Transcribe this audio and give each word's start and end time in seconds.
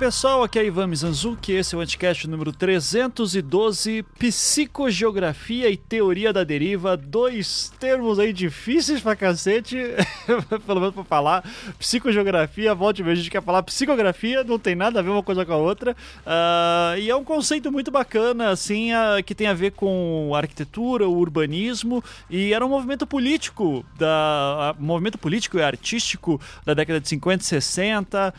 pessoal, 0.00 0.42
aqui 0.42 0.58
é 0.58 0.64
Ivan 0.64 0.86
Mizanzuki, 0.86 1.52
esse 1.52 1.74
é 1.74 1.78
o 1.78 1.80
Anticast 1.82 2.26
número 2.26 2.52
312, 2.52 4.02
Psicogeografia 4.18 5.68
e 5.68 5.76
Teoria 5.76 6.32
da 6.32 6.42
Deriva, 6.42 6.96
dois 6.96 7.70
termos 7.78 8.18
aí 8.18 8.32
difíceis 8.32 9.02
pra 9.02 9.14
cacete, 9.14 9.76
pelo 10.66 10.80
menos 10.80 10.94
pra 10.94 11.04
falar, 11.04 11.44
psicogeografia, 11.78 12.74
volte 12.74 13.02
e 13.02 13.10
a 13.10 13.14
gente 13.14 13.28
quer 13.28 13.42
falar 13.42 13.62
psicografia, 13.62 14.42
não 14.42 14.58
tem 14.58 14.74
nada 14.74 15.00
a 15.00 15.02
ver 15.02 15.10
uma 15.10 15.22
coisa 15.22 15.44
com 15.44 15.52
a 15.52 15.56
outra, 15.58 15.92
uh, 15.92 16.98
e 16.98 17.10
é 17.10 17.14
um 17.14 17.22
conceito 17.22 17.70
muito 17.70 17.90
bacana, 17.90 18.48
assim, 18.48 18.94
uh, 18.94 19.22
que 19.22 19.34
tem 19.34 19.48
a 19.48 19.54
ver 19.54 19.72
com 19.72 20.32
arquitetura, 20.34 21.06
o 21.06 21.18
urbanismo, 21.18 22.02
e 22.30 22.54
era 22.54 22.64
um 22.64 22.70
movimento 22.70 23.06
político, 23.06 23.84
da, 23.98 24.74
uh, 24.74 24.82
movimento 24.82 25.18
político 25.18 25.58
e 25.58 25.62
artístico 25.62 26.40
da 26.64 26.72
década 26.72 27.02
de 27.02 27.08
50 27.10 27.42
e 27.42 27.46
60, 27.46 28.34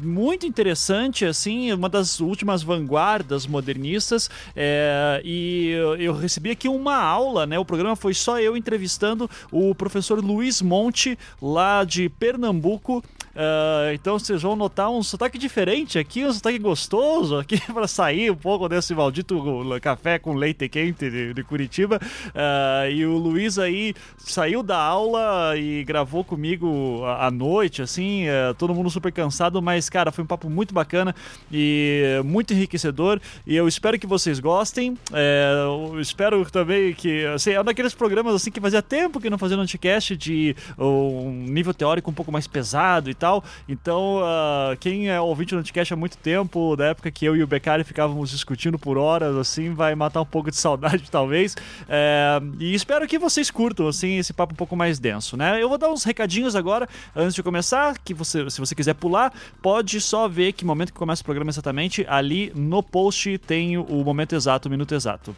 muito 0.00 0.44
interessante, 0.44 0.63
assim, 1.24 1.72
uma 1.72 1.88
das 1.88 2.20
últimas 2.20 2.62
vanguardas 2.62 3.46
modernistas. 3.46 4.30
É, 4.54 5.20
e 5.24 5.70
eu 5.98 6.14
recebi 6.14 6.50
aqui 6.50 6.68
uma 6.68 6.96
aula, 6.96 7.46
né? 7.46 7.58
O 7.58 7.64
programa 7.64 7.96
foi 7.96 8.14
só 8.14 8.40
eu 8.40 8.56
entrevistando 8.56 9.28
o 9.50 9.74
professor 9.74 10.22
Luiz 10.22 10.62
Monte, 10.62 11.18
lá 11.40 11.84
de 11.84 12.08
Pernambuco. 12.08 13.02
Uh, 13.34 13.92
então 13.92 14.16
vocês 14.16 14.42
vão 14.42 14.54
notar 14.54 14.88
um 14.90 15.02
sotaque 15.02 15.36
diferente 15.36 15.98
aqui, 15.98 16.24
um 16.24 16.32
sotaque 16.32 16.58
gostoso 16.58 17.36
aqui 17.36 17.60
para 17.72 17.88
sair 17.88 18.30
um 18.30 18.36
pouco 18.36 18.68
desse 18.68 18.94
maldito 18.94 19.42
café 19.82 20.20
com 20.20 20.34
leite 20.34 20.68
quente 20.68 21.10
de, 21.10 21.34
de 21.34 21.42
Curitiba. 21.42 22.00
Uh, 22.28 22.90
e 22.90 23.04
o 23.04 23.18
Luiz 23.18 23.58
aí 23.58 23.92
saiu 24.18 24.62
da 24.62 24.78
aula 24.78 25.56
e 25.56 25.82
gravou 25.84 26.22
comigo 26.22 27.04
à 27.04 27.30
noite, 27.30 27.82
assim, 27.82 28.26
uh, 28.28 28.54
todo 28.54 28.74
mundo 28.74 28.88
super 28.88 29.10
cansado, 29.10 29.60
mas 29.60 29.90
cara, 29.90 30.12
foi 30.12 30.22
um 30.22 30.26
papo 30.26 30.48
muito 30.48 30.72
bacana 30.72 31.14
e 31.52 32.20
muito 32.24 32.52
enriquecedor. 32.52 33.20
E 33.44 33.56
eu 33.56 33.66
espero 33.66 33.98
que 33.98 34.06
vocês 34.06 34.38
gostem. 34.38 34.96
É, 35.12 35.64
eu 35.64 36.00
espero 36.00 36.44
também 36.50 36.94
que, 36.94 37.24
assim, 37.26 37.50
é 37.50 37.60
um 37.60 37.64
daqueles 37.64 37.94
programas 37.94 38.34
assim 38.34 38.50
que 38.50 38.60
fazia 38.60 38.82
tempo 38.82 39.20
que 39.20 39.28
não 39.28 39.38
fazia 39.38 39.56
um 39.56 39.60
anticast 39.60 40.16
de 40.16 40.54
um 40.78 41.30
nível 41.48 41.74
teórico 41.74 42.10
um 42.10 42.14
pouco 42.14 42.30
mais 42.30 42.46
pesado 42.46 43.10
e 43.10 43.14
tal 43.14 43.23
tal. 43.24 43.42
Então, 43.66 44.18
uh, 44.18 44.76
quem 44.78 45.08
é 45.08 45.18
ouvinte 45.18 45.54
do 45.54 45.60
Anticast 45.60 45.94
há 45.94 45.96
muito 45.96 46.18
tempo, 46.18 46.76
da 46.76 46.86
época 46.88 47.10
que 47.10 47.24
eu 47.24 47.34
e 47.34 47.42
o 47.42 47.46
Beccari 47.46 47.82
ficávamos 47.82 48.30
discutindo 48.30 48.78
por 48.78 48.98
horas, 48.98 49.34
assim, 49.34 49.72
vai 49.72 49.94
matar 49.94 50.20
um 50.20 50.26
pouco 50.26 50.50
de 50.50 50.56
saudade, 50.60 51.10
talvez. 51.10 51.56
É, 51.88 52.38
e 52.58 52.74
espero 52.74 53.06
que 53.08 53.18
vocês 53.18 53.50
curtam, 53.50 53.88
assim, 53.88 54.18
esse 54.18 54.34
papo 54.34 54.52
um 54.52 54.56
pouco 54.56 54.76
mais 54.76 54.98
denso, 54.98 55.38
né? 55.38 55.62
Eu 55.62 55.70
vou 55.70 55.78
dar 55.78 55.88
uns 55.88 56.04
recadinhos 56.04 56.54
agora, 56.54 56.86
antes 57.16 57.34
de 57.34 57.42
começar, 57.42 57.96
que 57.98 58.12
você, 58.12 58.48
se 58.50 58.60
você 58.60 58.74
quiser 58.74 58.94
pular, 58.94 59.32
pode 59.62 59.98
só 60.00 60.28
ver 60.28 60.52
que 60.52 60.64
momento 60.64 60.92
que 60.92 60.98
começa 60.98 61.22
o 61.22 61.24
programa 61.24 61.50
exatamente, 61.50 62.04
ali 62.06 62.52
no 62.54 62.82
post 62.82 63.38
tem 63.38 63.78
o 63.78 64.04
momento 64.04 64.34
exato, 64.34 64.68
o 64.68 64.70
minuto 64.70 64.94
exato. 64.94 65.34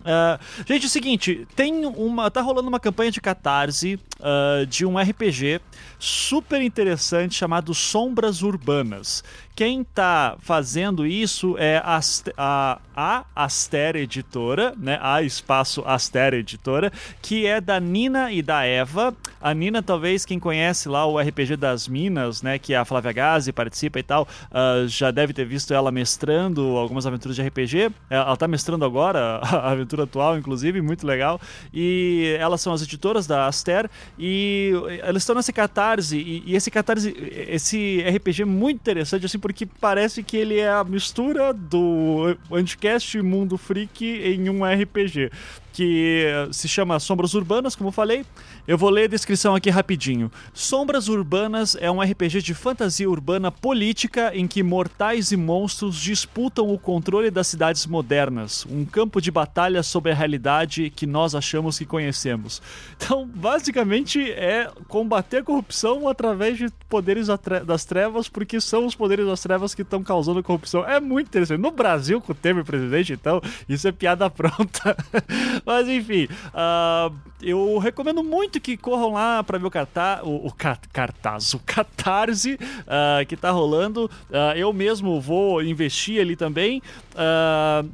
Uh, 0.00 0.64
gente, 0.66 0.84
é 0.84 0.86
o 0.86 0.90
seguinte, 0.90 1.46
tem 1.54 1.84
uma. 1.84 2.30
tá 2.30 2.40
rolando 2.40 2.68
uma 2.68 2.80
campanha 2.80 3.10
de 3.10 3.20
catarse 3.20 3.98
uh, 4.18 4.66
de 4.66 4.86
um 4.86 4.98
RPG 4.98 5.60
super 5.98 6.62
interessante 6.62 7.34
chamado 7.34 7.74
Sombras 7.74 8.42
Urbanas. 8.42 9.22
Quem 9.60 9.82
está 9.82 10.38
fazendo 10.38 11.06
isso 11.06 11.54
é 11.58 11.82
a, 11.84 12.00
a, 12.38 12.78
a 12.96 13.24
Aster 13.36 13.94
Editora, 13.94 14.72
né? 14.74 14.98
A 15.02 15.22
Espaço 15.22 15.82
Aster 15.84 16.32
Editora, 16.32 16.90
que 17.20 17.44
é 17.44 17.60
da 17.60 17.78
Nina 17.78 18.32
e 18.32 18.40
da 18.40 18.64
Eva. 18.64 19.14
A 19.38 19.52
Nina, 19.52 19.82
talvez 19.82 20.24
quem 20.24 20.40
conhece 20.40 20.88
lá 20.88 21.04
o 21.04 21.20
RPG 21.20 21.56
das 21.56 21.86
Minas, 21.86 22.40
né? 22.40 22.58
Que 22.58 22.74
a 22.74 22.86
Flávia 22.86 23.12
Gazi 23.12 23.52
participa 23.52 23.98
e 23.98 24.02
tal, 24.02 24.26
uh, 24.50 24.88
já 24.88 25.10
deve 25.10 25.34
ter 25.34 25.44
visto 25.44 25.74
ela 25.74 25.92
mestrando 25.92 26.78
algumas 26.78 27.06
aventuras 27.06 27.36
de 27.36 27.42
RPG. 27.42 27.90
Ela 28.08 28.32
está 28.32 28.48
mestrando 28.48 28.86
agora, 28.86 29.40
a 29.44 29.72
aventura 29.72 30.04
atual, 30.04 30.38
inclusive, 30.38 30.80
muito 30.80 31.06
legal. 31.06 31.38
E 31.70 32.34
elas 32.38 32.62
são 32.62 32.72
as 32.72 32.80
editoras 32.80 33.26
da 33.26 33.46
Aster 33.46 33.90
e 34.18 34.72
elas 35.02 35.22
estão 35.22 35.34
nesse 35.34 35.52
catarse. 35.52 36.16
E, 36.16 36.44
e 36.46 36.56
esse 36.56 36.70
catarse, 36.70 37.14
esse 37.46 38.02
RPG 38.08 38.40
é 38.40 38.46
muito 38.46 38.76
interessante, 38.78 39.26
assim, 39.26 39.38
porque 39.50 39.66
parece 39.66 40.22
que 40.22 40.36
ele 40.36 40.60
é 40.60 40.70
a 40.70 40.84
mistura 40.84 41.52
do 41.52 42.36
Anticast 42.52 43.20
Mundo 43.20 43.58
Freak 43.58 44.06
em 44.06 44.48
um 44.48 44.64
RPG 44.64 45.28
que 45.72 46.24
se 46.52 46.68
chama 46.68 47.00
Sombras 47.00 47.34
Urbanas, 47.34 47.74
como 47.74 47.88
eu 47.88 47.92
falei. 47.92 48.24
Eu 48.70 48.78
vou 48.78 48.88
ler 48.88 49.06
a 49.06 49.08
descrição 49.08 49.56
aqui 49.56 49.68
rapidinho. 49.68 50.30
Sombras 50.54 51.08
Urbanas 51.08 51.76
é 51.80 51.90
um 51.90 52.00
RPG 52.00 52.40
de 52.40 52.54
fantasia 52.54 53.10
urbana 53.10 53.50
política 53.50 54.30
em 54.32 54.46
que 54.46 54.62
mortais 54.62 55.32
e 55.32 55.36
monstros 55.36 55.96
disputam 55.96 56.72
o 56.72 56.78
controle 56.78 57.32
das 57.32 57.48
cidades 57.48 57.84
modernas, 57.84 58.64
um 58.70 58.84
campo 58.84 59.20
de 59.20 59.28
batalha 59.28 59.82
sobre 59.82 60.12
a 60.12 60.14
realidade 60.14 60.88
que 60.88 61.04
nós 61.04 61.34
achamos 61.34 61.80
que 61.80 61.84
conhecemos. 61.84 62.62
Então, 62.96 63.26
basicamente 63.26 64.30
é 64.30 64.70
combater 64.86 65.38
a 65.38 65.42
corrupção 65.42 66.06
através 66.06 66.56
de 66.56 66.68
poderes 66.88 67.26
das 67.66 67.84
trevas, 67.84 68.28
porque 68.28 68.60
são 68.60 68.86
os 68.86 68.94
poderes 68.94 69.26
das 69.26 69.40
trevas 69.40 69.74
que 69.74 69.82
estão 69.82 70.00
causando 70.00 70.44
corrupção. 70.44 70.88
É 70.88 71.00
muito 71.00 71.26
interessante. 71.26 71.60
No 71.60 71.72
Brasil, 71.72 72.20
com 72.20 72.30
o 72.30 72.36
Temer 72.36 72.64
presidente, 72.64 73.14
então, 73.14 73.40
isso 73.68 73.88
é 73.88 73.90
piada 73.90 74.30
pronta. 74.30 74.96
Mas 75.66 75.88
enfim, 75.88 76.28
uh, 76.54 77.12
eu 77.42 77.78
recomendo 77.78 78.22
muito 78.22 78.59
que 78.60 78.76
corram 78.76 79.14
lá 79.14 79.42
para 79.42 79.58
ver 79.58 79.66
o, 79.66 79.70
cartaz, 79.70 80.20
o, 80.22 80.46
o 80.46 80.52
cartaz, 80.92 81.54
o 81.54 81.58
catarse 81.58 82.54
uh, 82.54 83.26
que 83.26 83.36
tá 83.36 83.50
rolando. 83.50 84.10
Uh, 84.28 84.56
eu 84.56 84.72
mesmo 84.72 85.20
vou 85.20 85.62
investir 85.62 86.20
ali 86.20 86.36
também 86.36 86.82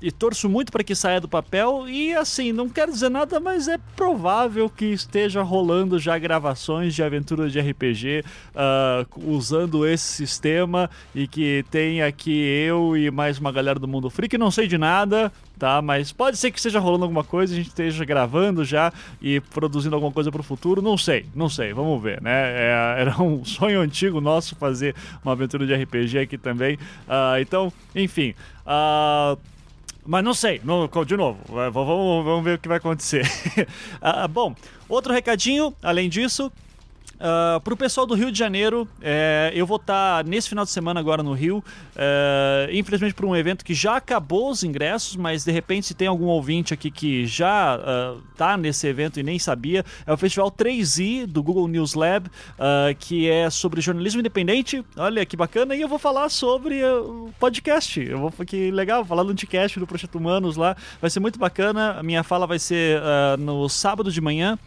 e 0.00 0.12
torço 0.12 0.48
muito 0.48 0.70
para 0.70 0.84
que 0.84 0.94
saia 0.94 1.20
do 1.20 1.28
papel. 1.28 1.88
E 1.88 2.14
assim, 2.14 2.52
não 2.52 2.68
quero 2.68 2.92
dizer 2.92 3.08
nada, 3.08 3.40
mas 3.40 3.66
é 3.66 3.78
provável 3.96 4.70
que 4.70 4.86
esteja 4.86 5.42
rolando 5.42 5.98
já 5.98 6.16
gravações 6.16 6.94
de 6.94 7.02
aventuras 7.02 7.50
de 7.50 7.60
RPG 7.60 8.24
usando 9.16 9.86
esse 9.86 10.04
sistema 10.04 10.88
e 11.14 11.26
que 11.26 11.64
tem 11.70 12.02
aqui 12.02 12.30
eu 12.30 12.96
e 12.96 13.10
mais 13.10 13.38
uma 13.38 13.50
galera 13.50 13.78
do 13.78 13.88
Mundo 13.88 14.10
Freak. 14.10 14.38
Não 14.38 14.50
sei 14.50 14.66
de 14.66 14.78
nada, 14.78 15.32
tá? 15.58 15.80
Mas 15.82 16.12
pode 16.12 16.36
ser 16.36 16.50
que 16.50 16.58
esteja 16.58 16.78
rolando 16.78 17.04
alguma 17.04 17.24
coisa, 17.24 17.52
a 17.52 17.56
gente 17.56 17.68
esteja 17.68 18.04
gravando 18.04 18.64
já 18.64 18.92
e 19.20 19.40
produzindo 19.40 19.94
alguma 19.94 20.12
coisa 20.12 20.30
para 20.30 20.40
o 20.40 20.44
futuro. 20.44 20.80
Não 20.82 20.96
sei, 20.96 21.26
não 21.34 21.48
sei, 21.48 21.72
vamos 21.72 22.02
ver, 22.02 22.20
né? 22.22 22.32
É, 22.32 22.96
era 22.98 23.22
um 23.22 23.44
sonho 23.46 23.80
antigo 23.80 24.20
nosso 24.20 24.56
fazer 24.56 24.94
uma 25.24 25.32
aventura 25.32 25.66
de 25.66 25.74
RPG 25.74 26.18
aqui 26.18 26.38
também. 26.38 26.76
Uh, 26.76 27.40
então, 27.40 27.72
enfim. 27.94 28.34
Uh, 28.66 29.38
mas 30.06 30.24
não 30.24 30.34
sei, 30.34 30.60
não, 30.62 30.88
de 31.04 31.16
novo, 31.16 31.40
vamos, 31.48 32.24
vamos 32.24 32.44
ver 32.44 32.54
o 32.54 32.58
que 32.58 32.68
vai 32.68 32.76
acontecer. 32.76 33.26
uh, 34.00 34.28
bom, 34.30 34.54
outro 34.88 35.12
recadinho, 35.12 35.74
além 35.82 36.08
disso, 36.08 36.52
Uh, 37.16 37.58
para 37.60 37.72
o 37.72 37.76
pessoal 37.76 38.06
do 38.06 38.14
Rio 38.14 38.30
de 38.30 38.38
Janeiro, 38.38 38.86
é, 39.00 39.50
eu 39.54 39.66
vou 39.66 39.76
estar 39.76 40.22
tá 40.22 40.28
nesse 40.28 40.48
final 40.48 40.64
de 40.64 40.70
semana 40.70 41.00
agora 41.00 41.22
no 41.22 41.32
Rio, 41.32 41.64
é, 41.96 42.68
infelizmente 42.72 43.14
por 43.14 43.24
um 43.24 43.34
evento 43.34 43.64
que 43.64 43.72
já 43.72 43.96
acabou 43.96 44.50
os 44.50 44.62
ingressos, 44.62 45.16
mas 45.16 45.44
de 45.44 45.50
repente 45.50 45.86
se 45.86 45.94
tem 45.94 46.08
algum 46.08 46.26
ouvinte 46.26 46.74
aqui 46.74 46.90
que 46.90 47.26
já 47.26 47.78
uh, 47.78 48.56
nesse 48.58 48.86
evento 48.86 49.18
e 49.18 49.22
nem 49.22 49.38
sabia, 49.38 49.84
é 50.06 50.12
o 50.12 50.16
Festival 50.16 50.50
3i 50.50 51.26
do 51.26 51.42
Google 51.42 51.66
News 51.68 51.94
Lab, 51.94 52.26
uh, 52.28 52.94
que 52.98 53.30
é 53.30 53.48
sobre 53.48 53.80
jornalismo 53.80 54.20
independente. 54.20 54.84
Olha 54.96 55.24
que 55.24 55.36
bacana, 55.36 55.74
e 55.74 55.80
eu 55.80 55.88
vou 55.88 55.98
falar 55.98 56.28
sobre 56.28 56.84
o 56.84 57.30
podcast. 57.40 57.98
Eu 57.98 58.18
vou 58.18 58.32
que 58.46 58.70
legal, 58.70 59.04
falar 59.04 59.22
do 59.22 59.34
podcast 59.34 59.80
do 59.80 59.86
Projeto 59.86 60.16
Humanos 60.16 60.56
lá, 60.56 60.76
vai 61.00 61.08
ser 61.08 61.20
muito 61.20 61.38
bacana. 61.38 61.92
A 61.98 62.02
minha 62.02 62.22
fala 62.22 62.46
vai 62.46 62.58
ser 62.58 63.00
no 63.38 63.68
sábado 63.68 64.12
de 64.12 64.20
manhã, 64.20 64.58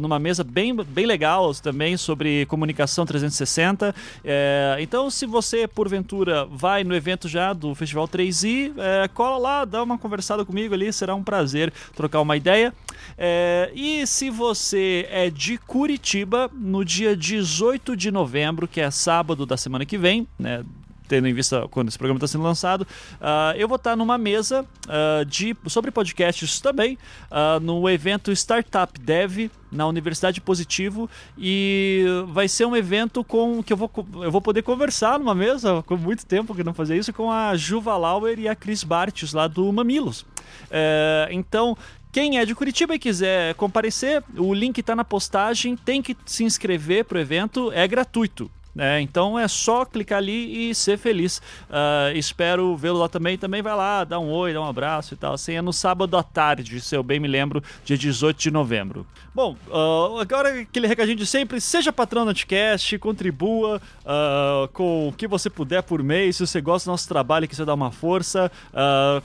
numa 0.00 0.18
mesa 0.18 0.44
bem, 0.44 0.74
bem 0.74 1.06
legal 1.06 1.50
também 1.72 1.96
sobre 1.96 2.44
comunicação 2.46 3.06
360. 3.06 3.94
É, 4.22 4.76
então, 4.78 5.10
se 5.10 5.24
você, 5.24 5.66
porventura, 5.66 6.44
vai 6.44 6.84
no 6.84 6.94
evento 6.94 7.26
já 7.28 7.54
do 7.54 7.74
Festival 7.74 8.06
3i, 8.06 8.74
é, 8.76 9.08
cola 9.08 9.38
lá, 9.38 9.64
dá 9.64 9.82
uma 9.82 9.96
conversada 9.96 10.44
comigo 10.44 10.74
ali, 10.74 10.92
será 10.92 11.14
um 11.14 11.22
prazer 11.22 11.72
trocar 11.96 12.20
uma 12.20 12.36
ideia. 12.36 12.74
É, 13.16 13.70
e 13.74 14.06
se 14.06 14.28
você 14.28 15.08
é 15.10 15.30
de 15.30 15.56
Curitiba, 15.56 16.50
no 16.52 16.84
dia 16.84 17.16
18 17.16 17.96
de 17.96 18.10
novembro, 18.10 18.68
que 18.68 18.80
é 18.80 18.90
sábado 18.90 19.46
da 19.46 19.56
semana 19.56 19.86
que 19.86 19.96
vem, 19.96 20.28
né? 20.38 20.62
Tendo 21.08 21.28
em 21.28 21.34
vista 21.34 21.66
quando 21.70 21.88
esse 21.88 21.98
programa 21.98 22.18
está 22.18 22.26
sendo 22.26 22.44
lançado, 22.44 22.82
uh, 22.82 23.56
eu 23.56 23.68
vou 23.68 23.76
estar 23.76 23.96
numa 23.96 24.16
mesa 24.16 24.64
uh, 24.86 25.24
de, 25.24 25.56
sobre 25.66 25.90
podcasts 25.90 26.60
também, 26.60 26.98
uh, 27.30 27.60
no 27.60 27.88
evento 27.88 28.32
Startup 28.32 28.98
Dev 29.00 29.50
na 29.70 29.86
Universidade 29.86 30.40
Positivo 30.40 31.08
e 31.36 32.04
vai 32.28 32.46
ser 32.46 32.66
um 32.66 32.76
evento 32.76 33.24
com 33.24 33.62
que 33.62 33.72
eu 33.72 33.76
vou, 33.76 33.90
eu 34.22 34.30
vou 34.30 34.40
poder 34.40 34.62
conversar 34.62 35.18
numa 35.18 35.34
mesa, 35.34 35.82
com 35.86 35.96
muito 35.96 36.26
tempo 36.26 36.54
que 36.54 36.62
não 36.62 36.74
fazia 36.74 36.96
isso, 36.96 37.12
com 37.12 37.30
a 37.30 37.56
Juva 37.56 37.96
Lauer 37.96 38.38
e 38.38 38.48
a 38.48 38.54
Cris 38.54 38.84
Bartes 38.84 39.32
lá 39.32 39.48
do 39.48 39.72
Mamilos. 39.72 40.26
É, 40.70 41.28
então, 41.30 41.76
quem 42.12 42.38
é 42.38 42.44
de 42.44 42.54
Curitiba 42.54 42.94
e 42.94 42.98
quiser 42.98 43.54
comparecer, 43.54 44.22
o 44.36 44.52
link 44.52 44.78
está 44.78 44.94
na 44.94 45.04
postagem, 45.04 45.74
tem 45.74 46.02
que 46.02 46.14
se 46.26 46.44
inscrever 46.44 47.06
para 47.06 47.16
o 47.16 47.20
evento, 47.20 47.72
é 47.72 47.88
gratuito 47.88 48.50
né? 48.74 49.00
Então 49.00 49.38
é 49.38 49.46
só 49.46 49.84
clicar 49.84 50.18
ali 50.18 50.70
e 50.70 50.74
ser 50.74 50.98
feliz. 50.98 51.38
Uh, 51.68 52.16
espero 52.16 52.76
vê-lo 52.76 52.98
lá 52.98 53.08
também. 53.08 53.36
Também 53.36 53.62
vai 53.62 53.74
lá, 53.74 54.04
dá 54.04 54.18
um 54.18 54.30
oi, 54.30 54.52
dá 54.52 54.60
um 54.60 54.66
abraço 54.66 55.14
e 55.14 55.16
tal. 55.16 55.34
Assim, 55.34 55.54
é 55.54 55.62
no 55.62 55.72
sábado 55.72 56.16
à 56.16 56.22
tarde, 56.22 56.80
se 56.80 56.96
eu 56.96 57.02
bem 57.02 57.20
me 57.20 57.28
lembro, 57.28 57.62
dia 57.84 57.96
18 57.96 58.38
de 58.38 58.50
novembro. 58.50 59.06
Bom, 59.34 59.56
uh, 59.68 60.18
agora 60.18 60.60
aquele 60.60 60.86
recadinho 60.86 61.16
de 61.16 61.26
sempre: 61.26 61.60
seja 61.60 61.92
patrão 61.92 62.24
do 62.24 62.30
Anticast, 62.30 62.98
contribua 62.98 63.80
uh, 64.00 64.68
com 64.68 65.08
o 65.08 65.12
que 65.12 65.26
você 65.26 65.48
puder 65.48 65.82
por 65.82 66.02
mês. 66.02 66.36
Se 66.36 66.46
você 66.46 66.60
gosta 66.60 66.88
do 66.88 66.92
nosso 66.92 67.08
trabalho 67.08 67.48
quiser 67.48 67.66
dar 67.66 67.74
uma 67.74 67.90
força, 67.90 68.50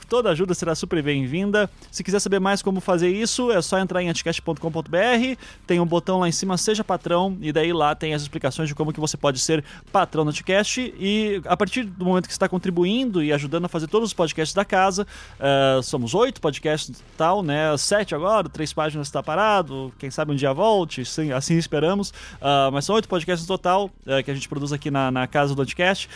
toda 0.08 0.30
ajuda 0.30 0.54
será 0.54 0.74
super 0.74 1.02
bem-vinda. 1.02 1.70
Se 1.90 2.02
quiser 2.02 2.20
saber 2.20 2.40
mais 2.40 2.62
como 2.62 2.80
fazer 2.80 3.08
isso, 3.10 3.50
é 3.50 3.60
só 3.62 3.78
entrar 3.78 4.02
em 4.02 4.08
anticast.com.br. 4.08 5.38
Tem 5.66 5.80
um 5.80 5.86
botão 5.86 6.20
lá 6.20 6.28
em 6.28 6.32
cima, 6.32 6.56
seja 6.56 6.84
patrão, 6.84 7.36
e 7.40 7.52
daí 7.52 7.72
lá 7.72 7.94
tem 7.94 8.14
as 8.14 8.22
explicações 8.22 8.68
de 8.68 8.74
como 8.74 8.92
que 8.92 9.00
você 9.00 9.16
pode 9.16 9.37
ser 9.38 9.64
patrão 9.92 10.24
do 10.24 10.30
Anticast. 10.30 10.94
E 10.98 11.40
a 11.44 11.56
partir 11.56 11.84
do 11.84 12.04
momento 12.04 12.26
que 12.26 12.32
você 12.32 12.36
está 12.36 12.48
contribuindo 12.48 13.22
e 13.22 13.32
ajudando 13.32 13.64
a 13.64 13.68
fazer 13.68 13.86
todos 13.86 14.08
os 14.08 14.14
podcasts 14.14 14.54
da 14.54 14.64
casa, 14.64 15.06
uh, 15.38 15.82
somos 15.82 16.14
oito 16.14 16.40
podcasts 16.40 17.02
tal, 17.16 17.42
né? 17.42 17.76
Sete 17.76 18.14
agora, 18.14 18.48
três 18.48 18.72
páginas 18.72 19.06
está 19.06 19.22
parado, 19.22 19.92
quem 19.98 20.10
sabe 20.10 20.32
um 20.32 20.36
dia 20.36 20.52
volte, 20.52 21.04
sim, 21.04 21.32
assim 21.32 21.56
esperamos. 21.56 22.10
Uh, 22.10 22.72
mas 22.72 22.84
são 22.84 22.94
oito 22.94 23.08
podcasts 23.08 23.46
no 23.46 23.56
total 23.56 23.86
uh, 23.86 24.22
que 24.24 24.30
a 24.30 24.34
gente 24.34 24.48
produz 24.48 24.72
aqui 24.72 24.90
na, 24.90 25.10
na 25.10 25.26
casa 25.26 25.54
do 25.54 25.62
Anticast. 25.62 26.08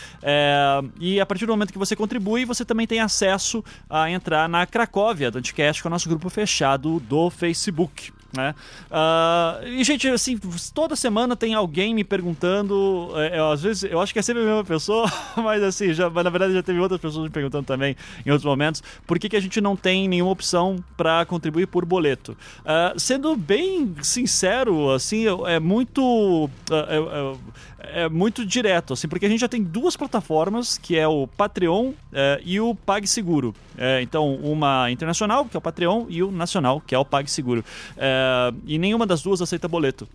e 0.99 1.19
a 1.19 1.25
partir 1.25 1.45
do 1.45 1.53
momento 1.53 1.71
que 1.71 1.79
você 1.79 1.95
contribui, 1.95 2.45
você 2.45 2.65
também 2.65 2.87
tem 2.87 2.99
acesso 2.99 3.63
a 3.89 4.09
entrar 4.09 4.47
na 4.49 4.65
Cracóvia 4.65 5.31
do 5.31 5.37
Anticast, 5.37 5.81
que 5.81 5.87
é 5.87 5.89
o 5.89 5.91
nosso 5.91 6.09
grupo 6.09 6.29
fechado 6.29 6.99
do 6.99 7.29
Facebook. 7.29 8.11
Né? 8.35 8.55
Uh, 8.89 9.67
e, 9.67 9.83
gente, 9.83 10.07
assim, 10.07 10.39
toda 10.73 10.95
semana 10.95 11.35
tem 11.35 11.53
alguém 11.53 11.93
me 11.93 12.03
perguntando. 12.03 13.11
É, 13.15 13.37
eu, 13.37 13.51
às 13.51 13.61
vezes, 13.61 13.83
eu 13.83 14.01
acho 14.01 14.11
que 14.11 14.17
é 14.17 14.23
sempre 14.23 14.41
a 14.41 14.45
mesma 14.45 14.63
pessoa, 14.63 15.05
mas 15.37 15.61
assim, 15.61 15.93
já, 15.93 16.09
mas 16.09 16.23
na 16.23 16.29
verdade 16.31 16.53
já 16.53 16.63
teve 16.63 16.79
outras 16.79 16.99
pessoas 16.99 17.25
me 17.25 17.29
perguntando 17.29 17.65
também 17.65 17.95
em 18.25 18.31
outros 18.31 18.45
momentos 18.45 18.81
por 19.05 19.19
que, 19.19 19.29
que 19.29 19.35
a 19.35 19.39
gente 19.39 19.61
não 19.61 19.75
tem 19.75 20.07
nenhuma 20.07 20.31
opção 20.31 20.83
para 20.97 21.25
contribuir 21.25 21.67
por 21.67 21.85
boleto. 21.85 22.35
Uh, 22.61 22.99
sendo 22.99 23.35
bem 23.35 23.93
sincero, 24.01 24.89
assim, 24.89 25.25
é 25.45 25.59
muito. 25.59 26.01
Uh, 26.45 27.37
é 27.83 28.09
muito 28.09 28.45
direto, 28.45 28.93
assim, 28.93 29.07
porque 29.07 29.25
a 29.25 29.29
gente 29.29 29.41
já 29.41 29.47
tem 29.47 29.61
duas 29.61 29.95
plataformas, 29.95 30.77
que 30.77 30.97
é 30.97 31.07
o 31.07 31.27
Patreon 31.27 31.93
é, 32.11 32.41
e 32.43 32.59
o 32.59 32.73
PagSeguro. 32.73 33.53
É, 33.77 34.01
então, 34.01 34.35
uma 34.35 34.89
internacional, 34.89 35.45
que 35.45 35.55
é 35.55 35.59
o 35.59 35.61
Patreon, 35.61 36.05
e 36.09 36.23
o 36.23 36.31
nacional, 36.31 36.81
que 36.81 36.95
é 36.95 36.97
o 36.97 37.05
PagSeguro. 37.05 37.63
É, 37.97 38.53
e 38.65 38.77
nenhuma 38.77 39.05
das 39.05 39.21
duas 39.21 39.41
aceita 39.41 39.67
boleto. 39.67 40.07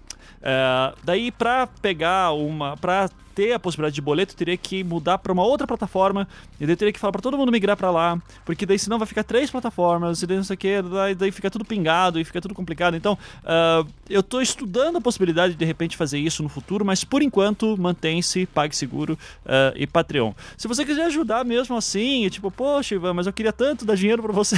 Daí, 1.03 1.33
para 1.33 1.67
pegar 1.67 2.33
uma. 2.33 2.77
para 2.77 3.11
ter 3.39 3.53
a 3.53 3.59
possibilidade 3.61 3.95
de 3.95 4.01
boleto, 4.01 4.35
teria 4.35 4.57
que 4.57 4.83
mudar 4.83 5.19
para 5.19 5.33
uma 5.33 5.45
outra 5.45 5.65
plataforma 5.65 6.27
e 6.59 6.67
daí 6.67 6.75
teria 6.75 6.93
que 6.93 6.99
falar 6.99 7.13
para 7.13 7.23
todo 7.23 7.39
mundo 7.39 7.53
migrar 7.53 7.77
para 7.77 7.89
lá, 7.89 8.21
porque 8.45 8.67
daí 8.67 8.77
senão 8.77 8.99
vai 8.99 9.07
ficar 9.07 9.23
três 9.23 9.49
plataformas 9.49 10.21
e 10.21 10.27
daí 10.27 10.39
não 10.39 10.43
sei 10.43 10.55
o 10.55 10.59
que, 10.59 10.83
daí, 11.17 11.31
fica 11.31 11.49
tudo 11.49 11.65
pingado 11.65 12.19
e 12.19 12.25
fica 12.25 12.41
tudo 12.41 12.53
complicado. 12.53 12.97
Então, 12.97 13.17
uh, 13.45 13.89
eu 14.11 14.19
estou 14.19 14.43
estudando 14.43 14.99
a 14.99 15.01
possibilidade 15.01 15.55
de 15.55 15.59
de 15.59 15.65
repente 15.65 15.97
fazer 15.97 16.19
isso 16.19 16.43
no 16.43 16.49
futuro, 16.49 16.85
mas 16.85 17.05
por 17.05 17.23
enquanto 17.23 17.77
mantém-se 17.79 18.47
PagSeguro 18.47 19.13
uh, 19.45 19.77
e 19.77 19.87
Patreon. 19.87 20.33
Se 20.57 20.67
você 20.67 20.85
quiser 20.85 21.05
ajudar 21.05 21.45
mesmo 21.45 21.77
assim, 21.77 22.29
tipo, 22.29 22.51
poxa, 22.51 22.97
Ivan, 22.97 23.15
mas 23.15 23.29
eu 23.29 23.33
queria 23.33 23.53
tanto 23.53 23.85
dar 23.85 23.95
dinheiro 23.95 24.21
para 24.21 24.33
você, 24.33 24.57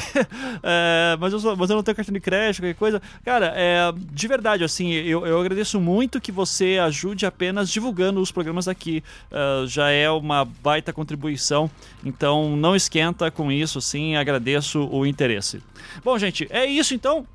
é, 0.63 1.17
mas, 1.21 1.35
eu, 1.35 1.57
mas 1.57 1.69
eu 1.69 1.77
não 1.77 1.83
tenho 1.83 1.97
cartão 1.97 2.15
de 2.15 2.21
crédito, 2.21 2.63
qualquer 2.63 2.79
coisa. 2.79 3.03
Cara, 3.25 3.53
é, 3.55 3.93
de 3.95 4.27
verdade, 4.27 4.65
assim, 4.65 4.91
eu, 4.93 5.27
eu 5.27 5.39
agradeço 5.39 5.79
muito 5.79 6.19
que 6.19 6.33
você 6.33 6.79
ajude 6.79 7.27
apenas 7.27 7.69
divulgando 7.69 8.21
os 8.21 8.31
programas 8.31 8.69
aqui 8.71 9.03
uh, 9.31 9.67
já 9.67 9.91
é 9.91 10.11
uma 10.11 10.45
baita 10.45 10.93
contribuição. 10.93 11.71
Então 12.05 12.57
não 12.57 12.75
esquenta 12.75 13.31
com 13.31 13.51
isso, 13.51 13.81
sim, 13.81 14.17
agradeço 14.17 14.89
o 14.91 15.07
interesse. 15.07 15.63
Bom, 16.05 16.19
gente, 16.19 16.47
é 16.51 16.67
isso 16.67 16.95
então. 16.95 17.27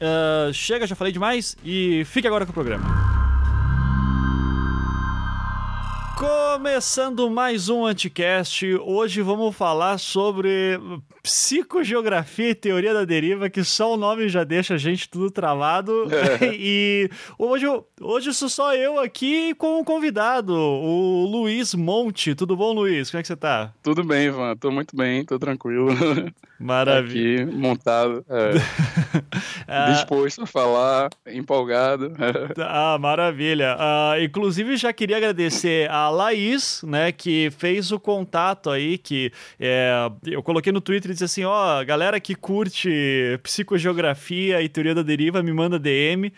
Uh, 0.00 0.52
chega, 0.52 0.86
já 0.86 0.96
falei 0.96 1.12
demais 1.12 1.56
e 1.64 2.02
fique 2.06 2.26
agora 2.26 2.46
com 2.46 2.52
o 2.52 2.54
programa. 2.54 3.29
Começando 6.20 7.30
mais 7.30 7.70
um 7.70 7.86
Anticast, 7.86 8.66
hoje 8.82 9.22
vamos 9.22 9.56
falar 9.56 9.96
sobre 9.96 10.78
psicogeografia 11.22 12.50
e 12.50 12.54
teoria 12.54 12.92
da 12.92 13.06
deriva, 13.06 13.48
que 13.48 13.64
só 13.64 13.94
o 13.94 13.96
nome 13.96 14.28
já 14.28 14.44
deixa 14.44 14.74
a 14.74 14.76
gente 14.76 15.08
tudo 15.08 15.30
travado. 15.30 16.08
É. 16.12 16.52
e 16.52 17.08
hoje, 17.38 17.64
hoje 17.98 18.34
sou 18.34 18.50
só 18.50 18.74
eu 18.74 19.00
aqui 19.00 19.54
com 19.54 19.80
um 19.80 19.84
convidado, 19.84 20.52
o 20.52 21.24
Luiz 21.24 21.74
Monte. 21.74 22.34
Tudo 22.34 22.54
bom, 22.54 22.74
Luiz? 22.74 23.10
Como 23.10 23.20
é 23.20 23.22
que 23.22 23.28
você 23.28 23.36
tá? 23.36 23.72
Tudo 23.82 24.04
bem, 24.04 24.26
Ivan. 24.26 24.54
Tô 24.56 24.70
muito 24.70 24.94
bem, 24.94 25.24
tô 25.24 25.38
tranquilo. 25.38 25.88
Maravilha. 26.60 27.44
Aqui, 27.44 27.56
montado. 27.56 28.24
É. 28.28 28.50
Ah. 29.66 29.92
Disposto 29.96 30.42
a 30.42 30.46
falar, 30.46 31.08
empolgado. 31.26 32.12
ah, 32.60 32.98
maravilha. 32.98 33.76
Uh, 33.76 34.22
inclusive, 34.22 34.76
já 34.76 34.92
queria 34.92 35.16
agradecer 35.16 35.90
a 35.90 36.10
Laís, 36.10 36.82
né, 36.82 37.12
que 37.12 37.50
fez 37.56 37.90
o 37.92 37.98
contato 37.98 38.68
aí, 38.68 38.98
que 38.98 39.32
é, 39.58 39.92
eu 40.26 40.42
coloquei 40.42 40.70
no 40.70 40.82
Twitter 40.82 41.10
e 41.10 41.14
disse 41.14 41.24
assim, 41.24 41.44
ó, 41.44 41.80
oh, 41.80 41.86
galera 41.86 42.20
que 42.20 42.34
curte 42.34 43.38
psicogeografia 43.42 44.60
e 44.60 44.68
teoria 44.68 44.94
da 44.94 45.02
deriva, 45.02 45.42
me 45.42 45.52
manda 45.52 45.78
DM. 45.78 46.30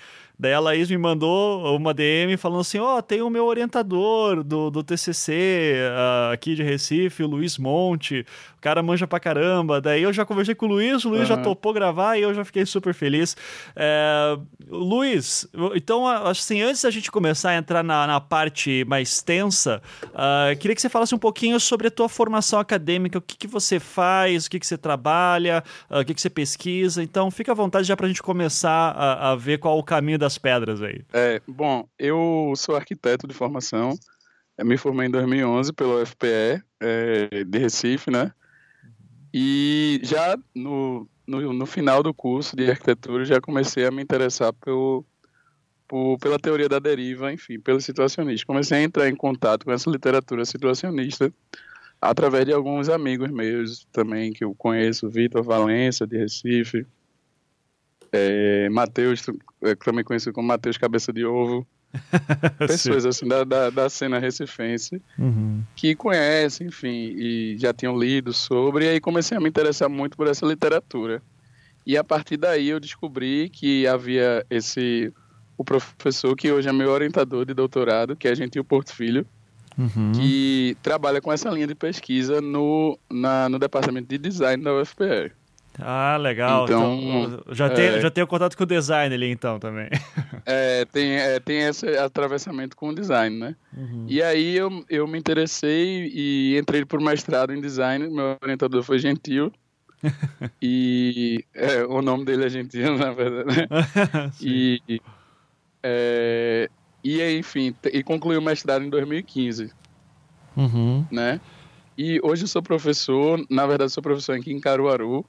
Daí 0.42 0.54
a 0.54 0.58
Laís 0.58 0.90
me 0.90 0.98
mandou 0.98 1.76
uma 1.76 1.94
DM 1.94 2.36
falando 2.36 2.62
assim: 2.62 2.80
Ó, 2.80 2.98
oh, 2.98 3.02
tem 3.02 3.22
o 3.22 3.30
meu 3.30 3.46
orientador 3.46 4.42
do, 4.42 4.72
do 4.72 4.82
TCC 4.82 5.32
uh, 5.32 5.94
ah, 5.96 6.30
aqui 6.32 6.56
de 6.56 6.64
Recife, 6.64 7.22
o 7.22 7.28
Luiz 7.28 7.56
Monte 7.56 8.26
cara 8.62 8.82
manja 8.82 9.06
pra 9.06 9.20
caramba. 9.20 9.80
Daí 9.80 10.04
eu 10.04 10.12
já 10.12 10.24
conversei 10.24 10.54
com 10.54 10.66
o 10.66 10.68
Luiz, 10.68 11.04
o 11.04 11.10
Luiz 11.10 11.22
uhum. 11.22 11.26
já 11.26 11.36
topou 11.36 11.72
gravar 11.72 12.16
e 12.16 12.22
eu 12.22 12.32
já 12.32 12.44
fiquei 12.44 12.64
super 12.64 12.94
feliz. 12.94 13.36
É, 13.74 14.38
Luiz, 14.70 15.46
então, 15.74 16.06
assim, 16.06 16.62
antes 16.62 16.80
da 16.80 16.90
gente 16.90 17.10
começar 17.10 17.50
a 17.50 17.56
entrar 17.56 17.82
na, 17.82 18.06
na 18.06 18.20
parte 18.20 18.84
mais 18.86 19.20
tensa, 19.20 19.82
uh, 20.04 20.56
queria 20.58 20.76
que 20.76 20.80
você 20.80 20.88
falasse 20.88 21.14
um 21.14 21.18
pouquinho 21.18 21.58
sobre 21.58 21.88
a 21.88 21.90
tua 21.90 22.08
formação 22.08 22.60
acadêmica, 22.60 23.18
o 23.18 23.20
que, 23.20 23.36
que 23.36 23.48
você 23.48 23.80
faz, 23.80 24.46
o 24.46 24.50
que, 24.50 24.60
que 24.60 24.66
você 24.66 24.78
trabalha, 24.78 25.64
uh, 25.90 25.98
o 25.98 26.04
que, 26.04 26.14
que 26.14 26.20
você 26.20 26.30
pesquisa. 26.30 27.02
Então, 27.02 27.30
fica 27.32 27.50
à 27.50 27.54
vontade 27.54 27.88
já 27.88 27.96
pra 27.96 28.06
gente 28.06 28.22
começar 28.22 28.92
a, 28.92 29.32
a 29.32 29.36
ver 29.36 29.58
qual 29.58 29.76
o 29.76 29.82
caminho 29.82 30.18
das 30.18 30.31
pedras 30.38 30.82
aí. 30.82 31.04
É, 31.12 31.40
bom, 31.46 31.86
eu 31.98 32.52
sou 32.56 32.76
arquiteto 32.76 33.26
de 33.26 33.34
formação. 33.34 33.98
Me 34.62 34.76
formei 34.76 35.08
em 35.08 35.10
2011 35.10 35.72
pelo 35.72 36.02
UFPE 36.02 36.62
é, 36.80 37.44
de 37.44 37.58
Recife, 37.58 38.10
né? 38.10 38.32
E 39.32 40.00
já 40.02 40.36
no, 40.54 41.08
no, 41.26 41.52
no, 41.52 41.66
final 41.66 42.02
do 42.02 42.12
curso 42.12 42.54
de 42.54 42.70
arquitetura, 42.70 43.24
já 43.24 43.40
comecei 43.40 43.86
a 43.86 43.90
me 43.90 44.02
interessar 44.02 44.52
pelo, 44.52 45.04
por, 45.88 46.18
pela 46.18 46.38
teoria 46.38 46.68
da 46.68 46.78
deriva, 46.78 47.32
enfim, 47.32 47.58
pelo 47.58 47.80
situacionista. 47.80 48.46
Comecei 48.46 48.78
a 48.78 48.82
entrar 48.82 49.08
em 49.08 49.16
contato 49.16 49.64
com 49.64 49.72
essa 49.72 49.90
literatura 49.90 50.44
situacionista 50.44 51.32
através 52.00 52.44
de 52.44 52.52
alguns 52.52 52.88
amigos 52.88 53.30
meus 53.30 53.86
também 53.92 54.32
que 54.32 54.44
eu 54.44 54.54
conheço, 54.54 55.08
Vitor 55.08 55.42
Valença, 55.42 56.06
de 56.06 56.18
Recife, 56.18 56.86
é, 58.12 58.68
Matheus, 58.68 59.24
é, 59.62 59.74
também 59.74 60.04
conhecido 60.04 60.32
como 60.32 60.46
Matheus 60.46 60.76
Cabeça 60.76 61.12
de 61.12 61.24
Ovo, 61.24 61.66
pessoas 62.58 63.04
assim 63.04 63.26
da, 63.26 63.44
da, 63.44 63.70
da 63.70 63.88
cena 63.88 64.18
recifense 64.18 65.02
uhum. 65.18 65.62
que 65.74 65.94
conhecem, 65.94 66.68
enfim, 66.68 67.14
e 67.16 67.56
já 67.58 67.72
tinham 67.72 67.98
lido 67.98 68.32
sobre, 68.32 68.84
e 68.84 68.88
aí 68.88 69.00
comecei 69.00 69.36
a 69.36 69.40
me 69.40 69.48
interessar 69.48 69.88
muito 69.88 70.16
por 70.16 70.26
essa 70.26 70.46
literatura. 70.46 71.22
E 71.84 71.96
a 71.96 72.04
partir 72.04 72.36
daí 72.36 72.68
eu 72.68 72.78
descobri 72.78 73.48
que 73.48 73.86
havia 73.86 74.46
esse 74.48 75.12
o 75.56 75.64
professor 75.64 76.34
que 76.34 76.50
hoje 76.50 76.68
é 76.68 76.72
meu 76.72 76.90
orientador 76.90 77.44
de 77.44 77.54
doutorado, 77.54 78.16
que 78.16 78.26
é 78.26 78.34
Gentil 78.34 78.64
Porto 78.64 78.92
Filho, 78.94 79.26
uhum. 79.78 80.12
que 80.12 80.76
trabalha 80.82 81.20
com 81.20 81.32
essa 81.32 81.50
linha 81.50 81.66
de 81.66 81.74
pesquisa 81.74 82.40
no, 82.40 82.98
na, 83.10 83.48
no 83.48 83.58
departamento 83.58 84.08
de 84.08 84.18
design 84.18 84.62
da 84.62 84.74
UFPR. 84.74 85.32
Ah, 85.78 86.16
legal. 86.18 86.64
Então, 86.64 86.94
então 86.94 87.54
já, 87.54 87.66
é, 87.66 87.70
tem, 87.70 88.00
já 88.00 88.10
tenho 88.10 88.26
contato 88.26 88.56
com 88.56 88.64
o 88.64 88.66
design 88.66 89.14
ali, 89.14 89.30
então, 89.30 89.58
também. 89.58 89.88
É, 90.44 90.84
tem, 90.86 91.12
é, 91.12 91.38
tem 91.38 91.60
esse 91.60 91.86
atravessamento 91.96 92.76
com 92.76 92.88
o 92.88 92.94
design, 92.94 93.38
né? 93.38 93.54
Uhum. 93.76 94.06
E 94.08 94.20
aí 94.20 94.56
eu, 94.56 94.84
eu 94.90 95.06
me 95.06 95.16
interessei 95.16 96.10
e 96.12 96.58
entrei 96.58 96.84
por 96.84 97.00
mestrado 97.00 97.52
em 97.52 97.60
design. 97.60 98.08
Meu 98.08 98.36
orientador 98.42 98.82
foi 98.82 98.98
Gentil. 98.98 99.52
e 100.60 101.44
é, 101.54 101.84
o 101.84 102.02
nome 102.02 102.24
dele 102.24 102.46
é 102.46 102.48
Gentil, 102.48 102.98
na 102.98 103.12
verdade. 103.12 103.56
Né? 103.56 103.68
e, 104.40 105.00
é, 105.80 106.68
e, 107.04 107.38
enfim, 107.38 107.72
e 107.92 108.02
concluí 108.02 108.36
o 108.36 108.42
mestrado 108.42 108.84
em 108.84 108.90
2015. 108.90 109.72
Uhum. 110.56 111.06
Né? 111.08 111.40
E 111.96 112.20
hoje 112.22 112.44
eu 112.44 112.48
sou 112.48 112.62
professor, 112.62 113.44
na 113.48 113.66
verdade 113.66 113.92
sou 113.92 114.02
professor 114.02 114.36
aqui 114.36 114.52
em 114.52 114.60
Caruaru, 114.60 115.24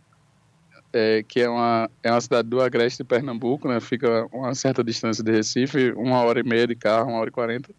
é, 0.93 1.23
que 1.27 1.41
é 1.41 1.49
uma, 1.49 1.89
é 2.03 2.11
uma 2.11 2.21
cidade 2.21 2.47
do 2.47 2.61
agreste 2.61 2.99
de 2.99 3.03
Pernambuco, 3.03 3.67
né? 3.67 3.79
Fica 3.79 4.27
uma 4.31 4.53
certa 4.53 4.83
distância 4.83 5.23
de 5.23 5.31
Recife, 5.31 5.91
uma 5.93 6.21
hora 6.21 6.39
e 6.39 6.43
meia 6.43 6.67
de 6.67 6.75
carro, 6.75 7.09
uma 7.09 7.19
hora 7.19 7.29
e 7.29 7.33
quarenta. 7.33 7.71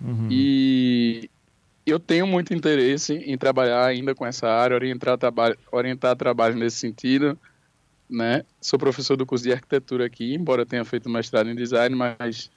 Uhum. 0.00 0.28
E 0.30 1.28
eu 1.84 1.98
tenho 1.98 2.26
muito 2.26 2.54
interesse 2.54 3.14
em 3.14 3.36
trabalhar 3.36 3.84
ainda 3.84 4.14
com 4.14 4.24
essa 4.24 4.48
área, 4.48 4.74
orientar, 4.74 5.18
trabalho, 5.18 5.58
orientar 5.72 6.14
trabalho 6.16 6.54
nesse 6.54 6.76
sentido. 6.76 7.36
Né? 8.08 8.44
Sou 8.60 8.78
professor 8.78 9.16
do 9.16 9.26
curso 9.26 9.44
de 9.44 9.52
arquitetura 9.52 10.06
aqui, 10.06 10.32
embora 10.32 10.64
tenha 10.64 10.84
feito 10.84 11.10
mestrado 11.10 11.50
em 11.50 11.56
design, 11.56 11.96
mas 11.96 12.50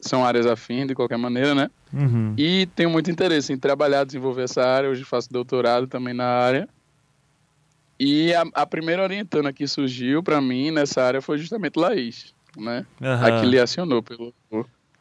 são 0.00 0.24
áreas 0.24 0.46
afins 0.46 0.86
de 0.86 0.94
qualquer 0.94 1.18
maneira, 1.18 1.54
né? 1.54 1.70
Uhum. 1.92 2.34
E 2.38 2.66
tenho 2.74 2.88
muito 2.88 3.10
interesse 3.10 3.52
em 3.52 3.58
trabalhar, 3.58 4.04
desenvolver 4.04 4.44
essa 4.44 4.62
área. 4.62 4.88
Hoje 4.88 5.04
faço 5.04 5.30
doutorado 5.30 5.88
também 5.88 6.14
na 6.14 6.24
área. 6.24 6.68
E 8.02 8.32
a, 8.32 8.44
a 8.54 8.66
primeira 8.66 9.02
orientanda 9.02 9.52
que 9.52 9.68
surgiu 9.68 10.22
para 10.22 10.40
mim 10.40 10.70
nessa 10.70 11.02
área 11.02 11.20
foi 11.20 11.36
justamente 11.36 11.78
Laís, 11.78 12.34
né? 12.56 12.86
Uhum. 12.98 13.26
A 13.26 13.40
que 13.40 13.46
lhe 13.46 13.60
acionou 13.60 14.02
pelo, 14.02 14.32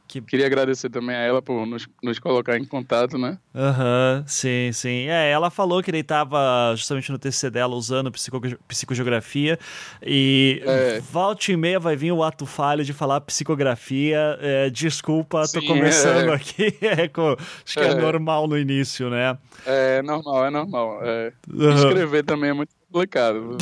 que... 0.06 0.20
Queria 0.20 0.48
agradecer 0.48 0.90
também 0.90 1.16
a 1.16 1.20
ela 1.20 1.42
por 1.42 1.66
nos, 1.66 1.88
nos 2.04 2.20
colocar 2.20 2.58
em 2.58 2.66
contato, 2.66 3.18
né? 3.18 3.38
Aham, 3.56 4.18
uhum, 4.18 4.28
sim, 4.28 4.72
sim. 4.74 5.08
É, 5.08 5.32
ela 5.32 5.50
falou 5.50 5.82
que 5.82 5.92
ele 5.92 6.00
estava 6.00 6.74
justamente 6.76 7.12
no 7.12 7.20
TCC 7.20 7.50
dela 7.52 7.76
usando 7.76 8.12
psico, 8.12 8.42
psicogeografia 8.68 9.58
e 10.04 10.62
é. 10.66 11.00
volta 11.00 11.52
e 11.52 11.56
meia 11.56 11.80
vai 11.80 11.96
vir 11.96 12.12
o 12.12 12.24
ato 12.24 12.46
falho 12.46 12.84
de 12.84 12.92
falar 12.92 13.22
psicografia. 13.22 14.38
É, 14.42 14.70
desculpa, 14.70 15.46
sim, 15.46 15.62
tô 15.62 15.68
começando 15.68 16.32
é. 16.32 16.36
aqui. 16.36 16.78
É, 16.90 17.04
acho 17.04 17.78
que 17.78 17.80
é. 17.80 17.92
é. 17.92 17.96
normal 17.96 18.48
no 18.48 18.58
início, 18.58 19.10
né? 19.10 19.38
É 19.66 20.02
normal, 20.02 20.46
é 20.46 20.50
normal. 20.50 21.02
Uhum. 21.48 21.76
Escrever 21.76 22.24
também 22.24 22.50
é 22.50 22.54
muito 22.54 22.79
complicado. 22.90 23.58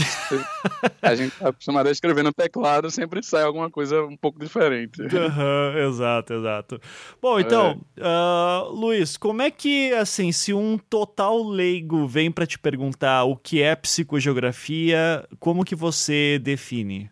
a 1.02 1.14
gente 1.14 1.36
tá 1.38 1.50
acostumado 1.50 1.88
a 1.88 1.92
escrever 1.92 2.24
no 2.24 2.34
teclado, 2.34 2.90
sempre 2.90 3.22
sai 3.22 3.44
alguma 3.44 3.70
coisa 3.70 4.02
um 4.04 4.16
pouco 4.16 4.40
diferente. 4.40 5.02
Uhum, 5.02 5.78
exato, 5.88 6.34
exato. 6.34 6.82
Bom, 7.22 7.40
então, 7.40 7.82
é. 7.98 8.02
uh, 8.02 8.72
Luiz, 8.72 9.18
como 9.18 9.42
é 9.42 9.52
que, 9.52 9.94
assim, 9.94 10.32
se 10.32 10.54
um 10.54 10.78
total 10.78 11.44
leigo 11.44 12.08
vem 12.08 12.32
para 12.32 12.48
te 12.48 12.58
perguntar 12.58 13.26
o 13.26 13.36
que 13.36 13.62
é 13.62 13.76
psicogeografia, 13.76 15.28
como 15.40 15.66
que 15.66 15.76
você 15.76 16.40
define? 16.40 17.12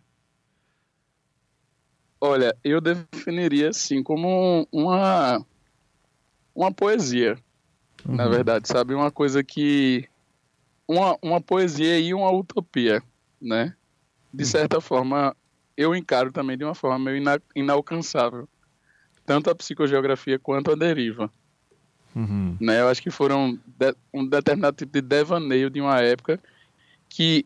Olha, 2.19 2.55
eu 2.63 2.79
definiria 2.81 3.69
assim 3.69 4.01
como 4.01 4.67
uma 4.71 5.45
uma 6.55 6.71
poesia, 6.71 7.37
uhum. 8.07 8.15
na 8.15 8.27
verdade, 8.29 8.67
sabe, 8.67 8.95
uma 8.95 9.11
coisa 9.11 9.43
que 9.43 10.07
uma, 10.87 11.17
uma 11.21 11.41
poesia 11.41 11.99
e 11.99 12.13
uma 12.13 12.31
utopia, 12.31 13.01
né? 13.41 13.75
De 14.33 14.43
uhum. 14.43 14.49
certa 14.49 14.81
forma, 14.81 15.35
eu 15.77 15.95
encaro 15.95 16.31
também 16.31 16.57
de 16.57 16.63
uma 16.63 16.75
forma 16.75 16.99
meio 16.99 17.17
ina, 17.17 17.41
inalcançável, 17.55 18.47
tanto 19.25 19.49
a 19.49 19.55
psicogeografia 19.55 20.37
quanto 20.37 20.71
a 20.71 20.75
deriva. 20.75 21.31
Uhum. 22.15 22.55
Né? 22.59 22.79
Eu 22.79 22.87
acho 22.87 23.01
que 23.01 23.09
foram 23.09 23.59
de, 23.65 23.95
um 24.13 24.25
determinado 24.25 24.77
tipo 24.77 24.93
de 24.93 25.01
devaneio 25.01 25.69
de 25.69 25.81
uma 25.81 25.99
época 26.01 26.39
que, 27.09 27.45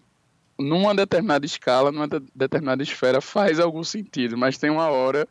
numa 0.59 0.93
determinada 0.93 1.45
escala, 1.45 1.91
numa 1.91 2.07
de, 2.07 2.21
determinada 2.35 2.83
esfera, 2.83 3.19
faz 3.19 3.59
algum 3.59 3.83
sentido, 3.83 4.37
mas 4.37 4.57
tem 4.57 4.69
uma 4.69 4.89
hora 4.89 5.27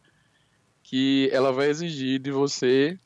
que 0.83 1.29
ela 1.33 1.53
vai 1.53 1.69
exigir 1.69 2.19
de 2.19 2.31
você 2.31 2.99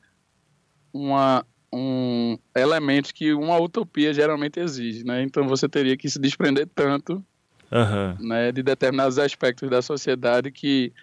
uma, 0.93 1.45
um 1.73 2.37
elemento 2.55 3.13
que 3.13 3.33
uma 3.33 3.57
utopia 3.57 4.13
geralmente 4.13 4.59
exige, 4.59 5.03
né? 5.03 5.23
Então 5.23 5.47
você 5.47 5.67
teria 5.67 5.97
que 5.97 6.09
se 6.09 6.19
desprender 6.19 6.67
tanto 6.73 7.23
uhum. 7.71 8.27
né, 8.27 8.51
de 8.51 8.61
determinados 8.61 9.17
aspectos 9.17 9.69
da 9.69 9.81
sociedade 9.81 10.51
que 10.51 10.93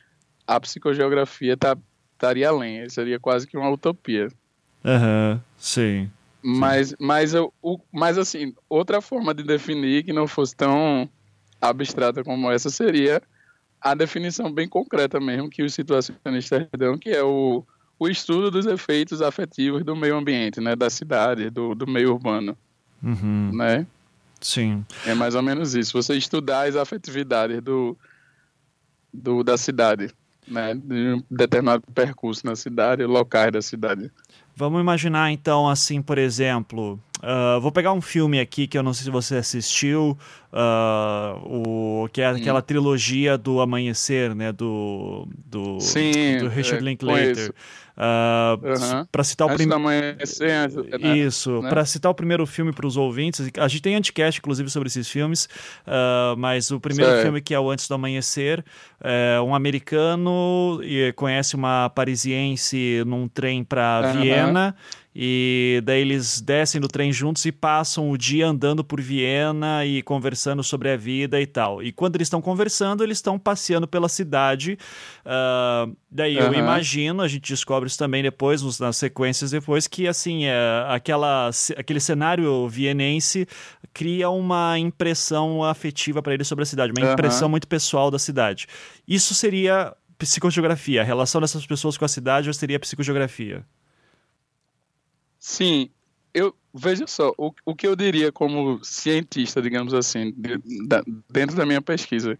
a 0.46 0.60
psicogeografia 0.60 1.56
tá, 1.56 1.76
estaria 2.12 2.48
além. 2.48 2.88
Seria 2.88 3.18
quase 3.18 3.46
que 3.46 3.56
uma 3.56 3.70
utopia. 3.70 4.28
Aham, 4.84 5.32
uhum. 5.32 5.40
sim. 5.58 6.10
Mas, 6.42 6.94
mas, 6.98 7.34
eu, 7.34 7.52
o, 7.60 7.78
mas, 7.92 8.16
assim, 8.16 8.54
outra 8.68 9.02
forma 9.02 9.34
de 9.34 9.42
definir 9.42 10.04
que 10.04 10.12
não 10.12 10.26
fosse 10.26 10.56
tão 10.56 11.06
abstrata 11.60 12.24
como 12.24 12.50
essa 12.50 12.70
seria 12.70 13.20
a 13.78 13.94
definição 13.94 14.50
bem 14.50 14.66
concreta 14.66 15.20
mesmo 15.20 15.50
que 15.50 15.62
os 15.62 15.74
situacionistas 15.74 16.66
dão, 16.78 16.96
que 16.96 17.10
é 17.10 17.22
o 17.22 17.62
o 18.00 18.08
estudo 18.08 18.50
dos 18.50 18.64
efeitos 18.64 19.20
afetivos 19.20 19.84
do 19.84 19.94
meio 19.94 20.16
ambiente, 20.16 20.58
né, 20.58 20.74
da 20.74 20.88
cidade, 20.88 21.50
do, 21.50 21.74
do 21.74 21.86
meio 21.86 22.12
urbano, 22.14 22.56
uhum. 23.02 23.50
né? 23.52 23.86
Sim. 24.40 24.86
É 25.04 25.12
mais 25.12 25.34
ou 25.34 25.42
menos 25.42 25.74
isso. 25.74 25.92
Você 25.92 26.14
estudar 26.16 26.66
as 26.66 26.76
afetividades 26.76 27.60
do, 27.60 27.94
do 29.12 29.44
da 29.44 29.58
cidade, 29.58 30.10
né, 30.48 30.74
de 30.74 31.14
um 31.14 31.22
determinado 31.30 31.82
percurso 31.94 32.46
na 32.46 32.56
cidade, 32.56 33.04
locais 33.04 33.52
da 33.52 33.60
cidade. 33.60 34.10
Vamos 34.56 34.80
imaginar 34.80 35.30
então 35.30 35.68
assim, 35.68 36.00
por 36.00 36.16
exemplo, 36.16 36.98
uh, 37.18 37.60
vou 37.60 37.70
pegar 37.70 37.92
um 37.92 38.00
filme 38.00 38.40
aqui 38.40 38.66
que 38.66 38.76
eu 38.76 38.82
não 38.82 38.92
sei 38.94 39.04
se 39.04 39.10
você 39.10 39.36
assistiu, 39.36 40.18
uh, 40.52 42.04
o 42.04 42.08
que 42.08 42.20
é 42.22 42.26
aquela 42.26 42.60
hum. 42.60 42.62
trilogia 42.62 43.36
do 43.36 43.60
Amanhecer, 43.60 44.34
né, 44.34 44.52
do 44.52 45.28
do, 45.46 45.80
Sim, 45.80 46.38
do 46.38 46.48
Richard 46.48 46.82
é, 46.82 46.88
Linklater. 46.88 47.54
Uh, 48.00 48.56
uhum. 48.66 49.06
Para 49.12 49.22
citar 49.22 49.46
o 49.46 49.50
primeiro. 49.54 49.82
Né? 50.98 51.18
Isso, 51.18 51.60
né? 51.60 51.68
para 51.68 51.84
citar 51.84 52.10
o 52.10 52.14
primeiro 52.14 52.46
filme 52.46 52.72
para 52.72 52.86
os 52.86 52.96
ouvintes, 52.96 53.50
a 53.58 53.68
gente 53.68 53.82
tem 53.82 53.94
anticast, 53.94 54.40
inclusive, 54.40 54.70
sobre 54.70 54.86
esses 54.86 55.06
filmes, 55.06 55.44
uh, 55.86 56.34
mas 56.38 56.70
o 56.70 56.80
primeiro 56.80 57.10
certo. 57.10 57.24
filme, 57.24 57.42
que 57.42 57.52
é 57.52 57.60
o 57.60 57.70
Antes 57.70 57.86
do 57.86 57.94
Amanhecer, 57.94 58.64
é 59.02 59.38
um 59.42 59.54
americano 59.54 60.80
e 60.82 61.12
conhece 61.12 61.54
uma 61.54 61.90
parisiense 61.90 63.02
num 63.06 63.28
trem 63.28 63.62
para 63.62 64.12
uhum. 64.14 64.22
Viena 64.22 64.74
e 65.14 65.82
daí 65.84 66.00
eles 66.02 66.40
descem 66.40 66.80
do 66.80 66.86
trem 66.86 67.12
juntos 67.12 67.44
e 67.44 67.50
passam 67.50 68.10
o 68.10 68.16
dia 68.16 68.46
andando 68.46 68.84
por 68.84 69.00
Viena 69.00 69.84
e 69.84 70.02
conversando 70.02 70.62
sobre 70.62 70.90
a 70.90 70.96
vida 70.96 71.40
e 71.40 71.46
tal. 71.46 71.82
E 71.82 71.90
quando 71.90 72.14
eles 72.14 72.26
estão 72.26 72.40
conversando, 72.40 73.02
eles 73.02 73.18
estão 73.18 73.36
passeando 73.36 73.88
pela 73.88 74.08
cidade. 74.08 74.78
Uh, 75.24 75.96
daí 76.08 76.36
uhum. 76.36 76.44
eu 76.44 76.54
imagino, 76.54 77.22
a 77.22 77.28
gente 77.28 77.52
descobre 77.52 77.88
isso 77.88 77.98
também 77.98 78.22
depois, 78.22 78.78
nas 78.78 78.96
sequências 78.96 79.50
depois, 79.50 79.88
que 79.88 80.06
assim, 80.06 80.44
é, 80.44 80.84
aquela, 80.88 81.50
aquele 81.76 81.98
cenário 82.00 82.68
vienense 82.68 83.48
cria 83.92 84.30
uma 84.30 84.78
impressão 84.78 85.64
afetiva 85.64 86.22
para 86.22 86.34
eles 86.34 86.46
sobre 86.46 86.62
a 86.62 86.66
cidade, 86.66 86.92
uma 86.96 87.04
uhum. 87.04 87.12
impressão 87.12 87.48
muito 87.48 87.66
pessoal 87.66 88.12
da 88.12 88.18
cidade. 88.18 88.68
Isso 89.08 89.34
seria 89.34 89.92
psicogeografia. 90.16 91.00
A 91.00 91.04
relação 91.04 91.40
dessas 91.40 91.66
pessoas 91.66 91.96
com 91.96 92.04
a 92.04 92.08
cidade 92.08 92.52
seria 92.54 92.78
psicogeografia. 92.78 93.64
Sim, 95.40 95.88
eu 96.34 96.54
veja 96.72 97.06
só, 97.06 97.32
o, 97.36 97.52
o 97.64 97.74
que 97.74 97.86
eu 97.86 97.96
diria 97.96 98.30
como 98.30 98.84
cientista, 98.84 99.60
digamos 99.60 99.94
assim, 99.94 100.32
de, 100.36 100.58
da, 100.86 101.02
dentro 101.28 101.56
da 101.56 101.66
minha 101.66 101.80
pesquisa, 101.80 102.38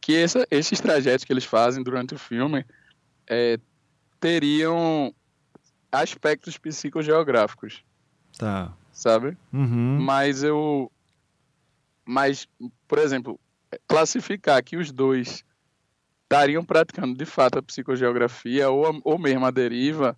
que 0.00 0.16
essa, 0.16 0.46
esses 0.50 0.80
trajetos 0.80 1.24
que 1.24 1.32
eles 1.32 1.44
fazem 1.44 1.82
durante 1.82 2.14
o 2.14 2.18
filme 2.18 2.66
é, 3.26 3.58
teriam 4.18 5.14
aspectos 5.92 6.58
psicogeográficos. 6.58 7.84
Tá. 8.36 8.72
Sabe? 8.92 9.36
Uhum. 9.52 9.98
Mas 10.00 10.42
eu. 10.42 10.90
Mas, 12.04 12.48
por 12.88 12.98
exemplo, 12.98 13.38
classificar 13.86 14.62
que 14.62 14.76
os 14.76 14.90
dois 14.90 15.44
estariam 16.24 16.64
praticando 16.64 17.16
de 17.16 17.24
fato 17.24 17.58
a 17.58 17.62
psicogeografia 17.62 18.68
ou, 18.68 19.00
ou 19.04 19.18
mesmo 19.18 19.46
a 19.46 19.50
deriva, 19.50 20.16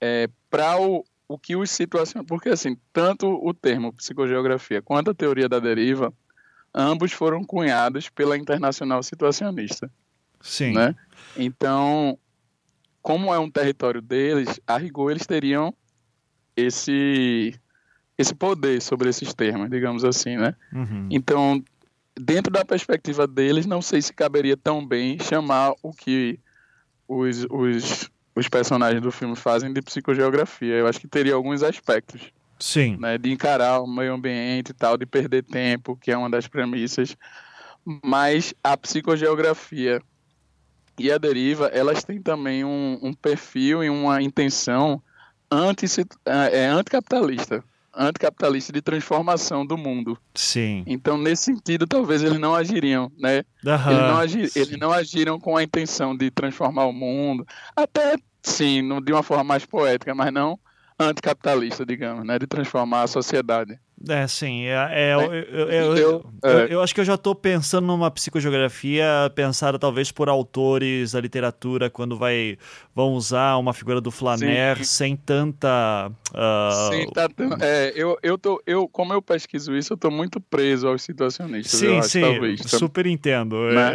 é, 0.00 0.28
para 0.50 0.80
o, 0.80 1.04
o 1.28 1.38
que 1.38 1.56
os 1.56 1.70
situacionais. 1.70 2.26
Porque, 2.26 2.48
assim, 2.48 2.76
tanto 2.92 3.26
o 3.26 3.52
termo 3.52 3.92
psicogeografia 3.92 4.82
quanto 4.82 5.10
a 5.10 5.14
teoria 5.14 5.48
da 5.48 5.58
deriva, 5.58 6.12
ambos 6.74 7.12
foram 7.12 7.44
cunhados 7.44 8.08
pela 8.08 8.36
Internacional 8.36 9.02
Situacionista. 9.02 9.90
Sim. 10.40 10.72
Né? 10.72 10.94
Então, 11.36 12.18
como 13.00 13.32
é 13.32 13.38
um 13.38 13.50
território 13.50 14.02
deles, 14.02 14.60
a 14.66 14.76
rigor 14.76 15.10
eles 15.10 15.26
teriam 15.26 15.74
esse 16.56 17.54
esse 18.16 18.32
poder 18.32 18.80
sobre 18.80 19.08
esses 19.08 19.34
termos, 19.34 19.68
digamos 19.68 20.04
assim, 20.04 20.36
né? 20.36 20.54
Uhum. 20.72 21.08
Então, 21.10 21.62
dentro 22.14 22.52
da 22.52 22.64
perspectiva 22.64 23.26
deles, 23.26 23.66
não 23.66 23.82
sei 23.82 24.00
se 24.00 24.12
caberia 24.12 24.56
tão 24.56 24.86
bem 24.86 25.18
chamar 25.18 25.74
o 25.82 25.92
que 25.92 26.38
os, 27.08 27.44
os 27.50 28.10
os 28.34 28.48
personagens 28.48 29.00
do 29.00 29.12
filme 29.12 29.36
fazem 29.36 29.72
de 29.72 29.80
psicogeografia. 29.80 30.74
Eu 30.74 30.86
acho 30.86 31.00
que 31.00 31.08
teria 31.08 31.34
alguns 31.34 31.62
aspectos. 31.62 32.32
Sim. 32.58 32.96
Né, 32.98 33.18
de 33.18 33.32
encarar 33.32 33.80
o 33.80 33.86
meio 33.86 34.14
ambiente 34.14 34.70
e 34.70 34.74
tal, 34.74 34.96
de 34.96 35.04
perder 35.04 35.42
tempo, 35.42 35.96
que 35.96 36.10
é 36.10 36.16
uma 36.16 36.30
das 36.30 36.46
premissas. 36.46 37.16
Mas 38.02 38.54
a 38.62 38.76
psicogeografia 38.76 40.00
e 40.98 41.10
a 41.10 41.18
deriva, 41.18 41.66
elas 41.66 42.04
têm 42.04 42.22
também 42.22 42.64
um, 42.64 42.98
um 43.02 43.12
perfil 43.12 43.82
e 43.82 43.90
uma 43.90 44.22
intenção 44.22 45.02
anti, 45.50 45.86
é, 46.24 46.62
é, 46.62 46.66
anticapitalista. 46.66 47.62
Anticapitalista 47.96 48.72
de 48.72 48.82
transformação 48.82 49.64
do 49.64 49.76
mundo. 49.76 50.18
Sim. 50.34 50.82
Então, 50.86 51.16
nesse 51.16 51.44
sentido, 51.44 51.86
talvez 51.86 52.22
eles 52.22 52.38
não 52.38 52.54
agiriam, 52.54 53.10
né? 53.18 53.44
Uhum. 53.64 53.90
Eles, 53.90 54.02
não 54.02 54.16
agir, 54.18 54.50
eles 54.56 54.78
não 54.78 54.92
agiram 54.92 55.40
com 55.40 55.56
a 55.56 55.62
intenção 55.62 56.16
de 56.16 56.30
transformar 56.30 56.86
o 56.86 56.92
mundo. 56.92 57.46
Até 57.76 58.16
sim, 58.42 58.82
de 59.04 59.12
uma 59.12 59.22
forma 59.22 59.44
mais 59.44 59.64
poética, 59.64 60.14
mas 60.14 60.32
não 60.32 60.58
anticapitalista, 60.98 61.84
digamos, 61.84 62.26
né? 62.26 62.38
De 62.38 62.46
transformar 62.46 63.02
a 63.02 63.06
sociedade. 63.06 63.78
É, 64.08 64.26
sim. 64.26 64.64
É, 64.64 64.88
é, 64.90 65.14
eu, 65.14 65.32
eu, 65.32 65.96
eu, 65.96 66.32
eu, 66.68 66.82
acho 66.82 66.94
que 66.94 67.00
eu 67.00 67.04
já 67.04 67.14
estou 67.14 67.34
pensando 67.34 67.86
numa 67.86 68.10
psicogeografia 68.10 69.06
pensada 69.34 69.78
talvez 69.78 70.10
por 70.10 70.28
autores 70.28 71.12
da 71.12 71.20
literatura 71.20 71.88
quando 71.88 72.16
vai 72.16 72.58
vão 72.94 73.12
usar 73.12 73.56
uma 73.56 73.72
figura 73.72 74.00
do 74.00 74.10
Flaner 74.10 74.84
sem 74.84 75.16
tanta. 75.16 76.10
Uh... 76.30 76.92
Sim, 76.92 77.06
tá, 77.12 77.28
é, 77.60 77.92
eu, 77.94 78.18
eu 78.22 78.36
tô, 78.36 78.62
eu, 78.66 78.88
como 78.88 79.12
eu 79.12 79.22
pesquiso 79.22 79.74
isso, 79.74 79.92
eu 79.92 79.96
estou 79.96 80.10
muito 80.10 80.40
preso 80.40 80.88
aos 80.88 81.02
situacionistas. 81.02 81.78
Sim, 81.78 81.98
acho, 81.98 82.08
sim, 82.08 82.20
talvez, 82.20 82.60
super 82.66 83.06
entendo. 83.06 83.56
Né? 83.70 83.92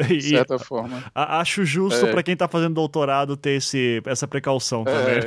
É, 0.00 0.02
de 0.06 0.22
certa 0.22 0.58
forma. 0.58 1.02
Acho 1.14 1.64
justo 1.64 2.06
para 2.08 2.22
quem 2.22 2.34
está 2.34 2.48
fazendo 2.48 2.74
doutorado 2.74 3.36
ter 3.36 3.52
esse, 3.52 4.02
essa 4.04 4.26
precaução 4.28 4.84
também. 4.84 5.20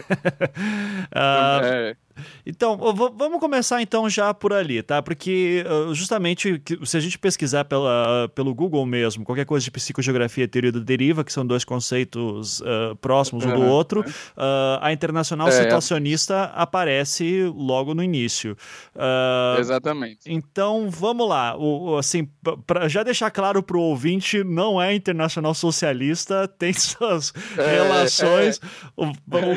uh, 1.14 1.98
Então, 2.46 2.78
vamos 2.78 3.40
começar 3.40 3.82
então 3.82 4.10
já 4.10 4.34
por 4.34 4.54
ali, 4.54 4.82
tá? 4.82 5.02
Porque 5.02 5.64
justamente 5.94 6.62
se 6.84 6.98
a 6.98 7.00
gente 7.00 7.18
pesquisar 7.18 7.66
pela, 7.66 8.30
pelo 8.36 8.54
Google 8.54 8.86
mesmo, 8.86 9.24
qualquer 9.24 9.46
coisa 9.46 9.64
de 9.64 9.72
psicogeografia 9.72 10.44
e 10.44 10.48
teoria 10.48 10.72
da 10.72 10.80
deriva, 10.80 11.24
que 11.24 11.32
são 11.32 11.46
dois 11.46 11.64
conceitos 11.64 12.62
uh, 12.62 12.96
próximos 13.02 13.46
um 13.46 13.54
do 13.54 13.62
outro, 13.62 14.02
uh, 14.02 14.80
a 14.82 14.92
internacional 14.92 15.48
é, 15.48 15.52
situacionista 15.52 16.46
aparece 16.56 17.44
logo 17.56 17.94
no 17.94 18.04
início. 18.04 18.58
Uh, 18.96 19.60
Exatamente. 19.60 20.20
Então, 20.26 20.90
vamos 20.90 21.28
lá. 21.28 21.56
O, 21.58 21.98
assim, 21.98 22.28
para 22.66 22.88
já 22.88 23.04
deixar 23.04 23.32
claro 23.32 23.62
para 23.62 23.78
o 23.78 23.82
ouvinte, 23.82 24.44
não 24.44 24.82
é 24.82 24.94
internacional 24.94 25.54
socialista, 25.54 26.48
tem 26.58 26.74
suas 26.74 27.34
é, 27.58 27.82
relações. 27.82 28.60
É. 28.60 29.06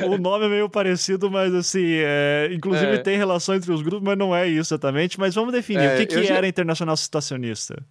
O, 0.08 0.14
o, 0.14 0.18
nome 0.18 0.46
é 0.46 0.48
meio 0.48 0.68
parecido, 0.68 1.30
mas 1.30 1.54
assim, 1.54 1.86
é, 1.86 2.48
inclusive 2.54 2.98
tem 2.98 3.16
relações 3.16 3.58
entre 3.58 3.72
os 3.72 3.82
grupos, 3.82 4.04
mas 4.04 4.18
não 4.18 4.34
é 4.34 4.46
isso 4.48 4.74
exatamente. 4.74 5.18
Mas 5.18 5.34
vamos 5.34 5.52
definir 5.52 5.88
o 5.94 5.96
que, 5.96 6.06
que 6.06 6.24
já... 6.24 6.36
era 6.36 6.46
internacional 6.46 6.96
situacionista. 6.96 7.82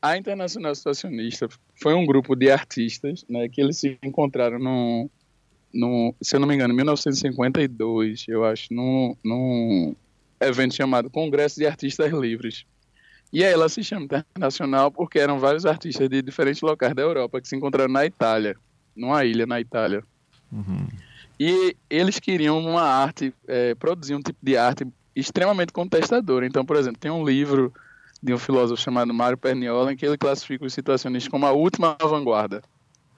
A 0.00 0.16
Internacional 0.16 0.74
Situacionista 0.74 1.48
foi 1.82 1.92
um 1.92 2.06
grupo 2.06 2.36
de 2.36 2.50
artistas 2.50 3.24
né, 3.28 3.48
que 3.48 3.60
eles 3.60 3.78
se 3.78 3.98
encontraram 4.00 4.58
no, 4.58 5.10
no, 5.74 6.14
se 6.22 6.36
eu 6.36 6.40
não 6.40 6.46
me 6.46 6.54
engano, 6.54 6.72
em 6.72 6.76
1952, 6.76 8.26
eu 8.28 8.44
acho, 8.44 8.72
num, 8.72 9.16
num 9.24 9.96
evento 10.40 10.74
chamado 10.74 11.10
Congresso 11.10 11.56
de 11.56 11.66
Artistas 11.66 12.12
Livres. 12.12 12.64
E 13.32 13.44
aí 13.44 13.52
ela 13.52 13.68
se 13.68 13.82
chama 13.82 14.04
Internacional 14.04 14.90
porque 14.90 15.18
eram 15.18 15.38
vários 15.38 15.66
artistas 15.66 16.08
de 16.08 16.22
diferentes 16.22 16.62
locais 16.62 16.94
da 16.94 17.02
Europa 17.02 17.40
que 17.40 17.48
se 17.48 17.56
encontraram 17.56 17.92
na 17.92 18.06
Itália, 18.06 18.56
numa 18.96 19.24
ilha 19.24 19.46
na 19.46 19.60
Itália. 19.60 20.02
Uhum. 20.50 20.86
E 21.38 21.76
eles 21.88 22.18
queriam 22.18 22.58
uma 22.58 22.82
arte, 22.82 23.32
é, 23.46 23.74
produzir 23.74 24.14
um 24.14 24.20
tipo 24.20 24.38
de 24.42 24.56
arte 24.56 24.86
extremamente 25.14 25.72
contestadora. 25.72 26.46
Então, 26.46 26.64
por 26.64 26.76
exemplo, 26.76 26.98
tem 26.98 27.10
um 27.10 27.24
livro 27.24 27.72
de 28.22 28.34
um 28.34 28.38
filósofo 28.38 28.82
chamado 28.82 29.14
Mário 29.14 29.38
Perniola, 29.38 29.92
em 29.92 29.96
que 29.96 30.04
ele 30.04 30.18
classifica 30.18 30.64
os 30.64 30.72
situacionistas 30.72 31.30
como 31.30 31.46
a 31.46 31.52
última 31.52 31.96
vanguarda. 32.00 32.62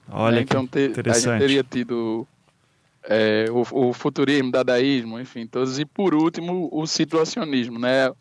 Olha 0.09 0.35
né? 0.35 0.41
então, 0.41 0.67
te, 0.67 0.91
a 1.09 1.13
gente 1.13 1.39
teria 1.39 1.63
tido 1.63 2.27
é, 3.03 3.45
o, 3.49 3.89
o, 3.89 3.93
futurismo, 3.93 4.51
dadaísmo, 4.51 5.19
enfim, 5.19 5.47
todos. 5.47 5.79
E 5.79 5.85
por 5.85 6.13
último, 6.13 6.69
o 6.71 6.85
situacionismo, 6.85 7.79
né? 7.79 8.11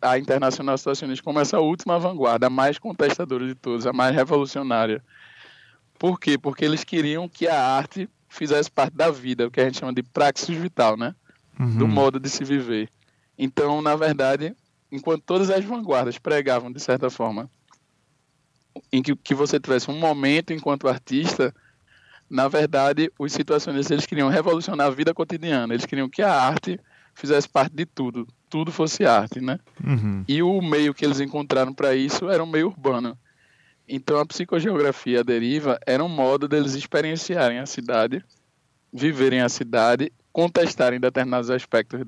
A 0.00 0.16
internacional 0.16 0.78
situacionista 0.78 1.24
como 1.24 1.40
essa 1.40 1.58
última 1.58 1.98
vanguarda, 1.98 2.46
a 2.46 2.50
mais 2.50 2.78
contestadora 2.78 3.46
de 3.46 3.54
todos, 3.54 3.84
a 3.84 3.92
mais 3.92 4.14
revolucionária. 4.14 5.02
Por 5.98 6.20
quê? 6.20 6.38
Porque 6.38 6.64
eles 6.64 6.84
queriam 6.84 7.28
que 7.28 7.48
a 7.48 7.60
arte 7.60 8.08
fizesse 8.32 8.70
parte 8.70 8.96
da 8.96 9.10
vida, 9.10 9.46
o 9.46 9.50
que 9.50 9.60
a 9.60 9.64
gente 9.64 9.78
chama 9.78 9.92
de 9.92 10.02
praxis 10.02 10.56
vital, 10.56 10.96
né? 10.96 11.14
Uhum. 11.60 11.76
Do 11.76 11.86
modo 11.86 12.18
de 12.18 12.30
se 12.30 12.42
viver. 12.42 12.88
Então, 13.38 13.82
na 13.82 13.94
verdade, 13.94 14.56
enquanto 14.90 15.22
todas 15.22 15.50
as 15.50 15.62
vanguardas 15.64 16.16
pregavam, 16.18 16.72
de 16.72 16.80
certa 16.80 17.10
forma, 17.10 17.50
em 18.90 19.02
que, 19.02 19.14
que 19.14 19.34
você 19.34 19.60
tivesse 19.60 19.90
um 19.90 19.98
momento 19.98 20.52
enquanto 20.52 20.88
artista, 20.88 21.54
na 22.28 22.48
verdade, 22.48 23.12
os 23.18 23.32
situacionistas 23.32 23.90
eles 23.90 24.06
queriam 24.06 24.30
revolucionar 24.30 24.86
a 24.86 24.90
vida 24.90 25.12
cotidiana, 25.12 25.74
eles 25.74 25.84
queriam 25.84 26.08
que 26.08 26.22
a 26.22 26.32
arte 26.32 26.80
fizesse 27.14 27.46
parte 27.46 27.76
de 27.76 27.84
tudo, 27.84 28.26
tudo 28.48 28.72
fosse 28.72 29.04
arte, 29.04 29.42
né? 29.42 29.58
Uhum. 29.84 30.24
E 30.26 30.42
o 30.42 30.62
meio 30.62 30.94
que 30.94 31.04
eles 31.04 31.20
encontraram 31.20 31.74
para 31.74 31.94
isso 31.94 32.30
era 32.30 32.42
um 32.42 32.46
meio 32.46 32.68
urbano. 32.68 33.18
Então 33.88 34.18
a 34.18 34.26
psicogeografia 34.26 35.20
a 35.20 35.22
deriva 35.22 35.78
era 35.86 36.02
um 36.02 36.08
modo 36.08 36.48
deles 36.48 36.74
experienciarem 36.74 37.58
a 37.58 37.66
cidade, 37.66 38.24
viverem 38.92 39.40
a 39.40 39.48
cidade, 39.48 40.12
contestarem 40.32 41.00
determinados 41.00 41.50
aspectos 41.50 42.06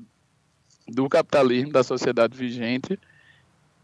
do 0.87 1.09
capitalismo, 1.09 1.71
da 1.71 1.83
sociedade 1.83 2.37
vigente 2.37 2.99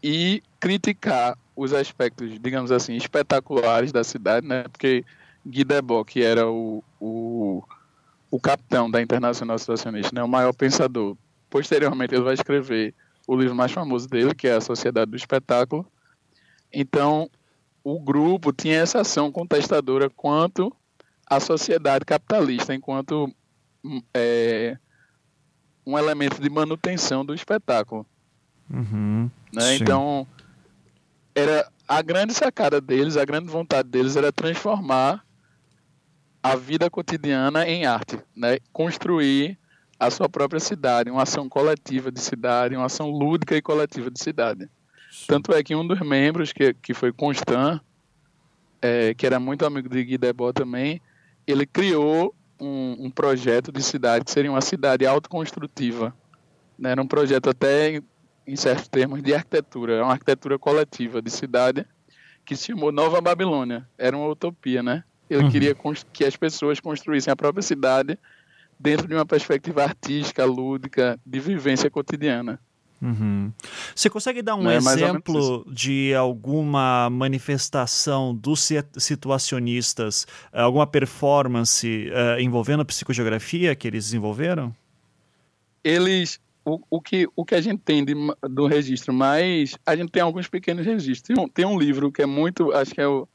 e 0.02 0.42
criticar 0.58 1.36
os 1.54 1.72
aspectos, 1.72 2.38
digamos 2.40 2.72
assim, 2.72 2.96
espetaculares 2.96 3.92
da 3.92 4.02
cidade, 4.02 4.46
né? 4.46 4.64
Porque 4.64 5.04
Guy 5.44 5.64
Debord, 5.64 6.10
que 6.10 6.22
era 6.22 6.48
o, 6.48 6.82
o, 7.00 7.62
o 8.30 8.40
capitão 8.40 8.90
da 8.90 9.02
Internacional 9.02 9.58
Situacionista, 9.58 10.10
né? 10.14 10.22
o 10.22 10.28
maior 10.28 10.52
pensador, 10.52 11.16
posteriormente 11.50 12.14
ele 12.14 12.22
vai 12.22 12.34
escrever 12.34 12.94
o 13.26 13.36
livro 13.36 13.54
mais 13.54 13.70
famoso 13.70 14.08
dele, 14.08 14.34
que 14.34 14.48
é 14.48 14.54
A 14.54 14.60
Sociedade 14.60 15.10
do 15.10 15.16
Espetáculo. 15.16 15.86
Então, 16.72 17.30
o 17.84 17.98
grupo 17.98 18.52
tinha 18.52 18.76
essa 18.76 19.00
ação 19.00 19.30
contestadora 19.32 20.08
quanto 20.10 20.74
à 21.26 21.40
sociedade 21.40 22.04
capitalista, 22.04 22.74
enquanto 22.74 23.32
é, 24.14 24.76
um 25.86 25.98
elemento 25.98 26.40
de 26.40 26.48
manutenção 26.48 27.24
do 27.24 27.34
espetáculo. 27.34 28.06
Uhum, 28.70 29.30
né? 29.52 29.74
Então, 29.76 30.26
era 31.34 31.68
a 31.88 32.00
grande 32.00 32.32
sacada 32.32 32.80
deles, 32.80 33.16
a 33.16 33.24
grande 33.24 33.48
vontade 33.48 33.88
deles 33.88 34.16
era 34.16 34.32
transformar 34.32 35.24
a 36.42 36.56
vida 36.56 36.90
cotidiana 36.90 37.66
em 37.66 37.86
arte, 37.86 38.18
né? 38.34 38.58
construir 38.72 39.58
a 39.98 40.10
sua 40.10 40.28
própria 40.28 40.58
cidade, 40.58 41.10
uma 41.10 41.22
ação 41.22 41.48
coletiva 41.48 42.10
de 42.10 42.20
cidade, 42.20 42.74
uma 42.74 42.86
ação 42.86 43.10
lúdica 43.10 43.56
e 43.56 43.62
coletiva 43.62 44.10
de 44.10 44.20
cidade. 44.20 44.68
Tanto 45.26 45.52
é 45.52 45.62
que 45.62 45.74
um 45.74 45.86
dos 45.86 46.00
membros, 46.00 46.52
que, 46.52 46.72
que 46.74 46.94
foi 46.94 47.12
Constant, 47.12 47.80
é, 48.80 49.14
que 49.14 49.26
era 49.26 49.38
muito 49.38 49.66
amigo 49.66 49.88
de 49.88 50.02
Guy 50.02 50.18
Debord 50.18 50.54
também, 50.54 51.00
ele 51.46 51.66
criou 51.66 52.34
um, 52.58 53.06
um, 53.06 53.10
projeto 53.10 53.70
de 53.70 53.82
cidade 53.82 54.24
que 54.24 54.30
seria 54.30 54.50
uma 54.50 54.60
cidade 54.60 55.06
autoconstrutiva. 55.06 56.14
Né? 56.78 56.92
Era 56.92 57.02
um 57.02 57.06
projeto 57.06 57.50
até, 57.50 57.96
em, 57.96 58.02
em 58.46 58.56
certos 58.56 58.88
termos, 58.88 59.22
de 59.22 59.34
arquitetura, 59.34 60.02
uma 60.02 60.12
arquitetura 60.12 60.58
coletiva 60.58 61.20
de 61.20 61.30
cidade 61.30 61.86
que 62.44 62.56
se 62.56 62.68
chamou 62.68 62.90
Nova 62.90 63.20
Babilônia. 63.20 63.88
Era 63.98 64.16
uma 64.16 64.26
utopia, 64.26 64.82
né? 64.82 65.04
Ele 65.28 65.44
uhum. 65.44 65.50
queria 65.50 65.74
que 66.12 66.24
as 66.24 66.36
pessoas 66.36 66.80
construíssem 66.80 67.32
a 67.32 67.36
própria 67.36 67.62
cidade 67.62 68.18
dentro 68.78 69.06
de 69.06 69.14
uma 69.14 69.24
perspectiva 69.24 69.84
artística, 69.84 70.44
lúdica, 70.44 71.18
de 71.24 71.38
vivência 71.38 71.88
cotidiana. 71.90 72.60
Uhum. 73.02 73.52
Você 73.96 74.08
consegue 74.08 74.40
dar 74.42 74.54
um 74.54 74.70
é 74.70 74.76
exemplo 74.76 75.66
de 75.68 76.14
alguma 76.14 77.10
manifestação 77.10 78.32
dos 78.32 78.70
situacionistas, 78.96 80.24
alguma 80.52 80.86
performance 80.86 82.08
uh, 82.10 82.40
envolvendo 82.40 82.82
a 82.82 82.84
psicogeografia 82.84 83.74
que 83.74 83.88
eles 83.88 84.04
desenvolveram? 84.04 84.72
Eles, 85.82 86.38
o, 86.64 86.78
o, 86.88 87.00
que, 87.00 87.28
o 87.34 87.44
que 87.44 87.56
a 87.56 87.60
gente 87.60 87.80
tem 87.80 88.04
de, 88.04 88.14
do 88.48 88.68
registro, 88.68 89.12
mas 89.12 89.76
a 89.84 89.96
gente 89.96 90.12
tem 90.12 90.22
alguns 90.22 90.46
pequenos 90.46 90.86
registros. 90.86 91.22
Tem 91.22 91.44
um, 91.44 91.48
tem 91.48 91.64
um 91.64 91.76
livro 91.76 92.12
que 92.12 92.22
é 92.22 92.26
muito, 92.26 92.70
acho 92.70 92.94
que 92.94 93.00
é 93.00 93.08
o, 93.08 93.26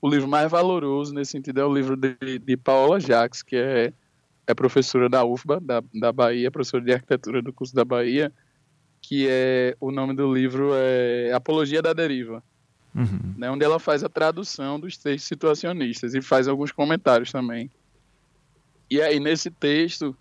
o 0.00 0.08
livro 0.08 0.28
mais 0.28 0.48
valoroso 0.48 1.12
nesse 1.12 1.32
sentido, 1.32 1.60
é 1.60 1.64
o 1.64 1.74
livro 1.74 1.96
de, 1.96 2.38
de 2.38 2.56
Paola 2.56 3.00
Jacques, 3.00 3.42
que 3.42 3.56
é, 3.56 3.92
é 4.46 4.54
professora 4.54 5.08
da 5.08 5.24
UFBA, 5.24 5.58
da, 5.60 5.82
da 5.92 6.12
Bahia, 6.12 6.48
professora 6.48 6.84
de 6.84 6.92
arquitetura 6.92 7.42
do 7.42 7.52
curso 7.52 7.74
da 7.74 7.84
Bahia 7.84 8.32
que 9.08 9.28
é 9.30 9.76
o 9.78 9.92
nome 9.92 10.14
do 10.14 10.34
livro 10.34 10.72
é 10.74 11.32
Apologia 11.32 11.80
da 11.80 11.92
Deriva, 11.92 12.42
uhum. 12.92 13.34
né, 13.38 13.48
onde 13.48 13.64
ela 13.64 13.78
faz 13.78 14.02
a 14.02 14.08
tradução 14.08 14.80
dos 14.80 14.96
textos 14.96 15.28
situacionistas 15.28 16.12
e 16.12 16.20
faz 16.20 16.48
alguns 16.48 16.72
comentários 16.72 17.30
também. 17.30 17.70
E 18.90 19.00
aí 19.00 19.20
nesse 19.20 19.48
texto 19.48 20.16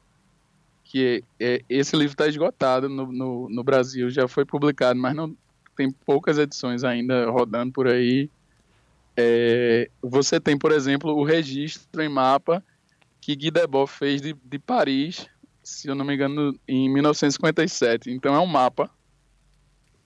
que 0.84 1.24
é, 1.40 1.56
é, 1.56 1.62
esse 1.68 1.96
livro 1.96 2.14
está 2.14 2.28
esgotado 2.28 2.88
no, 2.88 3.12
no, 3.12 3.50
no, 3.50 3.64
Brasil, 3.64 4.08
já 4.12 4.28
foi 4.28 4.46
publicado, 4.46 5.00
mas 5.00 5.16
não 5.16 5.36
tem 5.76 5.92
poucas 5.92 6.38
edições 6.38 6.84
ainda 6.84 7.28
rodando 7.32 7.74
por 7.74 7.88
aí. 7.88 8.30
É, 9.18 9.90
você 10.00 10.40
tem, 10.40 10.56
por 10.56 10.72
exemplo, 10.72 11.12
o 11.12 11.24
registro 11.24 12.04
em 12.04 12.10
mapa 12.10 12.64
que 13.20 13.36
Guy 13.36 13.50
Debord 13.50 13.92
fez 13.92 14.22
de, 14.22 14.36
de 14.46 14.60
Paris 14.60 15.26
se 15.66 15.88
eu 15.88 15.96
não 15.96 16.06
me 16.06 16.14
engano, 16.14 16.58
em 16.68 16.88
1957. 16.90 18.12
Então 18.12 18.36
é 18.36 18.40
um 18.40 18.46
mapa, 18.46 18.90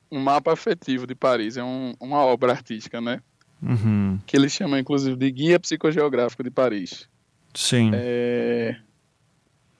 um 0.09 0.19
mapa 0.19 0.53
afetivo 0.53 1.05
de 1.05 1.13
Paris, 1.13 1.57
é 1.57 1.63
um, 1.63 1.93
uma 1.99 2.19
obra 2.19 2.53
artística, 2.53 3.01
né? 3.01 3.21
Uhum. 3.61 4.17
Que 4.25 4.37
ele 4.37 4.49
chama, 4.49 4.79
inclusive, 4.79 5.17
de 5.17 5.29
Guia 5.29 5.59
Psicogeográfico 5.59 6.41
de 6.43 6.49
Paris. 6.49 7.09
Sim. 7.53 7.91
É... 7.93 8.77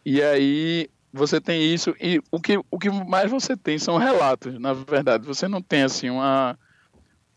E 0.05 0.21
aí 0.21 0.89
você 1.13 1.39
tem 1.39 1.73
isso, 1.73 1.95
e 1.99 2.21
o 2.31 2.39
que, 2.39 2.59
o 2.69 2.77
que 2.77 2.89
mais 2.89 3.31
você 3.31 3.55
tem 3.55 3.79
são 3.79 3.97
relatos, 3.97 4.59
na 4.59 4.73
verdade. 4.73 5.25
Você 5.25 5.47
não 5.47 5.61
tem 5.61 5.83
assim 5.83 6.09
uma, 6.09 6.59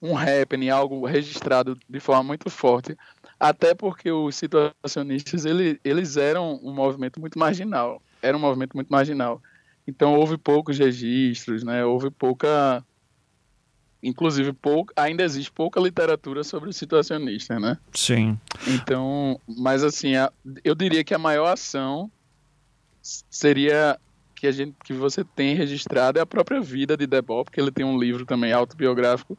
um 0.00 0.16
happening, 0.16 0.68
algo 0.68 1.06
registrado 1.06 1.78
de 1.88 2.00
forma 2.00 2.24
muito 2.24 2.50
forte. 2.50 2.96
Até 3.38 3.74
porque 3.74 4.10
os 4.10 4.36
situacionistas 4.36 5.44
ele, 5.44 5.80
eles 5.84 6.16
eram 6.16 6.60
um 6.62 6.72
movimento 6.72 7.20
muito 7.20 7.38
marginal. 7.38 8.02
Era 8.22 8.36
um 8.36 8.40
movimento 8.40 8.74
muito 8.74 8.88
marginal. 8.88 9.42
Então 9.86 10.14
houve 10.14 10.38
poucos 10.38 10.78
registros, 10.78 11.62
né? 11.62 11.84
Houve 11.84 12.10
pouca 12.10 12.84
inclusive 14.02 14.52
pouco, 14.52 14.92
ainda 14.96 15.22
existe 15.22 15.52
pouca 15.52 15.80
literatura 15.80 16.42
sobre 16.42 16.68
o 16.68 16.72
situacionista, 16.72 17.60
né? 17.60 17.78
Sim. 17.94 18.36
Então, 18.66 19.40
mas 19.46 19.84
assim, 19.84 20.16
a, 20.16 20.32
eu 20.64 20.74
diria 20.74 21.04
que 21.04 21.14
a 21.14 21.18
maior 21.18 21.46
ação 21.46 22.10
seria 23.00 23.98
que 24.34 24.46
a 24.48 24.50
gente 24.50 24.74
que 24.84 24.92
você 24.92 25.22
tem 25.22 25.54
registrado 25.54 26.18
é 26.18 26.22
a 26.22 26.26
própria 26.26 26.60
vida 26.60 26.96
de 26.96 27.06
Debord, 27.06 27.44
porque 27.44 27.60
ele 27.60 27.70
tem 27.70 27.84
um 27.84 27.96
livro 27.96 28.26
também 28.26 28.52
autobiográfico 28.52 29.38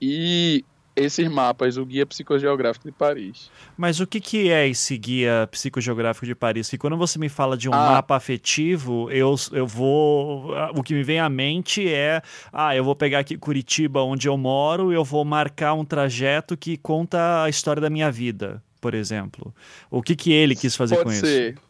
e 0.00 0.64
esses 0.96 1.28
mapas, 1.28 1.76
o 1.76 1.84
Guia 1.84 2.06
Psicogeográfico 2.06 2.86
de 2.86 2.92
Paris. 2.92 3.50
Mas 3.76 4.00
o 4.00 4.06
que, 4.06 4.18
que 4.18 4.50
é 4.50 4.66
esse 4.66 4.96
Guia 4.96 5.46
Psicogeográfico 5.50 6.24
de 6.24 6.34
Paris? 6.34 6.70
Que 6.70 6.78
quando 6.78 6.96
você 6.96 7.18
me 7.18 7.28
fala 7.28 7.56
de 7.56 7.68
um 7.68 7.74
ah. 7.74 7.92
mapa 7.92 8.16
afetivo, 8.16 9.10
eu, 9.10 9.34
eu 9.52 9.66
vou. 9.66 10.52
O 10.74 10.82
que 10.82 10.94
me 10.94 11.02
vem 11.02 11.20
à 11.20 11.28
mente 11.28 11.86
é: 11.86 12.22
ah, 12.50 12.74
eu 12.74 12.82
vou 12.82 12.96
pegar 12.96 13.18
aqui 13.18 13.36
Curitiba, 13.36 14.02
onde 14.02 14.26
eu 14.26 14.38
moro, 14.38 14.90
e 14.90 14.94
eu 14.94 15.04
vou 15.04 15.24
marcar 15.24 15.74
um 15.74 15.84
trajeto 15.84 16.56
que 16.56 16.78
conta 16.78 17.42
a 17.42 17.48
história 17.50 17.80
da 17.80 17.90
minha 17.90 18.10
vida, 18.10 18.62
por 18.80 18.94
exemplo. 18.94 19.54
O 19.90 20.02
que, 20.02 20.16
que 20.16 20.32
ele 20.32 20.56
quis 20.56 20.74
fazer 20.74 20.96
pode 20.96 21.04
com 21.04 21.10
ser. 21.14 21.52
isso? 21.52 21.62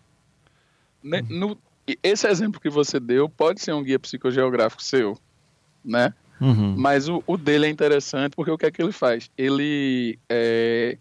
Né, 1.03 1.23
no, 1.29 1.59
esse 2.03 2.29
exemplo 2.29 2.61
que 2.61 2.71
você 2.71 2.99
deu 3.01 3.29
pode 3.29 3.61
ser 3.61 3.73
um 3.73 3.83
guia 3.83 3.99
psicogeográfico 3.99 4.83
seu, 4.83 5.19
né? 5.85 6.15
Uhum. 6.40 6.75
Mas 6.77 7.09
o, 7.09 7.22
o, 7.27 7.37
dele 7.37 7.66
é 7.66 7.70
interessante 7.70 8.35
porque 8.37 8.51
o 8.51 8.59
que 8.59 8.66
é 8.66 8.70
que 8.70 8.83
ele 8.83 8.92
faz? 8.92 9.31
Ele 9.37 10.18
é, 10.29 10.99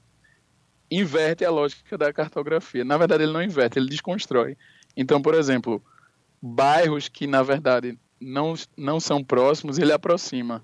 inverte 0.90 1.44
a 1.44 1.52
lógica 1.52 1.98
da 1.98 2.14
cartografia. 2.14 2.86
Na 2.86 2.98
verdade, 2.98 3.24
ele 3.24 3.34
não 3.34 3.44
inverte, 3.44 3.78
ele 3.78 3.90
desconstrói. 3.90 4.58
Então, 4.96 5.22
por 5.22 5.34
exemplo, 5.34 5.82
bairros 6.42 7.10
que 7.10 7.28
na 7.28 7.44
verdade 7.44 7.98
não, 8.20 8.54
não 8.78 9.00
são 9.00 9.24
próximos, 9.24 9.78
ele 9.78 9.92
aproxima 9.92 10.64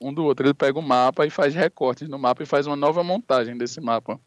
um 0.00 0.12
do 0.12 0.24
outro. 0.24 0.46
Ele 0.46 0.54
pega 0.54 0.78
o 0.78 0.82
mapa 0.82 1.26
e 1.26 1.30
faz 1.30 1.54
recortes 1.54 2.08
no 2.08 2.18
mapa 2.18 2.42
e 2.42 2.46
faz 2.46 2.66
uma 2.66 2.76
nova 2.76 3.02
montagem 3.04 3.56
desse 3.56 3.80
mapa. 3.80 4.18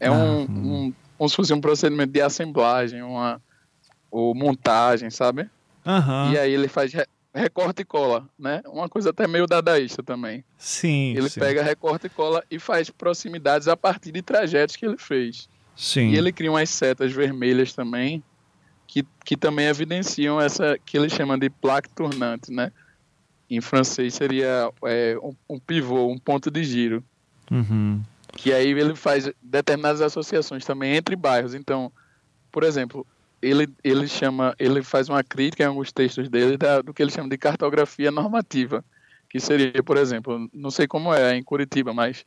É 0.00 0.10
um, 0.10 0.42
um 0.42 0.94
como 1.16 1.28
se 1.28 1.36
fosse 1.36 1.54
um 1.54 1.60
procedimento 1.60 2.12
de 2.12 2.20
assemblagem, 2.20 3.02
uma 3.02 3.40
ou 4.10 4.34
montagem, 4.34 5.08
sabe? 5.08 5.48
Uhum. 5.86 6.32
E 6.32 6.38
aí 6.38 6.52
ele 6.52 6.66
faz 6.66 6.92
recorte 7.34 7.82
e 7.82 7.84
cola, 7.84 8.28
né? 8.38 8.62
Uma 8.66 8.88
coisa 8.88 9.10
até 9.10 9.26
meio 9.26 9.46
dadaísta 9.46 10.02
também. 10.02 10.44
Sim. 10.58 11.14
Ele 11.16 11.28
sim. 11.28 11.40
pega 11.40 11.62
recorte 11.62 12.06
e 12.06 12.10
cola 12.10 12.44
e 12.50 12.58
faz 12.58 12.90
proximidades 12.90 13.68
a 13.68 13.76
partir 13.76 14.12
de 14.12 14.22
trajetos 14.22 14.76
que 14.76 14.84
ele 14.84 14.98
fez. 14.98 15.48
Sim. 15.74 16.10
E 16.10 16.16
ele 16.16 16.32
cria 16.32 16.50
umas 16.50 16.68
setas 16.68 17.12
vermelhas 17.12 17.72
também, 17.72 18.22
que, 18.86 19.04
que 19.24 19.36
também 19.36 19.66
evidenciam 19.66 20.40
essa 20.40 20.78
que 20.84 20.96
ele 20.98 21.08
chama 21.08 21.38
de 21.38 21.48
plaque 21.48 21.88
tournante, 21.88 22.52
né? 22.52 22.70
Em 23.48 23.60
francês 23.60 24.14
seria 24.14 24.70
é, 24.84 25.16
um, 25.22 25.34
um, 25.48 25.58
pivô, 25.58 26.08
um 26.08 26.18
ponto 26.18 26.50
de 26.50 26.62
giro. 26.64 27.02
Uhum. 27.50 28.02
Que 28.34 28.52
aí 28.52 28.68
ele 28.68 28.94
faz 28.94 29.30
determinadas 29.42 30.00
associações 30.00 30.64
também 30.64 30.96
entre 30.96 31.16
bairros. 31.16 31.54
Então, 31.54 31.92
por 32.50 32.62
exemplo, 32.62 33.06
ele, 33.42 33.68
ele 33.82 34.06
chama, 34.06 34.54
ele 34.58 34.82
faz 34.82 35.08
uma 35.08 35.22
crítica 35.24 35.64
em 35.64 35.66
alguns 35.66 35.90
textos 35.90 36.28
dele 36.28 36.56
da, 36.56 36.80
do 36.80 36.94
que 36.94 37.02
ele 37.02 37.10
chama 37.10 37.28
de 37.28 37.36
cartografia 37.36 38.10
normativa, 38.10 38.84
que 39.28 39.40
seria, 39.40 39.82
por 39.82 39.96
exemplo, 39.96 40.48
não 40.52 40.70
sei 40.70 40.86
como 40.86 41.12
é 41.12 41.36
em 41.36 41.42
Curitiba, 41.42 41.92
mas 41.92 42.24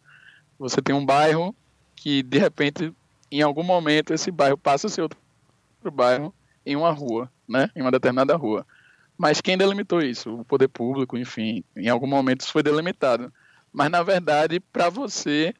você 0.60 0.82
tem 0.82 0.94
um 0.94 1.06
bairro 1.06 1.56
que 1.96 2.22
de 2.22 2.38
repente, 2.38 2.94
em 3.32 3.42
algum 3.42 3.64
momento, 3.64 4.14
esse 4.14 4.30
bairro 4.30 4.58
passa 4.58 4.88
a 4.88 4.90
ser 4.90 5.02
outro 5.02 5.18
bairro 5.94 6.34
em 6.66 6.76
uma 6.76 6.92
rua, 6.92 7.32
né, 7.48 7.70
em 7.76 7.82
uma 7.82 7.92
determinada 7.92 8.36
rua. 8.36 8.66
Mas 9.18 9.40
quem 9.40 9.58
delimitou 9.58 10.02
isso? 10.02 10.42
O 10.42 10.44
poder 10.44 10.68
público, 10.68 11.18
enfim, 11.18 11.64
em 11.76 11.88
algum 11.88 12.08
momento 12.08 12.42
isso 12.42 12.52
foi 12.52 12.62
delimitado. 12.62 13.32
Mas 13.72 13.90
na 13.90 14.04
verdade, 14.04 14.60
para 14.60 14.90
você 14.90 15.54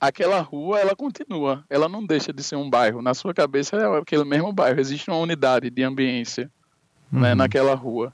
aquela 0.00 0.40
rua 0.40 0.78
ela 0.78 0.94
continua, 0.94 1.64
ela 1.68 1.88
não 1.88 2.04
deixa 2.04 2.32
de 2.32 2.42
ser 2.42 2.56
um 2.56 2.68
bairro. 2.68 3.02
Na 3.02 3.14
sua 3.14 3.34
cabeça 3.34 3.76
é 3.76 3.98
aquele 3.98 4.24
mesmo 4.24 4.52
bairro, 4.52 4.80
existe 4.80 5.10
uma 5.10 5.18
unidade 5.18 5.70
de 5.70 5.82
ambiência 5.82 6.44
né, 6.44 6.50
uhum. 7.12 7.20
né, 7.20 7.34
naquela 7.34 7.74
rua. 7.74 8.12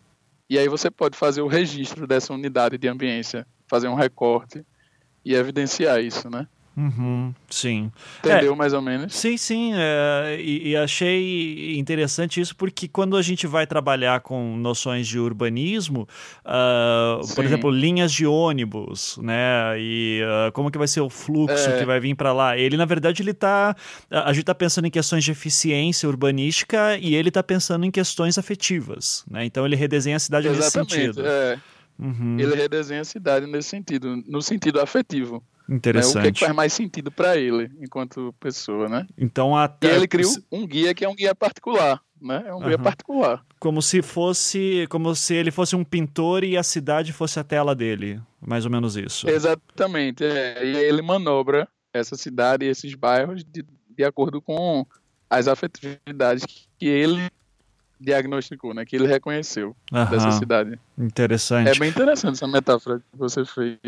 E 0.49 0.59
aí 0.59 0.69
você 0.69 0.91
pode 0.91 1.17
fazer 1.17 1.43
o 1.43 1.47
registro 1.47 2.07
dessa 2.07 2.33
unidade 2.33 2.77
de 2.79 2.89
ambiência, 2.89 3.47
fazer 3.67 3.89
um 3.89 3.95
recorte 3.95 4.65
e 5.25 5.35
evidenciar 5.35 6.01
isso, 6.01 6.29
né? 6.29 6.47
Uhum, 6.77 7.33
sim. 7.49 7.93
Entendeu 8.19 8.53
é, 8.53 8.57
mais 8.57 8.73
ou 8.73 8.83
menos? 8.83 9.15
Sim, 9.15 9.37
sim. 9.37 9.73
É, 9.75 10.37
e, 10.41 10.71
e, 10.71 10.77
achei 10.77 11.79
interessante 11.79 12.41
isso 12.41 12.57
porque 12.57 12.89
quando 12.89 13.17
a 13.17 13.23
gente 13.23 13.47
vai 13.47 13.65
trabalhar 13.65 14.21
com 14.21 14.57
noções 14.57 15.07
de 15.07 15.17
urbanismo, 15.19 16.09
uh, 16.45 17.35
por 17.35 17.45
exemplo, 17.45 17.71
linhas 17.71 18.13
de 18.13 18.27
ônibus, 18.27 19.17
né? 19.23 19.79
E 19.79 20.23
uh, 20.25 20.51
como 20.51 20.69
que 20.69 20.77
vai 20.77 20.89
ser 20.89 21.01
o 21.01 21.09
fluxo 21.09 21.71
é. 21.71 21.79
que 21.79 21.85
vai 21.85 22.01
vir 22.01 22.17
para 22.17 22.33
lá? 22.33 22.59
Ele, 22.59 22.77
na 22.77 22.85
verdade, 22.85 23.23
ele 23.23 23.35
tá. 23.35 23.77
A 24.11 24.33
gente 24.33 24.43
está 24.43 24.55
pensando 24.55 24.87
em 24.87 24.91
questões 24.91 25.23
de 25.23 25.31
eficiência 25.31 26.09
urbanística 26.09 26.99
e 26.99 27.15
ele 27.15 27.29
está 27.29 27.43
pensando 27.43 27.87
em 27.87 27.91
questões 27.91 28.37
afetivas, 28.37 29.25
né? 29.31 29.45
Então 29.45 29.65
ele 29.65 29.77
redesenha 29.77 30.17
a 30.17 30.21
cidade 30.21 30.49
Exatamente, 30.49 30.97
nesse 30.97 31.07
sentido. 31.07 31.25
É. 31.25 31.59
Uhum. 31.97 32.37
Ele 32.41 32.57
redesenha 32.57 33.03
a 33.03 33.05
cidade 33.05 33.47
nesse 33.47 33.69
sentido, 33.69 34.21
no 34.27 34.43
sentido 34.43 34.81
afetivo. 34.81 35.41
Interessante. 35.69 36.15
Né? 36.15 36.21
O 36.21 36.23
que, 36.23 36.29
é 36.29 36.33
que, 36.33 36.41
faz 36.41 36.55
mais 36.55 36.73
sentido 36.73 37.11
para 37.11 37.37
ele, 37.37 37.71
enquanto 37.81 38.35
pessoa, 38.39 38.89
né? 38.89 39.07
Então 39.17 39.57
até... 39.57 39.93
E 39.93 39.97
ele 39.97 40.09
criou 40.09 40.33
um 40.53 40.67
guia 40.67 40.95
que 40.95 41.05
é 41.05 41.09
um 41.09 41.15
guia 41.15 41.35
particular, 41.35 42.01
né? 42.21 42.45
É 42.47 42.55
um 42.55 42.59
uhum. 42.59 42.67
guia 42.67 42.79
particular. 42.79 43.45
Como 43.59 43.81
se 43.81 44.03
fosse, 44.03 44.87
como 44.91 45.15
se 45.15 45.35
ele 45.35 45.51
fosse 45.51 45.75
um 45.75 45.85
pintor 45.85 46.45
e 46.45 46.57
a 46.57 46.63
cidade 46.63 47.13
fosse 47.13 47.41
a 47.41 47.45
tela 47.45 47.75
dele, 47.75 48.21
mais 48.41 48.65
ou 48.65 48.71
menos 48.71 48.97
isso. 48.97 49.29
Exatamente. 49.29 50.25
É. 50.25 50.65
E 50.65 50.77
ele 50.77 51.03
manobra 51.03 51.67
essa 51.93 52.17
cidade 52.17 52.65
e 52.65 52.69
esses 52.69 52.95
bairros 52.95 53.45
de, 53.45 53.65
de 53.97 54.05
acordo 54.05 54.43
com 54.43 54.87
as 55.31 55.49
afetividades 55.49 56.45
que 56.79 56.87
ele 56.87 57.31
diagnosticou, 57.99 58.75
né? 58.75 58.85
Que 58.85 58.97
ele 58.97 59.07
reconheceu 59.07 59.75
dessa 60.11 60.33
cidade. 60.33 60.79
Interessante. 60.99 61.71
É 61.71 61.79
bem 61.79 61.89
interessante 61.89 62.35
essa 62.35 62.47
metáfora 62.47 62.99
que 62.99 63.17
você 63.17 63.45
fez. 63.45 63.79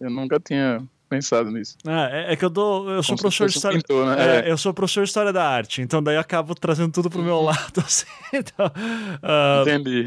Eu 0.00 0.10
nunca 0.10 0.38
tinha 0.38 0.86
pensado 1.08 1.50
nisso. 1.50 1.76
É, 1.86 2.32
é 2.32 2.36
que 2.36 2.44
eu 2.44 2.50
dou. 2.50 2.90
Eu 2.90 3.02
sou 3.02 3.16
Como 3.16 3.22
professor 3.22 3.48
de 3.48 3.56
história. 3.56 3.78
Pintor, 3.78 4.06
né? 4.06 4.40
é, 4.40 4.50
eu 4.50 4.58
sou 4.58 4.74
professor 4.74 5.04
de 5.04 5.08
história 5.08 5.32
da 5.32 5.46
arte, 5.46 5.82
então 5.82 6.02
daí 6.02 6.16
eu 6.16 6.20
acabo 6.20 6.54
trazendo 6.54 6.92
tudo 6.92 7.10
pro 7.10 7.22
meu 7.22 7.36
uhum. 7.36 7.44
lado. 7.44 7.80
Assim, 7.84 8.06
então, 8.32 8.66
uh, 8.66 9.62
Entendi. 9.62 10.06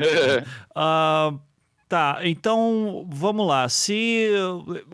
Uh, 0.75 1.39
Tá, 1.88 2.19
então 2.23 3.08
vamos 3.10 3.47
lá. 3.47 3.69
Se 3.69 4.30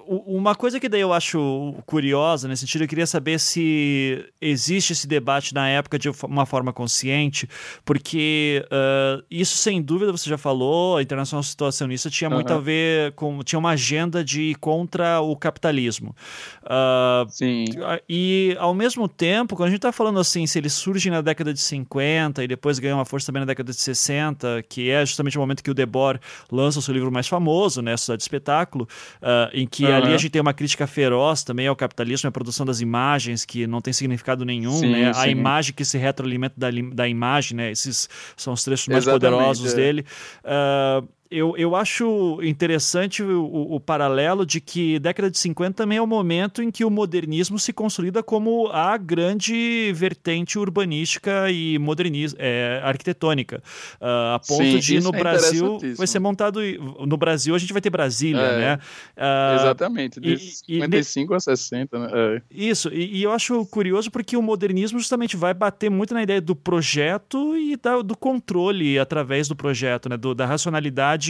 uma 0.05 0.53
coisa 0.53 0.79
que 0.79 0.87
daí 0.87 1.01
eu 1.01 1.11
acho 1.11 1.73
curiosa 1.87 2.47
nesse 2.47 2.61
sentido, 2.61 2.83
eu 2.83 2.87
queria 2.87 3.07
saber 3.07 3.39
se 3.39 4.23
existe 4.39 4.93
esse 4.93 5.07
debate 5.07 5.55
na 5.55 5.67
época 5.67 5.97
de 5.97 6.11
uma 6.23 6.45
forma 6.45 6.71
consciente, 6.71 7.49
porque 7.83 8.63
uh, 8.65 9.23
isso 9.29 9.57
sem 9.57 9.81
dúvida 9.81 10.11
você 10.11 10.29
já 10.29 10.37
falou, 10.37 10.97
a 10.97 11.01
internacional 11.01 11.41
situacionista 11.41 12.11
tinha 12.11 12.29
uhum. 12.29 12.35
muito 12.35 12.53
a 12.53 12.59
ver 12.59 13.13
com 13.13 13.39
tinha 13.39 13.57
uma 13.57 13.71
agenda 13.71 14.23
de 14.23 14.51
ir 14.51 14.55
contra 14.55 15.19
o 15.19 15.35
capitalismo. 15.35 16.15
Uh, 16.61 17.27
Sim. 17.31 17.65
E 18.07 18.55
ao 18.59 18.75
mesmo 18.75 19.07
tempo, 19.07 19.55
quando 19.55 19.69
a 19.69 19.71
gente 19.71 19.79
está 19.79 19.91
falando 19.91 20.19
assim, 20.19 20.45
se 20.45 20.59
ele 20.59 20.69
surge 20.69 21.09
na 21.09 21.21
década 21.21 21.51
de 21.51 21.59
50 21.59 22.43
e 22.43 22.47
depois 22.47 22.77
ganha 22.77 22.93
uma 22.93 23.05
força 23.05 23.25
também 23.25 23.39
na 23.39 23.47
década 23.47 23.71
de 23.71 23.79
60, 23.79 24.61
que 24.69 24.91
é 24.91 25.03
justamente 25.03 25.39
o 25.39 25.41
momento 25.41 25.63
que 25.63 25.71
o 25.71 25.73
Debord 25.73 26.19
lança 26.51 26.82
seu 26.83 26.93
livro 26.93 27.11
mais 27.11 27.27
famoso, 27.27 27.81
né, 27.81 27.97
Sociedade 27.97 28.19
de 28.19 28.23
Espetáculo, 28.23 28.87
uh, 29.21 29.49
em 29.53 29.65
que 29.65 29.85
uhum. 29.85 29.95
ali 29.95 30.13
a 30.13 30.17
gente 30.17 30.29
tem 30.29 30.41
uma 30.41 30.53
crítica 30.53 30.85
feroz 30.85 31.43
também 31.43 31.67
ao 31.67 31.75
capitalismo, 31.75 32.27
a 32.27 32.31
produção 32.31 32.65
das 32.65 32.81
imagens 32.81 33.45
que 33.45 33.65
não 33.65 33.81
tem 33.81 33.91
significado 33.91 34.45
nenhum, 34.45 34.77
sim, 34.77 34.91
né, 34.91 35.11
sim. 35.13 35.19
a 35.19 35.27
imagem 35.27 35.73
que 35.73 35.83
se 35.83 35.97
retroalimenta 35.97 36.55
da, 36.57 36.69
da 36.93 37.07
imagem, 37.07 37.57
né, 37.57 37.71
esses 37.71 38.07
são 38.37 38.53
os 38.53 38.63
trechos 38.63 38.87
mais 38.87 39.03
Exatamente, 39.03 39.35
poderosos 39.35 39.73
é. 39.73 39.75
dele. 39.75 40.05
Uh, 40.43 41.07
eu, 41.33 41.57
eu 41.57 41.75
acho 41.75 42.39
interessante 42.43 43.23
o, 43.23 43.43
o, 43.43 43.75
o, 43.75 43.79
paralelo 43.79 44.45
de 44.45 44.61
que 44.61 44.99
década 44.99 45.31
de 45.31 45.37
50 45.37 45.73
também 45.73 45.97
é 45.97 46.01
o 46.01 46.07
momento 46.07 46.61
em 46.61 46.69
que 46.69 46.85
o 46.85 46.89
modernismo 46.89 47.57
se 47.57 47.73
consolida 47.73 48.21
como 48.21 48.67
a 48.67 48.95
grande 48.97 49.91
vertente 49.93 50.59
urbanística 50.59 51.49
e 51.49 51.79
modernismo, 51.79 52.37
é, 52.39 52.79
arquitetônica. 52.83 53.63
Uh, 53.99 54.35
a 54.35 54.39
ponto 54.47 54.63
Sim, 54.63 54.79
de 54.79 54.99
no 54.99 55.09
é 55.09 55.19
Brasil 55.19 55.79
vai 55.97 56.05
ser 56.05 56.19
montado. 56.19 56.59
No 57.07 57.17
Brasil 57.17 57.55
a 57.55 57.57
gente 57.57 57.73
vai 57.73 57.81
ter 57.81 57.89
Brasília, 57.89 58.41
é, 58.41 58.59
né? 58.59 58.79
Uh, 59.17 59.55
exatamente, 59.55 60.19
de 60.19 60.33
e, 60.33 60.39
55 60.39 61.33
e, 61.33 61.35
a 61.35 61.39
60, 61.39 61.99
né? 61.99 62.07
É. 62.13 62.41
Isso, 62.51 62.89
e, 62.93 63.17
e, 63.17 63.23
eu 63.23 63.31
acho 63.31 63.65
curioso 63.65 64.11
porque 64.11 64.37
o 64.37 64.41
modernismo 64.41 64.99
justamente 64.99 65.35
vai 65.35 65.53
bater 65.53 65.89
muito 65.89 66.13
na 66.13 66.21
ideia 66.21 66.41
do 66.41 66.55
projeto 66.55 67.57
e 67.57 67.75
da, 67.75 68.01
do 68.01 68.15
controle 68.15 68.99
através 68.99 69.47
do 69.47 69.55
projeto, 69.55 70.09
né? 70.09 70.17
Do, 70.17 70.35
da 70.35 70.45
racionalidade 70.45 71.22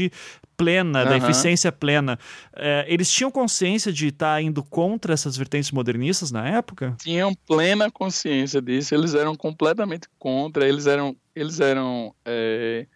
plena, 0.55 1.03
uhum. 1.03 1.09
da 1.09 1.17
eficiência 1.17 1.71
plena. 1.71 2.17
É, 2.55 2.85
eles 2.87 3.11
tinham 3.11 3.31
consciência 3.31 3.91
de 3.91 4.07
estar 4.07 4.35
tá 4.35 4.41
indo 4.41 4.63
contra 4.63 5.13
essas 5.13 5.35
vertentes 5.35 5.71
modernistas 5.71 6.31
na 6.31 6.47
época? 6.47 6.95
Tinham 6.99 7.33
plena 7.47 7.91
consciência 7.91 8.61
disso. 8.61 8.93
Eles 8.93 9.13
eram 9.13 9.35
completamente 9.35 10.07
contra. 10.17 10.67
Eles 10.67 10.87
eram, 10.87 11.15
eles 11.35 11.59
eram 11.59 12.13
é, 12.25 12.87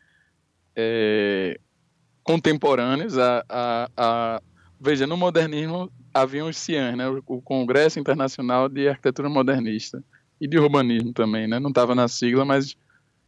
é, 0.76 1.60
contemporâneos 2.24 3.18
a, 3.18 3.44
a, 3.50 3.90
a, 3.98 4.42
Veja, 4.80 5.08
no 5.08 5.18
modernismo 5.18 5.92
haviam 6.14 6.48
os 6.50 6.58
CIANs, 6.58 6.98
né? 6.98 7.08
o 7.26 7.42
Congresso 7.42 8.00
Internacional 8.00 8.70
de 8.70 8.88
Arquitetura 8.88 9.30
Modernista 9.30 10.04
e 10.40 10.48
de 10.48 10.58
Urbanismo 10.58 11.14
também, 11.14 11.48
né? 11.48 11.60
Não 11.60 11.70
estava 11.70 11.96
na 11.96 12.08
sigla, 12.08 12.46
mas 12.46 12.76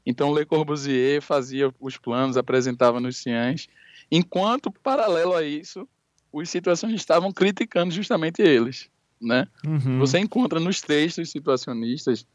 então, 0.06 0.34
Le 0.34 0.46
Corbusier 0.46 1.22
fazia 1.22 1.74
os 1.80 1.98
planos, 1.98 2.38
apresentava 2.38 3.00
nos 3.00 3.18
ciãs, 3.18 3.68
enquanto, 4.12 4.72
paralelo 4.72 5.36
a 5.36 5.44
isso, 5.44 5.88
os 6.32 6.50
situacionistas 6.50 7.02
estavam 7.02 7.32
criticando 7.32 7.94
justamente 7.94 8.42
eles. 8.42 8.90
Né? 9.22 9.48
Uhum. 9.66 10.00
Você 10.00 10.20
encontra 10.20 10.60
nos 10.60 10.82
textos 10.82 11.30
situacionistas, 11.30 12.26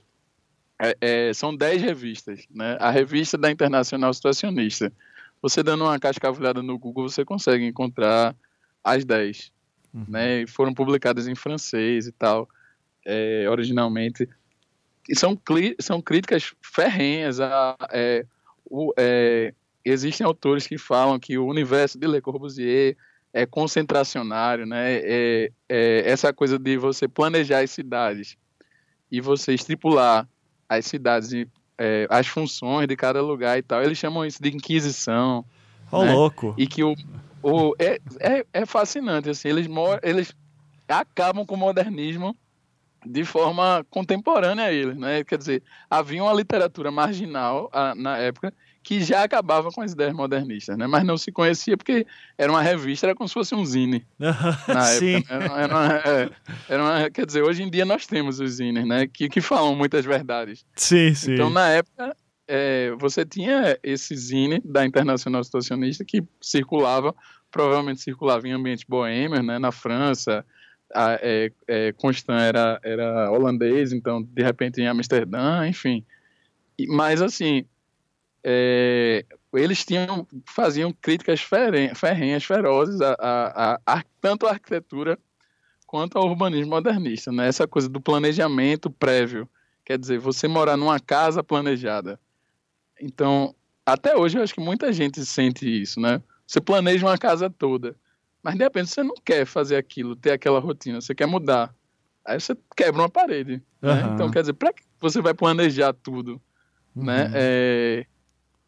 é, 0.81 0.97
é, 1.01 1.33
são 1.33 1.55
dez 1.57 1.81
revistas. 1.81 2.47
Né? 2.51 2.77
A 2.81 2.91
revista 2.91 3.39
da 3.39 3.51
Internacional 3.51 4.13
Situacionista. 4.13 4.93
Você 5.41 5.63
dando 5.63 5.85
uma 5.85 5.99
cascavelhada 5.99 6.63
no 6.63 6.79
Google, 6.79 7.09
você 7.09 7.25
consegue 7.25 7.67
encontrar 7.67 8.37
as 8.83 9.05
dez. 9.05 9.51
Uhum. 9.93 10.05
Né? 10.09 10.43
E 10.43 10.47
foram 10.47 10.75
publicadas 10.75 11.27
em 11.27 11.35
francês 11.35 12.07
e 12.07 12.13
tal, 12.13 12.49
é, 13.07 13.47
originalmente 13.49 14.29
são, 15.13 15.39
são 15.81 16.01
críticas 16.01 16.55
ferrenhas 16.63 17.41
a, 17.41 17.77
é, 17.93 18.25
o, 18.65 18.93
é, 18.97 19.53
existem 19.85 20.27
autores 20.27 20.67
que 20.67 20.79
falam 20.79 21.19
que 21.19 21.37
o 21.37 21.47
universo 21.47 21.99
de 21.99 22.07
Le 22.07 22.21
Corbusier 22.21 22.97
é 23.33 23.45
concentracionário, 23.45 24.65
né? 24.65 24.95
É, 25.03 25.51
é, 25.69 26.03
essa 26.11 26.33
coisa 26.33 26.59
de 26.59 26.77
você 26.79 27.09
planejar 27.09 27.61
as 27.63 27.71
cidades 27.71 28.37
e 29.11 29.21
você 29.21 29.53
estipular 29.53 30.29
as 30.69 30.87
cidades 30.87 31.33
e 31.33 31.49
é, 31.77 32.07
as 32.09 32.29
funções 32.29 32.87
de 32.87 32.97
cada 32.97 33.21
lugar 33.21 33.59
e 33.59 33.63
tal. 33.63 33.83
Eles 33.83 33.99
chamam 33.99 34.25
isso 34.25 34.43
de 34.43 34.51
inquisição. 34.51 35.45
Oh, 35.91 36.05
né? 36.05 36.15
louco! 36.15 36.55
E 36.57 36.67
que 36.67 36.85
o, 36.85 36.95
o 37.43 37.75
é, 37.79 38.01
é, 38.21 38.47
é 38.53 38.67
fascinante 38.67 39.29
assim. 39.29 39.49
Eles 39.49 39.67
eles 40.03 40.35
acabam 40.89 41.45
com 41.45 41.57
o 41.57 41.59
modernismo 41.59 42.37
de 43.05 43.25
forma 43.25 43.85
contemporânea 43.91 44.67
a 44.67 44.73
eles, 44.73 44.97
né? 44.97 45.25
Quer 45.25 45.39
dizer, 45.39 45.63
havia 45.89 46.23
uma 46.23 46.33
literatura 46.33 46.91
marginal 46.91 47.69
a, 47.73 47.95
na 47.95 48.17
época 48.19 48.53
que 48.85 49.03
já 49.03 49.25
acabava 49.25 49.71
com 49.71 49.81
as 49.81 49.93
ideias 49.93 50.13
modernistas, 50.13 50.77
né? 50.77 50.87
Mas 50.87 51.05
não 51.05 51.17
se 51.17 51.33
conhecia 51.33 51.77
porque 51.77 52.07
era 52.37 52.53
uma 52.53 52.61
revista, 52.61 53.07
era 53.07 53.15
como 53.15 53.27
se 53.27 53.35
fosse 53.35 53.55
um 53.55 53.65
zine 53.65 54.07
na 54.19 54.83
Sim. 54.83 55.17
época. 55.17 55.39
Né? 55.39 55.45
Era, 55.47 55.63
era, 55.63 55.75
uma, 55.75 55.95
é, 55.97 56.31
era 56.69 56.83
uma, 56.83 57.11
quer 57.11 57.27
dizer, 57.27 57.43
hoje 57.43 57.63
em 57.63 57.71
dia 57.71 57.87
nós 57.87 58.07
temos 58.07 58.41
os 58.41 58.53
zines, 58.53 58.87
né? 58.87 59.07
Que, 59.07 59.29
que 59.29 59.41
falam 59.41 59.75
muitas 59.75 60.05
verdades. 60.05 60.67
Sim, 60.77 61.15
sim. 61.15 61.33
Então, 61.33 61.49
na 61.49 61.69
época, 61.71 62.15
é, 62.47 62.95
você 62.99 63.25
tinha 63.25 63.79
esse 63.83 64.15
zine 64.15 64.61
da 64.63 64.85
Internacional 64.85 65.43
Situacionista 65.43 66.05
que 66.05 66.23
circulava, 66.41 67.15
provavelmente 67.51 68.03
circulava 68.03 68.47
em 68.47 68.53
ambientes 68.53 68.85
boêmios, 68.87 69.45
né? 69.45 69.59
Na 69.59 69.73
França, 69.73 70.45
a, 70.93 71.19
é, 71.21 71.53
é, 71.67 71.93
Constant 71.93 72.41
era, 72.41 72.81
era 72.83 73.31
holandês, 73.31 73.93
então 73.93 74.23
de 74.23 74.43
repente 74.43 74.81
em 74.81 74.87
Amsterdã, 74.87 75.67
enfim. 75.67 76.05
E, 76.79 76.87
mas 76.87 77.23
assim, 77.23 77.65
é, 78.43 79.25
eles 79.55 79.85
tinham, 79.85 80.27
faziam 80.47 80.93
críticas 80.93 81.41
ferrenhas, 81.41 82.45
ferozes 82.45 83.01
a, 83.01 83.17
a, 83.19 83.81
a, 83.87 84.05
tanto 84.21 84.47
à 84.47 84.51
arquitetura 84.51 85.19
quanto 85.87 86.19
ao 86.19 86.29
urbanismo 86.29 86.71
modernista, 86.71 87.31
né? 87.31 87.47
Essa 87.47 87.69
coisa 87.69 87.89
do 87.89 88.01
planejamento 88.01 88.91
prévio, 88.91 89.49
quer 89.85 89.97
dizer, 89.97 90.19
você 90.19 90.49
morar 90.49 90.77
numa 90.77 90.99
casa 90.99 91.43
planejada. 91.43 92.19
Então, 93.01 93.55
até 93.87 94.17
hoje 94.17 94.37
eu 94.37 94.43
acho 94.43 94.55
que 94.55 94.61
muita 94.61 94.93
gente 94.93 95.25
sente 95.25 95.69
isso, 95.69 96.01
né? 96.01 96.21
Você 96.47 96.61
planeja 96.61 97.07
uma 97.07 97.17
casa 97.17 97.49
toda. 97.49 97.97
Mas 98.45 98.57
de 98.57 98.63
repente 98.63 98.91
você 98.91 99.03
não 99.03 99.15
quer 99.25 99.47
fazer 99.47 99.77
aquilo, 99.77 100.15
ter 100.15 100.33
aquela 100.33 100.61
rotina, 100.61 101.01
você 101.01 101.15
quer 101.15 101.27
mudar. 101.27 101.75
Aí 102.23 102.39
você 102.39 102.55
quebra 102.77 103.01
uma 103.01 103.09
parede. 103.09 103.55
Uhum. 103.83 103.95
Né? 103.95 104.11
Então, 104.13 104.31
quer 104.31 104.41
dizer, 104.41 104.53
para 104.53 104.71
que 104.71 104.83
você 105.01 105.23
vai 105.23 105.33
planejar 105.33 105.95
tudo? 105.95 106.41
Né? 106.95 107.25
Uhum. 107.25 107.31
Né? 107.31 107.33
É, 107.35 108.07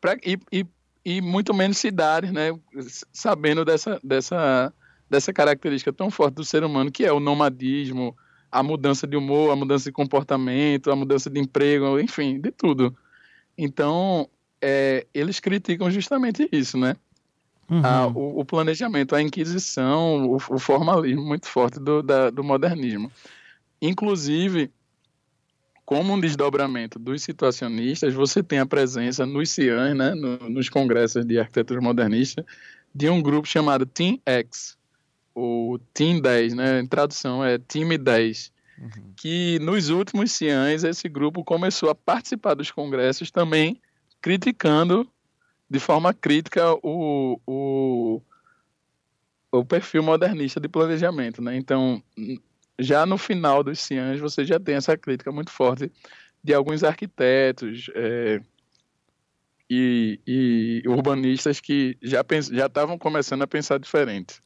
pra, 0.00 0.14
e, 0.24 0.38
e, 0.50 0.66
e, 1.04 1.20
muito 1.20 1.52
menos 1.52 1.76
cidades, 1.76 2.32
né? 2.32 2.58
sabendo 3.12 3.66
dessa, 3.66 4.00
dessa, 4.02 4.72
dessa 5.10 5.30
característica 5.30 5.92
tão 5.92 6.10
forte 6.10 6.36
do 6.36 6.44
ser 6.44 6.64
humano, 6.64 6.90
que 6.90 7.04
é 7.04 7.12
o 7.12 7.20
nomadismo, 7.20 8.16
a 8.50 8.62
mudança 8.62 9.06
de 9.06 9.14
humor, 9.14 9.52
a 9.52 9.56
mudança 9.56 9.84
de 9.84 9.92
comportamento, 9.92 10.90
a 10.90 10.96
mudança 10.96 11.28
de 11.28 11.38
emprego, 11.38 12.00
enfim, 12.00 12.40
de 12.40 12.50
tudo. 12.50 12.96
Então, 13.58 14.26
é, 14.60 15.06
eles 15.12 15.38
criticam 15.38 15.90
justamente 15.90 16.48
isso, 16.50 16.78
né? 16.78 16.96
Uhum. 17.68 17.81
Ah, 17.85 18.07
o, 18.07 18.40
o, 18.40 18.44
planejamento, 18.44 19.14
a 19.14 19.22
inquisição, 19.22 20.26
o, 20.26 20.37
o 20.37 20.59
formalismo 20.59 21.24
muito 21.24 21.46
forte 21.46 21.81
do, 21.81 22.02
da, 22.02 22.31
do 22.31 22.44
modernismo. 22.44 23.11
Inclusive, 23.83 24.70
como 25.85 26.12
um 26.12 26.20
desdobramento 26.20 26.98
dos 26.98 27.22
situacionistas, 27.22 28.14
você 28.14 28.42
tem 28.42 28.59
a 28.61 28.66
presença 28.66 29.26
nos 29.26 29.50
CIANs, 29.50 29.96
né, 29.96 30.14
no, 30.14 30.50
nos 30.50 30.68
congressos 30.68 31.24
de 31.24 31.38
arquitetura 31.38 31.81
modernista, 31.81 32.44
de 32.94 33.09
um 33.09 33.20
grupo 33.20 33.46
chamado 33.46 33.85
Team 33.85 34.20
X, 34.24 34.76
ou 35.35 35.79
Team 35.92 36.20
10, 36.20 36.55
né, 36.55 36.81
em 36.81 36.87
tradução 36.87 37.44
é 37.44 37.59
Time 37.59 37.98
10, 37.98 38.52
uhum. 38.79 39.12
que 39.16 39.59
nos 39.61 39.88
últimos 39.88 40.33
CIANs 40.33 40.83
esse 40.83 41.09
grupo 41.09 41.44
começou 41.44 41.90
a 41.90 41.94
participar 41.94 42.55
dos 42.55 42.70
congressos 42.70 43.31
também 43.31 43.81
criticando 44.20 45.07
de 45.68 45.81
forma 45.81 46.14
crítica 46.14 46.74
o, 46.83 47.40
o, 47.46 48.22
o 49.50 49.64
perfil 49.64 50.02
modernista 50.02 50.61
de 50.61 50.68
planejamento. 50.68 51.42
Né? 51.42 51.57
Então, 51.57 52.02
já 52.79 53.05
no 53.05 53.18
final 53.18 53.62
dos 53.62 53.81
Ciãs, 53.81 54.20
você 54.20 54.44
já 54.44 54.61
tem 54.61 54.76
essa 54.76 54.96
crítica 54.96 55.33
muito 55.33 55.50
forte 55.50 55.90
de 56.42 56.55
alguns 56.55 56.85
arquitetos 56.85 57.90
é, 57.94 58.40
e, 59.68 60.20
e, 60.26 60.83
urbanistas 60.87 61.61
que 61.61 61.98
já 62.00 62.20
estavam 62.66 62.96
começando 62.96 63.42
a 63.42 63.46
pensar 63.46 63.79
diferente. 63.79 64.40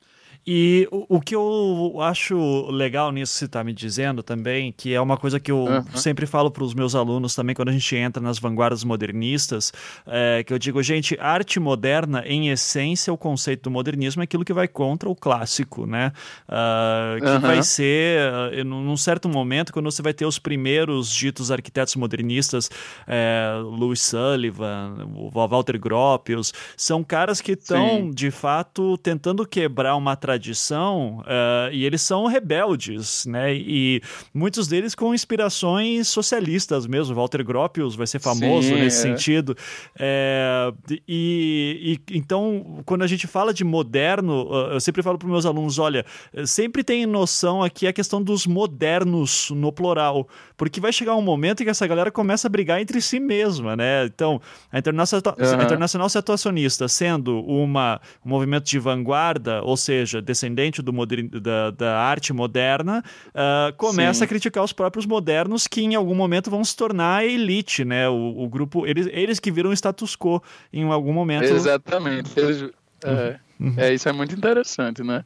E 0.47 0.89
o, 0.91 1.17
o, 1.17 1.21
que 1.21 1.37
eu 1.37 1.99
acho 2.01 2.71
legal 2.71 3.13
nisso 3.13 3.35
que 3.35 3.39
você 3.41 3.45
está 3.45 3.63
me 3.63 3.75
dizendo 3.75 4.23
também, 4.23 4.73
que 4.73 4.95
é 4.95 5.01
uma 5.01 5.17
coisa 5.17 5.39
que 5.39 5.51
eu 5.51 5.59
uhum. 5.59 5.85
sempre 5.95 6.25
falo 6.27 6.51
para 6.51 6.65
os 6.65 6.73
meus 6.73 6.95
alunos 6.95 7.35
também 7.35 7.55
quando 7.55 7.69
a 7.69 7.73
gente 7.73 7.95
entra 7.95 8.23
nas 8.23 8.39
vanguardas 8.39 8.83
modernistas, 8.83 9.71
é, 10.07 10.43
que 10.43 10.53
eu 10.53 10.59
digo, 10.59 10.83
gente, 10.83 11.17
arte 11.21 11.61
moderna, 11.61 12.25
em 12.27 12.49
essência, 12.49 13.13
o 13.13 13.19
conceito 13.19 13.65
do 13.65 13.71
modernismo 13.71 14.23
é 14.23 14.25
aquilo 14.25 14.45
que 14.45 14.53
vai 14.53 14.67
contra 14.67 15.11
o 15.11 15.15
clássico, 15.15 15.87
né? 15.87 16.11
Uh, 16.49 17.21
que 17.21 17.31
uhum. 17.31 17.41
vai 17.41 17.63
ser, 17.63 18.21
uh, 18.33 18.65
num 18.65 18.97
certo 18.97 19.29
momento, 19.29 19.73
quando 19.73 19.91
você 19.91 20.01
vai 20.01 20.15
ter 20.15 20.25
os 20.25 20.39
primeiros 20.39 21.13
ditos 21.13 21.51
arquitetos 21.51 21.95
modernistas, 21.97 22.71
é, 23.07 23.53
Louis 23.63 24.01
Sullivan, 24.01 25.07
o 25.15 25.31
Walter 25.31 25.79
Gropius, 25.79 26.53
são 26.77 27.05
caras 27.05 27.43
que 27.43 27.53
estão, 27.53 28.11
de 28.11 28.31
fato, 28.31 28.97
tentando 28.99 29.47
quebrar 29.47 29.97
uma 29.97 30.17
tradição 30.17 30.30
tradição 30.31 31.19
uh, 31.21 31.73
e 31.73 31.85
eles 31.85 32.01
são 32.03 32.27
rebeldes, 32.27 33.27
né? 33.27 33.53
E 33.55 34.01
muitos 34.33 34.69
deles 34.69 34.95
com 34.95 35.13
inspirações 35.13 36.07
socialistas 36.09 36.87
mesmo. 36.87 37.15
Walter 37.15 37.45
Gropius 37.45 37.97
vai 37.97 38.07
ser 38.07 38.21
famoso 38.21 38.69
Sim, 38.69 38.75
nesse 38.77 39.07
é. 39.07 39.11
sentido. 39.11 39.57
É, 39.99 40.73
e, 41.09 41.99
e, 42.09 42.17
então, 42.17 42.83
quando 42.87 43.03
a 43.03 43.07
gente 43.07 43.27
fala 43.27 43.53
de 43.53 43.65
moderno, 43.65 44.49
eu 44.71 44.81
sempre 44.81 45.03
falo 45.03 45.19
para 45.19 45.29
meus 45.29 45.45
alunos: 45.45 45.79
olha, 45.79 46.05
sempre 46.47 46.85
tem 46.85 47.05
noção 47.07 47.63
aqui 47.63 47.87
a 47.87 47.93
questão 47.93 48.23
dos 48.23 48.47
modernos 48.47 49.51
no 49.51 49.73
plural, 49.73 50.29
porque 50.57 50.81
vai 50.81 50.93
chegar 50.93 51.17
um 51.17 51.23
momento 51.23 51.63
em 51.63 51.65
que 51.65 51.71
essa 51.71 51.87
galera 51.87 52.11
começa 52.11 52.47
a 52.47 52.51
brigar 52.51 52.81
entre 52.81 53.01
si 53.01 53.19
mesma, 53.19 53.77
né? 53.77 54.05
Então, 54.05 54.41
a 54.71 54.79
Internacional, 54.79 55.35
uhum. 55.37 55.61
a 55.61 55.65
Internacional 55.65 56.09
Situacionista 56.09 56.87
sendo 56.87 57.41
uma, 57.41 58.01
um 58.25 58.29
movimento 58.29 58.65
de 58.65 58.79
vanguarda, 58.79 59.63
ou 59.63 59.77
seja, 59.77 60.20
descendente 60.21 60.83
do 60.83 60.93
modern, 60.93 61.29
da, 61.29 61.71
da 61.71 61.99
arte 61.99 62.33
moderna, 62.33 63.03
uh, 63.29 63.77
começa 63.77 64.21
Sim. 64.21 64.25
a 64.25 64.27
criticar 64.27 64.65
os 64.65 64.73
próprios 64.73 65.07
modernos 65.07 65.67
que 65.67 65.83
em 65.83 65.95
algum 65.95 66.15
momento 66.15 66.51
vão 66.51 66.65
se 66.65 66.77
tornar 66.77 67.19
a 67.19 67.25
elite, 67.25 67.85
né? 67.85 68.09
O, 68.09 68.45
o 68.45 68.49
grupo, 68.49 68.87
eles, 68.87 69.09
eles 69.13 69.41
que 69.41 69.51
viram 69.51 69.71
o 69.71 69.73
status 69.73 70.17
quo 70.17 70.43
em 70.73 70.85
algum 70.85 71.13
momento. 71.13 71.45
Exatamente. 71.45 72.39
Eles, 72.39 72.71
é, 73.05 73.39
uhum. 73.59 73.75
é, 73.77 73.95
isso 73.95 74.09
é 74.09 74.13
muito 74.13 74.35
interessante, 74.35 75.03
né? 75.03 75.25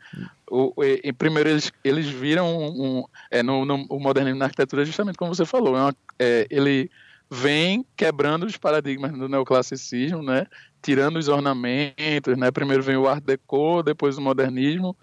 O, 0.51 0.73
e, 0.83 1.13
primeiro 1.13 1.49
eles, 1.49 1.73
eles 1.83 2.07
viram 2.07 2.47
um, 2.47 2.99
um 2.99 3.05
é, 3.31 3.43
no, 3.43 3.65
no, 3.65 3.87
o 3.89 3.99
modernismo 3.99 4.39
na 4.39 4.45
arquitetura 4.45 4.85
justamente 4.85 5.17
como 5.17 5.35
você 5.35 5.45
falou, 5.45 5.77
é 5.77 5.81
uma, 5.81 5.97
é, 6.19 6.47
ele 6.51 6.91
vem 7.31 7.85
quebrando 7.97 8.45
os 8.45 8.57
paradigmas 8.57 9.13
do 9.13 9.29
neoclassicismo, 9.29 10.23
né? 10.23 10.47
Tirando 10.85 11.17
os 11.17 11.29
ornamentos, 11.29 12.37
né? 12.37 12.51
Primeiro 12.51 12.83
vem 12.83 12.97
o 12.97 13.09
Art 13.09 13.25
Deco, 13.25 13.83
depois 13.83 14.19
o 14.19 14.21
modernismo, 14.21 14.95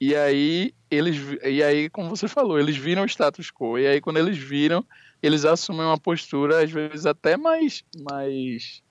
e 0.00 0.16
aí 0.16 0.72
eles 0.90 1.18
e 1.44 1.62
aí 1.62 1.90
como 1.90 2.08
você 2.08 2.26
falou, 2.26 2.58
eles 2.58 2.74
viram 2.74 3.02
o 3.02 3.06
status 3.06 3.50
quo. 3.50 3.78
E 3.78 3.86
aí 3.86 4.00
quando 4.00 4.16
eles 4.16 4.38
viram, 4.38 4.82
eles 5.22 5.44
assumem 5.44 5.82
uma 5.82 5.98
postura 5.98 6.62
às 6.64 6.70
vezes 6.70 7.04
até 7.04 7.36
mais 7.36 7.84
mais 8.02 8.82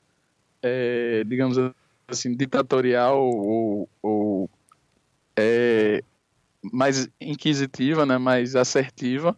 é, 0.61 1.23
digamos 1.25 1.57
assim 2.07 2.35
ditatorial 2.35 3.19
ou, 3.19 3.89
ou 4.03 4.49
é, 5.35 6.03
mais 6.71 7.09
inquisitiva, 7.19 8.05
né, 8.05 8.19
mais 8.19 8.55
assertiva 8.55 9.35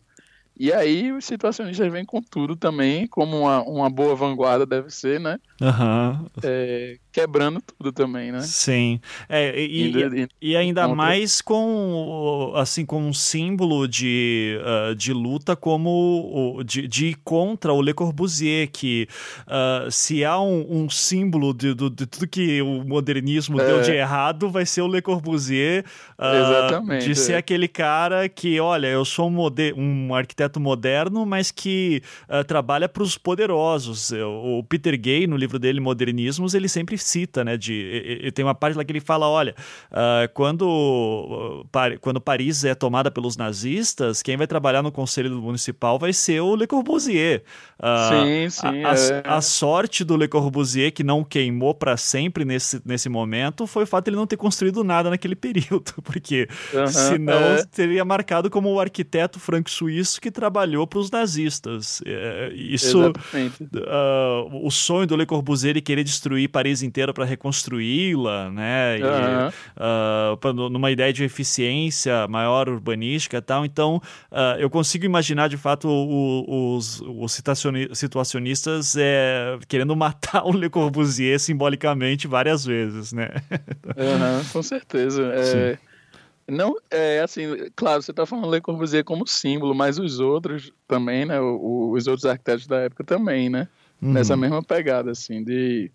e 0.62 0.72
aí 0.72 1.12
os 1.12 1.26
situacionistas 1.26 1.92
vêm 1.92 2.06
com 2.06 2.22
tudo 2.22 2.56
também, 2.56 3.08
como 3.08 3.36
uma, 3.40 3.64
uma 3.64 3.90
boa 3.90 4.16
vanguarda 4.16 4.64
deve 4.64 4.92
ser, 4.92 5.20
né? 5.20 5.40
Uhum. 5.60 6.28
É, 6.44 6.98
quebrando 7.12 7.62
tudo 7.62 7.92
também, 7.92 8.32
né? 8.32 8.42
Sim. 8.42 9.00
É, 9.28 9.60
e, 9.60 9.92
e, 9.92 10.30
e, 10.42 10.56
ainda 10.56 10.88
mais 10.88 11.42
com 11.42 12.54
assim 12.56 12.86
com 12.86 13.02
um 13.02 13.14
símbolo 13.14 13.88
de, 13.88 14.58
uh, 14.62 14.96
de 14.96 15.12
luta 15.12 15.56
como 15.56 16.62
de, 16.66 16.88
de 16.88 17.16
contra 17.24 17.74
o 17.74 17.82
Le 17.82 17.94
Corbusier, 17.94 18.70
que 18.72 19.08
uh, 19.48 19.92
se 19.92 20.24
há 20.24 20.40
um, 20.40 20.84
um 20.84 20.90
símbolo 20.90 21.54
de, 21.54 21.74
de, 21.74 21.90
de, 21.90 22.06
tudo 22.06 22.28
que 22.28 22.62
o 22.62 22.84
modernismo 22.86 23.60
é. 23.60 23.66
deu 23.66 23.82
de 23.82 23.92
errado, 23.92 24.50
vai 24.50 24.66
ser 24.66 24.82
o 24.82 24.88
Le 24.88 25.02
Corbusier 25.02 25.84
uh, 26.18 26.98
de 27.00 27.14
ser 27.16 27.34
é. 27.34 27.38
aquele 27.38 27.68
cara 27.68 28.30
que, 28.30 28.60
olha, 28.60 28.88
eu 28.88 29.04
sou 29.04 29.30
um, 29.30 29.38
um 29.76 30.16
arquiteto 30.16 30.60
moderno, 30.60 31.26
mas 31.26 31.52
que 31.52 32.02
trabalha 32.48 32.88
para 32.88 33.04
os 33.04 33.18
poderosos. 33.18 34.12
O 34.12 34.64
Peter 34.64 35.00
Gay, 35.00 35.28
no 35.28 35.36
livro 35.36 35.60
dele, 35.60 35.80
Modernismos, 35.80 36.54
ele 36.54 36.68
sempre 36.68 36.98
cita, 37.02 37.44
né? 37.44 37.58
De, 37.58 37.74
ele 37.74 38.32
tem 38.32 38.46
uma 38.46 38.56
parte 38.56 38.78
lá 38.78 38.84
que 38.84 38.92
ele 38.92 39.00
fala: 39.00 39.28
olha, 39.28 39.56
uh, 39.92 40.32
quando, 40.34 41.66
quando 42.00 42.22
Paris 42.22 42.64
é 42.64 42.76
tomada 42.76 43.12
pelos 43.12 43.38
nazistas, 43.38 44.22
quem 44.22 44.38
vai 44.38 44.48
trabalhar 44.48 44.82
no 44.82 44.92
conselho 44.92 45.42
municipal 45.42 45.98
vai 45.98 46.14
ser 46.14 46.42
o 46.42 46.56
Le 46.56 46.68
Corbusier. 46.68 47.44
Uh, 47.80 48.10
sim, 48.10 48.50
sim. 48.50 48.84
A, 48.84 48.94
é. 48.94 49.24
a, 49.26 49.42
sorte 49.42 50.04
do 50.04 50.16
Le 50.16 50.28
Corbusier, 50.28 50.92
que 50.92 51.04
não 51.04 51.24
queimou 51.24 51.74
para 51.74 51.98
sempre 51.98 52.46
nesse, 52.46 52.82
nesse 52.86 53.10
momento, 53.10 53.66
foi 53.66 53.84
o 53.84 53.88
fato 53.88 54.06
de 54.06 54.12
ele 54.12 54.18
não 54.18 54.28
ter 54.28 54.38
construído 54.38 54.84
nada 54.84 55.10
naquele 55.10 55.36
período, 55.36 55.94
porque 56.04 56.48
uhum, 56.74 56.88
senão 56.88 57.34
é. 57.34 57.66
teria 57.66 58.06
marcado 58.06 58.50
como 58.50 58.72
o 58.72 58.80
arquiteto 58.80 59.40
franco-suíço 59.40 60.22
que 60.22 60.30
trabalhou 60.30 60.86
para 60.86 61.00
os 61.00 61.10
nazistas. 61.10 62.02
É, 62.06 62.52
isso, 62.54 63.10
uh, 63.10 64.66
o 64.66 64.70
sonho 64.70 65.08
do 65.08 65.16
Le 65.16 65.26
Corbusier 65.26 65.74
de 65.74 65.82
querer 65.82 66.04
destruir 66.04 66.50
Paris 66.50 66.84
inteira 66.92 67.14
para 67.14 67.24
reconstruí-la, 67.24 68.52
né? 68.52 69.00
E, 69.00 69.04
uh, 69.04 70.70
numa 70.70 70.92
ideia 70.92 71.14
de 71.14 71.24
eficiência 71.24 72.28
maior 72.28 72.68
urbanística 72.68 73.38
e 73.38 73.42
tal. 73.42 73.66
Então, 73.66 74.02
uh, 74.30 74.60
eu 74.60 74.70
consigo 74.70 75.06
imaginar 75.06 75.48
de 75.48 75.58
fato 75.58 75.88
o, 75.88 76.76
os, 76.76 77.02
os 77.02 77.42
situacionistas 77.94 78.96
é, 78.98 79.58
querendo 79.68 79.96
matar 79.96 80.44
o 80.46 80.52
Le 80.52 80.70
Corbusier 80.70 81.40
simbolicamente 81.40 82.28
várias 82.28 82.66
vezes, 82.66 83.14
né? 83.14 83.30
Uhum, 84.02 84.44
com 84.52 84.64
certeza. 84.64 85.24
É, 85.34 85.78
não, 86.48 86.76
é 86.90 87.20
assim, 87.22 87.70
claro, 87.76 88.02
você 88.02 88.12
está 88.12 88.26
falando 88.26 88.52
Le 88.52 88.60
Corbusier 88.60 89.04
como 89.04 89.28
símbolo, 89.28 89.74
mas 89.74 89.98
os 89.98 90.20
outros 90.20 90.72
também, 90.88 91.26
né? 91.26 91.40
O, 91.40 91.92
os 91.92 92.08
outros 92.08 92.26
arquitetos 92.26 92.68
da 92.68 92.78
época 92.82 93.04
também, 93.04 93.50
né? 93.50 93.68
Uhum. 94.02 94.14
Nessa 94.14 94.36
mesma 94.36 94.64
pegada, 94.64 95.12
assim, 95.12 95.44
de, 95.44 95.92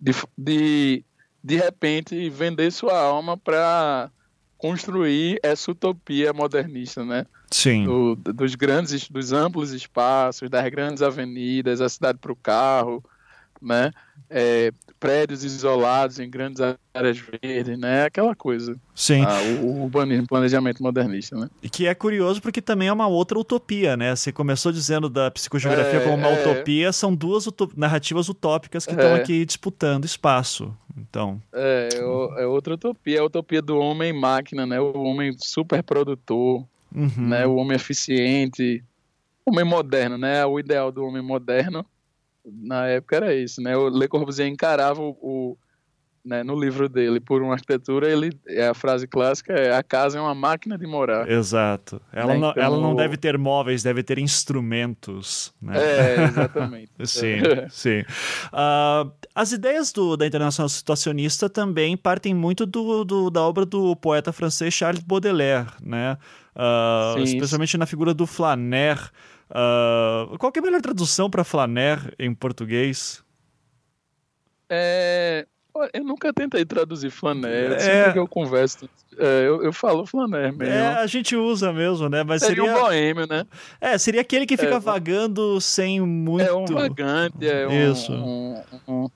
de, 0.00 0.12
de, 0.36 1.04
de 1.42 1.56
repente 1.56 2.28
vender 2.30 2.70
sua 2.70 2.98
alma 2.98 3.36
para 3.36 4.10
construir 4.56 5.38
essa 5.42 5.70
utopia 5.70 6.32
modernista, 6.32 7.04
né? 7.04 7.26
Sim. 7.50 7.84
Do, 7.84 8.16
dos 8.16 8.54
grandes, 8.54 9.08
dos 9.08 9.32
amplos 9.32 9.72
espaços, 9.72 10.50
das 10.50 10.68
grandes 10.68 11.02
avenidas, 11.02 11.80
a 11.80 11.88
cidade 11.88 12.18
para 12.18 12.32
o 12.32 12.36
carro, 12.36 13.02
né? 13.62 13.92
É, 14.28 14.72
prédios 14.98 15.44
isolados 15.44 16.18
em 16.18 16.28
grandes 16.28 16.60
áreas 16.92 17.18
verdes, 17.18 17.78
né? 17.78 18.04
Aquela 18.04 18.34
coisa. 18.34 18.76
Sim. 18.94 19.22
Ah, 19.22 19.40
o, 19.62 19.82
urbanismo, 19.82 20.26
planejamento 20.26 20.82
modernista, 20.82 21.36
né? 21.36 21.48
E 21.62 21.68
que 21.68 21.86
é 21.86 21.94
curioso 21.94 22.42
porque 22.42 22.60
também 22.60 22.88
é 22.88 22.92
uma 22.92 23.06
outra 23.06 23.38
utopia, 23.38 23.96
né? 23.96 24.14
Você 24.14 24.32
comeou 24.32 24.56
dizendo 24.72 25.08
da 25.08 25.30
psicogeografia 25.30 26.00
é, 26.00 26.04
como 26.04 26.16
uma 26.16 26.28
é... 26.28 26.40
utopia, 26.40 26.92
são 26.92 27.14
duas 27.14 27.46
utop... 27.46 27.72
narrativas 27.76 28.28
utópicas 28.28 28.84
que 28.84 28.92
estão 28.92 29.10
é. 29.10 29.20
aqui 29.20 29.44
disputando 29.44 30.04
espaço. 30.04 30.74
Então. 30.96 31.40
É, 31.52 31.88
é, 31.94 32.42
é 32.42 32.46
outra 32.46 32.74
utopia, 32.74 33.18
é 33.18 33.20
a 33.20 33.24
utopia 33.24 33.62
do 33.62 33.78
homem-máquina, 33.78 34.66
né? 34.66 34.80
O 34.80 35.02
homem 35.02 35.34
superprodutor, 35.38 36.64
uhum. 36.94 37.10
né? 37.16 37.46
O 37.46 37.54
homem 37.56 37.76
eficiente, 37.76 38.82
o 39.46 39.52
homem 39.52 39.64
moderno, 39.64 40.18
né? 40.18 40.44
O 40.44 40.58
ideal 40.58 40.90
do 40.90 41.04
homem 41.04 41.22
moderno 41.22 41.86
na 42.52 42.86
época 42.86 43.16
era 43.16 43.34
isso, 43.34 43.60
né? 43.60 43.76
O 43.76 43.88
Le 43.88 44.08
Corbusier 44.08 44.48
encarava 44.48 45.00
o, 45.00 45.16
o 45.20 45.58
né, 46.28 46.44
no 46.44 46.58
livro 46.58 46.88
dele 46.88 47.20
por 47.20 47.42
uma 47.42 47.54
arquitetura, 47.54 48.10
ele 48.10 48.30
a 48.68 48.74
frase 48.74 49.06
clássica 49.06 49.54
é 49.54 49.74
a 49.74 49.82
casa 49.82 50.18
é 50.18 50.20
uma 50.20 50.34
máquina 50.34 50.76
de 50.76 50.86
morar. 50.86 51.28
Exato. 51.28 52.00
Ela, 52.12 52.34
né? 52.34 52.38
não, 52.38 52.50
então, 52.50 52.62
ela 52.62 52.80
não 52.80 52.94
deve 52.94 53.16
ter 53.16 53.38
móveis, 53.38 53.82
deve 53.82 54.02
ter 54.02 54.18
instrumentos. 54.18 55.54
Né? 55.60 55.74
É, 55.78 56.24
exatamente. 56.24 56.92
sim, 57.04 57.38
sim. 57.70 58.00
Uh, 58.52 59.10
as 59.34 59.52
ideias 59.52 59.90
do, 59.90 60.16
da 60.16 60.26
Internacional 60.26 60.68
Situacionista 60.68 61.48
também 61.48 61.96
partem 61.96 62.34
muito 62.34 62.66
do, 62.66 63.04
do, 63.04 63.30
da 63.30 63.42
obra 63.42 63.64
do 63.64 63.96
poeta 63.96 64.30
francês 64.30 64.74
Charles 64.74 65.02
Baudelaire, 65.02 65.68
né? 65.80 66.18
Uh, 66.54 67.24
sim, 67.26 67.36
especialmente 67.36 67.78
na 67.78 67.86
figura 67.86 68.12
do 68.12 68.26
Flaner. 68.26 68.98
Uh, 69.50 70.36
qual 70.38 70.52
é 70.54 70.58
a 70.58 70.62
melhor 70.62 70.80
tradução 70.80 71.30
para 71.30 71.44
flaner 71.44 72.14
em 72.18 72.34
português? 72.34 73.24
É, 74.68 75.46
eu 75.94 76.04
nunca 76.04 76.32
tentei 76.32 76.64
traduzir 76.64 77.10
flaner, 77.10 77.72
é... 77.72 77.78
sempre 77.78 78.12
que 78.12 78.18
eu 78.18 78.28
converso, 78.28 78.88
é, 79.16 79.46
eu, 79.46 79.62
eu, 79.62 79.72
falo 79.72 80.04
flaner 80.04 80.52
mesmo. 80.52 80.72
É, 80.72 80.96
a 80.96 81.06
gente 81.06 81.34
usa 81.34 81.72
mesmo, 81.72 82.08
né? 82.08 82.22
Mas 82.22 82.42
seria, 82.42 82.64
seria 82.64 82.76
um 82.76 82.80
boêmio, 82.80 83.26
né? 83.26 83.46
É, 83.80 83.96
seria 83.96 84.20
aquele 84.20 84.44
que 84.44 84.56
fica 84.56 84.76
é, 84.76 84.80
vagando 84.80 85.60
sem 85.60 86.00
muito... 86.00 86.44
É 86.44 86.52
um 86.52 86.66
vagante, 86.66 87.48
é 87.48 87.66
um... 87.66 87.92
Isso. 87.92 88.12
um, 88.12 88.62
um 88.86 89.10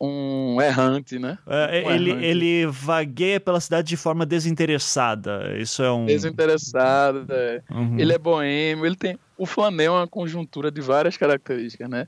um 0.00 0.60
errante, 0.62 1.18
né? 1.18 1.38
É, 1.46 1.84
um 1.86 1.90
ele, 1.90 2.10
errante. 2.10 2.24
ele 2.24 2.66
vagueia 2.66 3.38
pela 3.38 3.60
cidade 3.60 3.88
de 3.88 3.96
forma 3.96 4.24
desinteressada. 4.24 5.56
Isso 5.58 5.82
é 5.82 5.92
um. 5.92 6.06
Desinteressado, 6.06 7.26
é. 7.28 7.62
Uhum. 7.70 7.98
Ele 7.98 8.12
é 8.12 8.18
boêmio, 8.18 8.86
ele 8.86 8.96
tem. 8.96 9.18
O 9.36 9.44
flanel 9.44 9.94
é 9.94 9.96
uma 9.98 10.08
conjuntura 10.08 10.70
de 10.70 10.80
várias 10.80 11.16
características, 11.16 11.88
né? 11.90 12.06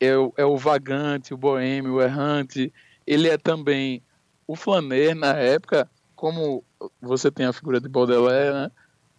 É 0.00 0.16
o, 0.16 0.32
é 0.36 0.44
o 0.44 0.56
vagante, 0.56 1.34
o 1.34 1.36
boêmio, 1.36 1.94
o 1.94 2.02
errante. 2.02 2.72
Ele 3.06 3.28
é 3.28 3.36
também. 3.36 4.02
O 4.46 4.56
flaner, 4.56 5.14
na 5.14 5.32
época, 5.34 5.88
como 6.14 6.62
você 7.00 7.30
tem 7.30 7.46
a 7.46 7.52
figura 7.52 7.80
de 7.80 7.88
Baudelaire, 7.88 8.52
né? 8.52 8.70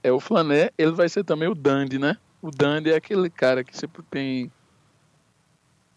É 0.03 0.11
o 0.11 0.19
flaner, 0.19 0.71
ele 0.77 0.91
vai 0.91 1.09
ser 1.09 1.23
também 1.23 1.47
o 1.47 1.55
dandy, 1.55 1.97
né? 1.97 2.17
O 2.41 2.51
dandy 2.51 2.91
é 2.91 2.95
aquele 2.95 3.27
cara 3.27 3.63
que 3.63 3.75
sempre 3.75 4.03
tem 4.03 4.51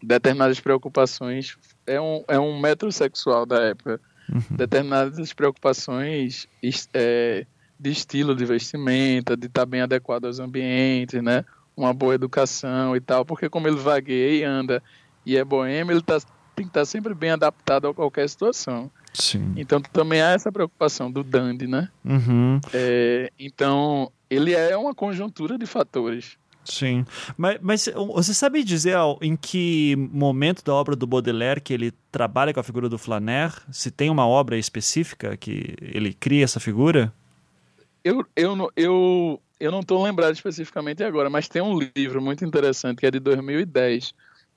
determinadas 0.01 0.59
preocupações. 0.59 1.57
É 1.89 1.99
um, 1.99 2.23
é 2.27 2.39
um 2.39 2.59
metrosexual 2.59 3.45
da 3.45 3.61
época. 3.61 3.99
Uhum. 4.31 4.57
Determinadas 4.57 5.33
preocupações 5.33 6.47
é, 6.93 7.45
de 7.79 7.89
estilo 7.89 8.35
de 8.35 8.45
vestimenta, 8.45 9.35
de 9.35 9.47
estar 9.47 9.61
tá 9.61 9.65
bem 9.65 9.81
adequado 9.81 10.25
aos 10.25 10.39
ambientes, 10.39 11.21
né? 11.23 11.43
Uma 11.75 11.93
boa 11.93 12.13
educação 12.13 12.95
e 12.95 12.99
tal, 12.99 13.25
porque 13.25 13.49
como 13.49 13.67
ele 13.67 13.77
vagueia 13.77 14.41
e 14.41 14.43
anda 14.43 14.83
e 15.25 15.37
é 15.37 15.43
boêmio, 15.43 15.93
ele 15.93 16.01
tá, 16.01 16.19
tem 16.55 16.65
que 16.65 16.69
estar 16.69 16.81
tá 16.81 16.85
sempre 16.85 17.13
bem 17.13 17.31
adaptado 17.31 17.87
a 17.87 17.93
qualquer 17.93 18.27
situação. 18.29 18.91
Sim. 19.13 19.53
Então 19.55 19.81
também 19.81 20.21
há 20.21 20.31
essa 20.31 20.51
preocupação 20.51 21.11
do 21.11 21.23
dandy, 21.23 21.67
né? 21.67 21.89
Uhum. 22.05 22.59
É, 22.73 23.31
então 23.39 24.11
ele 24.29 24.53
é 24.53 24.77
uma 24.77 24.93
conjuntura 24.93 25.57
de 25.57 25.65
fatores. 25.65 26.37
Sim. 26.69 27.05
Mas, 27.35 27.57
mas 27.61 27.89
você 28.13 28.33
sabe 28.33 28.63
dizer 28.63 28.95
em 29.21 29.35
que 29.35 29.95
momento 29.95 30.63
da 30.63 30.73
obra 30.73 30.95
do 30.95 31.07
Baudelaire 31.07 31.59
que 31.59 31.73
ele 31.73 31.91
trabalha 32.11 32.53
com 32.53 32.59
a 32.59 32.63
figura 32.63 32.87
do 32.87 32.97
Flaner? 32.97 33.51
Se 33.71 33.89
tem 33.89 34.09
uma 34.09 34.27
obra 34.27 34.57
específica 34.57 35.35
que 35.35 35.75
ele 35.81 36.13
cria 36.13 36.43
essa 36.43 36.59
figura? 36.59 37.13
Eu, 38.03 38.25
eu, 38.35 38.71
eu, 38.75 39.41
eu 39.59 39.71
não 39.71 39.79
estou 39.79 40.03
lembrado 40.03 40.33
especificamente 40.33 41.03
agora, 41.03 41.29
mas 41.29 41.47
tem 41.47 41.61
um 41.61 41.77
livro 41.95 42.21
muito 42.21 42.45
interessante 42.45 42.99
que 42.99 43.05
é 43.05 43.11
de 43.11 43.19
2010, 43.19 44.13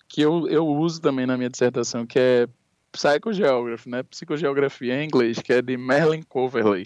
que 0.08 0.20
eu, 0.20 0.46
eu 0.48 0.66
uso 0.66 1.00
também 1.00 1.26
na 1.26 1.36
minha 1.36 1.50
dissertação, 1.50 2.06
que 2.06 2.18
é 2.18 2.48
Psychogeography, 2.92 3.88
né? 3.88 4.02
Psicogeografia 4.02 5.02
em 5.02 5.06
inglês, 5.06 5.38
que 5.38 5.52
é 5.52 5.62
de 5.62 5.78
Merlin 5.78 6.22
Coverley. 6.22 6.84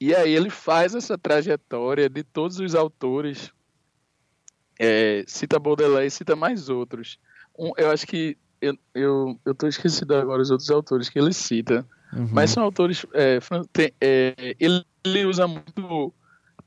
E 0.00 0.14
aí 0.14 0.32
ele 0.32 0.50
faz 0.50 0.94
essa 0.94 1.18
trajetória 1.18 2.08
de 2.08 2.22
todos 2.22 2.60
os 2.60 2.74
autores, 2.74 3.52
é, 4.78 5.24
cita 5.26 5.58
Baudelaire 5.58 6.06
e 6.06 6.10
cita 6.10 6.34
mais 6.34 6.68
outros. 6.68 7.18
Um, 7.58 7.72
eu 7.76 7.90
acho 7.90 8.06
que 8.06 8.36
eu, 8.60 8.76
eu, 8.94 9.40
eu 9.44 9.54
tô 9.54 9.66
esquecido 9.66 10.14
agora 10.14 10.42
os 10.42 10.50
outros 10.50 10.70
autores 10.70 11.08
que 11.08 11.18
ele 11.18 11.32
cita, 11.32 11.86
uhum. 12.12 12.28
mas 12.32 12.50
são 12.50 12.62
autores. 12.62 13.04
É, 13.12 13.38
tem, 13.72 13.92
é, 14.00 14.56
ele, 14.58 14.84
ele 15.04 15.24
usa 15.26 15.46
muito 15.46 16.12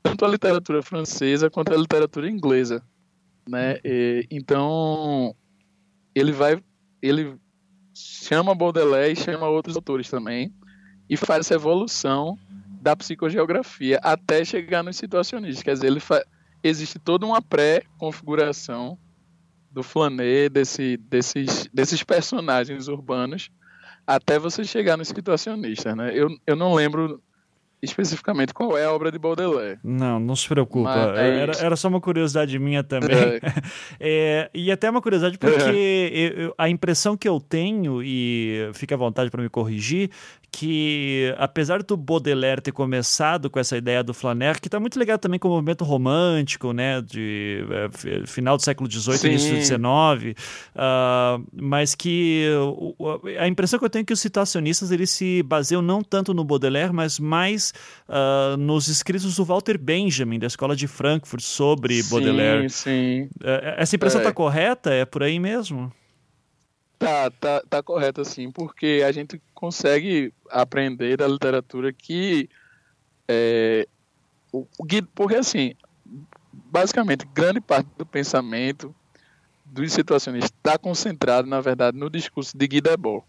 tanto 0.02 0.24
a 0.24 0.28
literatura 0.28 0.82
francesa 0.82 1.50
quanto 1.50 1.72
a 1.72 1.76
literatura 1.76 2.28
inglesa, 2.28 2.82
né? 3.48 3.78
E, 3.84 4.26
então 4.30 5.34
ele 6.14 6.32
vai, 6.32 6.62
ele 7.02 7.36
chama 7.94 8.54
Baudelaire 8.54 9.12
e 9.12 9.16
chama 9.16 9.48
outros 9.48 9.76
autores 9.76 10.08
também 10.08 10.52
e 11.10 11.16
faz 11.16 11.40
essa 11.40 11.54
evolução 11.54 12.38
da 12.80 12.94
psicogeografia 12.94 13.98
até 14.02 14.44
chegar 14.44 14.84
nos 14.84 14.96
situacionistas. 14.96 15.62
Quer 15.62 15.74
dizer, 15.74 15.86
ele 15.88 16.00
existe 16.62 16.98
toda 16.98 17.26
uma 17.26 17.40
pré-configuração 17.40 18.98
do 19.70 19.82
Flanet, 19.82 20.48
desse, 20.48 20.96
desses, 20.96 21.68
desses 21.72 22.02
personagens 22.02 22.88
urbanos, 22.88 23.50
até 24.06 24.38
você 24.38 24.64
chegar 24.64 24.96
nos 24.96 25.08
situacionistas. 25.08 25.94
Né? 25.94 26.12
Eu, 26.14 26.28
eu 26.46 26.56
não 26.56 26.74
lembro 26.74 27.22
especificamente 27.82 28.52
qual 28.52 28.76
é 28.76 28.84
a 28.84 28.92
obra 28.92 29.10
de 29.12 29.18
Baudelaire. 29.18 29.78
Não, 29.84 30.18
não 30.18 30.34
se 30.34 30.48
preocupa. 30.48 31.14
É 31.16 31.42
era, 31.42 31.52
era 31.58 31.76
só 31.76 31.88
uma 31.88 32.00
curiosidade 32.00 32.58
minha 32.58 32.82
também. 32.82 33.16
É. 33.16 33.40
é, 34.00 34.50
e 34.52 34.70
até 34.70 34.90
uma 34.90 35.00
curiosidade 35.00 35.38
porque 35.38 36.34
eu, 36.36 36.54
a 36.58 36.68
impressão 36.68 37.16
que 37.16 37.28
eu 37.28 37.40
tenho, 37.40 38.02
e 38.02 38.70
fica 38.74 38.94
à 38.94 38.98
vontade 38.98 39.30
para 39.30 39.42
me 39.42 39.48
corrigir, 39.48 40.10
que 40.50 41.34
apesar 41.38 41.82
do 41.82 41.96
Baudelaire 41.96 42.60
ter 42.60 42.72
começado 42.72 43.50
com 43.50 43.60
essa 43.60 43.76
ideia 43.76 44.02
do 44.02 44.14
Flaner, 44.14 44.60
que 44.60 44.66
está 44.66 44.80
muito 44.80 44.98
ligado 44.98 45.20
também 45.20 45.38
com 45.38 45.48
o 45.48 45.52
movimento 45.52 45.84
romântico, 45.84 46.72
né, 46.72 47.00
de 47.02 47.64
é, 47.70 48.26
final 48.26 48.56
do 48.56 48.62
século 48.62 48.90
XVIII, 48.90 49.30
início 49.30 49.54
do 49.54 49.62
XIX, 49.62 49.78
uh, 50.74 51.44
mas 51.52 51.94
que 51.94 52.48
uh, 52.98 53.20
a 53.38 53.46
impressão 53.46 53.78
que 53.78 53.84
eu 53.84 53.90
tenho 53.90 54.02
é 54.02 54.06
que 54.06 54.12
os 54.12 54.20
situacionistas 54.20 54.90
eles 54.90 55.10
se 55.10 55.42
baseiam 55.42 55.82
não 55.82 56.02
tanto 56.02 56.32
no 56.32 56.42
Baudelaire, 56.44 56.92
mas 56.92 57.18
mais 57.18 57.67
uh, 58.08 58.56
nos 58.56 58.88
escritos 58.88 59.36
do 59.36 59.44
Walter 59.44 59.78
Benjamin, 59.78 60.38
da 60.38 60.46
Escola 60.46 60.74
de 60.74 60.86
Frankfurt, 60.86 61.42
sobre 61.42 62.02
sim, 62.02 62.10
Baudelaire. 62.10 62.70
Sim, 62.70 63.28
é, 63.42 63.76
essa 63.78 63.96
impressão 63.96 64.20
está 64.20 64.30
é. 64.30 64.34
correta? 64.34 64.90
É 64.90 65.04
por 65.04 65.22
aí 65.22 65.38
mesmo? 65.38 65.92
Tá, 66.98 67.30
tá, 67.30 67.62
tá 67.68 67.82
correto 67.82 68.20
assim, 68.20 68.50
porque 68.50 69.04
a 69.06 69.12
gente 69.12 69.40
consegue 69.54 70.32
aprender 70.50 71.16
da 71.16 71.28
literatura 71.28 71.92
que 71.92 72.48
é, 73.28 73.86
o, 74.52 74.66
porque 75.14 75.36
assim, 75.36 75.74
basicamente 76.52 77.26
grande 77.32 77.60
parte 77.60 77.88
do 77.96 78.04
pensamento 78.04 78.94
dos 79.64 79.92
situacionistas 79.92 80.50
está 80.50 80.78
concentrado, 80.78 81.46
na 81.46 81.60
verdade, 81.60 81.96
no 81.96 82.08
discurso 82.08 82.56
de 82.56 82.66
Guy 82.66 82.80
Debord. 82.80 83.24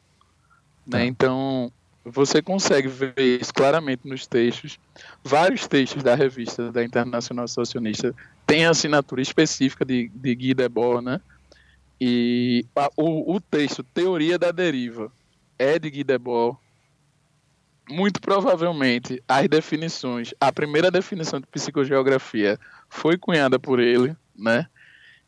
Né? 0.87 0.99
Tá. 0.99 1.05
Então, 1.05 1.71
você 2.03 2.41
consegue 2.41 2.87
ver 2.87 3.13
isso 3.17 3.53
claramente 3.53 4.07
nos 4.07 4.25
textos. 4.25 4.79
Vários 5.23 5.67
textos 5.67 6.03
da 6.03 6.15
revista 6.15 6.71
da 6.71 6.83
Internacional 6.83 7.47
Socialista 7.47 8.15
têm 8.45 8.65
assinatura 8.65 9.21
específica 9.21 9.85
de, 9.85 10.09
de 10.13 10.35
Guy 10.35 10.53
Debord, 10.53 11.05
né? 11.05 11.21
E 11.99 12.65
a, 12.75 12.89
o, 12.95 13.35
o, 13.35 13.41
texto 13.41 13.83
Teoria 13.83 14.39
da 14.39 14.51
Deriva 14.51 15.11
é 15.57 15.77
de 15.77 15.89
Guy 15.89 16.03
Debord. 16.03 16.57
Muito 17.89 18.21
provavelmente 18.21 19.21
as 19.27 19.47
definições, 19.47 20.33
a 20.39 20.51
primeira 20.51 20.91
definição 20.91 21.39
de 21.39 21.47
psicogeografia 21.47 22.59
foi 22.87 23.17
cunhada 23.17 23.59
por 23.59 23.79
ele, 23.79 24.15
né? 24.37 24.67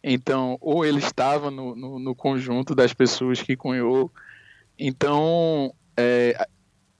Então, 0.03 0.57
ou 0.61 0.86
ele 0.86 0.99
estava 0.99 1.51
no, 1.51 1.76
no, 1.76 1.99
no 1.99 2.15
conjunto 2.15 2.74
das 2.74 2.93
pessoas 2.93 3.41
que 3.41 3.55
cunhou. 3.55 4.11
Então, 4.78 5.74
é, 5.97 6.47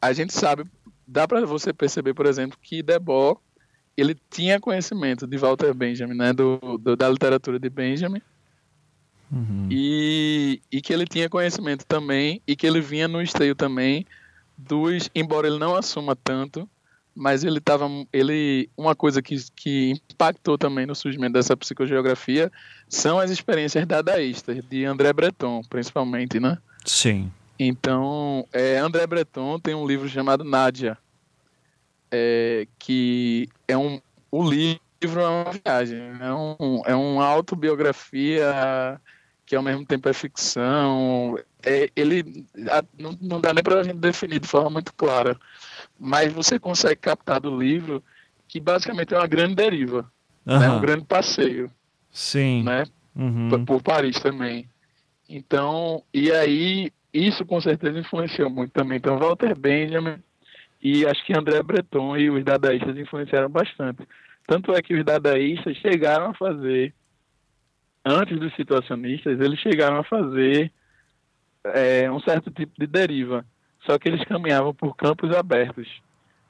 a 0.02 0.12
gente 0.14 0.34
sabe, 0.34 0.66
dá 1.08 1.28
para 1.28 1.46
você 1.46 1.72
perceber, 1.72 2.14
por 2.14 2.26
exemplo, 2.26 2.58
que 2.62 2.82
Debord 2.82 3.40
ele 3.96 4.18
tinha 4.30 4.60
conhecimento 4.60 5.28
de 5.28 5.38
Walter 5.38 5.74
Benjamin, 5.74 6.16
né, 6.16 6.34
do, 6.34 6.58
do 6.78 6.96
da 6.96 7.10
literatura 7.10 7.60
de 7.60 7.70
Benjamin, 7.70 8.22
Uhum. 9.32 9.68
E, 9.72 10.62
e 10.70 10.82
que 10.82 10.92
ele 10.92 11.06
tinha 11.06 11.30
conhecimento 11.30 11.86
também 11.86 12.42
e 12.46 12.56
que 12.56 12.68
ele 12.68 12.82
vinha 12.82 13.08
no 13.08 13.22
esteio 13.22 13.56
também 13.56 14.06
dos, 14.58 15.10
embora 15.16 15.48
ele 15.48 15.58
não 15.58 15.76
assuma 15.76 16.16
tanto, 16.16 16.70
mas 17.16 17.44
ele 17.44 17.60
estava, 17.60 17.88
ele, 18.12 18.70
uma 18.76 18.94
coisa 18.94 19.22
que, 19.22 19.38
que 19.56 19.94
impactou 20.12 20.58
também 20.58 20.86
no 20.86 20.94
surgimento 20.94 21.34
dessa 21.34 21.56
psicogeografia 21.56 22.52
são 22.90 23.20
as 23.20 23.32
experiências 23.32 23.86
dadaístas 23.88 24.62
de 24.70 24.86
André 24.86 25.14
Breton, 25.14 25.62
principalmente, 25.70 26.40
né? 26.40 26.58
Sim. 26.86 27.32
Então, 27.64 28.48
é, 28.52 28.80
André 28.80 29.06
Breton 29.06 29.60
tem 29.60 29.76
um 29.76 29.86
livro 29.86 30.10
chamado 30.10 30.44
Nádia, 30.44 30.98
é, 32.10 32.68
que 32.80 33.48
é 33.68 33.78
um, 33.78 34.02
o 34.32 34.42
livro 34.42 34.82
é 35.22 35.28
uma 35.28 35.52
viagem, 35.52 36.02
é, 36.20 36.34
um, 36.34 36.82
é 36.88 36.96
uma 36.96 37.24
autobiografia 37.24 39.00
que 39.46 39.56
ao 39.56 39.62
mesmo 39.62 39.86
tempo 39.86 40.10
é 40.10 40.14
ficção. 40.14 41.38
É, 41.64 41.88
ele 41.96 42.48
não, 42.98 43.16
não 43.22 43.40
dá 43.40 43.54
nem 43.54 43.64
para 43.64 43.82
a 43.82 43.84
gente 43.84 44.00
definir 44.00 44.40
de 44.40 44.48
forma 44.48 44.72
muito 44.72 44.92
clara, 44.96 45.40
mas 46.00 46.34
você 46.34 46.58
consegue 46.58 46.96
captar 46.96 47.40
do 47.40 47.56
livro 47.56 48.04
que 48.48 48.60
basicamente 48.60 49.14
é 49.14 49.18
uma 49.20 49.28
grande 49.28 49.54
deriva, 49.54 50.12
uhum. 50.48 50.60
né? 50.60 50.68
um 50.68 50.82
grande 50.82 51.06
passeio. 51.06 51.70
Sim. 52.12 52.64
Né? 52.64 52.86
Uhum. 53.16 53.50
Por, 53.50 53.66
por 53.66 53.84
Paris 53.84 54.20
também. 54.20 54.68
Então, 55.30 56.04
e 56.12 56.32
aí, 56.32 56.92
isso 57.14 57.46
com 57.46 57.60
certeza 57.60 58.00
influenciou 58.00 58.50
muito 58.50 58.72
também. 58.72 58.98
Então, 58.98 59.18
Walter 59.20 59.58
Benjamin 59.58 60.18
e 60.82 61.06
acho 61.06 61.24
que 61.26 61.38
André 61.38 61.62
Breton 61.62 62.18
e 62.18 62.30
os 62.30 62.44
dadaístas 62.44 62.98
influenciaram 62.98 63.50
bastante. 63.50 64.08
Tanto 64.48 64.74
é 64.74 64.82
que 64.82 64.96
os 64.96 65.06
dadaístas 65.06 65.78
chegaram 65.78 66.32
a 66.32 66.34
fazer 66.34 66.94
antes 68.04 68.40
dos 68.40 68.54
situacionistas, 68.56 69.40
eles 69.40 69.60
chegaram 69.60 69.98
a 69.98 70.04
fazer 70.04 70.72
é, 71.64 72.12
um 72.12 72.20
certo 72.20 72.50
tipo 72.50 72.74
de 72.80 72.88
deriva, 72.88 73.46
só 73.86 74.00
que 74.00 74.10
eles 74.10 74.24
caminhavam 74.26 74.74
por 74.74 74.96
campos 74.96 75.36
abertos, 75.36 75.88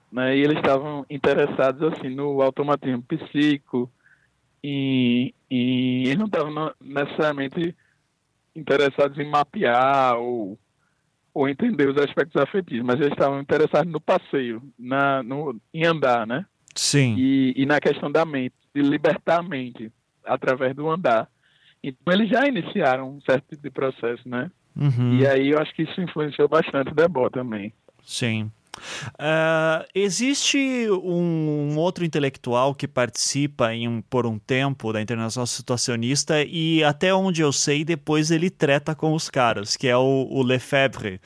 né? 0.09 0.37
E 0.37 0.41
eles 0.41 0.57
estavam 0.57 1.05
interessados 1.09 1.81
assim 1.83 2.09
no 2.09 2.41
automatismo 2.41 3.03
psíquico 3.03 3.91
e, 4.63 5.33
e 5.49 6.03
eles 6.05 6.17
não 6.17 6.27
estavam 6.27 6.73
necessariamente 6.79 7.75
interessados 8.55 9.17
em 9.17 9.29
mapear 9.29 10.17
ou 10.17 10.57
ou 11.33 11.47
entender 11.47 11.87
os 11.87 11.97
aspectos 11.97 12.35
afetivos, 12.41 12.85
mas 12.85 12.99
eles 12.99 13.13
estavam 13.13 13.39
interessados 13.39 13.89
no 13.89 14.01
passeio, 14.01 14.61
na, 14.77 15.23
no, 15.23 15.55
em 15.73 15.85
andar, 15.85 16.27
né? 16.27 16.45
Sim. 16.75 17.15
E, 17.17 17.53
e 17.55 17.65
na 17.65 17.79
questão 17.79 18.11
da 18.11 18.25
mente, 18.25 18.53
de 18.75 18.81
libertar 18.81 19.39
a 19.39 19.43
mente 19.43 19.91
através 20.25 20.75
do 20.75 20.89
andar. 20.89 21.29
Então 21.83 22.13
eles 22.13 22.29
já 22.29 22.45
iniciaram 22.45 23.15
um 23.15 23.21
certo 23.21 23.47
tipo 23.49 23.63
de 23.63 23.69
processo, 23.69 24.27
né? 24.27 24.51
Uhum. 24.75 25.19
E 25.19 25.27
aí 25.27 25.49
eu 25.49 25.59
acho 25.59 25.73
que 25.73 25.83
isso 25.83 26.01
influenciou 26.01 26.47
bastante 26.47 26.91
o 26.91 26.95
Debord 26.95 27.33
também. 27.33 27.73
Sim. 28.03 28.51
Uh, 29.19 29.85
existe 29.93 30.89
um, 30.89 31.71
um, 31.73 31.77
outro 31.77 32.05
intelectual 32.05 32.73
que 32.73 32.87
participa 32.87 33.73
em, 33.73 34.01
por 34.01 34.25
um 34.25 34.39
tempo 34.39 34.93
da 34.93 35.01
Internacional 35.01 35.45
Situacionista 35.45 36.41
e 36.43 36.83
até 36.83 37.13
onde 37.13 37.41
eu 37.41 37.51
sei 37.51 37.83
depois 37.83 38.31
ele 38.31 38.49
treta 38.49 38.95
com 38.95 39.13
os 39.13 39.29
caras, 39.29 39.75
que 39.75 39.87
é 39.87 39.97
o, 39.97 40.27
o 40.29 40.41
Lefebvre. 40.41 41.19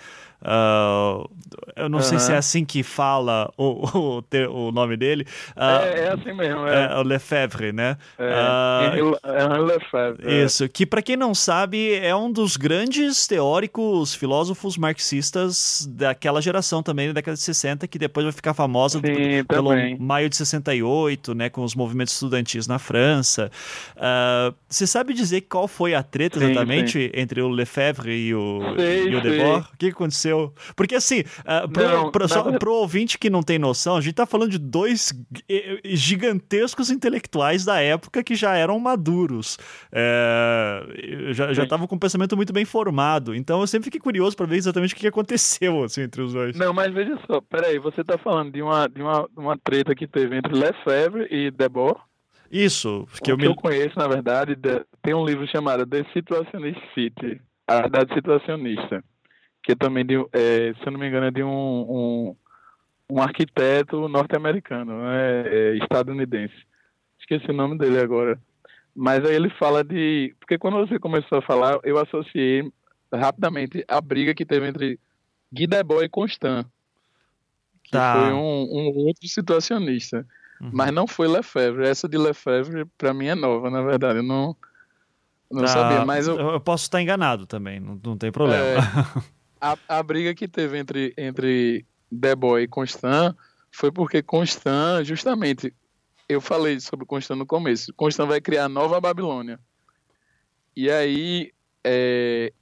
Uh, 0.45 1.27
eu 1.75 1.89
não 1.89 2.01
sei 2.01 2.19
se 2.19 2.31
é 2.31 2.37
assim 2.37 2.63
que 2.63 2.83
fala 2.83 3.51
o, 3.57 4.19
o, 4.21 4.67
o 4.67 4.71
nome 4.71 4.95
dele. 4.95 5.25
Uh, 5.57 5.83
é, 5.83 5.99
é, 6.01 6.13
assim 6.13 6.33
mesmo. 6.33 6.67
É, 6.67 6.93
é 6.93 6.97
o 6.97 7.01
Lefebvre, 7.01 7.73
né? 7.73 7.97
É, 8.19 9.01
uh, 9.01 9.17
é 9.23 9.59
Lefebvre. 9.59 10.43
Isso, 10.43 10.69
que 10.69 10.85
para 10.85 11.01
quem 11.01 11.17
não 11.17 11.33
sabe 11.33 11.95
é 11.95 12.15
um 12.15 12.31
dos 12.31 12.57
grandes 12.57 13.25
teóricos, 13.25 14.13
filósofos 14.13 14.77
marxistas 14.77 15.87
daquela 15.89 16.41
geração 16.41 16.83
também, 16.83 17.07
da 17.07 17.13
década 17.13 17.35
de 17.35 17.41
60, 17.41 17.87
que 17.87 17.97
depois 17.97 18.25
vai 18.25 18.33
ficar 18.33 18.53
famosa 18.53 18.99
Sim, 18.99 19.43
pelo 19.47 19.71
maio 19.99 20.29
de 20.29 20.37
68, 20.37 21.33
né, 21.33 21.49
com 21.49 21.63
os 21.63 21.73
movimentos 21.73 22.13
estudantis 22.13 22.67
na 22.67 22.77
França. 22.77 23.49
Você 24.69 24.85
sabe 24.85 25.13
dizer 25.13 25.41
qual 25.41 25.67
foi 25.67 25.95
a 25.95 26.03
treta 26.03 26.39
Sim, 26.39 26.45
exatamente 26.45 26.91
sim. 26.91 27.11
entre 27.13 27.41
o 27.41 27.49
Lefebvre 27.49 28.13
e 28.13 28.35
o, 28.35 28.59
Sei, 28.77 29.07
e 29.07 29.15
o. 29.15 29.21
Debord? 29.21 29.67
O 29.73 29.77
que 29.77 29.87
aconteceu? 29.87 30.34
Porque 30.75 30.95
assim, 30.95 31.21
uh, 31.21 31.69
pro, 31.71 31.83
Não, 31.83 32.11
pro, 32.11 32.27
só, 32.27 32.43
pro 32.57 32.73
ouvinte 32.73 33.17
que 33.17 33.29
não 33.29 33.41
tem 33.43 33.57
noção, 33.59 33.95
a 33.97 34.01
gente 34.01 34.15
tá 34.15 34.25
falando 34.25 34.51
de 34.51 34.57
dois 34.57 35.13
gigantescos 35.83 36.89
intelectuais 36.89 37.65
da 37.65 37.79
época 37.81 38.23
que 38.23 38.35
já 38.35 38.55
eram 38.55 38.79
maduros. 38.79 39.57
É, 39.91 40.83
já 41.31 41.63
estavam 41.63 41.87
com 41.87 41.95
um 41.95 41.99
pensamento 41.99 42.35
muito 42.35 42.53
bem 42.53 42.65
formado. 42.65 43.33
Então 43.35 43.61
eu 43.61 43.67
sempre 43.67 43.85
fiquei 43.85 43.99
curioso 43.99 44.35
para 44.35 44.45
ver 44.45 44.57
exatamente 44.57 44.93
o 44.93 44.97
que 44.97 45.07
aconteceu 45.07 45.83
assim, 45.83 46.01
entre 46.01 46.21
os 46.21 46.33
dois. 46.33 46.55
Não, 46.55 46.73
mas 46.73 46.93
veja 46.93 47.17
só, 47.29 47.41
peraí, 47.41 47.79
você 47.79 48.03
tá 48.03 48.17
falando 48.17 48.51
de 48.51 48.61
uma, 48.61 48.87
de 48.87 49.01
uma, 49.01 49.27
uma 49.35 49.57
treta 49.57 49.95
que 49.95 50.07
teve 50.07 50.37
entre 50.37 50.53
Lefebvre 50.53 51.27
e 51.29 51.51
Debord? 51.51 51.99
Isso, 52.51 53.07
que 53.23 53.31
o 53.31 53.33
eu 53.33 53.37
que 53.37 53.43
me. 53.43 53.49
eu 53.49 53.55
conheço, 53.55 53.97
na 53.97 54.07
verdade, 54.07 54.55
de- 54.55 54.85
tem 55.01 55.13
um 55.13 55.25
livro 55.25 55.47
chamado 55.47 55.85
The 55.85 56.05
Situationist 56.13 56.79
City, 56.93 57.41
a 57.67 57.81
verdade 57.81 58.13
situacionista, 58.13 59.03
que 59.65 59.71
é 59.71 59.75
também, 59.75 60.05
de, 60.05 60.15
é, 60.31 60.73
se 60.75 60.85
eu 60.85 60.91
não 60.91 60.99
me 60.99 61.07
engano, 61.07 61.25
é 61.25 61.31
de 61.31 61.43
um, 61.43 61.49
um, 61.49 62.35
um 63.09 63.21
arquiteto 63.21 64.07
norte-americano, 64.07 65.01
né, 65.03 65.43
é, 65.47 65.77
estadunidense. 65.77 66.53
Esqueci 67.19 67.49
o 67.49 67.53
nome 67.53 67.77
dele 67.77 67.99
agora. 67.99 68.39
Mas 68.95 69.25
aí 69.25 69.35
ele 69.35 69.49
fala 69.49 69.83
de... 69.83 70.35
Porque 70.39 70.57
quando 70.59 70.77
você 70.77 70.99
começou 70.99 71.39
a 71.39 71.41
falar, 71.41 71.79
eu 71.83 71.97
associei 71.97 72.71
rapidamente 73.11 73.83
a 73.87 73.99
briga 73.99 74.33
que 74.35 74.45
teve 74.45 74.67
entre 74.67 74.99
Guy 75.51 75.65
Debord 75.67 76.05
e 76.05 76.09
Constant, 76.09 76.65
que 77.83 77.91
Tá. 77.91 78.13
foi 78.13 78.33
um, 78.33 78.37
um 78.71 78.87
outro 79.07 79.27
situacionista. 79.27 80.25
Uhum. 80.61 80.69
Mas 80.71 80.91
não 80.91 81.07
foi 81.07 81.27
Lefebvre. 81.27 81.87
Essa 81.87 82.07
de 82.07 82.17
Lefebvre, 82.17 82.85
pra 82.97 83.13
mim, 83.13 83.25
é 83.27 83.35
nova, 83.35 83.69
na 83.69 83.81
verdade. 83.81 84.19
Eu 84.19 84.23
não, 84.23 84.55
não 85.51 85.61
Tá, 85.63 85.67
sabia. 85.67 86.05
Mas 86.05 86.27
eu- 86.27 86.37
eu 86.39 86.59
posso 86.61 86.83
estar 86.83 87.01
enganado 87.01 87.45
também, 87.45 87.79
não, 87.79 87.99
não 88.03 88.17
tem 88.17 88.31
problema. 88.31 88.63
É. 88.63 88.75
a, 89.65 89.77
a 89.97 90.03
briga 90.03 90.35
que 90.35 90.47
teve 90.47 90.77
entre, 90.77 91.13
entre 91.17 91.85
Deboy 92.11 92.63
e 92.63 92.67
Constant 92.67 93.35
foi 93.71 93.91
porque 93.91 94.21
Constant, 94.21 95.03
justamente, 95.03 95.73
eu 96.29 96.39
falei 96.39 96.79
sobre 96.79 97.05
Constant 97.05 97.37
no 97.37 97.47
começo. 97.47 97.91
Constant 97.95 98.27
vai 98.27 98.39
criar 98.39 98.65
a 98.65 98.69
nova 98.69 99.01
Babilônia. 99.01 99.59
E 100.75 100.91
aí, 100.91 101.51
é, 101.83 102.53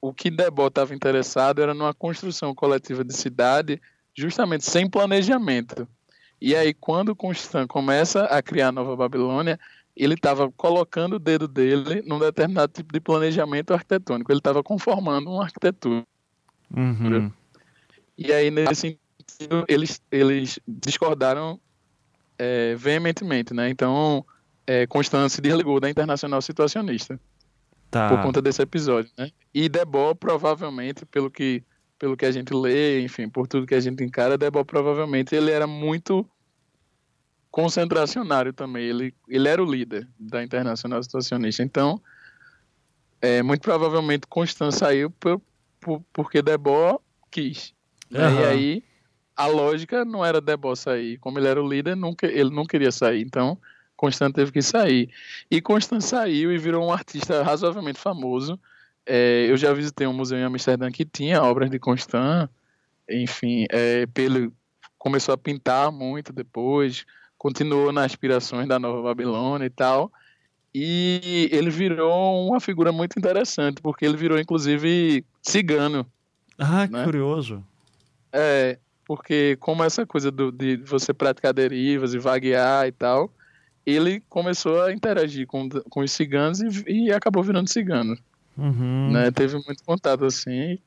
o 0.00 0.14
que 0.14 0.30
Deboy 0.30 0.68
estava 0.68 0.94
interessado 0.94 1.60
era 1.62 1.74
numa 1.74 1.92
construção 1.92 2.54
coletiva 2.54 3.04
de 3.04 3.14
cidade, 3.14 3.80
justamente 4.14 4.64
sem 4.64 4.88
planejamento. 4.88 5.86
E 6.40 6.56
aí, 6.56 6.72
quando 6.72 7.14
Constant 7.14 7.66
começa 7.68 8.24
a 8.24 8.40
criar 8.40 8.68
a 8.68 8.72
nova 8.72 8.96
Babilônia, 8.96 9.60
ele 10.04 10.14
estava 10.14 10.50
colocando 10.52 11.14
o 11.14 11.18
dedo 11.18 11.48
dele 11.48 12.02
num 12.06 12.18
determinado 12.18 12.72
tipo 12.72 12.92
de 12.92 13.00
planejamento 13.00 13.74
arquitetônico. 13.74 14.30
Ele 14.30 14.38
estava 14.38 14.62
conformando 14.62 15.30
uma 15.30 15.44
arquitetura. 15.44 16.04
Uhum. 16.74 17.32
E 18.16 18.32
aí, 18.32 18.50
nesse 18.50 18.98
sentido, 19.20 19.64
eles, 19.68 20.00
eles 20.10 20.58
discordaram 20.66 21.60
é, 22.38 22.74
veementemente, 22.76 23.52
né? 23.52 23.68
Então, 23.68 24.24
é, 24.66 24.86
Constant 24.86 25.28
se 25.28 25.40
desligou 25.40 25.80
da 25.80 25.90
Internacional 25.90 26.40
Situacionista 26.40 27.18
Tá. 27.90 28.08
por 28.08 28.22
conta 28.22 28.42
desse 28.42 28.60
episódio, 28.60 29.10
né? 29.16 29.30
E 29.54 29.68
Debord, 29.68 30.18
provavelmente, 30.18 31.06
pelo 31.06 31.30
que, 31.30 31.64
pelo 31.98 32.16
que 32.16 32.26
a 32.26 32.30
gente 32.30 32.52
lê, 32.52 33.00
enfim, 33.00 33.28
por 33.28 33.48
tudo 33.48 33.66
que 33.66 33.74
a 33.74 33.80
gente 33.80 34.04
encara, 34.04 34.36
Debord, 34.36 34.66
provavelmente, 34.66 35.34
ele 35.34 35.50
era 35.50 35.66
muito 35.66 36.28
concentracionário 37.58 38.52
também. 38.52 38.84
Ele, 38.84 39.14
ele 39.28 39.48
era 39.48 39.60
o 39.60 39.68
líder 39.68 40.06
da 40.16 40.44
Internacional 40.44 41.02
Situacionista. 41.02 41.60
Então, 41.60 42.00
é, 43.20 43.42
muito 43.42 43.62
provavelmente, 43.62 44.28
Constant 44.28 44.70
saiu 44.70 45.10
por, 45.10 45.42
por- 45.80 46.00
porque 46.12 46.40
Debord 46.40 47.00
quis. 47.32 47.74
né? 48.08 48.26
Aham. 48.26 48.40
E 48.40 48.44
aí, 48.44 48.84
a 49.36 49.46
lógica 49.46 50.04
não 50.04 50.24
era 50.24 50.40
Debord 50.40 50.78
sair. 50.78 51.18
Como 51.18 51.36
ele 51.36 51.48
era 51.48 51.60
o 51.60 51.68
líder, 51.68 51.96
nunca, 51.96 52.28
ele 52.28 52.50
não 52.50 52.64
queria 52.64 52.92
sair. 52.92 53.22
Então, 53.22 53.58
Constant 53.96 54.32
teve 54.32 54.52
que 54.52 54.62
sair. 54.62 55.10
E 55.50 55.60
Constant 55.60 56.00
saiu 56.00 56.52
e 56.52 56.58
virou 56.58 56.86
um 56.86 56.92
artista 56.92 57.42
razoavelmente 57.42 57.98
famoso. 57.98 58.56
É, 59.04 59.46
eu 59.50 59.56
já 59.56 59.72
visitei 59.72 60.06
um 60.06 60.12
museu 60.12 60.38
em 60.38 60.44
Amsterdã 60.44 60.92
que 60.92 61.04
tinha 61.04 61.42
obras 61.42 61.68
de 61.68 61.80
Constant. 61.80 62.48
Enfim, 63.10 63.66
é, 63.68 64.06
pelo, 64.06 64.52
começou 64.96 65.34
a 65.34 65.38
pintar 65.38 65.90
muito 65.90 66.32
depois, 66.32 67.04
continuou 67.38 67.92
nas 67.92 68.06
aspirações 68.06 68.66
da 68.68 68.78
Nova 68.78 69.00
Babilônia 69.02 69.64
e 69.66 69.70
tal. 69.70 70.12
E 70.74 71.48
ele 71.50 71.70
virou 71.70 72.46
uma 72.46 72.60
figura 72.60 72.92
muito 72.92 73.18
interessante, 73.18 73.80
porque 73.80 74.04
ele 74.04 74.16
virou, 74.16 74.38
inclusive, 74.38 75.24
cigano. 75.42 76.06
Ah, 76.58 76.86
que 76.86 76.92
né? 76.92 77.04
curioso. 77.04 77.64
É, 78.32 78.78
porque 79.06 79.56
como 79.60 79.82
essa 79.82 80.04
coisa 80.04 80.30
do- 80.30 80.52
de 80.52 80.76
você 80.76 81.14
praticar 81.14 81.54
derivas 81.54 82.12
e 82.12 82.18
vaguear 82.18 82.86
e 82.86 82.92
tal, 82.92 83.32
ele 83.86 84.20
começou 84.28 84.82
a 84.82 84.92
interagir 84.92 85.46
com, 85.46 85.68
com 85.68 86.00
os 86.00 86.12
ciganos 86.12 86.60
e, 86.60 86.84
e 87.06 87.12
acabou 87.12 87.42
virando 87.42 87.70
cigano, 87.70 88.18
Uhum. 88.56 89.12
né? 89.12 89.30
Teve 89.30 89.54
muito 89.54 89.82
contato 89.84 90.24
assim, 90.26 90.78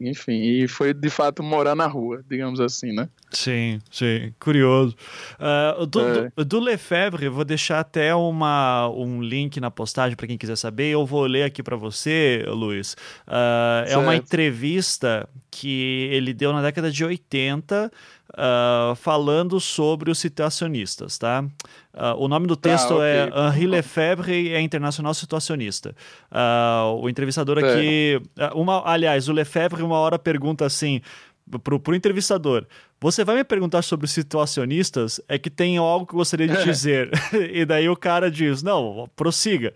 enfim, 0.00 0.40
e 0.40 0.68
foi 0.68 0.94
de 0.94 1.10
fato 1.10 1.42
morar 1.42 1.74
na 1.74 1.86
rua, 1.86 2.22
digamos 2.28 2.60
assim, 2.60 2.92
né? 2.92 3.08
Sim, 3.30 3.80
sim, 3.90 4.32
curioso. 4.40 4.96
Ah, 5.38 5.76
do, 5.90 6.00
É. 6.00 6.32
do, 6.36 6.44
do 6.44 6.60
Lefebvre, 6.60 7.26
eu 7.26 7.32
vou 7.32 7.44
deixar 7.44 7.80
até 7.80 8.14
uma, 8.14 8.88
um 8.90 9.20
link 9.22 9.60
na 9.60 9.70
postagem 9.70 10.16
para 10.16 10.26
quem 10.26 10.38
quiser 10.38 10.56
saber. 10.56 10.88
Eu 10.90 11.04
vou 11.04 11.26
ler 11.26 11.42
aqui 11.42 11.62
para 11.62 11.76
você, 11.76 12.44
Luiz. 12.48 12.96
Ah, 13.26 13.84
é 13.86 13.96
uma 13.96 14.14
entrevista 14.16 15.28
que 15.50 16.08
ele 16.12 16.32
deu 16.32 16.52
na 16.52 16.62
década 16.62 16.90
de 16.90 17.04
80, 17.04 17.90
ah, 18.36 18.94
falando 18.96 19.58
sobre 19.60 20.10
os 20.10 20.18
situacionistas, 20.18 21.18
tá? 21.18 21.44
Ah, 22.00 22.14
o 22.14 22.28
nome 22.28 22.46
do 22.46 22.54
texto 22.54 22.94
ok. 22.94 23.04
é 23.04 23.28
Henri 23.48 23.66
Lefebvre 23.66 24.52
é 24.52 24.60
internacional 24.60 25.12
situacionista. 25.12 25.96
Ah, 26.30 26.92
o 26.96 27.08
entrevistador 27.08 27.58
Certo. 27.58 27.76
aqui, 27.76 28.22
ah, 28.38 28.52
uma, 28.54 28.88
aliás, 28.88 29.28
o 29.28 29.32
Lefebvre 29.32 29.82
uma 29.82 29.98
hora 29.98 30.16
pergunta 30.16 30.64
assim 30.64 31.00
pro, 31.62 31.80
pro 31.80 31.94
entrevistador: 31.94 32.66
Você 33.00 33.24
vai 33.24 33.36
me 33.36 33.44
perguntar 33.44 33.82
sobre 33.82 34.06
os 34.06 34.12
situacionistas? 34.12 35.20
É 35.28 35.38
que 35.38 35.50
tem 35.50 35.76
algo 35.78 36.06
que 36.06 36.14
eu 36.14 36.18
gostaria 36.18 36.46
de 36.46 36.62
dizer. 36.62 37.10
e 37.52 37.64
daí 37.64 37.88
o 37.88 37.96
cara 37.96 38.30
diz: 38.30 38.62
Não, 38.62 39.08
prossiga. 39.16 39.74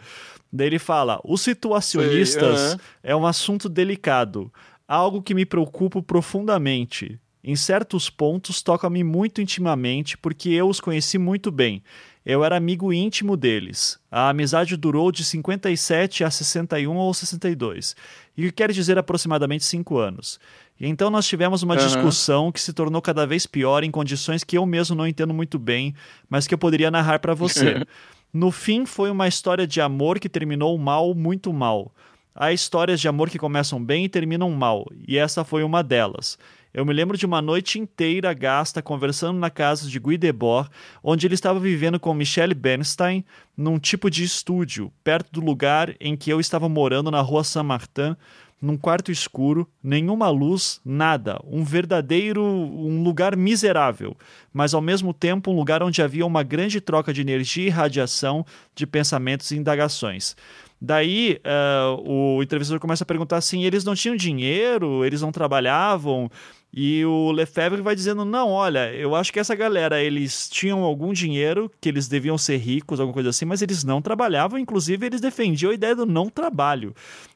Daí 0.53 0.69
ele 0.69 0.79
fala: 0.79 1.21
Os 1.25 1.41
situacionistas 1.41 2.61
Sei, 2.61 2.69
aham. 2.69 2.81
é 3.03 3.17
um 3.17 3.27
assunto 3.27 3.69
delicado, 3.69 4.53
algo 4.87 5.23
que 5.23 5.35
me 5.35 5.45
preocupa 5.45 6.03
profundamente. 6.03 7.19
Em 7.45 7.57
certos 7.57 8.09
pontos 8.09 8.63
toca-me 8.63 9.03
muito 9.03 9.41
intimamente 9.41 10.17
porque 10.17 10.51
eu 10.51 10.69
os 10.69 10.79
conheci 10.79 11.19
muito 11.19 11.51
bem. 11.51 11.83
Eu 12.25 12.45
era 12.45 12.57
amigo 12.57 12.93
íntimo 12.93 13.37
deles. 13.37 13.99
A 14.11 14.29
amizade 14.29 14.77
durou 14.77 15.11
de 15.11 15.25
57 15.25 16.23
a 16.23 16.31
61 16.31 16.95
ou 16.95 17.13
62, 17.13 17.97
e 18.37 18.47
o 18.47 18.47
que 18.47 18.53
quer 18.53 18.71
dizer 18.71 18.97
aproximadamente 18.97 19.65
5 19.65 19.99
anos. 19.99 20.39
E 20.79 20.87
então 20.87 21.11
nós 21.11 21.27
tivemos 21.27 21.63
uma 21.63 21.75
Aham. 21.75 21.85
discussão 21.85 22.53
que 22.53 22.61
se 22.61 22.73
tornou 22.73 23.03
cada 23.03 23.27
vez 23.27 23.47
pior 23.47 23.83
em 23.85 23.91
condições 23.91 24.45
que 24.45 24.57
eu 24.57 24.65
mesmo 24.65 24.97
não 24.97 25.07
entendo 25.07 25.35
muito 25.35 25.59
bem, 25.59 25.95
mas 26.29 26.47
que 26.47 26.55
eu 26.55 26.59
poderia 26.59 26.91
narrar 26.91 27.19
para 27.19 27.35
você. 27.35 27.85
No 28.35 28.51
fim, 28.51 28.87
foi 28.87 29.11
uma 29.11 29.29
história 29.29 29.67
de 29.67 29.79
amor 29.79 30.19
que 30.19 30.27
terminou 30.27 30.79
mal, 30.79 31.15
muito 31.15 31.53
mal. 31.53 31.93
Há 32.35 32.51
histórias 32.51 32.99
de 32.99 33.07
amor 33.07 33.29
que 33.29 33.39
começam 33.39 33.85
bem 33.85 34.07
e 34.07 34.09
terminam 34.09 34.51
mal, 34.53 34.87
e 35.07 35.19
essa 35.19 35.45
foi 35.45 35.63
uma 35.63 35.83
delas. 35.83 36.39
Eu 36.75 36.87
me 36.87 36.93
lembro 36.95 37.19
de 37.19 37.27
uma 37.27 37.43
noite 37.43 37.79
inteira 37.79 38.33
gasta 38.33 38.81
conversando 38.81 39.39
na 39.39 39.51
casa 39.51 39.87
de 39.87 39.99
Guy 39.99 40.17
Debord, 40.17 40.71
onde 41.03 41.27
ele 41.27 41.35
estava 41.35 41.61
vivendo 41.61 42.01
com 42.01 42.15
Michelle 42.15 42.55
Bernstein, 42.55 43.23
num 43.55 43.79
tipo 43.79 44.11
de 44.11 44.25
estúdio, 44.25 44.91
perto 45.05 45.31
do 45.31 45.45
lugar 45.45 45.95
em 46.01 46.17
que 46.17 46.31
eu 46.31 46.41
estava 46.41 46.71
morando 46.71 47.11
na 47.11 47.21
rua 47.21 47.45
Saint-Martin, 47.45 48.17
num 48.59 48.79
quarto 48.79 49.13
escuro, 49.13 49.69
nenhuma 49.83 50.31
luz, 50.31 50.81
nada, 50.83 51.39
um 51.45 51.63
verdadeiro 51.63 52.43
um 52.43 53.03
lugar 53.03 53.37
miserável, 53.37 54.17
mas 54.51 54.73
ao 54.73 54.81
mesmo 54.81 55.13
tempo 55.13 55.51
um 55.51 55.57
lugar 55.57 55.83
onde 55.83 56.01
havia 56.01 56.25
uma 56.25 56.43
grande 56.43 56.81
troca 56.81 57.13
de 57.13 57.21
energia 57.21 57.67
e 57.67 57.71
radiação 57.71 58.47
de 58.75 58.87
pensamentos 58.87 59.51
e 59.51 59.57
indagações. 59.57 60.37
Daí 60.81 61.39
uh, 61.45 62.11
o 62.11 62.43
entrevistador 62.43 62.81
começa 62.81 63.05
a 63.05 63.07
perguntar 63.07 63.37
assim: 63.37 63.63
eles 63.63 63.85
não 63.85 63.95
tinham 63.95 64.17
dinheiro, 64.17 65.05
eles 65.05 65.21
não 65.21 65.31
trabalhavam. 65.31 66.29
E 66.75 67.05
o 67.05 67.31
Lefebvre 67.33 67.83
vai 67.83 67.95
dizendo: 67.95 68.25
não, 68.25 68.49
olha, 68.49 68.91
eu 68.95 69.15
acho 69.15 69.31
que 69.31 69.39
essa 69.39 69.55
galera, 69.55 70.03
eles 70.03 70.49
tinham 70.49 70.83
algum 70.83 71.13
dinheiro, 71.13 71.71
que 71.79 71.89
eles 71.89 72.09
deviam 72.09 72.39
ser 72.39 72.57
ricos, 72.57 72.99
alguma 72.99 73.13
coisa 73.13 73.29
assim, 73.29 73.45
mas 73.45 73.61
eles 73.61 73.85
não 73.85 74.01
trabalhavam, 74.01 74.59
inclusive 74.59 75.05
eles 75.05 75.21
defendiam 75.21 75.71
a 75.71 75.75
ideia 75.75 75.95
do 75.95 76.07
não 76.07 76.31
trabalho. 76.31 76.95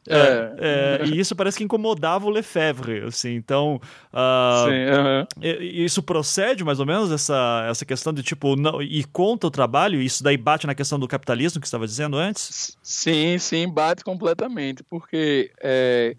É. 0.09 0.17
É, 0.17 1.03
é, 1.03 1.07
e 1.07 1.19
isso 1.19 1.37
parece 1.37 1.59
que 1.59 1.65
incomodava 1.65 2.27
o 2.27 2.31
Lefebvre, 2.31 3.03
assim, 3.05 3.35
então. 3.35 3.81
Uh, 4.13 4.69
Sim, 4.69 4.87
uh 4.87 5.27
-huh. 5.43 5.61
Isso 5.61 6.03
procede 6.03 6.65
mais 6.65 6.81
ou 6.81 6.87
menos, 6.87 7.11
essa, 7.11 7.67
essa 7.69 7.85
questão 7.85 8.13
de 8.13 8.23
tipo, 8.23 8.57
não, 8.57 8.81
e 8.81 9.05
conta 9.05 9.49
o 9.49 9.51
trabalho, 9.51 10.01
isso 10.01 10.23
daí 10.23 10.37
bate 10.37 10.67
na 10.67 10.75
questão 10.75 10.99
do 10.99 11.09
capitalismo 11.09 11.61
que 11.61 11.67
você 11.67 11.71
estava 11.71 11.87
dizendo 11.87 12.17
antes? 12.17 12.77
Sim, 12.83 13.37
sim, 13.39 13.69
bate 13.69 14.03
completamente, 14.03 14.83
porque. 14.83 15.51
É, 15.61 16.15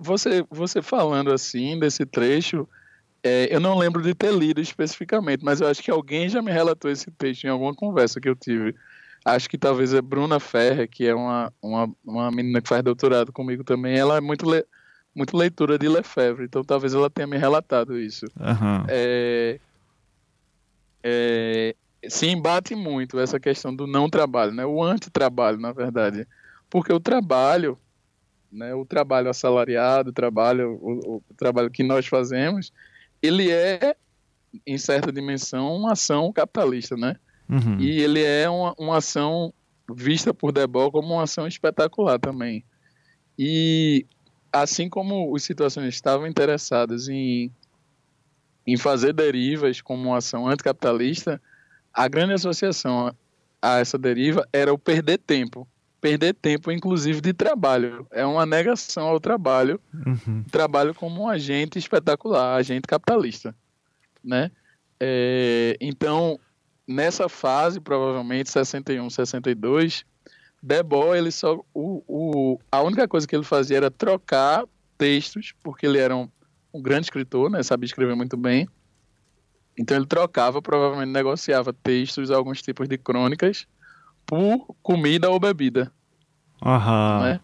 você, 0.00 0.44
você 0.50 0.80
falando 0.80 1.32
assim 1.32 1.78
desse 1.78 2.06
trecho, 2.06 2.68
é, 3.22 3.54
eu 3.54 3.60
não 3.60 3.78
lembro 3.78 4.02
de 4.02 4.14
ter 4.14 4.32
lido 4.32 4.60
especificamente, 4.60 5.44
mas 5.44 5.60
eu 5.60 5.68
acho 5.68 5.82
que 5.82 5.90
alguém 5.90 6.28
já 6.28 6.42
me 6.42 6.50
relatou 6.50 6.90
esse 6.90 7.10
texto 7.10 7.44
em 7.44 7.48
alguma 7.48 7.74
conversa 7.74 8.20
que 8.20 8.28
eu 8.28 8.34
tive. 8.34 8.74
Acho 9.24 9.48
que 9.48 9.56
talvez 9.56 9.94
é 9.94 10.02
Bruna 10.02 10.40
Ferrer, 10.40 10.88
que 10.88 11.06
é 11.06 11.14
uma, 11.14 11.52
uma, 11.62 11.88
uma 12.04 12.30
menina 12.30 12.60
que 12.60 12.68
faz 12.68 12.82
doutorado 12.82 13.32
comigo 13.32 13.62
também. 13.62 13.96
Ela 13.96 14.16
é 14.16 14.20
muito, 14.20 14.50
le, 14.50 14.64
muito 15.14 15.36
leitura 15.36 15.78
de 15.78 15.88
Lefebvre, 15.88 16.44
então 16.44 16.64
talvez 16.64 16.94
ela 16.94 17.08
tenha 17.08 17.26
me 17.26 17.36
relatado 17.36 17.96
isso. 17.96 18.26
Uhum. 18.36 18.84
É, 18.88 19.60
é, 21.04 21.76
se 22.08 22.26
embate 22.26 22.74
muito 22.74 23.20
essa 23.20 23.38
questão 23.38 23.74
do 23.74 23.86
não 23.86 24.10
trabalho, 24.10 24.52
né? 24.52 24.66
o 24.66 24.82
antitrabalho, 24.82 25.58
na 25.58 25.70
verdade. 25.70 26.26
Porque 26.68 26.92
o 26.92 26.98
trabalho 26.98 27.78
né? 28.52 28.74
O 28.74 28.84
trabalho 28.84 29.30
assalariado, 29.30 30.10
o 30.10 30.12
trabalho, 30.12 30.78
o, 30.80 31.16
o 31.16 31.34
trabalho 31.36 31.70
que 31.70 31.82
nós 31.82 32.06
fazemos, 32.06 32.72
ele 33.22 33.50
é, 33.50 33.96
em 34.66 34.76
certa 34.76 35.10
dimensão, 35.10 35.74
uma 35.74 35.92
ação 35.92 36.32
capitalista, 36.32 36.96
né? 36.96 37.16
Uhum. 37.48 37.80
E 37.80 38.00
ele 38.00 38.22
é 38.22 38.48
uma, 38.48 38.74
uma 38.78 38.96
ação 38.98 39.52
vista 39.92 40.32
por 40.32 40.52
Debol 40.52 40.92
como 40.92 41.14
uma 41.14 41.22
ação 41.22 41.46
espetacular 41.46 42.18
também. 42.18 42.64
E 43.38 44.06
assim 44.52 44.88
como 44.88 45.32
os 45.32 45.42
situações 45.42 45.94
estavam 45.94 46.26
interessadas 46.26 47.08
em, 47.08 47.50
em 48.66 48.76
fazer 48.76 49.12
derivas 49.12 49.80
como 49.80 50.10
uma 50.10 50.18
ação 50.18 50.46
anticapitalista, 50.46 51.40
a 51.92 52.06
grande 52.08 52.34
associação 52.34 53.14
a 53.60 53.78
essa 53.78 53.96
deriva 53.96 54.46
era 54.52 54.72
o 54.72 54.78
perder 54.78 55.18
tempo 55.18 55.66
perder 56.02 56.34
tempo, 56.34 56.72
inclusive 56.72 57.20
de 57.20 57.32
trabalho. 57.32 58.04
É 58.10 58.26
uma 58.26 58.44
negação 58.44 59.06
ao 59.06 59.20
trabalho, 59.20 59.80
uhum. 59.94 60.42
trabalho 60.50 60.92
como 60.92 61.22
um 61.22 61.28
agente 61.28 61.78
espetacular, 61.78 62.56
agente 62.56 62.88
capitalista, 62.88 63.54
né? 64.22 64.50
É, 64.98 65.76
então, 65.80 66.40
nessa 66.86 67.28
fase, 67.28 67.80
provavelmente 67.80 68.50
61, 68.50 69.08
62, 69.08 70.04
Debord, 70.60 71.18
ele 71.18 71.30
só 71.30 71.64
o, 71.72 72.02
o, 72.08 72.58
a 72.70 72.82
única 72.82 73.06
coisa 73.06 73.26
que 73.26 73.36
ele 73.36 73.44
fazia 73.44 73.76
era 73.76 73.90
trocar 73.90 74.64
textos, 74.98 75.54
porque 75.62 75.86
ele 75.86 75.98
era 75.98 76.16
um, 76.16 76.28
um 76.74 76.82
grande 76.82 77.06
escritor, 77.06 77.48
né? 77.48 77.62
Sabia 77.62 77.86
escrever 77.86 78.16
muito 78.16 78.36
bem. 78.36 78.68
Então 79.78 79.96
ele 79.96 80.06
trocava, 80.06 80.60
provavelmente 80.60 81.12
negociava 81.12 81.72
textos, 81.72 82.32
alguns 82.32 82.60
tipos 82.60 82.88
de 82.88 82.98
crônicas 82.98 83.68
por 84.26 84.74
comida 84.82 85.30
ou 85.30 85.38
bebida. 85.38 85.92
Aham. 86.64 87.20
Né? 87.22 87.40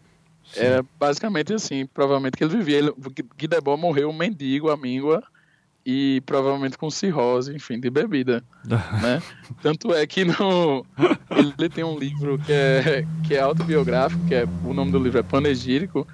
Era 0.56 0.84
basicamente 0.98 1.52
assim, 1.52 1.86
provavelmente 1.86 2.36
que 2.36 2.44
ele 2.44 2.56
vivia. 2.56 2.78
Ele, 2.78 2.92
Guidebó 3.36 3.76
morreu 3.76 4.12
mendigo, 4.12 4.70
amíngua 4.70 5.22
e 5.84 6.22
provavelmente 6.26 6.76
com 6.76 6.90
cirrose, 6.90 7.54
enfim, 7.54 7.80
de 7.80 7.88
bebida, 7.88 8.44
né? 9.02 9.22
Tanto 9.62 9.92
é 9.94 10.06
que 10.06 10.24
no 10.24 10.84
ele 11.30 11.68
tem 11.68 11.82
um 11.84 11.98
livro 11.98 12.38
que 12.38 12.52
é 12.52 13.06
que 13.26 13.34
é 13.34 13.40
autobiográfico, 13.40 14.26
que 14.26 14.34
é 14.34 14.44
o 14.64 14.74
nome 14.74 14.92
do 14.92 14.98
livro 14.98 15.18
é 15.18 15.22
Panegírico, 15.22 16.06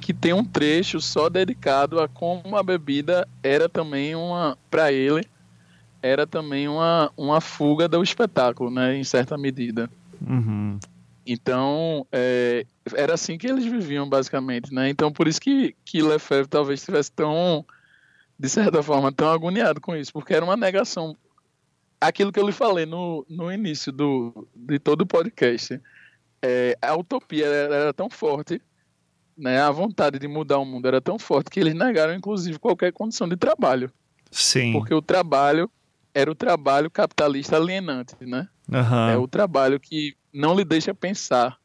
que 0.00 0.14
tem 0.14 0.32
um 0.32 0.44
trecho 0.44 1.00
só 1.00 1.28
dedicado 1.28 2.00
a 2.00 2.08
como 2.08 2.56
a 2.56 2.62
bebida 2.62 3.28
era 3.42 3.68
também 3.68 4.14
uma 4.14 4.56
para 4.70 4.92
ele 4.92 5.26
era 6.02 6.26
também 6.26 6.68
uma, 6.68 7.10
uma 7.16 7.40
fuga 7.40 7.88
do 7.88 8.02
espetáculo, 8.02 8.70
né, 8.70 8.96
em 8.96 9.04
certa 9.04 9.38
medida. 9.38 9.88
Uhum. 10.20 10.78
Então, 11.24 12.04
é, 12.10 12.66
era 12.94 13.14
assim 13.14 13.38
que 13.38 13.46
eles 13.46 13.64
viviam, 13.64 14.08
basicamente, 14.08 14.74
né? 14.74 14.88
Então, 14.88 15.12
por 15.12 15.28
isso 15.28 15.40
que, 15.40 15.76
que 15.84 16.02
Lefebvre 16.02 16.48
talvez 16.48 16.80
estivesse 16.80 17.12
tão, 17.12 17.64
de 18.36 18.48
certa 18.48 18.82
forma, 18.82 19.12
tão 19.12 19.30
agoniado 19.30 19.80
com 19.80 19.94
isso, 19.94 20.12
porque 20.12 20.34
era 20.34 20.44
uma 20.44 20.56
negação. 20.56 21.16
Aquilo 22.00 22.32
que 22.32 22.40
eu 22.40 22.46
lhe 22.46 22.52
falei 22.52 22.84
no, 22.84 23.24
no 23.28 23.52
início 23.52 23.92
do, 23.92 24.48
de 24.54 24.80
todo 24.80 25.02
o 25.02 25.06
podcast, 25.06 25.80
é, 26.42 26.76
a 26.82 26.96
utopia 26.96 27.46
era, 27.46 27.74
era 27.74 27.94
tão 27.94 28.10
forte, 28.10 28.60
né? 29.38 29.60
A 29.60 29.70
vontade 29.70 30.18
de 30.18 30.26
mudar 30.26 30.58
o 30.58 30.64
mundo 30.64 30.88
era 30.88 31.00
tão 31.00 31.20
forte 31.20 31.50
que 31.50 31.60
eles 31.60 31.74
negaram, 31.74 32.14
inclusive, 32.14 32.58
qualquer 32.58 32.92
condição 32.92 33.28
de 33.28 33.36
trabalho. 33.36 33.92
Sim. 34.28 34.72
Porque 34.72 34.92
o 34.92 35.00
trabalho 35.00 35.70
era 36.14 36.30
o 36.30 36.34
trabalho 36.34 36.90
capitalista 36.90 37.56
alienante, 37.56 38.14
né? 38.20 38.48
Uhum. 38.68 39.08
É 39.08 39.16
o 39.16 39.26
trabalho 39.26 39.80
que 39.80 40.14
não 40.32 40.54
lhe 40.54 40.64
deixa 40.64 40.94
pensar. 40.94 41.58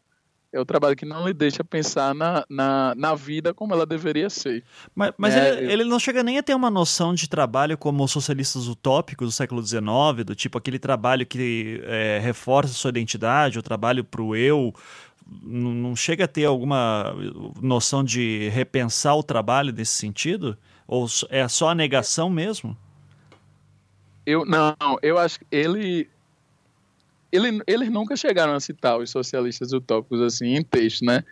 É 0.52 0.60
o 0.60 0.66
trabalho 0.66 0.96
que 0.96 1.06
não 1.06 1.28
lhe 1.28 1.34
deixa 1.34 1.64
pensar 1.64 2.16
na, 2.16 2.46
na, 2.50 2.96
na 2.96 3.14
vida 3.14 3.54
como 3.54 3.74
ela 3.74 3.86
deveria 3.86 4.30
ser. 4.30 4.64
Mas, 4.96 5.12
mas 5.18 5.36
é, 5.36 5.50
ele, 5.50 5.66
eu... 5.66 5.70
ele, 5.72 5.84
não 5.84 6.00
chega 6.00 6.24
nem 6.24 6.38
a 6.38 6.44
ter 6.44 6.56
uma 6.56 6.72
noção 6.72 7.14
de 7.14 7.28
trabalho 7.28 7.78
como 7.78 8.04
os 8.04 8.12
socialistas 8.12 8.68
utópicos 8.68 9.28
do 9.28 9.32
século 9.32 9.62
XIX, 9.62 10.24
do 10.26 10.34
tipo 10.34 10.58
aquele 10.58 10.80
trabalho 10.80 11.26
que 11.26 11.82
é, 11.84 12.20
reforça 12.24 12.74
sua 12.74 12.90
identidade, 12.90 13.60
o 13.60 13.64
trabalho 13.64 14.04
para 14.04 14.22
o 14.22 14.36
eu. 14.36 14.74
Não, 15.44 15.74
não 15.74 15.96
chega 15.96 16.24
a 16.24 16.28
ter 16.28 16.46
alguma 16.46 17.14
noção 17.62 18.02
de 18.02 18.48
repensar 18.50 19.16
o 19.16 19.24
trabalho 19.24 19.74
nesse 19.74 19.94
sentido? 19.94 20.58
Ou 20.88 21.06
é 21.30 21.46
só 21.50 21.70
a 21.70 21.76
negação 21.76 22.30
mesmo? 22.30 22.76
Eu 24.28 24.46
não, 24.46 24.76
eu 25.02 25.18
acho 25.18 25.40
que 25.40 25.46
ele, 25.50 26.10
ele 27.32 27.62
eles 27.66 27.90
nunca 27.90 28.14
chegaram 28.18 28.54
a 28.54 28.60
citar 28.60 29.00
os 29.00 29.10
socialistas 29.10 29.72
utópicos 29.72 30.20
assim 30.20 30.48
em 30.48 30.62
texto, 30.62 31.06
né? 31.06 31.24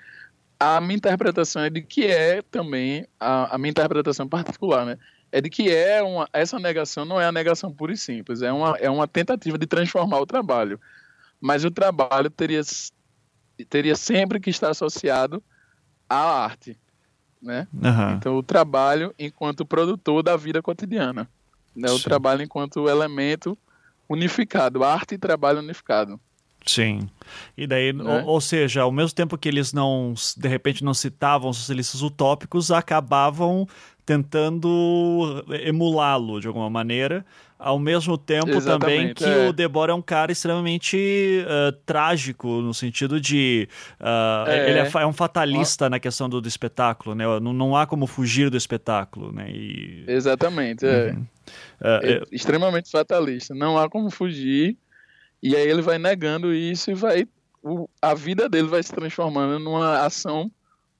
A 0.57 0.79
minha 0.79 0.95
interpretação 0.95 1.63
é 1.63 1.69
de 1.69 1.81
que 1.81 2.05
é 2.05 2.41
também 2.41 3.05
a, 3.19 3.53
a 3.53 3.57
minha 3.57 3.71
interpretação 3.71 4.29
particular, 4.29 4.85
né? 4.85 4.97
É 5.29 5.41
de 5.41 5.49
que 5.49 5.69
é 5.69 6.01
uma 6.01 6.29
essa 6.31 6.57
negação 6.57 7.03
não 7.03 7.19
é 7.19 7.25
a 7.25 7.33
negação 7.33 7.69
pura 7.69 7.91
e 7.91 7.97
simples, 7.97 8.41
é 8.41 8.53
uma 8.53 8.77
é 8.77 8.89
uma 8.89 9.09
tentativa 9.09 9.57
de 9.57 9.67
transformar 9.67 10.21
o 10.21 10.25
trabalho. 10.25 10.79
Mas 11.41 11.65
o 11.65 11.71
trabalho 11.71 12.29
teria 12.29 12.61
teria 13.69 13.97
sempre 13.97 14.39
que 14.39 14.49
estar 14.49 14.69
associado 14.69 15.43
à 16.09 16.45
arte, 16.45 16.79
né? 17.41 17.67
Uhum. 17.73 18.11
Então 18.13 18.37
o 18.37 18.43
trabalho 18.43 19.13
enquanto 19.19 19.65
produtor 19.65 20.23
da 20.23 20.37
vida 20.37 20.61
cotidiana. 20.61 21.29
Né? 21.76 21.89
O 21.91 21.99
trabalho 21.99 22.41
enquanto 22.41 22.88
elemento 22.89 23.57
unificado, 24.09 24.84
arte 24.84 25.15
e 25.15 25.17
trabalho 25.17 25.59
unificado. 25.59 26.19
Sim. 26.65 27.07
E 27.55 27.67
daí, 27.67 27.93
né? 27.93 28.23
ou, 28.23 28.34
ou, 28.34 28.41
seja, 28.41 28.82
ao 28.82 28.91
mesmo 28.91 29.13
tempo 29.13 29.38
que 29.38 29.47
eles 29.47 29.71
não, 29.71 30.13
de 30.36 30.47
repente, 30.47 30.84
não 30.84 30.93
citavam 30.93 31.53
socialistas 31.53 32.01
utópicos, 32.01 32.71
acabavam 32.71 33.67
tentando 34.05 35.43
emulá-lo 35.63 36.39
de 36.39 36.47
alguma 36.47 36.69
maneira, 36.69 37.26
ao 37.57 37.79
mesmo 37.79 38.17
tempo 38.17 38.49
Exatamente, 38.49 38.79
também 38.79 39.13
que 39.13 39.23
é. 39.23 39.47
o 39.47 39.53
Debord 39.53 39.91
é 39.91 39.93
um 39.93 40.01
cara 40.01 40.31
extremamente 40.31 41.43
uh, 41.45 41.71
trágico, 41.85 42.47
no 42.61 42.73
sentido 42.73 43.19
de. 43.19 43.67
Uh, 43.99 44.49
é. 44.49 44.69
Ele 44.69 44.79
é, 44.79 44.91
é, 44.93 45.07
um 45.07 45.13
fatalista 45.13 45.89
na 45.89 45.99
questão 45.99 46.27
do, 46.27 46.41
do 46.41 46.47
espetáculo, 46.47 47.15
né? 47.15 47.23
Não, 47.39 47.53
não, 47.53 47.75
há 47.75 47.87
como 47.87 48.05
fugir 48.07 48.49
do 48.49 48.57
espetáculo, 48.57 49.31
né? 49.31 49.49
E... 49.49 50.03
Exatamente, 50.07 50.85
é. 50.85 51.11
Uhum. 51.11 51.25
Uh, 51.81 52.27
extremamente 52.31 52.89
fatalista. 52.89 53.55
Não 53.55 53.77
há 53.77 53.89
como 53.89 54.09
fugir. 54.09 54.77
E 55.41 55.55
aí 55.55 55.67
ele 55.67 55.81
vai 55.81 55.97
negando 55.97 56.53
isso 56.53 56.91
e 56.91 56.93
vai. 56.93 57.27
O, 57.63 57.87
a 58.01 58.13
vida 58.13 58.49
dele 58.49 58.67
vai 58.67 58.83
se 58.83 58.91
transformando 58.93 59.59
numa 59.59 60.05
ação 60.05 60.51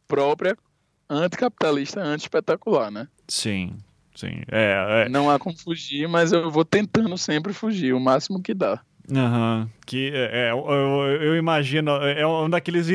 própria 0.08 0.58
anticapitalista, 1.10 2.02
anti-espetacular, 2.02 2.90
né? 2.90 3.08
Sim. 3.28 3.76
Sim, 4.16 4.42
é, 4.52 5.06
é, 5.06 5.10
Não 5.10 5.30
há 5.30 5.38
como 5.38 5.58
fugir, 5.58 6.08
mas 6.08 6.32
eu 6.32 6.50
vou 6.50 6.64
tentando 6.64 7.18
sempre 7.18 7.54
fugir, 7.54 7.94
o 7.94 8.00
máximo 8.00 8.42
que 8.42 8.54
dá. 8.54 8.82
Uhum. 9.12 9.68
Que 9.86 10.12
é, 10.14 10.48
é 10.48 10.52
eu, 10.52 11.22
eu, 11.22 11.36
imagino, 11.36 11.92
é 11.92 12.26
um 12.26 12.50
daqueles 12.50 12.88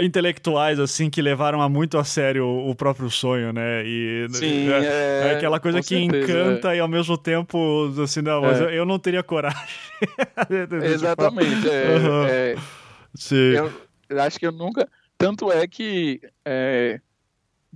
intelectuais 0.00 0.78
assim 0.78 1.10
que 1.10 1.20
levaram 1.20 1.60
a 1.60 1.68
muito 1.68 1.98
a 1.98 2.04
sério 2.04 2.46
o 2.46 2.74
próprio 2.74 3.10
sonho, 3.10 3.52
né? 3.52 3.82
E 3.84 4.26
Sim, 4.30 4.70
é, 4.70 4.84
é, 4.84 5.28
é 5.28 5.36
aquela 5.36 5.58
coisa 5.58 5.80
que 5.80 5.98
certeza, 5.98 6.32
encanta 6.32 6.72
é. 6.72 6.76
e 6.76 6.80
ao 6.80 6.88
mesmo 6.88 7.18
tempo 7.18 7.92
assim, 8.02 8.22
não, 8.22 8.42
mas 8.42 8.60
eu, 8.60 8.70
eu, 8.70 8.86
não 8.86 8.98
teria 8.98 9.22
coragem. 9.22 9.58
Exatamente, 10.84 11.68
é, 11.68 12.54
uhum. 12.56 12.62
Sim. 13.14 13.54
Eu, 14.08 14.20
acho 14.20 14.38
que 14.38 14.46
eu 14.46 14.52
nunca. 14.52 14.88
Tanto 15.18 15.50
é 15.50 15.66
que 15.66 16.20
é, 16.44 17.00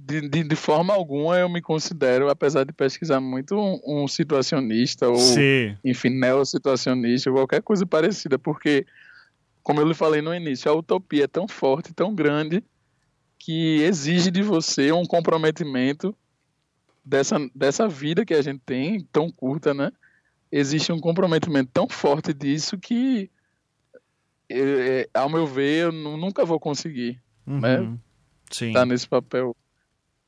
de, 0.07 0.28
de, 0.28 0.44
de, 0.44 0.57
forma 0.57 0.94
alguma 0.94 1.38
eu 1.38 1.49
me 1.49 1.61
considero, 1.61 2.28
apesar 2.28 2.64
de 2.64 2.72
pesquisar 2.72 3.20
muito, 3.20 3.57
um, 3.57 4.05
um 4.05 4.09
situacionista 4.09 5.09
ou, 5.09 5.16
Sim. 5.16 5.76
enfim, 5.84 6.11
neo-situacionista, 6.11 7.30
qualquer 7.30 7.62
coisa 7.62 7.84
parecida, 7.84 8.38
porque, 8.38 8.86
como 9.62 9.80
eu 9.80 9.88
lhe 9.88 9.94
falei 9.94 10.22
no 10.22 10.34
início, 10.34 10.70
a 10.70 10.74
utopia 10.74 11.24
é 11.24 11.28
tão 11.28 11.49
forte, 11.49 11.92
tão 11.92 12.14
grande, 12.14 12.62
que 13.38 13.82
exige 13.82 14.30
de 14.30 14.42
você 14.42 14.92
um 14.92 15.05
comprometimento 15.05 16.14
dessa, 17.05 17.36
dessa 17.55 17.88
vida 17.88 18.24
que 18.24 18.34
a 18.34 18.42
gente 18.42 18.61
tem, 18.64 19.01
tão 19.12 19.30
curta, 19.30 19.72
né? 19.72 19.90
Existe 20.51 20.92
um 20.92 21.01
comprometimento 21.01 21.70
tão 21.72 21.88
forte 21.88 22.32
disso 22.32 22.78
que, 22.78 23.30
é, 24.51 25.09
ao 25.12 25.28
meu 25.28 25.46
ver, 25.46 25.84
eu 25.84 25.92
nunca 25.92 26.44
vou 26.44 26.59
conseguir, 26.59 27.20
uhum. 27.46 27.61
né? 27.61 27.99
Sim. 28.51 28.72
Tá 28.72 28.86
nesse 28.86 29.07
papel. 29.07 29.55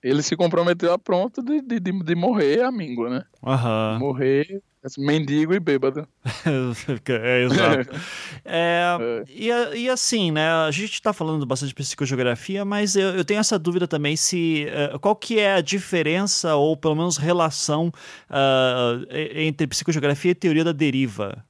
Ele 0.03 0.23
se 0.23 0.37
comprometeu 0.37 0.93
a 0.93 0.99
pronto 0.99 1.43
de, 1.43 1.61
de, 1.61 1.79
de 1.81 2.15
morrer 2.15 2.63
amigo, 2.63 3.09
né? 3.09 3.23
Uhum. 3.43 3.99
Morrer 3.99 4.63
Mendigo 4.97 5.53
e 5.53 5.61
bêbado. 5.61 6.09
é, 7.09 7.43
exato. 7.43 7.91
É, 8.43 8.97
é. 8.99 9.25
E, 9.29 9.49
e, 9.83 9.89
assim, 9.91 10.31
né? 10.31 10.51
A 10.51 10.71
gente 10.71 10.95
está 10.95 11.13
falando 11.13 11.45
bastante 11.45 11.69
de 11.69 11.75
psicogeografia, 11.75 12.65
mas 12.65 12.97
eu, 12.97 13.11
eu, 13.11 13.25
tenho 13.25 13.39
essa 13.39 13.59
dúvida 13.59 13.87
também 13.87 14.17
se 14.17 14.67
uh, 14.95 14.99
qual 14.99 15.15
que 15.15 15.39
é 15.39 15.55
a 15.55 15.61
diferença 15.61 16.57
ou 16.57 16.77
pelo 16.77 16.97
menos 16.97 17.19
relação 17.19 17.93
uh, 18.31 19.07
entre 19.35 19.67
psicogeografia 19.67 20.31
e 20.31 20.35
teoria 20.35 20.65
da 20.65 20.73
deriva. 20.73 21.45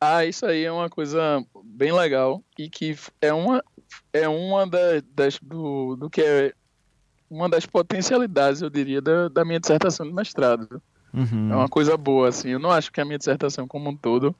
Ah, 0.00 0.24
isso 0.24 0.46
aí 0.46 0.64
é 0.64 0.70
uma 0.70 0.88
coisa 0.88 1.44
bem 1.64 1.92
legal 1.92 2.42
e 2.56 2.70
que 2.70 2.96
é 3.20 3.32
uma 3.32 3.62
é 4.12 4.28
uma 4.28 4.66
da, 4.66 5.02
das 5.12 5.38
do, 5.40 5.96
do 5.96 6.08
que 6.08 6.20
é 6.20 6.52
uma 7.30 7.48
das 7.48 7.66
potencialidades, 7.66 8.62
eu 8.62 8.70
diria, 8.70 9.00
da, 9.00 9.28
da 9.28 9.44
minha 9.44 9.60
dissertação 9.60 10.06
de 10.06 10.12
mestrado. 10.12 10.80
Uhum. 11.12 11.52
É 11.52 11.56
uma 11.56 11.68
coisa 11.68 11.96
boa, 11.96 12.28
assim. 12.28 12.50
Eu 12.50 12.58
não 12.58 12.70
acho 12.70 12.92
que 12.92 13.00
a 13.00 13.04
minha 13.04 13.18
dissertação 13.18 13.66
como 13.66 13.90
um 13.90 13.96
todo 13.96 14.34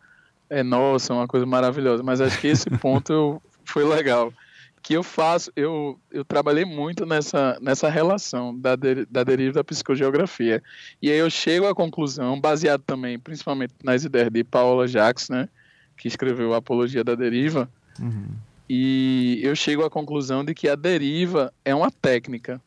é 0.51 0.63
nossa, 0.63 1.13
uma 1.13 1.29
coisa 1.29 1.47
maravilhosa, 1.47 2.03
mas 2.03 2.21
acho 2.21 2.41
que 2.41 2.49
esse 2.49 2.71
ponto 2.79 3.13
eu, 3.13 3.43
foi 3.65 3.85
legal. 3.85 4.33
Que 4.81 4.95
eu 4.95 5.03
faço, 5.03 5.53
eu, 5.57 5.99
eu 6.11 6.25
trabalhei 6.25 6.65
muito 6.65 7.05
nessa, 7.05 7.59
nessa 7.61 7.89
relação 7.89 8.57
da, 8.59 8.77
de, 8.77 9.05
da 9.07 9.25
deriva 9.25 9.55
da 9.55 9.65
psicogeografia. 9.65 10.63
E 11.03 11.11
aí 11.11 11.19
eu 11.19 11.29
chego 11.29 11.67
à 11.67 11.75
conclusão, 11.75 12.41
baseado 12.41 12.83
também, 12.83 13.19
principalmente 13.19 13.75
nas 13.83 14.05
ideias 14.05 14.31
de 14.31 14.45
Paula 14.45 14.87
Jacques, 14.87 15.29
né, 15.29 15.49
que 15.97 16.09
escreveu 16.09 16.55
a 16.55 16.59
Apologia 16.59 17.03
da 17.03 17.15
Deriva, 17.15 17.69
uhum. 17.99 18.29
e 18.69 19.41
eu 19.43 19.55
chego 19.57 19.85
à 19.85 19.91
conclusão 19.91 20.45
de 20.45 20.55
que 20.55 20.69
a 20.69 20.77
deriva 20.77 21.53
é 21.65 21.75
uma 21.75 21.91
técnica. 21.91 22.61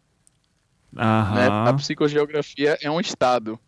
Uhum. 0.93 1.35
Né? 1.35 1.47
A 1.69 1.73
psicogeografia 1.73 2.77
é 2.81 2.89
um 2.91 2.99
estado 2.99 3.59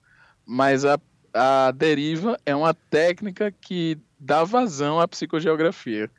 mas 0.46 0.86
a, 0.86 1.00
a 1.34 1.72
deriva 1.72 2.38
é 2.46 2.56
uma 2.56 2.74
técnica 2.74 3.52
que 3.52 3.98
dá 4.20 4.44
vazão 4.44 5.00
à 5.00 5.08
psicogeografia. 5.08 6.10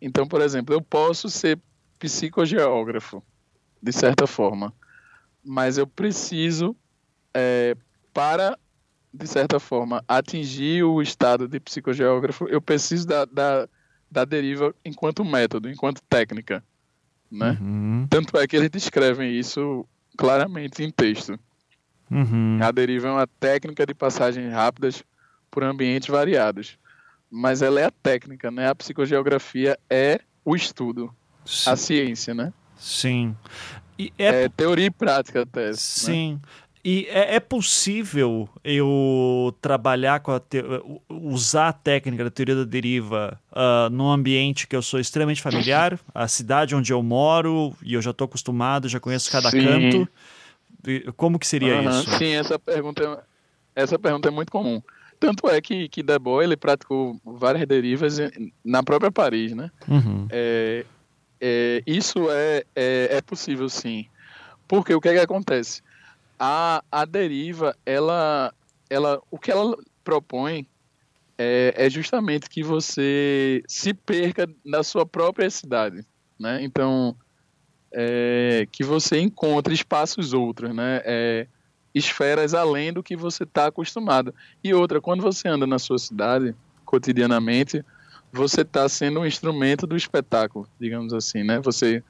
Então, 0.00 0.26
por 0.26 0.40
exemplo, 0.40 0.74
eu 0.74 0.80
posso 0.80 1.28
ser 1.28 1.58
psicogeógrafo, 1.98 3.22
de 3.82 3.92
certa 3.92 4.26
forma, 4.26 4.72
mas 5.44 5.78
eu 5.78 5.86
preciso, 5.86 6.76
é, 7.32 7.74
para, 8.12 8.58
de 9.12 9.26
certa 9.26 9.58
forma, 9.58 10.04
atingir 10.06 10.82
o 10.84 11.00
estado 11.00 11.48
de 11.48 11.58
psicogeógrafo, 11.58 12.46
eu 12.48 12.60
preciso 12.60 13.06
da, 13.06 13.24
da, 13.24 13.68
da 14.10 14.24
deriva 14.24 14.74
enquanto 14.84 15.24
método, 15.24 15.70
enquanto 15.70 16.02
técnica. 16.02 16.62
Né? 17.30 17.58
Uhum. 17.60 18.06
Tanto 18.08 18.36
é 18.38 18.46
que 18.46 18.56
eles 18.56 18.70
descrevem 18.70 19.36
isso 19.36 19.86
claramente 20.16 20.82
em 20.82 20.90
texto. 20.90 21.38
Uhum. 22.10 22.58
A 22.62 22.70
deriva 22.70 23.08
é 23.08 23.10
uma 23.10 23.26
técnica 23.26 23.84
de 23.84 23.94
passagens 23.94 24.52
rápidas 24.52 25.02
por 25.50 25.62
ambientes 25.62 26.08
variados. 26.08 26.78
Mas 27.30 27.62
ela 27.62 27.80
é 27.80 27.84
a 27.84 27.90
técnica, 27.90 28.50
né? 28.50 28.68
A 28.68 28.74
psicogeografia 28.74 29.78
é 29.90 30.20
o 30.44 30.54
estudo, 30.54 31.12
Sim. 31.44 31.70
a 31.70 31.76
ciência, 31.76 32.34
né? 32.34 32.52
Sim. 32.76 33.36
E 33.98 34.12
é... 34.18 34.44
é 34.44 34.48
teoria 34.48 34.86
e 34.86 34.90
prática 34.90 35.42
até. 35.42 35.68
Né? 35.68 35.74
Sim. 35.74 36.34
Né? 36.34 36.48
E 36.88 37.08
é, 37.10 37.34
é, 37.34 37.40
possível 37.40 38.48
eu 38.62 39.52
trabalhar 39.60 40.20
com 40.20 40.30
a 40.30 40.38
te... 40.38 40.62
usar 41.08 41.70
a 41.70 41.72
técnica 41.72 42.22
da 42.22 42.30
teoria 42.30 42.54
da 42.54 42.62
deriva 42.62 43.40
uh, 43.50 43.90
num 43.90 44.08
ambiente 44.08 44.68
que 44.68 44.76
eu 44.76 44.80
sou 44.80 45.00
extremamente 45.00 45.42
familiar, 45.42 45.98
a 46.14 46.28
cidade 46.28 46.76
onde 46.76 46.92
eu 46.92 47.02
moro 47.02 47.74
e 47.82 47.94
eu 47.94 48.00
já 48.00 48.12
estou 48.12 48.26
acostumado, 48.26 48.88
já 48.88 49.00
conheço 49.00 49.32
cada 49.32 49.50
Sim. 49.50 49.64
canto. 49.64 50.08
Como 51.16 51.40
que 51.40 51.46
seria 51.48 51.74
uhum, 51.74 51.90
isso? 51.90 52.08
Sim, 52.18 52.34
essa 52.36 52.56
pergunta, 52.56 53.26
essa 53.74 53.98
pergunta 53.98 54.28
é 54.28 54.30
muito 54.30 54.52
comum. 54.52 54.80
Tanto 55.18 55.48
é 55.48 55.60
que, 55.60 55.88
que 55.88 56.04
Debois 56.04 56.46
ele 56.46 56.56
praticou 56.56 57.20
várias 57.24 57.66
derivas 57.66 58.18
na 58.64 58.84
própria 58.84 59.10
Paris, 59.10 59.56
né? 59.56 59.72
Uhum. 59.88 60.28
É, 60.30 60.86
é, 61.40 61.82
isso 61.84 62.30
é, 62.30 62.62
é, 62.76 63.08
é, 63.10 63.20
possível, 63.22 63.68
sim. 63.68 64.06
Porque 64.68 64.94
o 64.94 65.00
que, 65.00 65.08
é 65.08 65.14
que 65.14 65.18
acontece? 65.18 65.82
A, 66.38 66.82
a 66.90 67.04
deriva, 67.04 67.76
ela, 67.84 68.52
ela, 68.90 69.22
o 69.30 69.38
que 69.38 69.50
ela 69.50 69.76
propõe 70.04 70.66
é, 71.38 71.74
é 71.76 71.90
justamente 71.90 72.48
que 72.48 72.62
você 72.62 73.62
se 73.66 73.92
perca 73.92 74.48
na 74.64 74.82
sua 74.82 75.04
própria 75.04 75.48
cidade, 75.50 76.04
né? 76.38 76.62
Então, 76.62 77.16
é, 77.92 78.66
que 78.70 78.84
você 78.84 79.18
encontre 79.20 79.74
espaços 79.74 80.32
outros, 80.32 80.74
né? 80.74 81.00
É, 81.04 81.46
esferas 81.94 82.52
além 82.52 82.92
do 82.92 83.02
que 83.02 83.16
você 83.16 83.44
está 83.44 83.66
acostumado. 83.66 84.34
E 84.62 84.74
outra, 84.74 85.00
quando 85.00 85.22
você 85.22 85.48
anda 85.48 85.66
na 85.66 85.78
sua 85.78 85.98
cidade, 85.98 86.54
cotidianamente, 86.84 87.82
você 88.30 88.60
está 88.60 88.86
sendo 88.88 89.20
um 89.20 89.26
instrumento 89.26 89.86
do 89.86 89.96
espetáculo, 89.96 90.68
digamos 90.78 91.14
assim, 91.14 91.42
né? 91.42 91.58
Você 91.60 92.02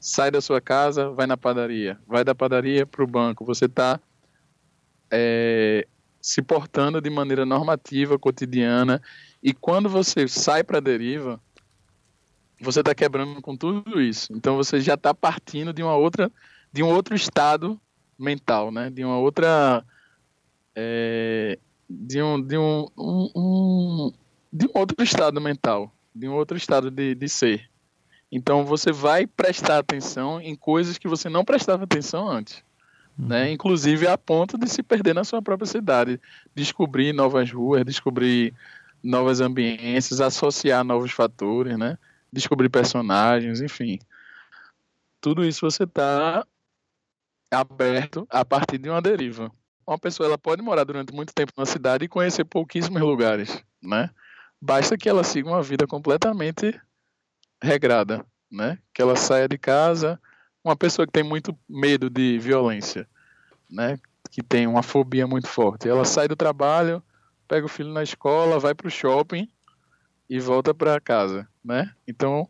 sai 0.00 0.30
da 0.30 0.40
sua 0.40 0.60
casa, 0.60 1.10
vai 1.10 1.26
na 1.26 1.36
padaria, 1.36 1.98
vai 2.06 2.24
da 2.24 2.34
padaria 2.34 2.86
para 2.86 3.04
o 3.04 3.06
banco, 3.06 3.44
você 3.44 3.66
está 3.66 4.00
é, 5.10 5.86
se 6.20 6.40
portando 6.40 7.00
de 7.00 7.10
maneira 7.10 7.44
normativa, 7.44 8.18
cotidiana, 8.18 9.02
e 9.42 9.52
quando 9.52 9.88
você 9.88 10.26
sai 10.26 10.64
para 10.64 10.78
a 10.78 10.80
deriva, 10.80 11.40
você 12.60 12.80
está 12.80 12.94
quebrando 12.94 13.40
com 13.40 13.56
tudo 13.56 14.00
isso. 14.00 14.32
Então 14.32 14.56
você 14.56 14.80
já 14.80 14.94
está 14.94 15.14
partindo 15.14 15.72
de 15.72 15.82
uma 15.82 15.96
outra, 15.96 16.30
de 16.72 16.82
um 16.82 16.88
outro 16.88 17.14
estado 17.14 17.80
mental, 18.18 18.70
né? 18.70 18.90
De 18.90 19.02
uma 19.02 19.18
outra, 19.18 19.84
é, 20.74 21.58
de 21.88 22.22
um, 22.22 22.40
de 22.40 22.58
um, 22.58 22.86
um, 22.98 23.30
um, 23.34 24.12
de 24.52 24.66
um 24.66 24.70
outro 24.74 25.02
estado 25.02 25.40
mental, 25.40 25.90
de 26.14 26.28
um 26.28 26.34
outro 26.34 26.56
estado 26.56 26.90
de, 26.90 27.14
de 27.14 27.28
ser. 27.28 27.70
Então 28.30 28.64
você 28.64 28.92
vai 28.92 29.26
prestar 29.26 29.78
atenção 29.78 30.40
em 30.40 30.54
coisas 30.54 30.98
que 30.98 31.08
você 31.08 31.28
não 31.28 31.44
prestava 31.44 31.84
atenção 31.84 32.28
antes. 32.28 32.62
Né? 33.18 33.46
Uhum. 33.46 33.52
Inclusive 33.52 34.06
a 34.06 34.16
ponto 34.16 34.56
de 34.56 34.68
se 34.68 34.82
perder 34.82 35.14
na 35.14 35.24
sua 35.24 35.42
própria 35.42 35.66
cidade, 35.66 36.20
descobrir 36.54 37.12
novas 37.12 37.50
ruas, 37.50 37.84
descobrir 37.84 38.54
novas 39.02 39.40
ambiências, 39.40 40.20
associar 40.20 40.84
novos 40.84 41.10
fatores, 41.10 41.76
né? 41.76 41.98
descobrir 42.32 42.68
personagens, 42.68 43.60
enfim. 43.60 43.98
Tudo 45.20 45.44
isso 45.44 45.68
você 45.68 45.84
está 45.84 46.46
aberto 47.50 48.26
a 48.30 48.44
partir 48.44 48.78
de 48.78 48.88
uma 48.88 49.02
deriva. 49.02 49.50
Uma 49.86 49.98
pessoa 49.98 50.28
ela 50.28 50.38
pode 50.38 50.62
morar 50.62 50.84
durante 50.84 51.12
muito 51.12 51.34
tempo 51.34 51.52
na 51.56 51.66
cidade 51.66 52.04
e 52.04 52.08
conhecer 52.08 52.44
pouquíssimos 52.44 53.02
lugares, 53.02 53.62
né? 53.82 54.08
Basta 54.60 54.96
que 54.96 55.08
ela 55.08 55.24
siga 55.24 55.48
uma 55.48 55.62
vida 55.62 55.86
completamente 55.86 56.78
regrada, 57.62 58.24
né? 58.50 58.78
Que 58.92 59.02
ela 59.02 59.16
saia 59.16 59.48
de 59.48 59.58
casa, 59.58 60.20
uma 60.64 60.76
pessoa 60.76 61.06
que 61.06 61.12
tem 61.12 61.22
muito 61.22 61.56
medo 61.68 62.08
de 62.10 62.38
violência, 62.38 63.08
né? 63.68 63.98
Que 64.30 64.42
tem 64.42 64.66
uma 64.66 64.82
fobia 64.82 65.26
muito 65.26 65.48
forte. 65.48 65.88
Ela 65.88 66.04
sai 66.04 66.28
do 66.28 66.36
trabalho, 66.36 67.02
pega 67.48 67.66
o 67.66 67.68
filho 67.68 67.92
na 67.92 68.02
escola, 68.02 68.58
vai 68.58 68.74
para 68.74 68.86
o 68.86 68.90
shopping 68.90 69.48
e 70.28 70.38
volta 70.38 70.72
para 70.72 71.00
casa, 71.00 71.48
né? 71.64 71.92
Então 72.06 72.48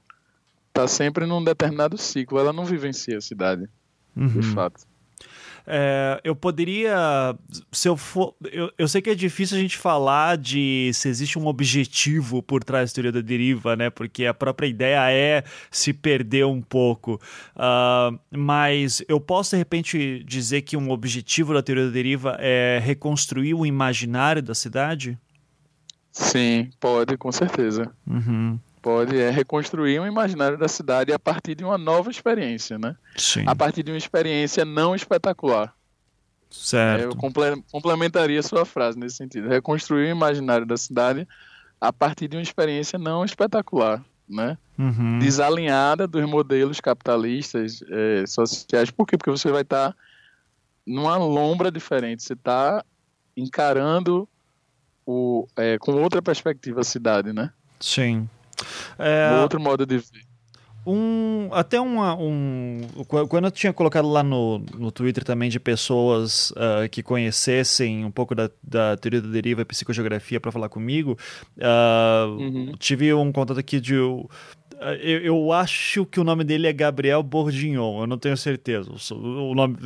tá 0.73 0.87
sempre 0.87 1.27
num 1.27 1.43
determinado 1.43 1.97
ciclo. 1.97 2.39
Ela 2.39 2.53
não 2.53 2.65
vivencia 2.65 3.19
a 3.19 3.21
cidade, 3.21 3.69
uhum. 4.17 4.29
de 4.29 4.43
fato. 4.43 4.90
É, 5.73 6.21
eu 6.25 6.35
poderia, 6.35 7.37
se 7.71 7.89
eu 7.89 7.97
for, 7.97 8.35
eu, 8.51 8.73
eu 8.77 8.89
sei 8.89 9.01
que 9.01 9.09
é 9.09 9.15
difícil 9.15 9.57
a 9.57 9.61
gente 9.61 9.77
falar 9.79 10.37
de 10.37 10.91
se 10.93 11.09
existe 11.09 11.39
um 11.39 11.47
objetivo 11.47 12.43
por 12.43 12.65
trás 12.65 12.91
da 12.91 12.95
teoria 12.97 13.13
da 13.13 13.21
deriva, 13.21 13.77
né? 13.77 13.89
Porque 13.89 14.27
a 14.27 14.35
própria 14.35 14.67
ideia 14.67 15.13
é 15.13 15.45
se 15.71 15.93
perder 15.93 16.45
um 16.45 16.61
pouco. 16.61 17.21
Uh, 17.55 18.19
mas 18.37 19.01
eu 19.09 19.21
posso 19.21 19.51
de 19.51 19.59
repente 19.59 20.25
dizer 20.25 20.63
que 20.63 20.77
um 20.77 20.91
objetivo 20.91 21.55
da 21.55 21.63
teoria 21.63 21.85
da 21.85 21.93
deriva 21.93 22.37
é 22.41 22.81
reconstruir 22.83 23.55
o 23.55 23.65
imaginário 23.65 24.43
da 24.43 24.57
cidade? 24.57 25.17
Sim, 26.11 26.69
pode, 26.81 27.17
com 27.17 27.31
certeza. 27.31 27.93
Uhum. 28.05 28.59
Pode 28.81 29.19
é, 29.19 29.31
reconstruir 29.31 30.01
um 30.01 30.07
imaginário 30.07 30.59
da 30.59 30.69
cidade 30.69 31.13
a 31.13 31.19
partir 31.19 31.55
de 31.55 31.65
uma 31.65 31.79
nova 31.79 32.11
experiência, 32.11 32.79
né? 32.79 32.97
Sim. 33.17 33.45
A 33.47 33.55
partir 33.55 33.83
de 33.83 33.91
uma 33.91 33.99
experiência 33.99 34.65
não 34.65 34.95
espetacular. 34.95 35.75
Certo. 36.51 37.03
Eu 37.03 37.17
comple 37.17 37.63
complementaria 37.71 38.43
sua 38.43 38.65
frase 38.65 38.99
nesse 38.99 39.17
sentido. 39.17 39.49
Reconstruir 39.49 40.07
o 40.07 40.11
imaginário 40.11 40.67
da 40.67 40.77
cidade 40.77 41.27
a 41.81 41.93
partir 41.93 42.29
de 42.29 42.37
uma 42.37 42.43
experiência 42.43 42.99
não 42.99 43.25
espetacular, 43.25 44.05
né? 44.29 44.59
Uhum. 44.79 45.19
Desalinhada 45.19 46.07
dos 46.07 46.25
modelos 46.29 46.81
capitalistas 46.81 47.83
é, 47.89 48.25
sociais. 48.27 48.91
Por 48.91 49.07
quê? 49.07 49.17
Porque 49.17 49.31
você 49.31 49.51
vai 49.51 49.63
estar 49.63 49.93
tá 49.93 49.97
numa 50.87 51.17
lombra 51.17 51.71
diferente. 51.71 52.23
Você 52.23 52.33
está 52.33 52.85
encarando 53.37 54.29
o, 55.07 55.47
é, 55.57 55.79
com 55.79 55.93
outra 55.93 56.21
perspectiva 56.21 56.81
a 56.81 56.85
cidade, 56.85 57.33
né? 57.33 57.53
Sim. 57.79 58.29
É, 58.99 59.31
um 59.33 59.43
outro 59.43 59.61
modo 59.61 59.87
de 59.87 59.99
ver. 59.99 60.31
Um, 60.87 61.51
até 61.53 61.79
uma, 61.79 62.15
um. 62.15 62.81
Quando 63.29 63.45
eu 63.45 63.51
tinha 63.51 63.73
colocado 63.73 64.09
lá 64.09 64.23
no, 64.23 64.61
no 64.79 64.91
Twitter 64.91 65.23
também 65.23 65.51
de 65.51 65.61
pessoas 65.61 66.53
uh, 66.53 66.89
que 66.91 67.03
conhecessem 67.03 68.05
um 68.05 68.11
pouco 68.11 68.35
da, 68.35 68.51
da 68.63 68.97
teoria 68.97 69.21
da 69.21 69.29
deriva 69.29 69.61
e 69.61 69.65
psicogeografia 69.65 70.41
para 70.41 70.51
falar 70.51 70.71
comigo, 70.71 71.19
uh, 71.59 72.31
uhum. 72.31 72.73
tive 72.79 73.13
um 73.13 73.31
contato 73.31 73.61
aqui 73.61 73.79
de. 73.79 73.95
Uh, 74.81 74.97
eu, 75.03 75.21
eu, 75.21 75.53
acho 75.53 76.07
que 76.07 76.19
o 76.19 76.25
nome 76.25 76.43
dele 76.43 76.67
é 76.67 76.73
Gabriel 76.73 77.23
Bordignon, 77.23 78.01
eu 78.01 78.07
não 78.07 78.17
tenho 78.17 78.35
certeza. 78.35 78.91
O, 79.15 79.55
nome, 79.55 79.77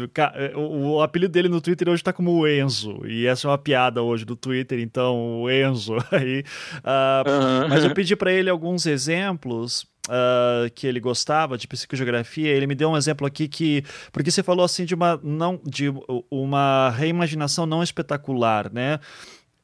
o, 0.54 0.92
o 0.92 1.02
apelido 1.02 1.32
dele 1.32 1.48
no 1.48 1.60
Twitter 1.60 1.88
hoje 1.88 2.00
está 2.00 2.12
como 2.12 2.46
Enzo, 2.46 3.04
e 3.04 3.26
essa 3.26 3.48
é 3.48 3.50
uma 3.50 3.58
piada 3.58 4.00
hoje 4.02 4.24
do 4.24 4.36
Twitter, 4.36 4.78
então 4.78 5.42
o 5.42 5.50
Enzo. 5.50 5.96
Aí, 6.12 6.44
uhum. 6.84 7.68
Mas 7.68 7.82
eu 7.82 7.92
pedi 7.92 8.14
para 8.14 8.32
ele 8.32 8.48
alguns 8.48 8.86
exemplos 8.86 9.84
Uh, 10.06 10.68
que 10.74 10.86
ele 10.86 11.00
gostava 11.00 11.56
de 11.56 11.66
psicogeografia, 11.66 12.50
ele 12.50 12.66
me 12.66 12.74
deu 12.74 12.90
um 12.90 12.96
exemplo 12.96 13.26
aqui 13.26 13.48
que 13.48 13.82
porque 14.12 14.30
você 14.30 14.42
falou 14.42 14.62
assim 14.62 14.84
de 14.84 14.94
uma 14.94 15.18
não 15.22 15.58
de 15.64 15.90
uma 16.30 16.90
reimaginação 16.90 17.64
não 17.64 17.82
espetacular, 17.82 18.70
né? 18.70 19.00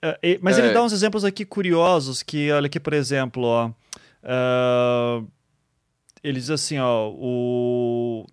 Uh, 0.02 0.38
mas 0.40 0.58
é. 0.58 0.62
ele 0.62 0.72
dá 0.72 0.82
uns 0.82 0.94
exemplos 0.94 1.26
aqui 1.26 1.44
curiosos 1.44 2.22
que 2.22 2.50
olha 2.50 2.68
aqui 2.68 2.80
por 2.80 2.94
exemplo, 2.94 3.42
ó, 3.42 3.70
uh, 4.24 5.26
ele 6.22 6.38
diz 6.38 6.50
assim, 6.50 6.78
ó, 6.78 7.10
o 7.10 8.26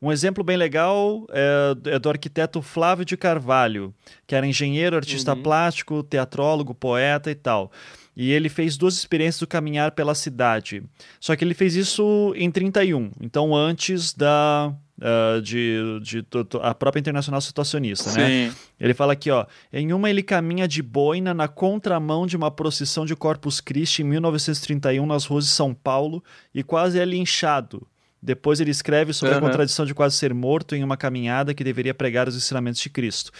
um 0.00 0.12
exemplo 0.12 0.44
bem 0.44 0.56
legal 0.56 1.26
é, 1.30 1.94
é, 1.94 1.98
do 1.98 2.08
arquiteto 2.08 2.60
Flávio 2.60 3.04
de 3.04 3.16
Carvalho, 3.16 3.94
que 4.26 4.34
era 4.34 4.46
engenheiro, 4.46 4.96
artista 4.96 5.34
uhum. 5.34 5.42
plástico, 5.42 6.02
teatrólogo, 6.02 6.74
poeta 6.74 7.30
e 7.30 7.34
tal. 7.34 7.72
E 8.14 8.30
ele 8.30 8.48
fez 8.48 8.76
duas 8.76 8.94
experiências 8.94 9.40
do 9.40 9.46
caminhar 9.46 9.92
pela 9.92 10.14
cidade. 10.14 10.82
Só 11.20 11.34
que 11.34 11.44
ele 11.44 11.54
fez 11.54 11.74
isso 11.74 12.32
em 12.36 12.50
31, 12.50 13.10
então 13.20 13.54
antes 13.54 14.12
da 14.12 14.74
Uh, 14.98 15.42
de, 15.42 16.00
de, 16.00 16.22
de, 16.22 16.26
a 16.62 16.74
própria 16.74 17.00
Internacional 17.00 17.38
Situacionista, 17.42 18.10
né? 18.12 18.14
Sim. 18.14 18.46
né? 18.48 18.54
Ele 18.80 18.94
fala 18.94 19.12
aqui, 19.12 19.30
ó, 19.30 19.44
em 19.70 19.92
uma 19.92 20.08
ele 20.08 20.22
caminha 20.22 20.66
de 20.66 20.82
boina 20.82 21.34
na 21.34 21.46
contramão 21.46 22.26
de 22.26 22.34
uma 22.34 22.50
procissão 22.50 23.04
de 23.04 23.14
Corpus 23.14 23.60
Christi 23.60 24.00
em 24.00 24.06
1931 24.06 25.04
nas 25.04 25.26
ruas 25.26 25.44
de 25.44 25.50
São 25.50 25.74
Paulo 25.74 26.24
e 26.54 26.62
quase 26.62 26.98
é 26.98 27.04
linchado. 27.04 27.86
Depois 28.26 28.58
ele 28.58 28.70
escreve 28.70 29.12
sobre 29.12 29.34
uhum. 29.34 29.38
a 29.38 29.42
contradição 29.42 29.84
de 29.86 29.94
quase 29.94 30.16
ser 30.16 30.34
morto 30.34 30.74
em 30.74 30.82
uma 30.82 30.96
caminhada 30.96 31.54
que 31.54 31.62
deveria 31.62 31.94
pregar 31.94 32.26
os 32.26 32.34
ensinamentos 32.34 32.80
de 32.80 32.90
Cristo. 32.90 33.30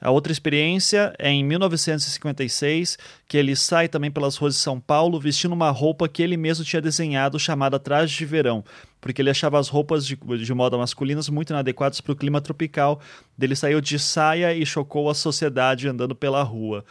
A 0.00 0.10
outra 0.10 0.32
experiência 0.32 1.12
é 1.18 1.28
em 1.28 1.44
1956, 1.44 2.96
que 3.28 3.36
ele 3.36 3.54
sai 3.54 3.86
também 3.86 4.10
pelas 4.10 4.36
ruas 4.36 4.54
de 4.54 4.60
São 4.60 4.80
Paulo 4.80 5.20
vestindo 5.20 5.52
uma 5.52 5.70
roupa 5.70 6.08
que 6.08 6.22
ele 6.22 6.38
mesmo 6.38 6.64
tinha 6.64 6.80
desenhado 6.80 7.38
chamada 7.38 7.78
traje 7.78 8.16
de 8.16 8.24
verão, 8.24 8.64
porque 9.00 9.22
ele 9.22 9.30
achava 9.30 9.58
as 9.58 9.68
roupas 9.68 10.06
de, 10.06 10.16
de 10.16 10.54
moda 10.54 10.76
masculinas 10.76 11.28
muito 11.28 11.50
inadequadas 11.50 12.00
para 12.00 12.12
o 12.12 12.16
clima 12.16 12.40
tropical. 12.40 13.00
Ele 13.40 13.56
saiu 13.56 13.80
de 13.80 13.98
saia 13.98 14.54
e 14.54 14.64
chocou 14.66 15.08
a 15.08 15.14
sociedade 15.14 15.88
andando 15.88 16.14
pela 16.14 16.42
rua. 16.42 16.84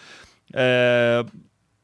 É, 0.53 1.23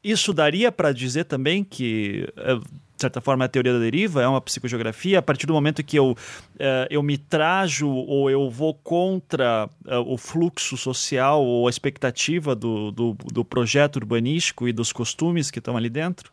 isso 0.02 0.32
daria 0.32 0.72
para 0.72 0.92
dizer 0.92 1.24
também 1.24 1.62
que 1.62 2.28
é, 2.36 2.58
de 2.96 3.02
certa 3.02 3.20
forma, 3.20 3.44
a 3.44 3.48
teoria 3.48 3.74
da 3.74 3.78
deriva, 3.78 4.22
é 4.22 4.26
uma 4.26 4.40
psicogeografia. 4.40 5.18
A 5.18 5.22
partir 5.22 5.46
do 5.46 5.52
momento 5.52 5.84
que 5.84 5.98
eu, 5.98 6.12
uh, 6.12 6.86
eu 6.88 7.02
me 7.02 7.18
trajo 7.18 7.86
ou 7.86 8.30
eu 8.30 8.48
vou 8.48 8.72
contra 8.72 9.68
o 10.06 10.16
fluxo 10.16 10.78
social 10.78 11.44
ou 11.44 11.66
a 11.66 11.70
expectativa 11.70 12.54
do, 12.54 12.90
do, 12.90 13.12
do, 13.12 13.44
projeto 13.44 13.96
urbanístico 13.96 14.66
e 14.66 14.72
dos 14.72 14.94
costumes 14.94 15.50
que 15.50 15.58
estão 15.58 15.76
ali 15.76 15.90
dentro? 15.90 16.32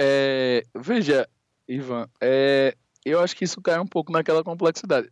É, 0.00 0.64
veja, 0.74 1.28
Ivan, 1.68 2.08
é, 2.20 2.74
eu 3.04 3.20
acho 3.20 3.36
que 3.36 3.44
isso 3.44 3.60
cai 3.60 3.78
um 3.78 3.86
pouco 3.86 4.10
naquela 4.10 4.42
complexidade 4.42 5.10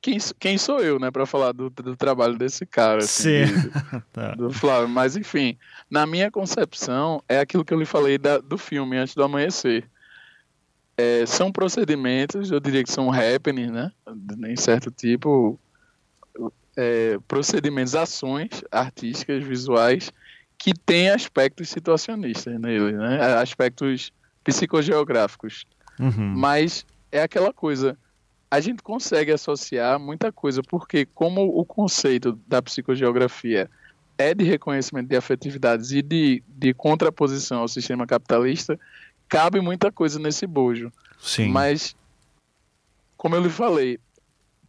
quem, 0.00 0.18
quem 0.38 0.58
sou 0.58 0.80
eu, 0.80 0.98
né, 0.98 1.10
para 1.10 1.26
falar 1.26 1.52
do, 1.52 1.70
do 1.70 1.96
trabalho 1.96 2.38
desse 2.38 2.64
cara, 2.64 2.98
assim, 2.98 3.46
Sim. 3.46 3.60
De, 3.60 3.70
tá. 4.12 4.34
do 4.34 4.50
Flávio. 4.50 4.88
Mas, 4.88 5.16
enfim, 5.16 5.58
na 5.90 6.06
minha 6.06 6.30
concepção, 6.30 7.22
é 7.28 7.40
aquilo 7.40 7.64
que 7.64 7.74
eu 7.74 7.78
lhe 7.78 7.84
falei 7.84 8.16
da, 8.16 8.38
do 8.38 8.56
filme 8.56 8.96
Antes 8.96 9.14
do 9.14 9.22
Amanhecer. 9.22 9.84
É, 10.96 11.24
são 11.26 11.52
procedimentos, 11.52 12.50
eu 12.50 12.58
diria 12.58 12.82
que 12.82 12.90
são 12.90 13.12
happenings, 13.12 13.70
né, 13.70 13.92
em 14.48 14.56
certo 14.56 14.90
tipo, 14.90 15.58
é, 16.76 17.18
procedimentos, 17.28 17.94
ações 17.94 18.64
artísticas, 18.70 19.44
visuais, 19.44 20.12
que 20.56 20.74
têm 20.74 21.10
aspectos 21.10 21.68
situacionistas 21.68 22.60
nele, 22.60 22.92
né, 22.92 23.34
aspectos 23.40 24.12
psicogeográficos. 24.42 25.66
Uhum. 25.98 26.34
Mas 26.36 26.84
é 27.10 27.22
aquela 27.22 27.52
coisa 27.52 27.96
a 28.50 28.60
gente 28.60 28.82
consegue 28.82 29.30
associar 29.30 30.00
muita 30.00 30.32
coisa, 30.32 30.62
porque 30.62 31.04
como 31.04 31.42
o 31.42 31.64
conceito 31.64 32.32
da 32.46 32.62
psicogeografia 32.62 33.70
é 34.16 34.34
de 34.34 34.44
reconhecimento 34.44 35.08
de 35.08 35.16
afetividades 35.16 35.92
e 35.92 36.02
de, 36.02 36.42
de 36.48 36.72
contraposição 36.74 37.60
ao 37.60 37.68
sistema 37.68 38.06
capitalista, 38.06 38.78
cabe 39.28 39.60
muita 39.60 39.92
coisa 39.92 40.18
nesse 40.18 40.46
bojo. 40.46 40.90
Sim. 41.20 41.50
Mas, 41.50 41.94
como 43.16 43.36
eu 43.36 43.42
lhe 43.42 43.50
falei, 43.50 44.00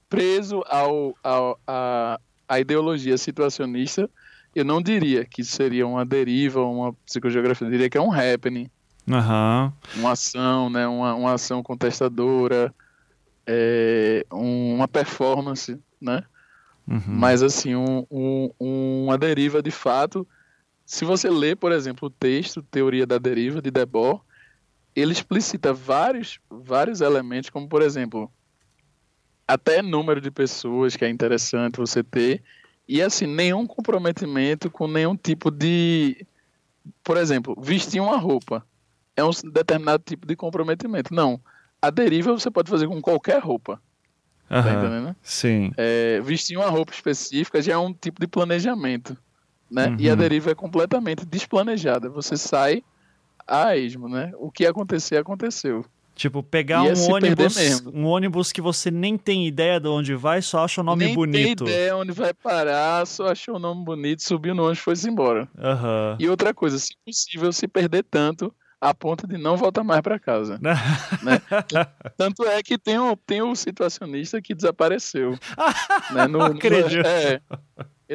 preso 0.10 0.62
ao, 0.68 1.16
ao, 1.24 1.60
a, 1.66 2.20
a 2.48 2.60
ideologia 2.60 3.18
situacionista, 3.18 4.10
eu 4.54 4.66
não 4.66 4.82
diria 4.82 5.26
que 5.26 5.44
seria 5.44 5.88
uma 5.88 6.06
deriva, 6.06 6.62
uma 6.62 6.94
psicogeografia, 7.06 7.66
eu 7.66 7.72
diria 7.72 7.90
que 7.90 7.98
é 7.98 8.02
um 8.02 8.12
happening. 8.12 8.70
Uhum. 9.10 9.74
Uma 9.96 10.12
ação, 10.12 10.70
né? 10.70 10.88
uma, 10.88 11.16
uma 11.16 11.34
ação 11.34 11.64
contestadora, 11.64 12.74
é, 13.46 14.24
uma 14.32 14.88
performance, 14.88 15.80
né? 16.00 16.24
Uhum. 16.88 17.02
Mas 17.08 17.42
assim, 17.42 17.76
um, 17.76 18.06
um, 18.10 19.06
uma 19.06 19.18
deriva 19.18 19.62
de 19.62 19.72
fato. 19.72 20.28
Se 20.86 21.06
você 21.06 21.30
lê, 21.30 21.56
por 21.56 21.72
exemplo, 21.72 22.08
o 22.08 22.12
texto 22.12 22.62
Teoria 22.62 23.06
da 23.06 23.18
Deriva 23.18 23.62
de 23.62 23.72
Debord, 23.72 24.22
ele 24.96 25.12
explicita 25.12 25.74
vários, 25.74 26.40
vários 26.50 27.02
elementos, 27.02 27.50
como 27.50 27.68
por 27.68 27.82
exemplo, 27.82 28.32
até 29.48 29.82
número 29.82 30.22
de 30.22 30.30
pessoas 30.30 30.96
que 30.96 31.06
é 31.06 31.10
interessante 31.10 31.78
você 31.78 32.04
ter, 32.04 32.44
e 32.88 33.02
assim, 33.02 33.28
nenhum 33.28 33.68
comprometimento 33.68 34.70
com 34.70 34.88
nenhum 34.88 35.16
tipo 35.16 35.52
de. 35.52 36.26
Por 37.04 37.18
exemplo, 37.18 37.56
vestir 37.60 38.02
uma 38.02 38.18
roupa 38.18 38.66
é 39.20 39.24
um 39.24 39.32
determinado 39.52 40.04
tipo 40.06 40.26
de 40.26 40.36
comprometimento. 40.36 41.14
Não 41.14 41.40
a 41.82 41.90
deriva 41.90 42.32
você 42.32 42.52
pode 42.52 42.70
fazer 42.70 42.88
com 42.88 43.02
qualquer 43.02 43.42
roupa. 43.42 43.82
Uhum, 44.50 44.64
tá 44.64 44.74
entendendo? 44.74 45.16
Sim. 45.22 45.72
É, 45.78 46.20
vestir 46.22 46.58
uma 46.58 46.70
roupa 46.70 46.92
específica 46.92 47.62
já 47.62 47.74
é 47.74 47.78
um 47.78 47.94
tipo 47.94 48.20
de 48.20 48.28
planejamento. 48.28 49.16
Né? 49.70 49.88
Uhum. 49.88 49.96
E 50.00 50.10
a 50.10 50.14
uhum. 50.14 50.20
deriva 50.20 50.52
é 50.52 50.56
completamente 50.56 51.26
desplanejada. 51.26 52.10
Você 52.10 52.36
sai 52.36 52.84
a 53.48 53.78
esmo, 53.78 54.10
né? 54.10 54.32
O 54.38 54.52
que 54.52 54.66
acontecer, 54.66 55.18
aconteceu. 55.18 55.86
Tipo, 56.16 56.44
pegar 56.44 56.82
um 56.82 57.14
ônibus, 57.14 57.82
um 57.94 58.06
ônibus 58.06 58.52
que 58.52 58.60
você 58.60 58.92
nem 58.92 59.18
tem 59.18 59.48
ideia 59.48 59.80
de 59.80 59.88
onde 59.88 60.16
vai, 60.16 60.42
só 60.42 60.66
acha 60.66 60.82
o 60.82 60.84
nome 60.84 61.06
nem 61.06 61.16
bonito. 61.16 61.38
Nem 61.38 61.56
tem 61.56 61.68
ideia 61.68 61.96
onde 61.96 62.12
vai 62.12 62.34
parar, 62.34 63.08
só 63.08 63.28
achou 63.28 63.56
o 63.56 63.60
nome 63.60 63.86
bonito, 63.86 64.22
subiu 64.22 64.54
no 64.54 64.64
ônibus 64.64 64.80
e 64.80 64.84
foi 64.84 65.10
embora. 65.10 65.48
Uhum. 65.58 66.18
E 66.20 66.28
outra 66.28 66.54
coisa, 66.54 66.78
se 66.78 66.94
possível, 67.06 67.54
se 67.54 67.70
perder 67.70 68.04
tanto 68.04 68.54
a 68.82 68.94
ponto 68.94 69.28
de 69.28 69.38
não 69.38 69.58
voltar 69.58 69.84
mais 69.84 70.02
para 70.02 70.20
casa. 70.20 70.60
né? 70.62 71.42
Tanto 72.18 72.46
é 72.46 72.64
que 72.64 72.78
tem 72.78 72.98
o, 72.98 73.16
tem 73.16 73.42
o 73.42 73.56
situacionista 73.56 74.42
que 74.42 74.56
desapareceu. 74.56 75.32
né? 76.12 76.28
no, 76.28 76.42
Acredito. 76.44 77.06
é, 77.06 77.42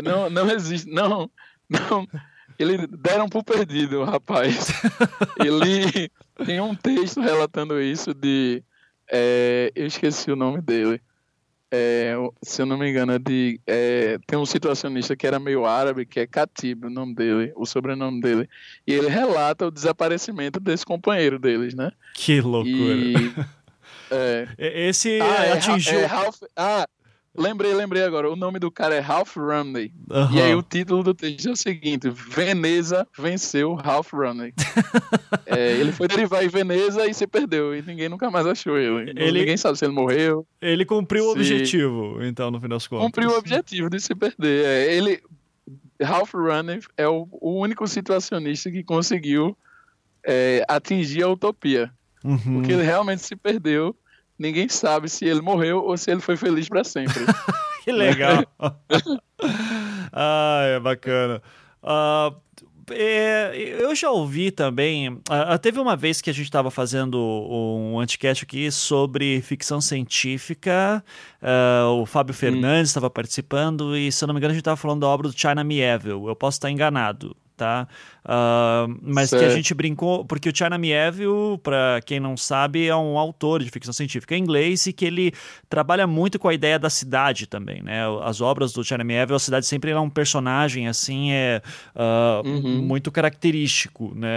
não, 0.03 0.31
não 0.31 0.51
existe, 0.51 0.91
não, 0.91 1.31
não, 1.69 2.09
ele 2.59 2.87
deram 2.87 3.29
por 3.29 3.45
perdido, 3.45 4.01
o 4.01 4.05
rapaz. 4.05 4.69
ele 5.39 6.11
tem 6.45 6.61
um 6.61 6.75
texto 6.75 7.21
relatando 7.21 7.81
isso 7.81 8.15
de, 8.15 8.63
é, 9.11 9.73
eu 9.75 9.87
esqueci 9.87 10.31
o 10.31 10.37
nome 10.37 10.61
dele, 10.61 11.01
é, 11.77 12.15
se 12.41 12.63
eu 12.63 12.67
não 12.67 12.79
me 12.79 12.89
engano, 12.89 13.13
é 13.13 13.19
de, 13.19 13.61
é, 13.67 14.19
tem 14.27 14.39
um 14.39 14.47
situacionista 14.47 15.17
que 15.17 15.27
era 15.27 15.41
meio 15.41 15.67
árabe, 15.67 16.07
que 16.07 16.21
é 16.21 16.27
Khatib, 16.27 16.85
o 16.85 16.91
nome 16.91 17.15
dele, 17.15 17.53
o 17.57 17.67
sobrenome 17.67 18.21
dele, 18.21 18.49
e 18.87 18.93
ele 18.93 19.09
relata 19.09 19.67
o 19.67 19.71
desaparecimento 19.73 20.61
desse 20.61 20.87
companheiro 20.87 21.37
deles, 21.37 21.75
né? 21.75 21.91
Que 22.15 22.41
loucura. 22.41 22.73
E, 22.73 23.35
é, 24.11 24.49
Esse 24.89 25.21
ah, 25.21 25.47
é 25.47 25.53
atingiu. 25.55 25.99
É, 25.99 26.07
Ralph, 26.07 26.43
ah, 26.57 26.87
Lembrei, 27.37 27.75
lembrei 27.75 28.03
agora. 28.05 28.31
O 28.31 28.37
nome 28.37 28.61
do 28.61 28.71
cara 28.71 28.95
é 28.95 29.01
Ralph 29.01 29.37
Rumney. 29.37 29.93
Uhum. 30.09 30.33
E 30.33 30.41
aí 30.41 30.55
o 30.55 30.63
título 30.63 31.03
do 31.03 31.13
texto 31.13 31.49
é 31.49 31.53
o 31.53 31.57
seguinte: 31.57 32.09
Veneza 32.09 33.07
venceu 33.19 33.75
Ralph 33.75 34.13
Rumney. 34.13 34.55
é, 35.45 35.73
ele 35.73 35.91
foi 35.91 36.07
derivar 36.07 36.45
em 36.45 36.49
Veneza 36.49 37.05
e 37.07 37.13
se 37.13 37.27
perdeu. 37.27 37.75
E 37.75 37.83
ninguém 37.83 38.09
nunca 38.09 38.31
mais 38.31 38.47
achou 38.47 38.79
ele. 38.79 39.11
ele... 39.17 39.41
Ninguém 39.41 39.57
sabe 39.57 39.77
se 39.77 39.85
ele 39.85 39.93
morreu. 39.93 40.47
Ele 40.63 40.85
cumpriu 40.85 41.25
se... 41.25 41.29
o 41.29 41.33
objetivo, 41.33 42.23
então, 42.23 42.53
no 42.53 42.61
final 42.61 42.79
das 42.79 42.87
contas. 42.87 43.07
Cumpriu 43.07 43.31
o 43.31 43.37
objetivo 43.37 43.91
de 43.91 44.01
se 44.01 44.15
perder. 44.15 44.65
É, 44.65 44.95
ele. 44.95 45.21
Ralph 46.01 46.35
Rumney 46.35 46.81
é 46.97 47.09
o, 47.09 47.27
o 47.33 47.61
único 47.61 47.87
situacionista 47.87 48.71
que 48.71 48.83
conseguiu 48.85 49.57
é, 50.25 50.65
atingir 50.69 51.23
a 51.25 51.29
utopia. 51.29 51.93
Uhum. 52.23 52.39
Porque 52.39 52.73
ele 52.73 52.83
realmente 52.83 53.23
se 53.23 53.37
perdeu 53.37 53.95
ninguém 54.39 54.69
sabe 54.69 55.09
se 55.09 55.25
ele 55.25 55.41
morreu 55.41 55.83
ou 55.85 55.97
se 55.97 56.11
ele 56.11 56.21
foi 56.21 56.37
feliz 56.37 56.69
para 56.69 56.85
sempre. 56.85 57.25
que 57.85 57.93
legal. 57.93 58.45
ah, 60.13 60.63
é 60.67 60.81
bacana. 60.81 61.43
Uh, 61.83 62.35
é, 62.91 63.53
eu 63.81 63.95
já 63.95 64.11
ouvi 64.11 64.51
também. 64.51 65.09
Uh, 65.11 65.59
teve 65.61 65.79
uma 65.79 65.97
vez 65.97 66.21
que 66.21 66.29
a 66.29 66.33
gente 66.33 66.47
estava 66.47 66.71
fazendo 66.71 67.19
um 67.19 67.99
anticast 67.99 68.45
aqui 68.45 68.71
sobre 68.71 69.41
ficção 69.41 69.81
científica. 69.81 71.03
Uh, 71.41 72.03
o 72.03 72.07
Fábio 72.07 72.35
Fernandes 72.35 72.91
estava 72.91 73.07
hum. 73.07 73.11
participando 73.11 73.97
e, 73.97 74.11
se 74.11 74.23
eu 74.23 74.27
não 74.27 74.35
me 74.35 74.39
engano, 74.39 74.53
a 74.53 74.55
gente 74.55 74.63
estava 74.63 74.77
falando 74.77 75.01
da 75.01 75.09
obra 75.09 75.29
do 75.29 75.39
China 75.39 75.65
Mieville. 75.65 76.27
Eu 76.27 76.37
posso 76.37 76.57
estar 76.57 76.71
enganado 76.71 77.37
tá? 77.57 77.87
Uh, 78.25 78.99
mas 79.03 79.31
certo. 79.31 79.43
que 79.43 79.49
a 79.49 79.55
gente 79.55 79.75
brincou, 79.75 80.25
porque 80.25 80.49
o 80.49 80.57
China 80.57 80.79
Mieville, 80.79 81.59
para 81.63 82.01
quem 82.05 82.19
não 82.19 82.37
sabe, 82.37 82.87
é 82.87 82.97
um 82.97 83.19
autor 83.19 83.63
de 83.63 83.71
ficção 83.71 83.93
científica 83.93 84.35
em 84.35 84.41
inglês 84.41 84.87
e 84.87 84.93
que 84.93 85.05
ele 85.05 85.33
trabalha 85.69 86.07
muito 86.07 86.39
com 86.39 86.49
a 86.49 86.55
ideia 86.55 86.79
da 86.79 86.89
cidade 86.89 87.47
também, 87.47 87.83
né? 87.83 88.03
As 88.23 88.41
obras 88.41 88.73
do 88.73 88.83
China 88.83 89.05
Mieville, 89.05 89.37
a 89.37 89.39
cidade 89.39 89.67
sempre 89.67 89.91
é 89.91 90.01
um 90.01 90.09
personagem 90.11 90.89
assim, 90.89 91.33
é 91.33 91.61
uh, 91.95 92.49
uhum. 92.49 92.83
muito 92.83 93.13
característico, 93.13 94.13
né? 94.15 94.29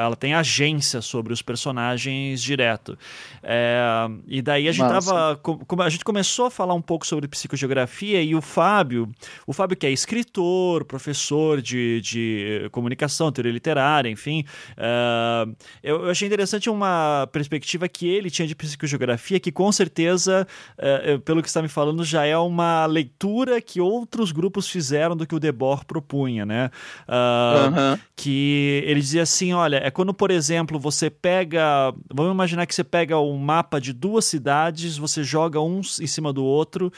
Ela 0.00 0.16
tem 0.16 0.34
agência 0.34 1.02
sobre 1.02 1.32
os 1.32 1.42
personagens 1.42 2.42
direto. 2.42 2.98
É, 3.42 4.08
e 4.26 4.40
daí 4.40 4.68
a 4.68 4.72
gente 4.72 4.88
Massa. 4.88 5.38
tava, 5.38 5.84
a 5.84 5.88
gente 5.90 6.04
começou 6.04 6.46
a 6.46 6.50
falar 6.50 6.74
um 6.74 6.82
pouco 6.82 7.06
sobre 7.06 7.28
psicogeografia 7.28 8.22
e 8.22 8.34
o 8.34 8.40
Fábio, 8.40 9.10
o 9.46 9.52
Fábio 9.52 9.76
que 9.76 9.86
é 9.86 9.90
escritor, 9.90 10.84
professor 10.84 11.60
de, 11.60 12.00
de 12.00 12.63
comunicação, 12.70 13.30
teoria 13.32 13.52
literária, 13.52 14.08
enfim. 14.08 14.44
Uh, 14.72 15.54
eu, 15.82 16.04
eu, 16.04 16.10
achei 16.10 16.26
interessante 16.26 16.68
uma 16.68 17.28
perspectiva 17.32 17.88
que 17.88 18.08
ele 18.08 18.30
tinha 18.30 18.46
de 18.46 18.54
psicogeografia, 18.54 19.40
que 19.40 19.52
com 19.52 19.70
certeza, 19.72 20.46
uh, 20.78 21.18
pelo 21.20 21.42
que 21.42 21.48
está 21.48 21.62
me 21.62 21.68
falando, 21.68 22.04
já 22.04 22.24
é 22.24 22.36
uma 22.36 22.86
leitura 22.86 23.60
que 23.60 23.80
outros 23.80 24.32
grupos 24.32 24.68
fizeram 24.68 25.16
do 25.16 25.26
que 25.26 25.34
o 25.34 25.40
Debord 25.40 25.84
propunha, 25.84 26.44
né? 26.44 26.70
Uh, 27.08 27.98
Que 28.16 28.82
ele 28.86 29.00
dizia 29.00 29.22
assim: 29.22 29.52
olha, 29.52 29.76
é 29.76 29.90
quando, 29.90 30.14
por 30.14 30.30
exemplo, 30.30 30.78
você 30.78 31.10
pega. 31.10 31.92
Vamos 32.12 32.32
imaginar 32.32 32.66
que 32.66 32.74
você 32.74 32.84
pega 32.84 33.18
um 33.18 33.36
mapa 33.36 33.80
de 33.80 33.92
duas 33.92 34.24
cidades, 34.24 34.96
você 34.96 35.22
joga 35.22 35.60
um 35.60 35.80
em 36.00 36.06
cima 36.06 36.32
do 36.32 36.44
outro, 36.44 36.92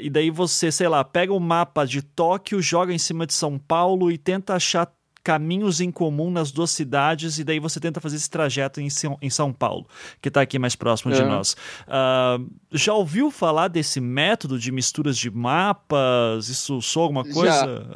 e 0.00 0.10
daí 0.10 0.30
você, 0.30 0.70
sei 0.70 0.88
lá, 0.88 1.02
pega 1.02 1.32
o 1.32 1.36
um 1.36 1.40
mapa 1.40 1.84
de 1.84 2.02
Tóquio, 2.02 2.60
joga 2.60 2.92
em 2.92 2.98
cima 2.98 3.26
de 3.26 3.34
São 3.34 3.58
Paulo 3.58 4.10
e 4.10 4.18
tenta 4.18 4.54
achar 4.54 4.83
caminhos 5.24 5.80
em 5.80 5.90
comum 5.90 6.30
nas 6.30 6.52
duas 6.52 6.70
cidades 6.70 7.38
e 7.38 7.44
daí 7.44 7.58
você 7.58 7.80
tenta 7.80 7.98
fazer 7.98 8.16
esse 8.16 8.28
trajeto 8.28 8.78
em, 8.78 8.88
em 9.22 9.30
São 9.30 9.52
Paulo, 9.52 9.88
que 10.20 10.28
está 10.28 10.42
aqui 10.42 10.58
mais 10.58 10.76
próximo 10.76 11.14
é. 11.14 11.16
de 11.16 11.22
nós. 11.24 11.56
Uh, 11.88 12.46
já 12.70 12.92
ouviu 12.92 13.30
falar 13.30 13.68
desse 13.68 14.00
método 14.00 14.58
de 14.58 14.70
misturas 14.70 15.16
de 15.16 15.30
mapas? 15.30 16.48
Isso 16.48 16.82
soa 16.82 17.04
alguma 17.04 17.24
coisa? 17.24 17.86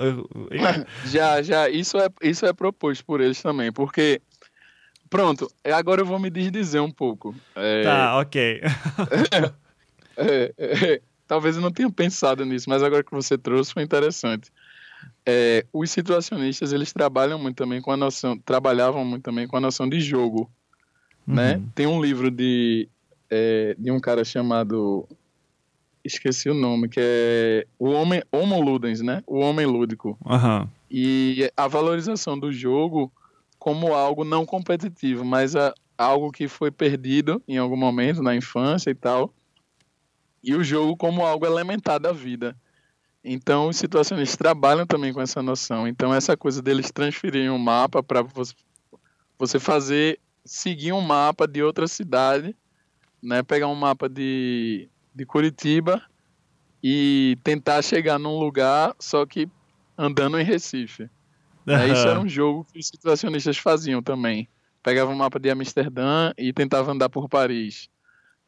Já, 0.54 0.82
já, 1.06 1.42
já. 1.42 1.68
Isso 1.68 1.98
é, 1.98 2.08
isso 2.22 2.46
é 2.46 2.52
proposto 2.54 3.04
por 3.04 3.20
eles 3.20 3.40
também, 3.42 3.70
porque 3.70 4.22
Pronto, 5.10 5.50
agora 5.64 6.02
eu 6.02 6.06
vou 6.06 6.18
me 6.18 6.28
desdizer 6.28 6.82
um 6.82 6.90
pouco. 6.90 7.34
É... 7.54 7.82
Tá, 7.82 8.18
ok. 8.18 8.60
é, 10.18 10.54
é, 10.58 11.00
talvez 11.26 11.56
eu 11.56 11.62
não 11.62 11.70
tenha 11.70 11.90
pensado 11.90 12.44
nisso, 12.44 12.68
mas 12.68 12.82
agora 12.82 13.02
que 13.02 13.10
você 13.10 13.38
trouxe 13.38 13.72
foi 13.72 13.82
interessante 13.82 14.50
é, 15.30 15.66
os 15.74 15.90
situacionistas 15.90 16.72
eles 16.72 16.90
trabalham 16.90 17.38
muito 17.38 17.56
também 17.56 17.82
com 17.82 17.92
a 17.92 17.96
noção, 17.98 18.38
trabalhavam 18.38 19.04
muito 19.04 19.22
também 19.22 19.46
com 19.46 19.58
a 19.58 19.60
noção 19.60 19.86
de 19.86 20.00
jogo, 20.00 20.50
né? 21.26 21.52
uhum. 21.52 21.60
né? 21.60 21.68
Tem 21.74 21.86
um 21.86 22.00
livro 22.00 22.30
de 22.30 22.88
é, 23.28 23.76
de 23.78 23.90
um 23.90 24.00
cara 24.00 24.24
chamado 24.24 25.06
esqueci 26.02 26.48
o 26.48 26.54
nome 26.54 26.88
que 26.88 26.98
é 26.98 27.66
o 27.78 27.90
homem 27.90 28.22
Homo 28.32 28.58
Ludens, 28.58 29.02
né? 29.02 29.22
O 29.26 29.40
homem 29.40 29.66
lúdico. 29.66 30.18
Uhum. 30.24 30.66
E 30.90 31.52
a 31.54 31.68
valorização 31.68 32.38
do 32.38 32.50
jogo 32.50 33.12
como 33.58 33.92
algo 33.92 34.24
não 34.24 34.46
competitivo, 34.46 35.26
mas 35.26 35.54
a, 35.54 35.74
algo 35.98 36.32
que 36.32 36.48
foi 36.48 36.70
perdido 36.70 37.42
em 37.46 37.58
algum 37.58 37.76
momento 37.76 38.22
na 38.22 38.34
infância 38.34 38.88
e 38.88 38.94
tal. 38.94 39.34
E 40.42 40.54
o 40.54 40.64
jogo 40.64 40.96
como 40.96 41.26
algo 41.26 41.44
elementar 41.44 42.00
da 42.00 42.12
vida. 42.12 42.56
Então, 43.22 43.68
os 43.68 43.76
situacionistas 43.76 44.36
trabalham 44.36 44.86
também 44.86 45.12
com 45.12 45.20
essa 45.20 45.42
noção. 45.42 45.86
Então, 45.86 46.14
essa 46.14 46.36
coisa 46.36 46.62
deles 46.62 46.90
transferirem 46.90 47.50
um 47.50 47.58
mapa 47.58 48.02
para 48.02 48.24
você 49.38 49.58
fazer, 49.58 50.20
seguir 50.44 50.92
um 50.92 51.00
mapa 51.00 51.46
de 51.46 51.62
outra 51.62 51.86
cidade, 51.86 52.54
né? 53.22 53.42
pegar 53.42 53.68
um 53.68 53.74
mapa 53.74 54.08
de, 54.08 54.88
de 55.14 55.26
Curitiba 55.26 56.02
e 56.82 57.36
tentar 57.42 57.82
chegar 57.82 58.18
num 58.18 58.38
lugar, 58.38 58.94
só 58.98 59.26
que 59.26 59.48
andando 59.96 60.38
em 60.38 60.44
Recife. 60.44 61.10
Uhum. 61.66 61.84
Isso 61.92 62.08
era 62.08 62.20
um 62.20 62.28
jogo 62.28 62.66
que 62.72 62.78
os 62.78 62.86
situacionistas 62.86 63.58
faziam 63.58 64.02
também. 64.02 64.48
Pegavam 64.82 65.12
um 65.12 65.18
mapa 65.18 65.40
de 65.40 65.50
Amsterdã 65.50 66.32
e 66.38 66.52
tentavam 66.52 66.94
andar 66.94 67.08
por 67.08 67.28
Paris 67.28 67.90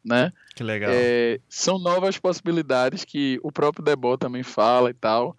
né? 0.04 0.32
Que 0.54 0.62
legal. 0.62 0.90
É, 0.92 1.38
são 1.48 1.78
novas 1.78 2.18
possibilidades 2.18 3.04
que 3.04 3.38
o 3.42 3.52
próprio 3.52 3.84
Debó 3.84 4.16
também 4.16 4.42
fala 4.42 4.90
e 4.90 4.94
tal. 4.94 5.36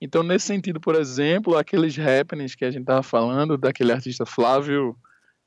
Então, 0.00 0.22
nesse 0.22 0.46
sentido, 0.46 0.80
por 0.80 0.94
exemplo, 0.94 1.56
aqueles 1.56 1.96
happenings 1.98 2.54
que 2.54 2.64
a 2.64 2.70
gente 2.70 2.86
tava 2.86 3.02
falando, 3.02 3.58
daquele 3.58 3.92
artista 3.92 4.24
Flávio, 4.24 4.96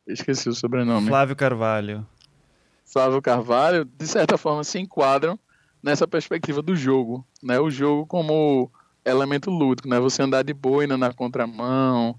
esqueci 0.07 0.47
o 0.47 0.53
sobrenome. 0.53 1.07
Flávio 1.07 1.35
Carvalho. 1.35 2.07
Flávio 2.85 3.21
Carvalho, 3.21 3.83
de 3.85 4.07
certa 4.07 4.37
forma, 4.37 4.63
se 4.63 4.77
enquadram 4.77 5.39
nessa 5.81 6.07
perspectiva 6.07 6.61
do 6.61 6.75
jogo, 6.75 7.25
né? 7.41 7.59
O 7.59 7.69
jogo 7.69 8.05
como 8.05 8.71
elemento 9.03 9.49
lúdico, 9.49 9.89
né? 9.89 9.99
Você 9.99 10.21
andar 10.21 10.43
de 10.43 10.53
boina 10.53 10.97
na 10.97 11.11
contramão 11.11 12.15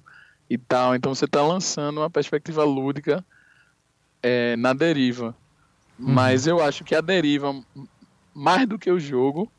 e 0.50 0.58
tal. 0.58 0.94
Então, 0.96 1.14
você 1.14 1.26
está 1.26 1.40
lançando 1.40 1.98
uma 1.98 2.10
perspectiva 2.10 2.64
lúdica 2.64 3.24
é, 4.20 4.56
na 4.56 4.72
deriva. 4.72 5.36
Mas 5.98 6.46
uhum. 6.46 6.58
eu 6.58 6.64
acho 6.64 6.84
que 6.84 6.94
a 6.94 7.00
deriva, 7.00 7.54
mais 8.34 8.68
do 8.68 8.78
que 8.78 8.90
o 8.90 8.98
jogo, 8.98 9.50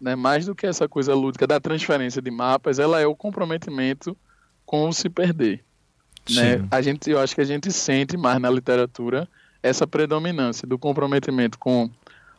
né, 0.00 0.14
mais 0.14 0.46
do 0.46 0.54
que 0.54 0.66
essa 0.66 0.88
coisa 0.88 1.14
lúdica 1.14 1.46
da 1.46 1.60
transferência 1.60 2.20
de 2.20 2.30
mapas, 2.30 2.78
ela 2.78 3.00
é 3.00 3.06
o 3.06 3.14
comprometimento 3.14 4.16
com 4.64 4.88
o 4.88 4.92
se 4.92 5.08
perder. 5.08 5.62
Né? 6.30 6.66
A 6.70 6.80
gente, 6.80 7.10
eu 7.10 7.18
acho 7.18 7.34
que 7.34 7.40
a 7.40 7.46
gente 7.46 7.70
sente 7.70 8.16
mais 8.16 8.40
na 8.40 8.50
literatura 8.50 9.28
essa 9.62 9.86
predominância 9.86 10.66
do 10.66 10.78
comprometimento 10.78 11.58
com 11.58 11.90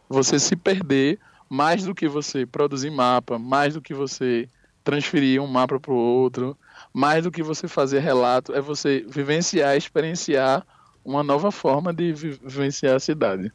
você 0.10 0.40
se 0.40 0.56
perder 0.56 1.20
mais 1.50 1.84
do 1.84 1.94
que 1.94 2.08
você 2.08 2.46
produzir 2.46 2.90
mapa, 2.90 3.38
mais 3.38 3.76
do 3.76 3.82
que 3.82 3.94
você 3.94 4.50
transferir 4.84 5.42
um 5.42 5.48
mapa 5.48 5.80
para 5.80 5.92
o 5.92 5.96
outro, 5.96 6.58
mais 6.94 7.24
do 7.24 7.32
que 7.32 7.42
você 7.42 7.68
fazer 7.68 8.00
relato, 8.00 8.54
é 8.54 8.62
você 8.62 9.06
vivenciar, 9.08 9.76
experienciar 9.76 10.66
uma 11.06 11.24
nova 11.24 11.52
forma 11.52 11.94
de 11.94 12.12
vivenciar 12.12 12.96
a 12.96 13.00
cidade. 13.00 13.52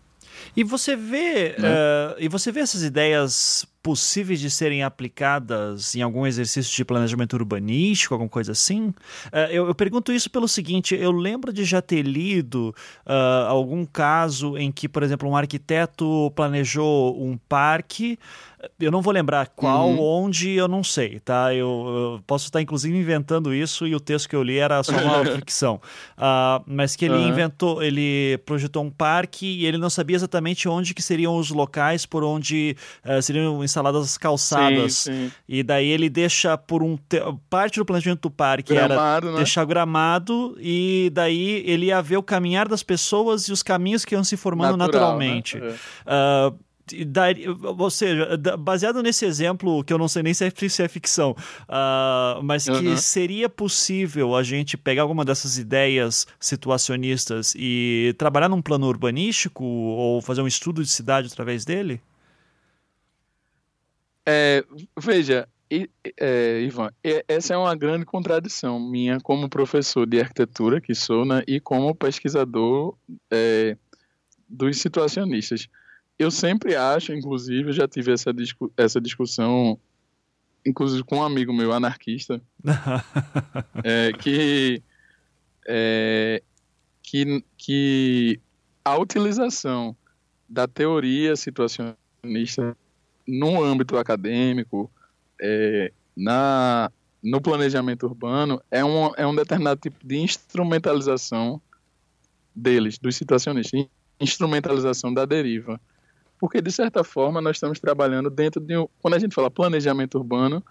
E 0.56 0.62
você 0.62 0.94
vê, 0.94 1.56
uh, 1.58 2.16
e 2.18 2.28
você 2.28 2.52
vê 2.52 2.60
essas 2.60 2.82
ideias 2.82 3.66
possíveis 3.82 4.40
de 4.40 4.50
serem 4.50 4.82
aplicadas 4.82 5.94
em 5.94 6.02
algum 6.02 6.26
exercício 6.26 6.74
de 6.74 6.84
planejamento 6.84 7.34
urbanístico, 7.34 8.14
alguma 8.14 8.28
coisa 8.28 8.52
assim? 8.52 8.88
Uh, 8.88 9.50
eu, 9.50 9.66
eu, 9.68 9.74
pergunto 9.74 10.12
isso 10.12 10.30
pelo 10.30 10.48
seguinte: 10.48 10.94
eu 10.94 11.10
lembro 11.10 11.52
de 11.52 11.64
já 11.64 11.80
ter 11.80 12.02
lido 12.02 12.74
uh, 13.06 13.46
algum 13.48 13.84
caso 13.84 14.56
em 14.58 14.70
que, 14.70 14.88
por 14.88 15.02
exemplo, 15.02 15.28
um 15.28 15.36
arquiteto 15.36 16.32
planejou 16.34 17.22
um 17.22 17.36
parque 17.36 18.18
eu 18.78 18.90
não 18.90 19.00
vou 19.00 19.12
lembrar 19.12 19.48
qual, 19.48 19.88
uhum. 19.88 20.24
onde, 20.24 20.50
eu 20.50 20.68
não 20.68 20.84
sei, 20.84 21.18
tá? 21.20 21.54
Eu, 21.54 21.68
eu, 22.14 22.22
posso 22.26 22.46
estar 22.46 22.60
inclusive 22.60 22.96
inventando 22.96 23.54
isso 23.54 23.86
e 23.86 23.94
o 23.94 24.00
texto 24.00 24.28
que 24.28 24.36
eu 24.36 24.42
li 24.42 24.58
era 24.58 24.82
só 24.82 24.92
uma 24.92 25.24
ficção. 25.36 25.80
Uh, 26.18 26.62
mas 26.66 26.94
que 26.94 27.06
ele 27.06 27.14
uhum. 27.14 27.28
inventou, 27.28 27.82
ele 27.82 28.38
projetou 28.44 28.84
um 28.84 28.90
parque 28.90 29.46
e 29.46 29.66
ele 29.66 29.78
não 29.78 29.88
sabia 29.88 30.16
exatamente 30.16 30.68
onde 30.68 30.92
que 30.92 31.00
seriam 31.00 31.36
os 31.36 31.50
locais 31.50 32.04
por 32.04 32.22
onde 32.22 32.76
uh, 33.04 33.22
seriam 33.22 33.64
instaladas 33.70 34.04
as 34.04 34.18
calçadas. 34.18 34.94
Sim, 34.94 35.12
sim. 35.12 35.32
E 35.48 35.62
daí 35.62 35.88
ele 35.88 36.08
deixa 36.08 36.56
por 36.56 36.82
um 36.82 36.96
te... 36.96 37.20
parte 37.48 37.78
do 37.78 37.84
planejamento 37.84 38.22
do 38.22 38.30
parque 38.30 38.74
gramado, 38.74 39.26
era 39.26 39.32
né? 39.32 39.36
deixar 39.38 39.64
gramado 39.64 40.56
e 40.60 41.10
daí 41.12 41.62
ele 41.66 41.86
ia 41.86 42.00
ver 42.02 42.16
o 42.16 42.22
caminhar 42.22 42.68
das 42.68 42.82
pessoas 42.82 43.44
e 43.44 43.52
os 43.52 43.62
caminhos 43.62 44.04
que 44.04 44.14
iam 44.14 44.24
se 44.24 44.36
formando 44.36 44.76
Natural, 44.76 45.18
né? 45.18 45.26
naturalmente. 45.26 45.58
Né? 45.58 45.74
Uh, 46.06 46.70
daria, 47.06 47.48
ou 47.52 47.90
seja, 47.90 48.36
baseado 48.58 49.02
nesse 49.02 49.24
exemplo, 49.24 49.82
que 49.84 49.92
eu 49.92 49.98
não 49.98 50.08
sei 50.08 50.22
nem 50.22 50.34
se 50.34 50.44
é, 50.44 50.68
se 50.68 50.82
é 50.82 50.88
ficção, 50.88 51.36
uh, 51.62 52.42
mas 52.42 52.64
que 52.64 52.70
uhum. 52.70 52.96
seria 52.96 53.48
possível 53.48 54.34
a 54.34 54.42
gente 54.42 54.76
pegar 54.76 55.02
alguma 55.02 55.24
dessas 55.24 55.58
ideias 55.58 56.26
situacionistas 56.38 57.54
e 57.56 58.14
trabalhar 58.18 58.48
num 58.48 58.62
plano 58.62 58.86
urbanístico 58.86 59.64
ou 59.64 60.20
fazer 60.20 60.42
um 60.42 60.46
estudo 60.46 60.82
de 60.82 60.90
cidade 60.90 61.28
através 61.30 61.64
dele? 61.64 62.00
É, 64.32 64.64
veja, 64.96 65.48
é, 66.16 66.60
Ivan, 66.60 66.88
essa 67.26 67.54
é 67.54 67.56
uma 67.56 67.74
grande 67.74 68.04
contradição 68.04 68.78
minha 68.78 69.18
como 69.20 69.48
professor 69.48 70.06
de 70.06 70.20
arquitetura 70.20 70.80
que 70.80 70.94
sou, 70.94 71.24
né, 71.24 71.42
e 71.48 71.58
como 71.58 71.92
pesquisador 71.96 72.96
é, 73.28 73.76
dos 74.48 74.78
situacionistas. 74.78 75.66
Eu 76.16 76.30
sempre 76.30 76.76
acho, 76.76 77.12
inclusive, 77.12 77.70
eu 77.70 77.72
já 77.72 77.88
tive 77.88 78.12
essa, 78.12 78.32
discu 78.32 78.72
essa 78.76 79.00
discussão, 79.00 79.76
inclusive 80.64 81.02
com 81.02 81.16
um 81.16 81.24
amigo 81.24 81.52
meu 81.52 81.72
anarquista, 81.72 82.40
é, 83.82 84.12
que, 84.12 84.80
é, 85.66 86.40
que, 87.02 87.44
que 87.56 88.40
a 88.84 88.96
utilização 88.96 89.96
da 90.48 90.68
teoria 90.68 91.34
situacionista 91.34 92.76
no 93.26 93.62
âmbito 93.62 93.96
acadêmico, 93.96 94.90
é, 95.40 95.92
na, 96.16 96.90
no 97.22 97.40
planejamento 97.40 98.06
urbano, 98.06 98.60
é 98.70 98.84
um, 98.84 99.14
é 99.16 99.26
um 99.26 99.34
determinado 99.34 99.80
tipo 99.80 99.96
de 100.04 100.18
instrumentalização 100.18 101.60
deles, 102.54 102.98
dos 102.98 103.16
situacionistas, 103.16 103.86
instrumentalização 104.20 105.12
da 105.14 105.24
deriva 105.24 105.80
porque 106.40 106.62
de 106.62 106.72
certa 106.72 107.04
forma 107.04 107.40
nós 107.42 107.58
estamos 107.58 107.78
trabalhando 107.78 108.30
dentro 108.30 108.60
de 108.60 108.76
um, 108.78 108.88
quando 109.02 109.14
a 109.14 109.18
gente 109.18 109.34
fala 109.34 109.50
planejamento 109.50 110.16
urbano, 110.16 110.64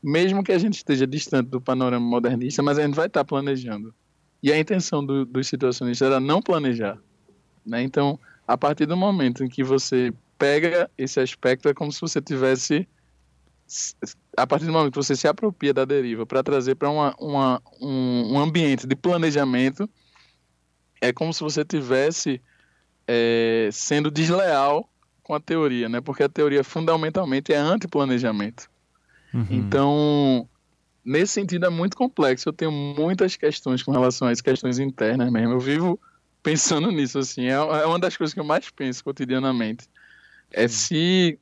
mesmo 0.00 0.44
que 0.44 0.52
a 0.52 0.58
gente 0.58 0.74
esteja 0.74 1.04
distante 1.04 1.48
do 1.48 1.60
panorama 1.60 2.06
modernista, 2.06 2.62
mas 2.62 2.78
a 2.78 2.82
gente 2.82 2.94
vai 2.94 3.08
estar 3.08 3.24
planejando. 3.24 3.92
E 4.40 4.52
a 4.52 4.58
intenção 4.58 5.04
do, 5.04 5.26
dos 5.26 5.48
situacionistas 5.48 6.06
era 6.06 6.20
não 6.20 6.40
planejar. 6.40 6.96
Né? 7.66 7.82
Então, 7.82 8.18
a 8.46 8.56
partir 8.56 8.86
do 8.86 8.96
momento 8.96 9.44
em 9.44 9.48
que 9.48 9.64
você 9.64 10.12
pega 10.40 10.90
esse 10.96 11.20
aspecto, 11.20 11.68
é 11.68 11.74
como 11.74 11.92
se 11.92 12.00
você 12.00 12.20
tivesse. 12.20 12.88
A 14.36 14.46
partir 14.46 14.64
do 14.64 14.72
momento 14.72 14.90
que 14.90 14.96
você 14.96 15.14
se 15.14 15.28
apropria 15.28 15.72
da 15.72 15.84
deriva 15.84 16.26
para 16.26 16.42
trazer 16.42 16.74
para 16.74 16.90
uma, 16.90 17.14
uma, 17.20 17.62
um, 17.80 18.32
um 18.34 18.38
ambiente 18.40 18.84
de 18.84 18.96
planejamento, 18.96 19.88
é 21.00 21.12
como 21.12 21.32
se 21.32 21.40
você 21.40 21.64
tivesse 21.64 22.40
é, 23.06 23.68
sendo 23.70 24.10
desleal 24.10 24.90
com 25.22 25.34
a 25.34 25.40
teoria, 25.40 25.88
né? 25.88 26.00
Porque 26.00 26.24
a 26.24 26.28
teoria 26.28 26.64
fundamentalmente 26.64 27.52
é 27.52 27.56
anti-planejamento. 27.56 28.68
Uhum. 29.32 29.46
Então, 29.50 30.48
nesse 31.04 31.34
sentido 31.34 31.66
é 31.66 31.70
muito 31.70 31.96
complexo. 31.96 32.48
Eu 32.48 32.52
tenho 32.52 32.72
muitas 32.72 33.36
questões 33.36 33.82
com 33.84 33.92
relação 33.92 34.26
a 34.26 34.32
isso, 34.32 34.42
questões 34.42 34.80
internas 34.80 35.30
mesmo. 35.30 35.52
Eu 35.52 35.60
vivo 35.60 36.00
pensando 36.42 36.90
nisso, 36.90 37.18
assim. 37.20 37.46
É, 37.46 37.52
é 37.52 37.86
uma 37.86 38.00
das 38.00 38.16
coisas 38.16 38.34
que 38.34 38.40
eu 38.40 38.44
mais 38.44 38.68
penso 38.70 39.04
cotidianamente. 39.04 39.86
É 40.52 40.68
se 40.68 41.38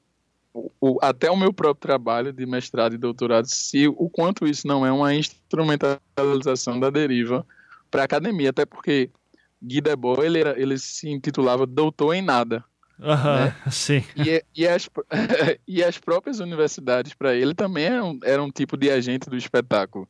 o, 0.80 0.98
até 1.02 1.30
o 1.30 1.36
meu 1.36 1.52
próprio 1.52 1.80
trabalho 1.80 2.32
de 2.32 2.44
mestrado 2.46 2.94
e 2.94 2.98
doutorado, 2.98 3.46
se 3.46 3.88
o 3.88 4.08
quanto 4.08 4.46
isso 4.46 4.66
não 4.66 4.84
é 4.84 4.92
uma 4.92 5.14
instrumentalização 5.14 6.78
da 6.80 6.90
deriva 6.90 7.46
para 7.90 8.02
a 8.02 8.04
academia, 8.04 8.50
até 8.50 8.64
porque 8.64 9.10
Guy 9.62 9.80
Debord 9.80 10.24
ele, 10.24 10.40
era, 10.40 10.60
ele 10.60 10.78
se 10.78 11.08
intitulava 11.08 11.66
doutor 11.66 12.14
em 12.14 12.22
nada. 12.22 12.64
Uhum, 12.98 13.06
né? 13.06 13.56
sim. 13.70 14.04
E, 14.16 14.44
e, 14.54 14.66
as, 14.66 14.88
e 15.66 15.82
as 15.82 15.98
próprias 15.98 16.40
universidades, 16.40 17.14
para 17.14 17.34
ele, 17.34 17.54
também 17.54 17.84
eram, 17.84 18.18
eram 18.24 18.44
um 18.46 18.50
tipo 18.50 18.76
de 18.76 18.90
agente 18.90 19.30
do 19.30 19.36
espetáculo. 19.36 20.08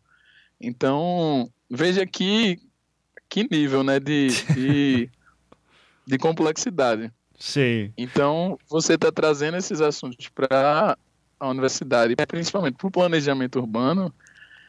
Então, 0.61 1.51
veja 1.71 2.07
que, 2.07 2.59
que 3.29 3.47
nível 3.51 3.85
né, 3.85 4.01
de, 4.01 4.29
de, 4.55 5.11
de 6.07 6.19
complexidade. 6.19 7.13
Sim. 7.39 7.93
Então, 7.97 8.59
você 8.69 8.95
está 8.95 9.13
trazendo 9.13 9.57
esses 9.57 9.81
assuntos 9.81 10.29
para 10.29 10.99
a 11.39 11.49
universidade, 11.49 12.17
principalmente 12.27 12.77
para 12.77 12.89
o 12.89 12.91
planejamento 12.91 13.61
urbano, 13.61 14.13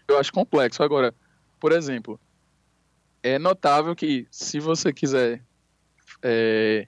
eu 0.08 0.20
acho 0.20 0.32
complexo. 0.32 0.84
Agora, 0.84 1.14
por 1.60 1.72
exemplo, 1.72 2.20
é 3.24 3.40
notável 3.40 3.96
que 3.96 4.28
se 4.30 4.60
você 4.60 4.94
quiser 4.94 5.42
é, 6.22 6.88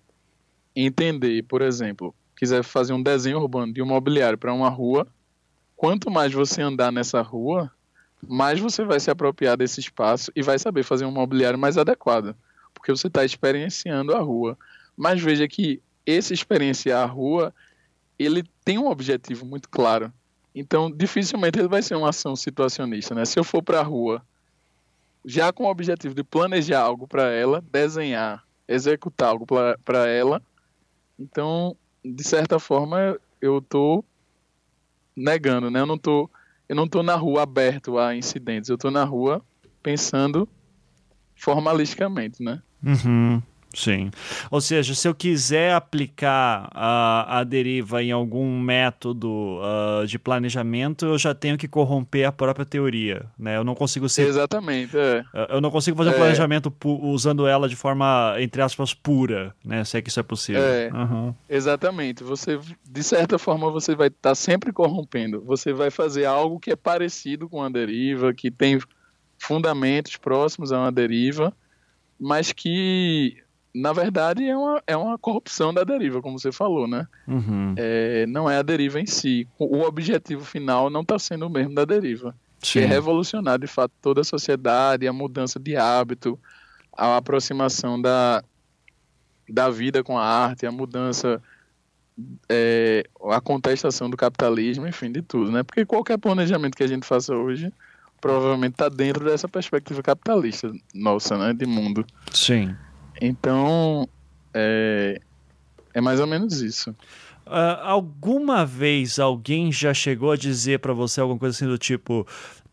entender, 0.75 1.43
por 1.43 1.61
exemplo, 1.61 2.13
quiser 2.37 2.63
fazer 2.63 2.93
um 2.93 3.01
desenho 3.01 3.39
urbano 3.39 3.73
de 3.73 3.81
um 3.81 3.85
mobiliário 3.85 4.37
para 4.37 4.53
uma 4.53 4.69
rua, 4.69 5.07
quanto 5.75 6.11
mais 6.11 6.31
você 6.31 6.61
andar 6.61 6.91
nessa 6.91 7.21
rua, 7.21 7.71
mais 8.21 8.59
você 8.59 8.83
vai 8.83 8.99
se 8.99 9.09
apropriar 9.09 9.57
desse 9.57 9.79
espaço 9.79 10.31
e 10.35 10.43
vai 10.43 10.59
saber 10.59 10.83
fazer 10.83 11.05
um 11.05 11.11
mobiliário 11.11 11.57
mais 11.57 11.77
adequado, 11.77 12.35
porque 12.73 12.91
você 12.91 13.07
está 13.07 13.25
experienciando 13.25 14.15
a 14.15 14.19
rua. 14.19 14.57
Mas 14.95 15.21
veja 15.21 15.47
que 15.47 15.81
esse 16.05 16.33
experienciar 16.33 17.03
a 17.03 17.05
rua, 17.05 17.53
ele 18.17 18.43
tem 18.63 18.77
um 18.77 18.87
objetivo 18.87 19.45
muito 19.45 19.69
claro. 19.69 20.11
Então, 20.53 20.91
dificilmente 20.91 21.59
ele 21.59 21.67
vai 21.67 21.81
ser 21.81 21.95
uma 21.95 22.09
ação 22.09 22.35
situacionista, 22.35 23.15
né? 23.15 23.25
Se 23.25 23.39
eu 23.39 23.43
for 23.43 23.63
para 23.63 23.79
a 23.79 23.83
rua, 23.83 24.21
já 25.25 25.51
com 25.53 25.63
o 25.63 25.69
objetivo 25.69 26.13
de 26.13 26.23
planejar 26.23 26.81
algo 26.81 27.07
para 27.07 27.29
ela, 27.29 27.63
desenhar, 27.71 28.43
executar 28.67 29.29
algo 29.29 29.45
para 29.45 30.07
ela, 30.07 30.41
então, 31.17 31.75
de 32.03 32.23
certa 32.23 32.59
forma, 32.59 33.17
eu 33.39 33.59
estou 33.59 34.03
negando, 35.15 35.69
né? 35.69 35.79
Eu 35.79 35.85
não 35.85 35.97
tô, 35.97 36.29
eu 36.67 36.75
não 36.75 36.87
tô 36.87 37.03
na 37.03 37.15
rua 37.15 37.43
aberto 37.43 37.97
a 37.97 38.15
incidentes, 38.15 38.69
eu 38.69 38.75
estou 38.75 38.91
na 38.91 39.03
rua 39.03 39.43
pensando 39.83 40.49
formalisticamente, 41.35 42.43
né? 42.43 42.61
Uhum. 42.83 43.41
Sim. 43.73 44.11
Ou 44.49 44.59
seja, 44.59 44.93
se 44.93 45.07
eu 45.07 45.15
quiser 45.15 45.73
aplicar 45.73 46.69
a, 46.73 47.39
a 47.39 47.43
deriva 47.43 48.03
em 48.03 48.11
algum 48.11 48.59
método 48.59 49.59
uh, 49.59 50.05
de 50.05 50.19
planejamento, 50.19 51.05
eu 51.05 51.17
já 51.17 51.33
tenho 51.33 51.57
que 51.57 51.67
corromper 51.67 52.27
a 52.27 52.31
própria 52.31 52.65
teoria, 52.65 53.25
né? 53.37 53.57
Eu 53.57 53.63
não 53.63 53.75
consigo 53.75 54.09
ser... 54.09 54.27
Exatamente, 54.27 54.97
é. 54.97 55.23
Eu 55.49 55.61
não 55.61 55.71
consigo 55.71 55.97
fazer 55.97 56.11
é. 56.11 56.13
um 56.13 56.17
planejamento 56.17 56.73
usando 56.83 57.47
ela 57.47 57.67
de 57.69 57.75
forma, 57.75 58.35
entre 58.39 58.61
aspas, 58.61 58.93
pura, 58.93 59.55
né? 59.63 59.83
Se 59.83 59.97
é 59.97 60.01
que 60.01 60.09
isso 60.09 60.19
é 60.19 60.23
possível. 60.23 60.61
É, 60.61 60.89
uhum. 60.93 61.33
exatamente. 61.49 62.23
Você, 62.23 62.59
de 62.89 63.03
certa 63.03 63.37
forma, 63.37 63.71
você 63.71 63.95
vai 63.95 64.07
estar 64.07 64.29
tá 64.29 64.35
sempre 64.35 64.71
corrompendo. 64.71 65.41
Você 65.45 65.71
vai 65.73 65.89
fazer 65.89 66.25
algo 66.25 66.59
que 66.59 66.71
é 66.71 66.75
parecido 66.75 67.47
com 67.47 67.63
a 67.63 67.69
deriva, 67.69 68.33
que 68.33 68.51
tem 68.51 68.79
fundamentos 69.39 70.17
próximos 70.17 70.71
a 70.71 70.79
uma 70.79 70.91
deriva, 70.91 71.53
mas 72.19 72.51
que 72.51 73.37
na 73.73 73.93
verdade, 73.93 74.47
é 74.47 74.55
uma, 74.55 74.83
é 74.85 74.97
uma 74.97 75.17
corrupção 75.17 75.73
da 75.73 75.83
deriva, 75.83 76.21
como 76.21 76.37
você 76.37 76.51
falou, 76.51 76.87
né? 76.87 77.07
Uhum. 77.27 77.73
É, 77.77 78.25
não 78.27 78.49
é 78.49 78.57
a 78.57 78.61
deriva 78.61 78.99
em 78.99 79.05
si. 79.05 79.47
O 79.57 79.81
objetivo 79.81 80.43
final 80.43 80.89
não 80.89 81.01
está 81.01 81.17
sendo 81.17 81.47
o 81.47 81.49
mesmo 81.49 81.73
da 81.73 81.85
deriva. 81.85 82.35
Sim. 82.61 82.79
Que 82.79 82.85
é 82.85 82.87
revolucionar, 82.87 83.57
de 83.57 83.67
fato, 83.67 83.93
toda 84.01 84.21
a 84.21 84.25
sociedade, 84.25 85.07
a 85.07 85.13
mudança 85.13 85.59
de 85.59 85.75
hábito, 85.75 86.37
a 86.95 87.15
aproximação 87.17 87.99
da, 87.99 88.43
da 89.49 89.69
vida 89.69 90.03
com 90.03 90.17
a 90.17 90.23
arte, 90.23 90.65
a 90.65 90.71
mudança, 90.71 91.41
é, 92.49 93.03
a 93.29 93.39
contestação 93.39 94.09
do 94.09 94.17
capitalismo, 94.17 94.85
enfim, 94.85 95.11
de 95.11 95.21
tudo, 95.21 95.49
né? 95.49 95.63
Porque 95.63 95.85
qualquer 95.85 96.17
planejamento 96.17 96.75
que 96.75 96.83
a 96.83 96.87
gente 96.87 97.05
faça 97.05 97.33
hoje 97.33 97.71
provavelmente 98.19 98.73
está 98.73 98.87
dentro 98.87 99.25
dessa 99.25 99.47
perspectiva 99.47 100.03
capitalista 100.03 100.71
nossa, 100.93 101.37
né? 101.37 101.53
De 101.53 101.65
mundo. 101.65 102.05
Sim. 102.31 102.75
Então, 103.21 104.09
é, 104.53 105.21
é 105.93 106.01
mais 106.01 106.19
ou 106.19 106.25
menos 106.25 106.59
isso. 106.61 106.89
Uh, 107.45 107.77
alguma 107.83 108.65
vez 108.65 109.19
alguém 109.19 109.71
já 109.71 109.93
chegou 109.93 110.31
a 110.31 110.35
dizer 110.35 110.79
para 110.79 110.93
você 110.93 111.21
alguma 111.21 111.39
coisa 111.39 111.55
assim 111.55 111.67
do 111.67 111.77
tipo: 111.77 112.25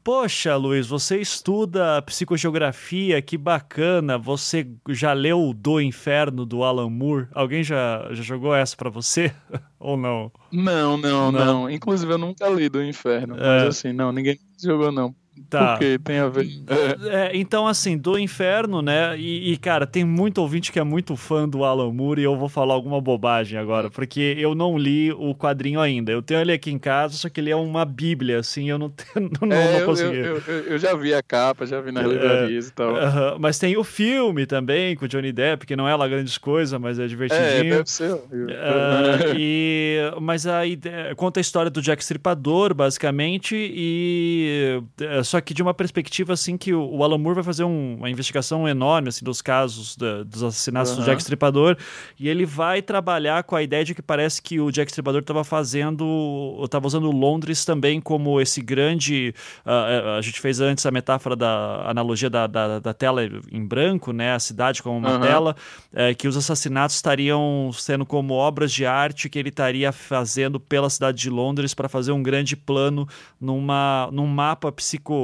Poxa, 0.08 0.56
Luiz, 0.56 0.86
você 0.86 1.20
estuda 1.20 2.00
psicogeografia, 2.00 3.20
que 3.20 3.36
bacana. 3.36 4.16
Você 4.16 4.66
já 4.88 5.12
leu 5.12 5.52
Do 5.54 5.80
Inferno 5.80 6.46
do 6.46 6.64
Alan 6.64 6.88
Moore? 6.88 7.28
Alguém 7.34 7.62
já, 7.62 8.08
já 8.12 8.22
jogou 8.22 8.54
essa 8.54 8.74
para 8.74 8.88
você? 8.88 9.34
Ou 9.78 9.96
não? 9.96 10.32
não? 10.50 10.96
Não, 10.96 11.30
não, 11.30 11.32
não. 11.32 11.70
Inclusive 11.70 12.10
eu 12.10 12.18
nunca 12.18 12.48
li 12.48 12.70
Do 12.70 12.82
Inferno. 12.82 13.36
É. 13.36 13.40
Mas 13.40 13.62
assim, 13.64 13.92
não, 13.92 14.10
ninguém 14.10 14.38
jogou, 14.62 14.90
não. 14.90 15.14
Tá. 15.48 15.78
Tem 16.04 16.18
a 16.18 16.28
ver. 16.28 16.46
É. 16.66 17.28
É, 17.28 17.30
então, 17.34 17.66
assim, 17.66 17.96
do 17.96 18.18
inferno, 18.18 18.82
né? 18.82 19.18
E, 19.18 19.52
e, 19.52 19.56
cara, 19.56 19.86
tem 19.86 20.04
muito 20.04 20.38
ouvinte 20.38 20.72
que 20.72 20.78
é 20.78 20.84
muito 20.84 21.16
fã 21.16 21.48
do 21.48 21.64
Alan 21.64 21.92
Moore 21.92 22.20
e 22.20 22.24
eu 22.24 22.36
vou 22.36 22.48
falar 22.48 22.74
alguma 22.74 23.00
bobagem 23.00 23.58
agora, 23.58 23.90
porque 23.90 24.36
eu 24.38 24.54
não 24.54 24.76
li 24.76 25.12
o 25.12 25.34
quadrinho 25.34 25.80
ainda. 25.80 26.12
Eu 26.12 26.22
tenho 26.22 26.40
ele 26.40 26.52
aqui 26.52 26.70
em 26.70 26.78
casa, 26.78 27.14
só 27.14 27.28
que 27.28 27.40
ele 27.40 27.50
é 27.50 27.56
uma 27.56 27.84
bíblia, 27.84 28.38
assim, 28.38 28.68
eu 28.70 28.78
não, 28.78 28.90
tenho, 28.90 29.30
não, 29.40 29.56
é, 29.56 29.80
não 29.80 29.86
consegui. 29.86 30.16
Eu, 30.16 30.42
eu, 30.46 30.54
eu, 30.64 30.78
já 30.78 30.94
vi 30.94 31.14
a 31.14 31.22
capa, 31.22 31.66
já 31.66 31.80
vi 31.80 31.92
nas 31.92 32.04
é, 32.04 32.08
livrarias 32.08 32.68
e 32.68 32.72
tal. 32.72 32.94
Uh 32.94 32.98
-huh. 32.98 33.36
Mas 33.38 33.58
tem 33.58 33.76
o 33.76 33.84
filme 33.84 34.46
também 34.46 34.96
com 34.96 35.04
o 35.04 35.08
Johnny 35.08 35.32
Depp, 35.32 35.66
que 35.66 35.76
não 35.76 35.88
é 35.88 35.94
lá 35.94 36.06
grandes 36.06 36.38
coisas, 36.38 36.78
mas 36.80 36.98
é 36.98 37.06
divertidinho. 37.06 37.74
É, 37.74 37.76
deve 37.78 37.90
ser. 37.90 38.12
Uh, 38.12 39.34
e, 39.36 39.98
mas 40.20 40.46
aí 40.46 40.78
conta 41.16 41.40
a 41.40 41.42
história 41.42 41.70
do 41.70 41.80
Jack 41.80 42.02
Stripador, 42.02 42.74
basicamente, 42.74 43.56
e 43.56 44.82
só 45.28 45.40
que 45.42 45.52
de 45.52 45.62
uma 45.62 45.74
perspectiva 45.74 46.32
assim 46.32 46.56
que 46.56 46.72
o, 46.72 46.82
o 46.82 47.04
Alan 47.04 47.18
Moore 47.18 47.34
vai 47.34 47.44
fazer 47.44 47.64
um, 47.64 47.96
uma 47.96 48.08
investigação 48.08 48.66
enorme 48.66 49.10
assim 49.10 49.22
dos 49.22 49.42
casos 49.42 49.94
da, 49.94 50.22
dos 50.24 50.42
assassinatos 50.42 50.92
uhum. 50.92 51.00
do 51.00 51.04
Jack 51.04 51.20
Stripador 51.20 51.76
e 52.18 52.28
ele 52.28 52.46
vai 52.46 52.80
trabalhar 52.80 53.42
com 53.42 53.54
a 53.54 53.62
ideia 53.62 53.84
de 53.84 53.94
que 53.94 54.00
parece 54.00 54.40
que 54.40 54.58
o 54.58 54.70
Jack 54.70 54.90
Stripador 54.90 55.20
estava 55.20 55.44
fazendo, 55.44 56.58
estava 56.64 56.86
usando 56.86 57.10
Londres 57.10 57.62
também 57.64 58.00
como 58.00 58.40
esse 58.40 58.62
grande, 58.62 59.34
uh, 59.66 60.16
a 60.16 60.22
gente 60.22 60.40
fez 60.40 60.60
antes 60.60 60.86
a 60.86 60.90
metáfora 60.90 61.36
da 61.36 61.82
analogia 61.86 62.30
da, 62.30 62.46
da, 62.46 62.78
da 62.78 62.94
tela 62.94 63.22
em 63.52 63.64
branco, 63.64 64.12
né, 64.12 64.32
a 64.32 64.38
cidade 64.38 64.82
como 64.82 64.96
uma 64.96 65.16
uhum. 65.16 65.20
tela, 65.20 65.56
é, 65.92 66.14
que 66.14 66.26
os 66.26 66.36
assassinatos 66.38 66.96
estariam 66.96 67.70
sendo 67.74 68.06
como 68.06 68.32
obras 68.32 68.72
de 68.72 68.86
arte 68.86 69.28
que 69.28 69.38
ele 69.38 69.50
estaria 69.50 69.92
fazendo 69.92 70.58
pela 70.58 70.88
cidade 70.88 71.18
de 71.18 71.28
Londres 71.28 71.74
para 71.74 71.88
fazer 71.88 72.12
um 72.12 72.22
grande 72.22 72.56
plano 72.56 73.06
numa, 73.38 74.08
num 74.10 74.26
mapa 74.26 74.72
psico 74.72 75.17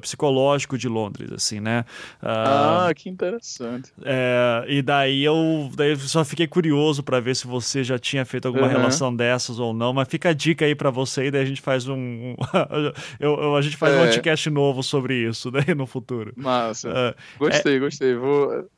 psicológico 0.00 0.76
de 0.76 0.88
Londres, 0.88 1.32
assim, 1.32 1.60
né? 1.60 1.84
Uh, 2.22 2.26
ah, 2.26 2.92
que 2.94 3.08
interessante. 3.08 3.92
É, 4.02 4.64
e 4.68 4.82
daí 4.82 5.24
eu 5.24 5.70
daí 5.74 5.96
só 5.96 6.24
fiquei 6.24 6.46
curioso 6.46 7.02
para 7.02 7.20
ver 7.20 7.36
se 7.36 7.46
você 7.46 7.84
já 7.84 7.98
tinha 7.98 8.24
feito 8.24 8.46
alguma 8.46 8.66
uhum. 8.66 8.72
relação 8.72 9.14
dessas 9.14 9.58
ou 9.58 9.72
não, 9.72 9.92
mas 9.92 10.08
fica 10.08 10.30
a 10.30 10.32
dica 10.32 10.64
aí 10.64 10.74
para 10.74 10.90
você 10.90 11.26
e 11.26 11.30
daí 11.30 11.42
a 11.42 11.46
gente 11.46 11.60
faz 11.60 11.88
um. 11.88 12.34
eu, 13.18 13.34
eu, 13.34 13.56
a 13.56 13.62
gente 13.62 13.76
faz 13.76 13.94
é. 13.94 13.96
um 13.96 14.06
podcast 14.06 14.50
novo 14.50 14.82
sobre 14.82 15.14
isso 15.14 15.50
daí 15.50 15.74
no 15.76 15.86
futuro. 15.86 16.32
Massa. 16.36 16.88
Uh, 16.88 17.38
gostei, 17.38 17.76
é... 17.76 17.78
gostei. 17.78 18.14
Vou 18.14 18.68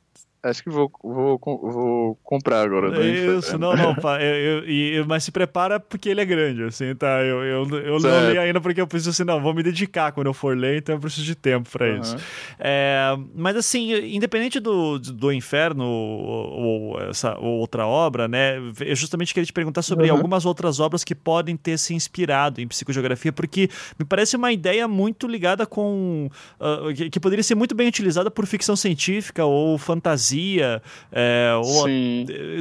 Acho 0.43 0.61
que 0.61 0.69
vou, 0.69 0.91
vou, 1.01 1.39
vou 1.41 2.15
comprar 2.21 2.63
agora. 2.63 3.01
Isso, 3.01 3.57
não, 3.57 3.77
não, 3.77 3.95
pá, 3.97 4.21
eu, 4.21 4.65
eu, 4.65 5.05
mas 5.05 5.23
se 5.23 5.31
prepara 5.31 5.79
porque 5.79 6.09
ele 6.09 6.19
é 6.19 6.25
grande, 6.25 6.63
assim, 6.63 6.93
tá? 6.95 7.23
Eu, 7.23 7.41
eu, 7.45 7.79
eu 7.79 7.99
não 8.01 8.29
li 8.29 8.37
ainda 8.37 8.59
porque 8.59 8.81
eu 8.81 8.85
preciso, 8.85 9.11
assim, 9.11 9.23
não, 9.23 9.41
vou 9.41 9.53
me 9.53 9.63
dedicar 9.63 10.11
quando 10.11 10.27
eu 10.27 10.33
for 10.33 10.57
ler, 10.57 10.79
então 10.79 10.95
eu 10.95 10.99
preciso 10.99 11.25
de 11.25 11.33
tempo 11.33 11.69
para 11.69 11.85
uhum. 11.87 12.01
isso. 12.01 12.17
É, 12.59 13.15
mas, 13.33 13.55
assim, 13.55 13.93
independente 14.13 14.59
do, 14.59 14.99
do 14.99 15.31
Inferno 15.31 15.85
ou, 15.85 16.51
ou 16.51 17.01
essa 17.03 17.37
ou 17.39 17.59
outra 17.59 17.87
obra, 17.87 18.27
né, 18.27 18.57
eu 18.81 18.95
justamente 18.97 19.33
queria 19.33 19.45
te 19.45 19.53
perguntar 19.53 19.81
sobre 19.81 20.09
uhum. 20.09 20.17
algumas 20.17 20.45
outras 20.45 20.81
obras 20.81 21.05
que 21.05 21.15
podem 21.15 21.55
ter 21.55 21.79
se 21.79 21.93
inspirado 21.93 22.59
em 22.59 22.67
psicogeografia, 22.67 23.31
porque 23.31 23.69
me 23.97 24.03
parece 24.03 24.35
uma 24.35 24.51
ideia 24.51 24.89
muito 24.89 25.25
ligada 25.25 25.65
com. 25.65 26.29
Uh, 26.59 27.09
que 27.09 27.19
poderia 27.19 27.43
ser 27.43 27.55
muito 27.55 27.73
bem 27.73 27.87
utilizada 27.87 28.29
por 28.29 28.45
ficção 28.45 28.75
científica 28.75 29.45
ou 29.45 29.77
fantasia 29.77 30.32
poesia. 30.33 30.81
É, 31.11 31.51
ou, 31.55 31.87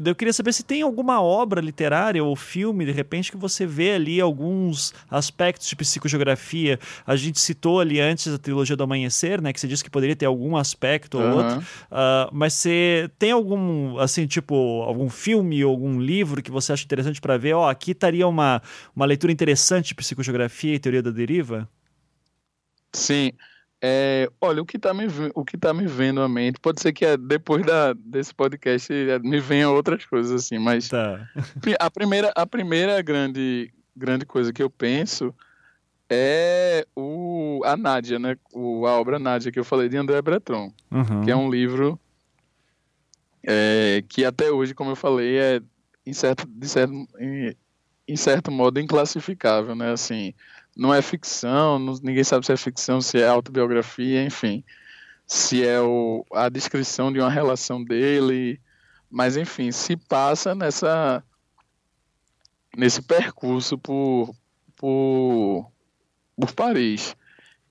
eu 0.04 0.14
queria 0.14 0.32
saber 0.32 0.52
se 0.52 0.62
tem 0.62 0.82
alguma 0.82 1.22
obra 1.22 1.60
literária 1.60 2.22
ou 2.22 2.36
filme, 2.36 2.84
de 2.84 2.92
repente, 2.92 3.30
que 3.30 3.36
você 3.36 3.66
vê 3.66 3.92
ali 3.92 4.20
alguns 4.20 4.92
aspectos 5.10 5.68
de 5.68 5.76
psicogeografia. 5.76 6.78
A 7.06 7.16
gente 7.16 7.40
citou 7.40 7.80
ali 7.80 8.00
antes 8.00 8.32
a 8.32 8.38
trilogia 8.38 8.76
do 8.76 8.84
Amanhecer, 8.84 9.40
né? 9.40 9.52
Que 9.52 9.60
você 9.60 9.68
disse 9.68 9.82
que 9.82 9.90
poderia 9.90 10.16
ter 10.16 10.26
algum 10.26 10.56
aspecto 10.56 11.18
ou 11.18 11.36
outro. 11.36 11.58
Uh, 11.58 12.28
mas 12.32 12.54
você 12.54 13.10
tem 13.18 13.32
algum, 13.32 13.98
assim, 13.98 14.26
tipo, 14.26 14.82
algum 14.82 15.08
filme 15.08 15.64
ou 15.64 15.70
algum 15.70 16.00
livro 16.00 16.42
que 16.42 16.50
você 16.50 16.72
acha 16.72 16.84
interessante 16.84 17.20
para 17.20 17.36
ver? 17.36 17.54
Ó, 17.54 17.64
oh, 17.64 17.68
aqui 17.68 17.92
estaria 17.92 18.26
uma, 18.26 18.62
uma 18.94 19.06
leitura 19.06 19.32
interessante 19.32 19.88
de 19.88 19.94
psicogeografia 19.94 20.74
e 20.74 20.78
teoria 20.78 21.02
da 21.02 21.10
deriva? 21.10 21.68
Sim. 22.94 23.32
É, 23.84 24.30
olha, 24.40 24.62
o 24.62 24.64
que 24.64 24.76
está 24.76 24.94
me, 24.94 25.06
o 25.34 25.44
que 25.44 25.59
tá 25.59 25.74
me 25.74 25.88
vendo 25.88 26.20
à 26.20 26.28
mente, 26.28 26.60
pode 26.60 26.80
ser 26.80 26.92
que 26.92 27.04
é, 27.04 27.16
depois 27.16 27.66
da, 27.66 27.92
desse 27.92 28.32
podcast 28.32 28.92
é, 28.92 29.18
me 29.18 29.40
venham 29.40 29.74
outras 29.74 30.06
coisas 30.06 30.30
assim, 30.30 30.56
mas 30.56 30.88
tá. 30.88 31.28
a 31.80 31.90
primeira, 31.90 32.32
a 32.36 32.46
primeira 32.46 33.02
grande, 33.02 33.74
grande 33.96 34.24
coisa 34.24 34.52
que 34.52 34.62
eu 34.62 34.70
penso 34.70 35.34
é 36.09 36.86
o, 36.94 37.60
a 37.64 37.76
Nádia, 37.76 38.20
né? 38.20 38.36
O, 38.52 38.86
a 38.86 38.92
obra 39.00 39.18
Nádia 39.18 39.50
que 39.50 39.59
eu 39.59 39.64
falei 39.64 39.88
de 39.88 39.96
André 39.96 40.22
Breton, 40.22 40.72
uhum. 40.88 41.24
que 41.24 41.30
é 41.32 41.34
um 41.34 41.50
livro 41.50 41.98
é, 43.42 44.04
que 44.09 44.24
até 44.24 44.48
hoje, 44.52 44.74
como 44.74 44.90
eu 44.90 44.96
falei, 44.96 45.38
é 45.38 45.60
em 46.06 46.12
certo, 46.12 46.46
de 46.46 46.68
certo, 46.68 46.92
em, 47.18 47.56
em 48.06 48.16
certo 48.16 48.52
modo 48.52 48.78
inclassificável, 48.78 49.74
né? 49.74 49.90
Assim, 49.90 50.32
não 50.76 50.92
é 50.92 51.02
ficção, 51.02 51.78
não, 51.78 51.94
ninguém 52.02 52.24
sabe 52.24 52.46
se 52.46 52.52
é 52.52 52.56
ficção, 52.56 53.00
se 53.00 53.20
é 53.20 53.26
autobiografia, 53.26 54.24
enfim, 54.24 54.64
se 55.26 55.66
é 55.66 55.80
o, 55.80 56.24
a 56.32 56.48
descrição 56.48 57.12
de 57.12 57.20
uma 57.20 57.30
relação 57.30 57.82
dele, 57.82 58.60
mas 59.10 59.36
enfim, 59.36 59.70
se 59.70 59.96
passa 59.96 60.54
nessa 60.54 61.22
nesse 62.76 63.02
percurso 63.02 63.76
por, 63.76 64.34
por, 64.76 65.70
por 66.36 66.52
Paris. 66.52 67.14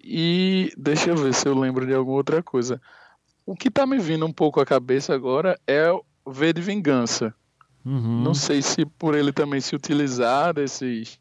E 0.04 0.72
deixa 0.78 1.10
eu 1.10 1.18
ver 1.18 1.34
se 1.34 1.48
eu 1.48 1.58
lembro 1.58 1.86
de 1.86 1.94
alguma 1.94 2.18
outra 2.18 2.42
coisa. 2.42 2.82
O 3.46 3.56
que 3.56 3.68
está 3.68 3.86
me 3.86 3.98
vindo 3.98 4.26
um 4.26 4.32
pouco 4.32 4.60
à 4.60 4.66
cabeça 4.66 5.14
agora 5.14 5.60
é 5.66 5.92
o 5.92 6.04
V 6.26 6.54
de 6.54 6.62
Vingança. 6.62 7.34
Uhum. 7.84 8.22
Não 8.22 8.34
sei 8.34 8.62
se 8.62 8.86
por 8.86 9.16
ele 9.16 9.32
também 9.32 9.60
se 9.60 9.76
utilizar 9.76 10.54
desses 10.54 11.20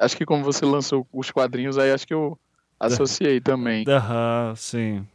Acho 0.00 0.16
que 0.16 0.24
como 0.24 0.42
você 0.42 0.64
lançou 0.64 1.06
os 1.12 1.30
quadrinhos, 1.30 1.76
aí 1.76 1.92
acho 1.92 2.06
que 2.06 2.14
eu 2.14 2.38
associei 2.80 3.38
também. 3.38 3.84
Aham, 3.86 4.54
sim. 4.56 5.06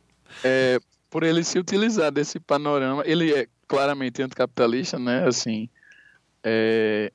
É, 0.43 0.77
por 1.09 1.23
ele 1.23 1.43
se 1.43 1.57
utilizar 1.57 2.11
desse 2.11 2.39
panorama, 2.39 3.01
ele 3.03 3.33
é 3.33 3.47
claramente 3.67 4.21
anticapitalista, 4.21 4.99
né? 4.99 5.27
Assim, 5.27 5.67
é, 6.43 7.11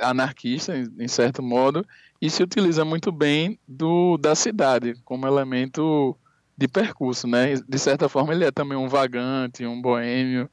anarquista, 0.00 0.74
em, 0.74 0.88
em, 0.98 1.08
certo 1.08 1.42
modo, 1.42 1.86
e 2.22 2.30
se 2.30 2.42
utiliza 2.42 2.86
muito 2.86 3.12
bem 3.12 3.58
do, 3.68 4.16
da 4.16 4.34
cidade 4.34 4.94
como 5.04 5.26
elemento 5.26 6.16
de 6.56 6.66
percurso, 6.66 7.26
né? 7.26 7.52
De 7.68 7.78
certa 7.78 8.08
forma, 8.08 8.32
ele 8.32 8.46
é 8.46 8.50
também 8.50 8.78
um 8.78 8.88
vagante, 8.88 9.66
um 9.66 9.80
boêmio. 9.80 10.48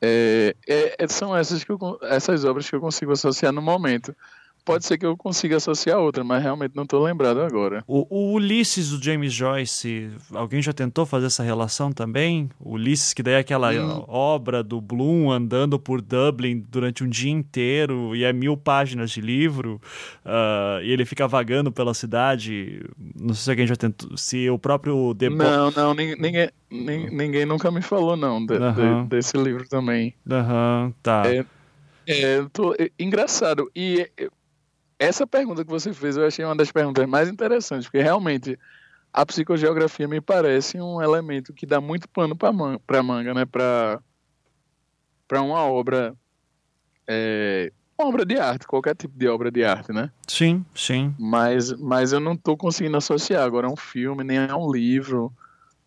É, 0.00 0.56
é, 0.66 1.06
são 1.06 1.36
essas, 1.36 1.62
que 1.62 1.70
eu, 1.70 1.78
essas 2.02 2.46
obras 2.46 2.68
que 2.68 2.74
eu 2.74 2.80
consigo 2.80 3.12
associar 3.12 3.52
no 3.52 3.60
momento 3.60 4.16
pode 4.64 4.84
ser 4.84 4.98
que 4.98 5.06
eu 5.06 5.16
consiga 5.16 5.56
associar 5.56 5.98
outra, 5.98 6.22
mas 6.24 6.42
realmente 6.42 6.74
não 6.74 6.84
estou 6.84 7.02
lembrado 7.02 7.40
agora. 7.40 7.82
O, 7.86 8.06
o, 8.08 8.32
Ulisses 8.34 8.90
do 8.90 9.02
James 9.02 9.32
Joyce, 9.32 10.10
alguém 10.32 10.62
já 10.62 10.72
tentou 10.72 11.04
fazer 11.04 11.26
essa 11.26 11.42
relação 11.42 11.92
também? 11.92 12.50
O 12.58 12.72
Ulisses, 12.72 13.12
que 13.12 13.22
daí 13.22 13.34
é 13.34 13.38
aquela 13.38 13.72
hum. 13.72 14.04
obra 14.08 14.62
do 14.62 14.80
Bloom 14.80 15.30
andando 15.30 15.78
por 15.78 16.00
Dublin 16.00 16.64
durante 16.68 17.04
um 17.04 17.08
dia 17.08 17.30
inteiro 17.30 18.14
e 18.14 18.24
é 18.24 18.32
mil 18.32 18.56
páginas 18.56 19.10
de 19.10 19.20
livro, 19.20 19.80
uh, 20.24 20.82
e 20.82 20.90
ele 20.90 21.04
fica 21.04 21.26
vagando 21.26 21.70
pela 21.72 21.94
cidade. 21.94 22.84
Não 23.18 23.34
sei 23.34 23.44
se 23.44 23.50
alguém 23.50 23.66
já 23.66 23.76
tentou. 23.76 24.16
Se 24.16 24.48
o 24.48 24.58
próprio. 24.58 25.14
Debo... 25.14 25.36
Não, 25.36 25.70
não, 25.70 25.94
ninguém, 25.94 26.50
ninguém, 26.70 27.44
nunca 27.46 27.70
me 27.70 27.82
falou, 27.82 28.16
não, 28.16 28.44
de, 28.44 28.58
de, 28.58 29.08
desse 29.08 29.36
livro 29.36 29.68
também. 29.68 30.14
Aham, 30.30 30.84
uhum, 30.86 30.94
tá. 31.02 31.22
É, 31.26 31.44
é, 32.06 32.46
tô, 32.52 32.74
é, 32.74 32.90
engraçado. 32.98 33.70
E 33.74 34.08
essa 35.02 35.26
pergunta 35.26 35.64
que 35.64 35.70
você 35.70 35.92
fez 35.92 36.16
eu 36.16 36.26
achei 36.26 36.44
uma 36.44 36.54
das 36.54 36.70
perguntas 36.70 37.06
mais 37.06 37.28
interessantes, 37.28 37.86
porque 37.86 38.00
realmente 38.00 38.58
a 39.12 39.26
psicogeografia 39.26 40.06
me 40.08 40.20
parece 40.20 40.80
um 40.80 41.02
elemento 41.02 41.52
que 41.52 41.66
dá 41.66 41.80
muito 41.80 42.08
pano 42.08 42.36
para 42.36 42.52
man 42.52 42.78
manga, 43.04 43.34
né? 43.34 43.44
Para 43.44 44.00
uma 45.42 45.64
obra. 45.64 46.14
É, 47.06 47.72
uma 47.98 48.08
obra 48.08 48.24
de 48.24 48.38
arte, 48.38 48.66
qualquer 48.66 48.94
tipo 48.94 49.18
de 49.18 49.28
obra 49.28 49.50
de 49.50 49.64
arte, 49.64 49.92
né? 49.92 50.10
Sim, 50.26 50.64
sim. 50.74 51.14
Mas, 51.18 51.72
mas 51.72 52.12
eu 52.12 52.20
não 52.20 52.32
estou 52.32 52.56
conseguindo 52.56 52.96
associar 52.96 53.42
agora 53.42 53.66
a 53.66 53.70
um 53.70 53.76
filme, 53.76 54.24
nem 54.24 54.38
a 54.38 54.56
um 54.56 54.70
livro, 54.70 55.32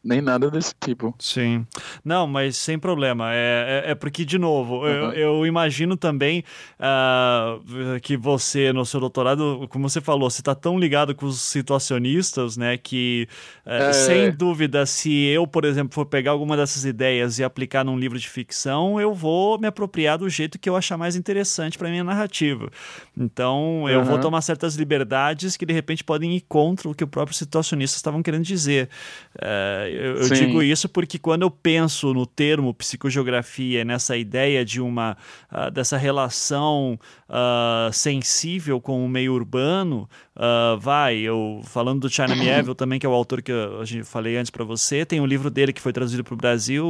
nem 0.06 0.22
nada 0.22 0.52
desse 0.52 0.74
tipo. 0.80 1.16
Sim. 1.18 1.66
Não, 2.04 2.28
mas 2.28 2.56
sem 2.56 2.78
problema. 2.78 3.34
É, 3.34 3.84
é, 3.88 3.92
é 3.92 3.96
porque, 3.96 4.24
de 4.24 4.38
novo, 4.38 4.82
uhum. 4.82 4.86
eu, 4.86 5.12
eu, 5.14 5.46
imagino 5.48 5.98
também 5.98 6.44
uh, 6.80 8.00
que 8.02 8.16
você, 8.16 8.72
no 8.72 8.86
seu 8.86 9.00
doutorado, 9.00 9.68
como 9.70 9.90
você 9.90 10.00
falou, 10.00 10.30
você 10.30 10.42
está 10.42 10.54
tão 10.54 10.78
ligado 10.78 11.16
com 11.16 11.26
os 11.26 11.42
situacionistas, 11.42 12.56
né, 12.56 12.78
que, 12.78 13.28
uh, 13.66 13.70
é... 13.70 13.94
sem 13.94 14.32
dúvida, 14.32 14.86
se 14.86 15.12
eu, 15.26 15.48
por 15.48 15.66
exemplo, 15.66 15.96
for 15.96 16.06
pegar 16.06 16.32
alguma 16.32 16.56
dessas 16.56 16.86
ideias 16.86 17.40
e 17.40 17.44
aplicar 17.44 17.84
num 17.84 17.98
livro 17.98 18.20
de 18.20 18.30
ficção, 18.30 19.02
eu 19.02 19.12
vou 19.12 19.58
me 19.58 19.66
apropriar 19.66 20.20
do 20.20 20.30
jeito 20.30 20.60
que 20.60 20.70
eu 20.70 20.76
achar 20.76 20.98
mais 20.98 21.16
interessante 21.16 21.80
para 21.80 21.90
minha 21.90 22.04
narrativa. 22.04 22.70
Então, 23.18 23.90
eu 23.90 24.00
uhum. 24.00 24.06
vou 24.06 24.20
tomar 24.20 24.42
certas 24.42 24.76
liberdades 24.76 25.58
que, 25.58 25.66
de 25.66 25.74
repente, 25.74 26.04
podem 26.04 26.36
ir 26.36 26.42
contra 26.42 26.88
o 26.88 26.94
que 26.94 27.04
o 27.04 27.08
próprio 27.08 27.36
situacionista 27.36 27.98
estavam 27.98 28.22
querendo 28.22 28.44
dizer. 28.44 28.88
Uh, 29.36 29.95
eu, 29.96 30.16
eu 30.18 30.30
digo 30.30 30.62
isso 30.62 30.88
porque 30.90 31.18
quando 31.18 31.44
eu 31.44 31.52
penso 31.52 32.14
no 32.14 32.26
termo 32.26 32.74
psicogeografia, 32.74 33.84
nessa 33.86 34.18
ideia 34.18 34.64
de 34.64 34.82
uma 34.82 35.18
uh, 35.52 35.72
dessa 35.72 35.98
relação 35.98 37.00
uh, 37.30 37.92
sensível 37.92 38.80
com 38.80 39.06
o 39.06 39.10
meio 39.10 39.34
urbano, 39.34 40.10
uh, 40.36 40.78
vai, 40.80 41.18
eu 41.18 41.62
falando 41.64 42.02
do 42.02 42.10
China 42.10 42.36
Mieville 42.36 42.76
também, 42.76 43.00
que 43.00 43.06
é 43.06 43.10
o 43.10 43.14
autor 43.14 43.42
que 43.42 43.52
eu, 43.52 43.82
a 43.82 43.86
gente 43.86 44.04
falei 44.04 44.38
antes 44.38 44.50
para 44.50 44.64
você, 44.64 45.06
tem 45.06 45.20
um 45.20 45.26
livro 45.26 45.50
dele 45.50 45.74
que 45.74 45.82
foi 45.82 45.94
traduzido 45.94 46.24
para 46.24 46.34
o 46.34 46.38
Brasil, 46.38 46.86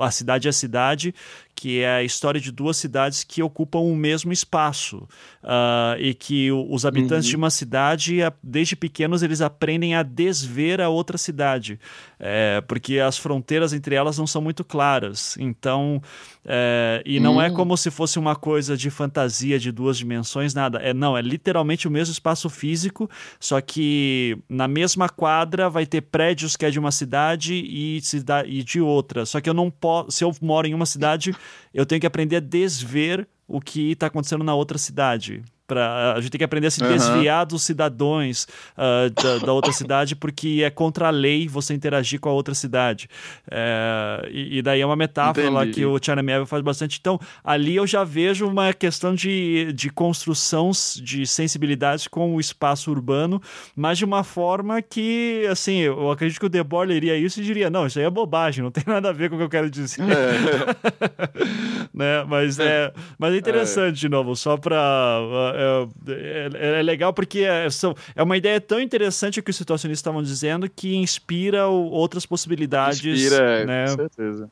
A 0.00 0.10
Cidade 0.10 0.48
é 0.48 0.50
a 0.50 0.52
Cidade, 0.52 1.14
que 1.58 1.80
é 1.80 1.96
a 1.96 2.04
história 2.04 2.40
de 2.40 2.52
duas 2.52 2.76
cidades 2.76 3.24
que 3.24 3.42
ocupam 3.42 3.80
o 3.80 3.96
mesmo 3.96 4.32
espaço 4.32 5.08
uh, 5.42 5.98
e 5.98 6.14
que 6.14 6.52
os 6.52 6.86
habitantes 6.86 7.26
uhum. 7.26 7.30
de 7.30 7.36
uma 7.36 7.50
cidade, 7.50 8.18
desde 8.40 8.76
pequenos, 8.76 9.24
eles 9.24 9.40
aprendem 9.40 9.96
a 9.96 10.04
desver 10.04 10.80
a 10.80 10.88
outra 10.88 11.18
cidade, 11.18 11.80
é, 12.20 12.60
porque 12.68 13.00
as 13.00 13.18
fronteiras 13.18 13.72
entre 13.72 13.96
elas 13.96 14.16
não 14.16 14.26
são 14.26 14.40
muito 14.40 14.62
claras. 14.62 15.36
Então, 15.40 16.00
é, 16.44 17.02
e 17.04 17.18
não 17.18 17.42
é 17.42 17.48
uhum. 17.48 17.54
como 17.54 17.76
se 17.76 17.90
fosse 17.90 18.20
uma 18.20 18.36
coisa 18.36 18.76
de 18.76 18.88
fantasia 18.88 19.58
de 19.58 19.72
duas 19.72 19.98
dimensões, 19.98 20.54
nada. 20.54 20.78
É 20.78 20.94
não, 20.94 21.18
é 21.18 21.22
literalmente 21.22 21.88
o 21.88 21.90
mesmo 21.90 22.12
espaço 22.12 22.37
físico, 22.48 23.10
só 23.40 23.58
que 23.60 24.38
na 24.48 24.68
mesma 24.68 25.08
quadra 25.08 25.70
vai 25.70 25.86
ter 25.86 26.02
prédios 26.02 26.56
que 26.56 26.66
é 26.66 26.70
de 26.70 26.78
uma 26.78 26.92
cidade 26.92 27.54
e, 27.54 28.00
e 28.46 28.62
de 28.62 28.80
outra. 28.80 29.24
Só 29.24 29.40
que 29.40 29.48
eu 29.48 29.54
não 29.54 29.70
posso, 29.70 30.12
se 30.12 30.22
eu 30.22 30.30
moro 30.42 30.66
em 30.66 30.74
uma 30.74 30.86
cidade 30.86 31.34
eu 31.72 31.86
tenho 31.86 32.00
que 32.00 32.06
aprender 32.06 32.36
a 32.36 32.40
desver 32.40 33.26
o 33.46 33.60
que 33.60 33.92
está 33.92 34.06
acontecendo 34.06 34.44
na 34.44 34.54
outra 34.54 34.76
cidade. 34.76 35.42
Pra, 35.68 36.14
a 36.14 36.20
gente 36.22 36.30
tem 36.30 36.38
que 36.38 36.44
aprender 36.44 36.68
a 36.68 36.70
se 36.70 36.82
uhum. 36.82 36.88
desviar 36.88 37.44
dos 37.44 37.62
cidadãos 37.62 38.48
uh, 38.74 39.10
da, 39.10 39.46
da, 39.46 39.52
outra 39.52 39.70
cidade, 39.70 40.16
porque 40.16 40.62
é 40.64 40.70
contra 40.70 41.08
a 41.08 41.10
lei 41.10 41.46
você 41.46 41.74
interagir 41.74 42.18
com 42.18 42.30
a 42.30 42.32
outra 42.32 42.54
cidade. 42.54 43.06
É, 43.50 44.26
e, 44.32 44.58
e, 44.58 44.62
daí 44.62 44.80
é 44.80 44.86
uma 44.86 44.96
metáfora 44.96 45.50
lá 45.50 45.66
que 45.66 45.84
o 45.84 45.98
China 46.02 46.22
Mieville 46.22 46.46
faz 46.46 46.62
bastante. 46.62 46.98
Então, 46.98 47.20
ali 47.44 47.76
eu 47.76 47.86
já 47.86 48.02
vejo 48.02 48.48
uma 48.48 48.72
questão 48.72 49.14
de, 49.14 49.70
de 49.74 49.90
construção 49.90 50.70
de 51.02 51.26
sensibilidade 51.26 52.08
com 52.08 52.34
o 52.34 52.40
espaço 52.40 52.90
urbano, 52.90 53.38
mas 53.76 53.98
de 53.98 54.06
uma 54.06 54.24
forma 54.24 54.80
que, 54.80 55.46
assim, 55.50 55.80
eu 55.80 56.10
acredito 56.10 56.40
que 56.40 56.46
o 56.46 56.48
Debord 56.48 56.90
leria 56.90 57.14
isso 57.14 57.40
e 57.40 57.44
diria: 57.44 57.68
não, 57.68 57.86
isso 57.86 57.98
aí 57.98 58.06
é 58.06 58.10
bobagem, 58.10 58.64
não 58.64 58.70
tem 58.70 58.84
nada 58.86 59.10
a 59.10 59.12
ver 59.12 59.28
com 59.28 59.36
o 59.36 59.38
que 59.38 59.44
eu 59.44 59.50
quero 59.50 59.70
dizer. 59.70 60.00
É. 60.00 61.28
né? 61.92 62.24
mas, 62.26 62.58
é, 62.58 62.90
mas 63.18 63.34
é 63.34 63.36
interessante, 63.36 63.88
é. 63.96 64.00
de 64.00 64.08
novo, 64.08 64.34
só 64.34 64.56
para 64.56 65.57
é, 65.58 66.48
é, 66.54 66.78
é, 66.78 66.82
legal 66.82 67.12
porque 67.12 67.40
é, 67.40 67.68
são, 67.70 67.94
é 68.14 68.22
uma 68.22 68.36
ideia 68.36 68.60
tão 68.60 68.80
interessante 68.80 69.42
que 69.42 69.50
os 69.50 69.56
situacionistas 69.56 69.98
estavam 69.98 70.22
dizendo 70.22 70.68
que 70.68 70.94
inspira 70.94 71.66
outras 71.66 72.24
possibilidades. 72.24 73.04
Inspira, 73.04 73.64
né? 73.64 73.86
com 73.86 73.96
certeza. 73.96 74.50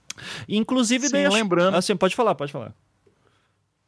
Inclusive, 0.48 1.06
Sim, 1.06 1.12
daí, 1.12 1.28
lembrando. 1.28 1.76
Assim, 1.76 1.96
pode 1.96 2.16
falar, 2.16 2.34
pode 2.34 2.50
falar. 2.50 2.74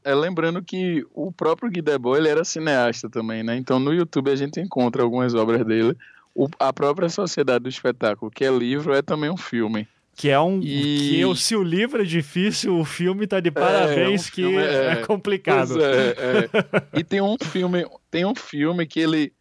É, 0.04 0.14
lembrando 0.14 0.62
que 0.62 1.04
o 1.12 1.32
próprio 1.32 1.70
Guy 1.70 1.82
Debord 1.82 2.20
ele 2.20 2.28
era 2.28 2.44
cineasta 2.44 3.10
também, 3.10 3.42
né? 3.42 3.56
Então 3.56 3.78
no 3.78 3.92
YouTube 3.92 4.30
a 4.30 4.36
gente 4.36 4.60
encontra 4.60 5.02
algumas 5.02 5.34
obras 5.34 5.66
dele. 5.66 5.96
O, 6.34 6.48
a 6.58 6.72
própria 6.72 7.08
Sociedade 7.08 7.64
do 7.64 7.68
Espetáculo, 7.68 8.30
que 8.30 8.44
é 8.44 8.50
livro, 8.50 8.94
é 8.94 9.02
também 9.02 9.28
um 9.28 9.36
filme. 9.36 9.88
Que 10.18 10.30
é 10.30 10.40
um. 10.40 10.60
E... 10.60 11.10
Que 11.10 11.20
eu, 11.20 11.32
se 11.36 11.54
o 11.54 11.62
livro 11.62 12.02
é 12.02 12.04
difícil, 12.04 12.76
o 12.76 12.84
filme 12.84 13.24
tá 13.24 13.38
de 13.38 13.52
parabéns, 13.52 14.26
é, 14.26 14.28
um 14.28 14.32
que 14.32 14.56
é, 14.56 14.86
é, 14.86 14.96
complicado. 14.96 15.80
É, 15.80 16.08
é, 16.10 16.98
e 16.98 17.04
tem 17.04 17.22
um 17.22 17.36
filme, 17.38 17.88
tem 18.10 18.26
um 18.26 18.34
filme 18.34 18.84
que 18.84 18.98
ele. 18.98 19.32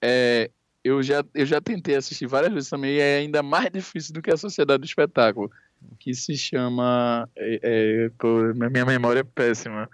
É, 0.00 0.50
eu, 0.82 1.02
já, 1.02 1.22
eu 1.34 1.44
já 1.44 1.60
tentei 1.60 1.96
assistir 1.96 2.26
várias 2.26 2.50
vezes 2.50 2.70
também, 2.70 2.94
e 2.94 2.98
é 2.98 3.18
ainda 3.18 3.42
mais 3.42 3.70
difícil 3.70 4.14
do 4.14 4.22
que 4.22 4.30
a 4.30 4.38
Sociedade 4.38 4.80
do 4.80 4.86
Espetáculo. 4.86 5.52
Que 5.98 6.14
se 6.14 6.34
chama. 6.34 7.28
É, 7.36 8.10
pô, 8.18 8.38
minha 8.54 8.86
memória 8.86 9.20
é 9.20 9.22
péssima. 9.22 9.86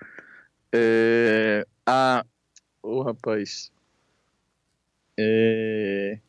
É, 0.72 1.66
a. 1.84 2.24
Ô, 2.80 2.98
oh, 2.98 3.02
rapaz. 3.02 3.72
É, 5.18 6.20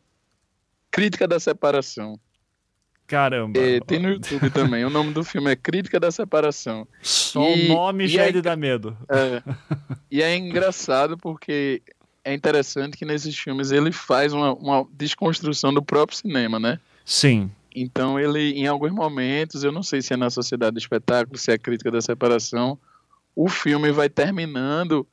Crítica 0.89 1.27
da 1.27 1.39
Separação. 1.39 2.19
Caramba. 3.13 3.59
É, 3.59 3.79
tem 3.79 3.99
no 3.99 4.09
YouTube 4.09 4.49
também. 4.49 4.83
O 4.83 4.89
nome 4.89 5.13
do 5.13 5.23
filme 5.23 5.51
é 5.51 5.55
Crítica 5.55 5.99
da 5.99 6.09
Separação. 6.09 6.87
Só 6.99 7.47
e, 7.47 7.67
o 7.69 7.75
nome 7.75 8.07
já 8.07 8.23
é, 8.23 8.31
de 8.31 8.41
dar 8.41 8.57
medo. 8.57 8.97
É, 9.07 9.43
e 10.09 10.19
é 10.19 10.35
engraçado 10.35 11.15
porque 11.15 11.83
é 12.23 12.33
interessante 12.33 12.97
que 12.97 13.05
nesses 13.05 13.37
filmes 13.37 13.71
ele 13.71 13.91
faz 13.91 14.33
uma, 14.33 14.55
uma 14.55 14.87
desconstrução 14.91 15.71
do 15.71 15.83
próprio 15.83 16.17
cinema, 16.17 16.59
né? 16.59 16.79
Sim. 17.05 17.51
Então 17.75 18.19
ele, 18.19 18.53
em 18.53 18.65
alguns 18.65 18.91
momentos, 18.91 19.63
eu 19.63 19.71
não 19.71 19.83
sei 19.83 20.01
se 20.01 20.15
é 20.15 20.17
na 20.17 20.31
Sociedade 20.31 20.73
do 20.73 20.79
Espetáculo, 20.79 21.37
se 21.37 21.51
é 21.51 21.53
a 21.53 21.59
Crítica 21.59 21.91
da 21.91 22.01
Separação, 22.01 22.79
o 23.35 23.47
filme 23.47 23.91
vai 23.91 24.09
terminando 24.09 25.05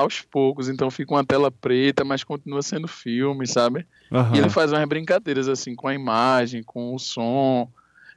aos 0.00 0.20
poucos, 0.20 0.68
então 0.68 0.90
fica 0.90 1.14
uma 1.14 1.24
tela 1.24 1.50
preta, 1.50 2.04
mas 2.04 2.24
continua 2.24 2.62
sendo 2.62 2.88
filme, 2.88 3.46
sabe? 3.46 3.86
Uhum. 4.10 4.34
E 4.34 4.38
ele 4.38 4.50
faz 4.50 4.72
umas 4.72 4.86
brincadeiras 4.86 5.48
assim 5.48 5.74
com 5.74 5.88
a 5.88 5.94
imagem, 5.94 6.62
com 6.62 6.94
o 6.94 6.98
som. 6.98 7.70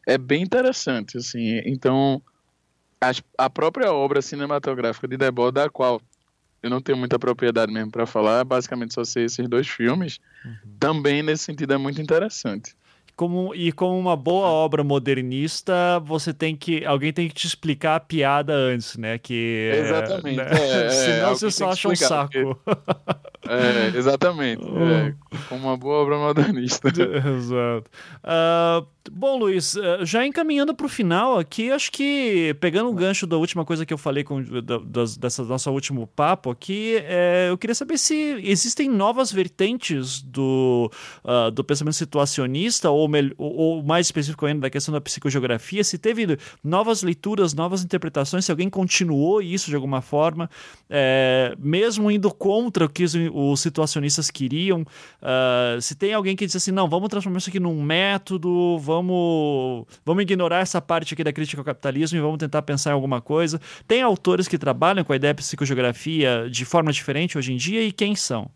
É 0.05 0.17
bem 0.17 0.43
interessante, 0.43 1.17
assim. 1.17 1.61
Então, 1.65 2.21
a, 2.99 3.11
a 3.45 3.49
própria 3.49 3.91
obra 3.91 4.21
cinematográfica 4.21 5.07
de 5.07 5.17
Debord, 5.17 5.55
da 5.55 5.69
qual 5.69 6.01
eu 6.61 6.69
não 6.69 6.81
tenho 6.81 6.97
muita 6.97 7.19
propriedade 7.19 7.71
mesmo 7.71 7.91
para 7.91 8.05
falar, 8.05 8.43
basicamente 8.43 8.93
só 8.93 9.03
sei 9.03 9.25
esses 9.25 9.47
dois 9.47 9.67
filmes, 9.67 10.19
uhum. 10.45 10.55
também 10.79 11.21
nesse 11.21 11.43
sentido 11.43 11.73
é 11.73 11.77
muito 11.77 12.01
interessante 12.01 12.75
como, 13.15 13.53
e 13.53 13.71
como 13.71 13.97
uma 13.97 14.15
boa 14.15 14.47
obra 14.47 14.83
modernista, 14.83 15.99
você 16.03 16.33
tem 16.33 16.55
que. 16.55 16.83
Alguém 16.85 17.13
tem 17.13 17.27
que 17.27 17.35
te 17.35 17.45
explicar 17.45 17.95
a 17.95 17.99
piada 17.99 18.53
antes, 18.53 18.97
né? 18.97 19.17
Que, 19.17 19.71
Exatamente. 19.75 20.37
Né? 20.37 20.47
É, 20.51 20.85
é, 20.85 20.89
Senão 20.89 21.29
você 21.35 21.51
só 21.51 21.69
acha 21.69 21.89
um 21.89 21.95
saco. 21.95 22.31
Porque... 22.31 22.83
É, 23.47 23.97
exatamente. 23.97 24.63
É, 24.83 25.13
como 25.49 25.67
uma 25.67 25.77
boa 25.77 25.95
obra 25.95 26.17
modernista. 26.17 26.89
Exato. 26.91 27.89
Uh, 28.23 28.85
bom, 29.11 29.37
Luiz, 29.37 29.75
uh, 29.75 30.03
já 30.05 30.25
encaminhando 30.25 30.75
para 30.75 30.85
o 30.85 30.89
final 30.89 31.39
aqui, 31.39 31.71
acho 31.71 31.91
que 31.91 32.55
pegando 32.59 32.89
o 32.89 32.93
gancho 32.93 33.25
da 33.25 33.37
última 33.37 33.63
coisa 33.63 33.85
que 33.85 33.93
eu 33.93 33.97
falei 33.97 34.23
com, 34.23 34.43
da, 34.61 34.77
das, 34.79 35.17
dessa 35.17 35.43
nosso 35.43 35.71
último 35.71 36.05
papo 36.05 36.51
aqui, 36.51 36.97
é, 37.05 37.47
eu 37.49 37.57
queria 37.57 37.73
saber 37.73 37.97
se 37.97 38.13
existem 38.43 38.89
novas 38.89 39.31
vertentes 39.31 40.21
do, 40.21 40.91
uh, 41.23 41.49
do 41.49 41.63
pensamento 41.63 41.95
situacionista, 41.95 42.89
ou, 42.89 43.02
ou, 43.37 43.55
ou 43.55 43.83
mais 43.83 44.07
específico 44.07 44.45
ainda 44.45 44.61
da 44.61 44.69
questão 44.69 44.93
da 44.93 45.01
psicogeografia, 45.01 45.83
se 45.83 45.97
teve 45.97 46.37
novas 46.63 47.03
leituras, 47.03 47.53
novas 47.53 47.83
interpretações, 47.83 48.45
se 48.45 48.51
alguém 48.51 48.69
continuou 48.69 49.41
isso 49.41 49.69
de 49.69 49.75
alguma 49.75 50.01
forma, 50.01 50.49
é, 50.89 51.55
mesmo 51.57 52.11
indo 52.11 52.31
contra 52.33 52.85
o 52.85 52.89
que 52.89 53.03
os 53.03 53.13
os 53.33 53.59
situacionistas 53.59 54.29
queriam. 54.29 54.81
Uh, 55.21 55.81
se 55.81 55.95
tem 55.95 56.13
alguém 56.13 56.35
que 56.35 56.45
diz 56.45 56.55
assim, 56.55 56.71
não, 56.71 56.87
vamos 56.87 57.09
transformar 57.09 57.37
isso 57.37 57.49
aqui 57.49 57.59
num 57.59 57.81
método, 57.81 58.77
vamos, 58.79 59.85
vamos 60.05 60.21
ignorar 60.23 60.59
essa 60.59 60.81
parte 60.81 61.13
aqui 61.13 61.23
da 61.23 61.33
crítica 61.33 61.61
ao 61.61 61.65
capitalismo 61.65 62.17
e 62.17 62.21
vamos 62.21 62.37
tentar 62.37 62.61
pensar 62.61 62.91
em 62.91 62.93
alguma 62.93 63.21
coisa. 63.21 63.59
Tem 63.87 64.01
autores 64.01 64.47
que 64.47 64.57
trabalham 64.57 65.03
com 65.03 65.13
a 65.13 65.15
ideia 65.15 65.33
de 65.33 65.41
psicogeografia 65.41 66.47
de 66.49 66.65
forma 66.65 66.91
diferente 66.91 67.37
hoje 67.37 67.53
em 67.53 67.57
dia 67.57 67.83
e 67.83 67.91
quem 67.91 68.15
são? 68.15 68.49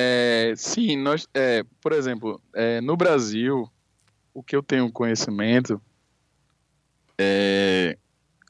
É, 0.00 0.54
sim, 0.56 0.96
nós, 0.96 1.26
é, 1.34 1.64
por 1.80 1.90
exemplo, 1.90 2.40
é, 2.54 2.80
no 2.80 2.96
Brasil, 2.96 3.68
o 4.32 4.44
que 4.44 4.54
eu 4.54 4.62
tenho 4.62 4.92
conhecimento 4.92 5.82
é, 7.18 7.98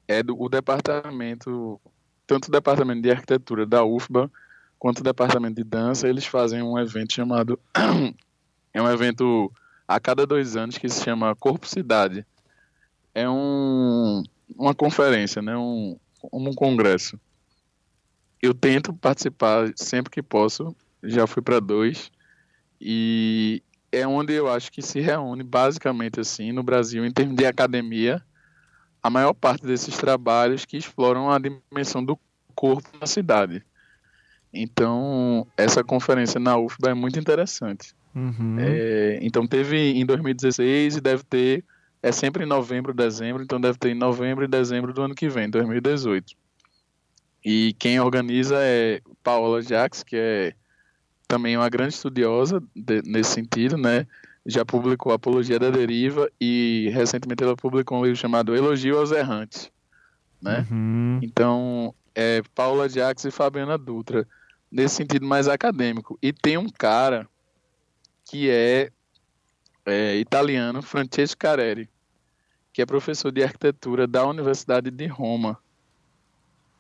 é 0.07 0.23
do 0.23 0.39
o 0.39 0.47
departamento 0.47 1.81
tanto 2.27 2.49
o 2.49 2.51
departamento 2.51 3.01
de 3.01 3.11
arquitetura 3.11 3.65
da 3.65 3.83
UFBA 3.83 4.31
quanto 4.79 4.99
o 4.99 5.03
departamento 5.03 5.55
de 5.55 5.65
dança, 5.65 6.07
eles 6.07 6.27
fazem 6.27 6.63
um 6.63 6.79
evento 6.79 7.15
chamado 7.15 7.59
é 8.75 8.83
um 8.83 8.91
evento 8.91 9.51
a 9.87 9.99
cada 9.99 10.27
dois 10.27 10.55
anos 10.55 10.77
que 10.77 10.87
se 10.87 11.03
chama 11.03 11.35
Corpo 11.35 11.67
Cidade. 11.67 12.27
É 13.15 13.27
um, 13.27 14.23
uma 14.55 14.75
conferência, 14.75 15.41
né? 15.41 15.57
um, 15.57 15.99
um 16.31 16.53
congresso. 16.53 17.19
Eu 18.43 18.53
tento 18.53 18.93
participar 18.93 19.73
sempre 19.75 20.11
que 20.11 20.23
posso, 20.23 20.77
já 21.03 21.27
fui 21.27 21.43
para 21.43 21.61
dois, 21.61 22.11
e 22.81 23.63
é 23.91 24.07
onde 24.07 24.33
eu 24.33 24.49
acho 24.49 24.71
que 24.71 24.83
se 24.83 25.01
reúne 25.01 25.43
basicamente 25.43 26.21
assim 26.21 26.53
no 26.53 26.63
Brasil 26.63 27.05
em 27.05 27.11
termos 27.11 27.37
de 27.37 27.47
academia 27.47 28.23
a 29.03 29.09
maior 29.09 29.33
parte 29.33 29.65
desses 29.65 29.97
trabalhos 29.97 30.65
que 30.65 30.77
exploram 30.77 31.31
a 31.31 31.39
dimensão 31.39 32.05
do 32.05 32.19
corpo 32.55 32.89
na 33.01 33.07
cidade. 33.07 33.65
Então, 34.53 35.47
essa 35.57 35.85
conferência 35.85 36.41
na 36.41 36.57
UFBA 36.57 36.91
é 36.91 36.95
muito 36.95 37.19
interessante. 37.19 37.95
Uhum. 38.15 38.57
É, 38.59 39.19
então, 39.23 39.47
teve 39.47 39.93
em 39.93 40.05
2016 40.05 40.97
e 40.97 41.01
deve 41.01 41.23
ter, 41.23 41.65
é 42.03 42.11
sempre 42.11 42.45
em 42.45 42.47
novembro, 42.47 42.93
dezembro, 42.93 43.43
então 43.43 43.61
deve 43.61 43.79
ter 43.79 43.91
em 43.91 43.95
novembro 43.95 44.45
e 44.45 44.49
dezembro 44.49 44.93
do 44.93 45.03
ano 45.03 45.15
que 45.15 45.29
vem, 45.29 45.49
2018. 45.49 46.35
E 47.45 47.75
quem 47.79 48.01
organiza 48.01 48.57
é 48.59 49.01
Paola 49.23 49.63
Jacques, 49.63 50.03
que 50.03 50.17
é 50.17 50.55
também 51.29 51.57
uma 51.57 51.69
grande 51.69 51.95
estudiosa 51.95 52.63
de, 52.75 53.03
nesse 53.03 53.35
sentido, 53.35 53.77
né? 53.77 54.07
Já 54.47 54.65
publicou 54.65 55.13
Apologia 55.13 55.59
da 55.59 55.71
Deriva 55.71 56.31
e 56.41 56.91
recentemente 56.95 57.45
ela 57.45 57.55
publicou 57.55 57.99
um 57.99 58.05
livro 58.05 58.19
chamado 58.19 58.57
Elogio 58.57 58.99
aos 58.99 59.13
Errantes, 59.13 59.71
né? 60.41 60.67
Uhum. 60.71 61.21
Então, 61.23 61.95
é 62.15 62.43
Paula 62.55 62.89
Jacques 62.89 63.25
e 63.27 63.31
Fabiana 63.31 63.77
Dutra, 63.77 64.27
nesse 64.73 64.97
sentido 64.97 65.27
mais 65.27 65.47
acadêmico. 65.47 66.19
E 66.23 66.33
tem 66.33 66.57
um 66.57 66.69
cara 66.69 67.29
que 68.25 68.49
é, 68.51 68.91
é 69.85 70.17
italiano, 70.17 70.81
Francesco 70.81 71.39
Careri, 71.39 71.89
que 72.73 72.81
é 72.81 72.87
professor 72.87 73.31
de 73.31 73.43
arquitetura 73.43 74.07
da 74.07 74.27
Universidade 74.27 74.91
de 74.91 75.07
Roma, 75.07 75.59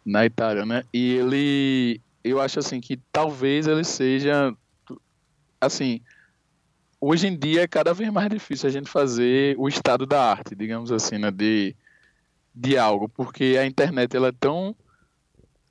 na 0.04 0.24
Itália, 0.24 0.64
né? 0.64 0.84
E 0.92 1.12
ele, 1.14 2.00
eu 2.30 2.40
acho 2.40 2.59
assim 2.59 2.80
que 2.80 2.98
talvez 3.12 3.66
ele 3.66 3.84
seja, 3.84 4.55
assim, 5.60 6.00
hoje 7.00 7.26
em 7.26 7.36
dia 7.36 7.62
é 7.62 7.68
cada 7.68 7.92
vez 7.94 8.10
mais 8.12 8.28
difícil 8.28 8.68
a 8.68 8.72
gente 8.72 8.88
fazer 8.88 9.55
o 9.59 9.68
estado 9.68 10.06
da 10.06 10.22
arte, 10.22 10.55
digamos 10.55 10.90
assim, 10.92 11.18
né? 11.18 11.30
De, 11.30 11.74
de 12.55 12.76
algo, 12.76 13.09
porque 13.09 13.56
a 13.60 13.66
internet 13.66 14.16
ela 14.16 14.28
é 14.28 14.32
tão 14.32 14.74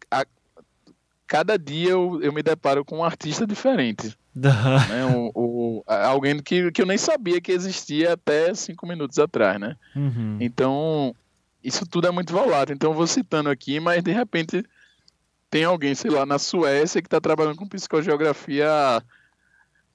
a, 0.10 0.26
cada 1.26 1.58
dia 1.58 1.92
eu, 1.92 2.20
eu 2.22 2.32
me 2.32 2.42
deparo 2.42 2.86
com 2.86 3.00
um 3.00 3.04
artista 3.04 3.46
diferente. 3.46 4.18
né? 4.36 5.06
o, 5.16 5.32
o, 5.34 5.84
alguém 5.88 6.40
que, 6.40 6.72
que 6.72 6.82
eu 6.82 6.86
nem 6.86 6.98
sabia 6.98 7.42
que 7.42 7.52
existia 7.52 8.14
até 8.14 8.54
cinco 8.54 8.86
minutos 8.86 9.18
atrás, 9.18 9.60
né? 9.60 9.76
Uhum. 9.96 10.38
Então, 10.40 11.16
isso 11.64 11.86
tudo 11.88 12.08
é 12.08 12.12
muito 12.12 12.32
volátil. 12.32 12.76
Então, 12.76 12.92
eu 12.92 12.96
vou 12.96 13.08
citando 13.08 13.50
aqui, 13.50 13.80
mas 13.80 14.04
de 14.04 14.12
repente 14.12 14.64
tem 15.50 15.64
alguém, 15.64 15.96
sei 15.96 16.12
lá, 16.12 16.26
na 16.26 16.38
Suécia 16.40 17.02
que 17.02 17.08
está 17.08 17.22
trabalhando 17.22 17.58
com 17.58 17.68
psicogeografia 17.68 18.70
há, 18.70 19.02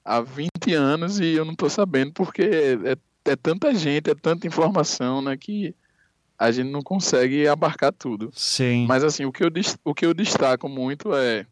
há 0.03 0.21
20 0.21 0.73
anos 0.73 1.19
e 1.19 1.33
eu 1.33 1.45
não 1.45 1.53
estou 1.53 1.69
sabendo 1.69 2.11
porque 2.13 2.41
é, 2.43 2.97
é 3.31 3.35
tanta 3.35 3.73
gente, 3.73 4.09
é 4.09 4.15
tanta 4.15 4.47
informação, 4.47 5.21
né? 5.21 5.37
Que 5.37 5.75
a 6.37 6.51
gente 6.51 6.69
não 6.69 6.81
consegue 6.81 7.47
abarcar 7.47 7.93
tudo. 7.93 8.29
Sim. 8.33 8.85
Mas 8.87 9.03
assim, 9.03 9.25
o 9.25 9.31
que 9.31 9.43
eu, 9.43 9.51
o 9.83 9.93
que 9.93 10.05
eu 10.05 10.13
destaco 10.13 10.67
muito 10.67 11.13
é. 11.15 11.45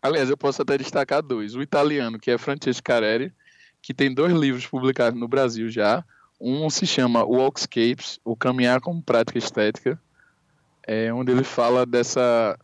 Aliás, 0.00 0.28
eu 0.28 0.36
posso 0.36 0.60
até 0.60 0.76
destacar 0.76 1.22
dois. 1.22 1.54
O 1.54 1.62
italiano, 1.62 2.18
que 2.18 2.30
é 2.30 2.36
Francesco 2.36 2.84
Careri, 2.84 3.32
que 3.80 3.94
tem 3.94 4.12
dois 4.12 4.32
livros 4.32 4.66
publicados 4.66 5.18
no 5.18 5.26
Brasil 5.26 5.70
já. 5.70 6.04
Um 6.40 6.68
se 6.68 6.86
chama 6.86 7.24
Walkscapes, 7.24 8.20
O 8.22 8.36
Caminhar 8.36 8.80
como 8.80 9.02
Prática 9.02 9.38
Estética, 9.38 9.98
é, 10.86 11.12
onde 11.12 11.32
ele 11.32 11.44
fala 11.44 11.86
dessa. 11.86 12.58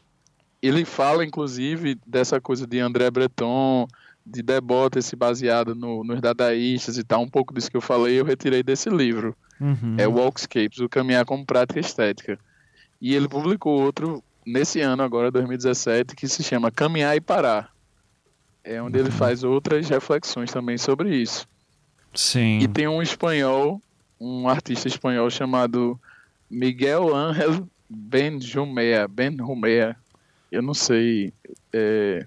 Ele 0.62 0.84
fala, 0.84 1.24
inclusive, 1.24 1.98
dessa 2.06 2.40
coisa 2.40 2.66
de 2.66 2.78
André 2.78 3.10
Breton, 3.10 3.88
de 4.24 4.42
Debord 4.42 5.02
se 5.02 5.16
baseado 5.16 5.74
no, 5.74 6.04
nos 6.04 6.20
dadaístas 6.20 6.98
e 6.98 7.04
tal. 7.04 7.22
Um 7.22 7.28
pouco 7.28 7.54
disso 7.54 7.70
que 7.70 7.76
eu 7.76 7.80
falei, 7.80 8.20
eu 8.20 8.24
retirei 8.24 8.62
desse 8.62 8.88
livro. 8.88 9.34
Uhum. 9.60 9.96
É 9.98 10.06
Walkscapes, 10.06 10.78
o 10.78 10.88
Caminhar 10.88 11.24
como 11.24 11.44
Prática 11.44 11.80
Estética. 11.80 12.38
E 13.00 13.14
ele 13.14 13.28
publicou 13.28 13.80
outro 13.80 14.22
nesse 14.46 14.80
ano, 14.80 15.02
agora 15.02 15.30
2017, 15.30 16.14
que 16.14 16.28
se 16.28 16.42
chama 16.42 16.70
Caminhar 16.70 17.16
e 17.16 17.20
Parar. 17.20 17.72
É 18.62 18.80
onde 18.80 18.98
uhum. 18.98 19.04
ele 19.06 19.12
faz 19.12 19.42
outras 19.42 19.88
reflexões 19.88 20.50
também 20.50 20.76
sobre 20.76 21.14
isso. 21.14 21.46
Sim. 22.14 22.58
E 22.58 22.68
tem 22.68 22.86
um 22.88 23.00
espanhol, 23.00 23.80
um 24.20 24.48
artista 24.48 24.88
espanhol 24.88 25.30
chamado 25.30 25.98
Miguel 26.50 27.14
Ángel 27.14 27.66
Benjumea. 27.88 29.08
Benjumea. 29.08 29.96
Eu 30.50 30.62
não 30.62 30.74
sei. 30.74 31.32
É, 31.72 32.26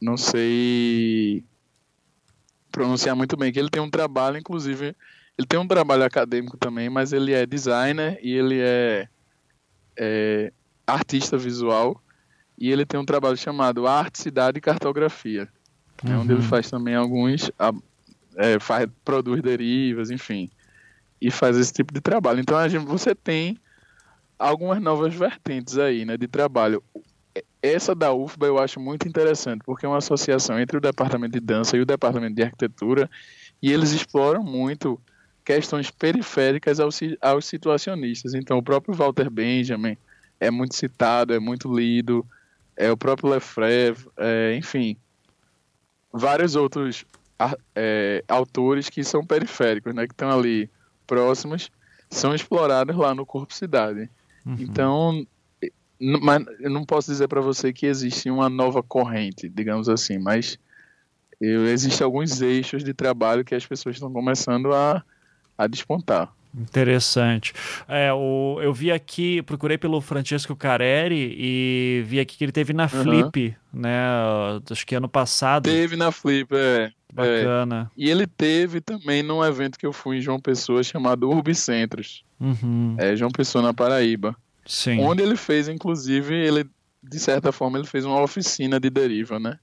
não 0.00 0.16
sei 0.16 1.44
pronunciar 2.70 3.16
muito 3.16 3.36
bem, 3.36 3.52
que 3.52 3.58
ele 3.58 3.68
tem 3.68 3.82
um 3.82 3.90
trabalho, 3.90 4.38
inclusive, 4.38 4.94
ele 5.36 5.46
tem 5.46 5.58
um 5.58 5.66
trabalho 5.66 6.04
acadêmico 6.04 6.56
também, 6.56 6.88
mas 6.88 7.12
ele 7.12 7.32
é 7.32 7.44
designer 7.44 8.18
e 8.22 8.32
ele 8.32 8.60
é, 8.60 9.08
é 9.96 10.52
artista 10.86 11.36
visual 11.36 12.00
e 12.56 12.70
ele 12.70 12.86
tem 12.86 12.98
um 12.98 13.04
trabalho 13.04 13.36
chamado 13.36 13.86
Arte, 13.86 14.20
Cidade 14.20 14.58
e 14.58 14.60
Cartografia, 14.60 15.48
uhum. 16.04 16.12
é 16.12 16.16
onde 16.16 16.32
ele 16.32 16.42
faz 16.42 16.70
também 16.70 16.94
alguns, 16.94 17.50
é, 18.36 18.58
faz, 18.60 18.88
produz 19.04 19.42
derivas, 19.42 20.10
enfim, 20.10 20.50
e 21.20 21.30
faz 21.30 21.56
esse 21.56 21.72
tipo 21.72 21.92
de 21.92 22.00
trabalho. 22.00 22.40
Então 22.40 22.56
a 22.56 22.68
gente, 22.68 22.84
você 22.84 23.14
tem 23.14 23.58
algumas 24.40 24.80
novas 24.80 25.14
vertentes 25.14 25.76
aí, 25.76 26.04
né, 26.06 26.16
de 26.16 26.26
trabalho. 26.26 26.82
Essa 27.62 27.94
da 27.94 28.12
UFBA 28.12 28.46
eu 28.46 28.58
acho 28.58 28.80
muito 28.80 29.06
interessante, 29.06 29.62
porque 29.64 29.84
é 29.84 29.88
uma 29.88 29.98
associação 29.98 30.58
entre 30.58 30.78
o 30.78 30.80
departamento 30.80 31.32
de 31.32 31.40
dança 31.40 31.76
e 31.76 31.80
o 31.80 31.86
departamento 31.86 32.34
de 32.34 32.42
arquitetura, 32.42 33.08
e 33.62 33.70
eles 33.70 33.92
exploram 33.92 34.42
muito 34.42 34.98
questões 35.44 35.90
periféricas 35.90 36.80
aos, 36.80 36.98
aos 37.20 37.44
situacionistas. 37.44 38.32
Então, 38.32 38.56
o 38.56 38.62
próprio 38.62 38.94
Walter 38.94 39.28
Benjamin 39.28 39.96
é 40.40 40.50
muito 40.50 40.74
citado, 40.74 41.34
é 41.34 41.38
muito 41.38 41.72
lido, 41.72 42.24
é 42.74 42.90
o 42.90 42.96
próprio 42.96 43.28
Lefebvre, 43.28 44.08
é, 44.16 44.56
enfim, 44.56 44.96
vários 46.10 46.56
outros 46.56 47.04
é, 47.74 48.24
autores 48.26 48.88
que 48.88 49.04
são 49.04 49.24
periféricos, 49.24 49.94
né, 49.94 50.06
que 50.06 50.14
estão 50.14 50.30
ali 50.30 50.70
próximos, 51.06 51.70
são 52.08 52.34
explorados 52.34 52.96
lá 52.96 53.14
no 53.14 53.26
Corpo 53.26 53.52
Cidade. 53.52 54.08
Uhum. 54.46 54.56
Então, 54.58 55.26
mas 56.00 56.44
eu 56.60 56.70
não 56.70 56.84
posso 56.84 57.10
dizer 57.10 57.28
para 57.28 57.40
você 57.40 57.72
que 57.72 57.86
existe 57.86 58.30
uma 58.30 58.48
nova 58.48 58.82
corrente, 58.82 59.48
digamos 59.48 59.88
assim, 59.88 60.18
mas 60.18 60.58
existem 61.40 62.04
alguns 62.04 62.40
eixos 62.40 62.84
de 62.84 62.92
trabalho 62.94 63.44
que 63.44 63.54
as 63.54 63.66
pessoas 63.66 63.96
estão 63.96 64.12
começando 64.12 64.72
a 64.72 65.02
a 65.60 65.66
despontar. 65.66 66.32
Interessante. 66.56 67.52
É, 67.86 68.12
o, 68.12 68.58
eu 68.60 68.72
vi 68.72 68.90
aqui, 68.90 69.40
procurei 69.42 69.78
pelo 69.78 70.00
Francesco 70.00 70.56
Careri 70.56 71.34
e 71.38 72.02
vi 72.06 72.18
aqui 72.18 72.36
que 72.36 72.44
ele 72.44 72.52
teve 72.52 72.72
na 72.72 72.88
Flip, 72.88 73.56
uhum. 73.72 73.80
né? 73.80 73.98
Acho 74.68 74.86
que 74.86 74.94
ano 74.94 75.08
passado. 75.08 75.64
Teve 75.64 75.96
na 75.96 76.10
Flip, 76.10 76.52
é. 76.52 76.90
Bacana. 77.12 77.90
É. 77.96 78.02
E 78.02 78.10
ele 78.10 78.26
teve 78.26 78.80
também 78.80 79.22
num 79.22 79.44
evento 79.44 79.78
que 79.78 79.86
eu 79.86 79.92
fui 79.92 80.18
em 80.18 80.20
João 80.20 80.40
Pessoa 80.40 80.82
chamado 80.82 81.28
Urbicentros. 81.28 82.24
Uhum. 82.40 82.96
É, 82.98 83.14
João 83.16 83.30
Pessoa 83.30 83.62
na 83.62 83.74
Paraíba. 83.74 84.36
Sim. 84.66 85.00
Onde 85.00 85.22
ele 85.22 85.36
fez, 85.36 85.68
inclusive, 85.68 86.34
ele, 86.34 86.64
de 87.02 87.18
certa 87.18 87.52
forma, 87.52 87.78
ele 87.78 87.86
fez 87.86 88.04
uma 88.04 88.20
oficina 88.20 88.78
de 88.78 88.90
deriva, 88.90 89.38
né? 89.38 89.58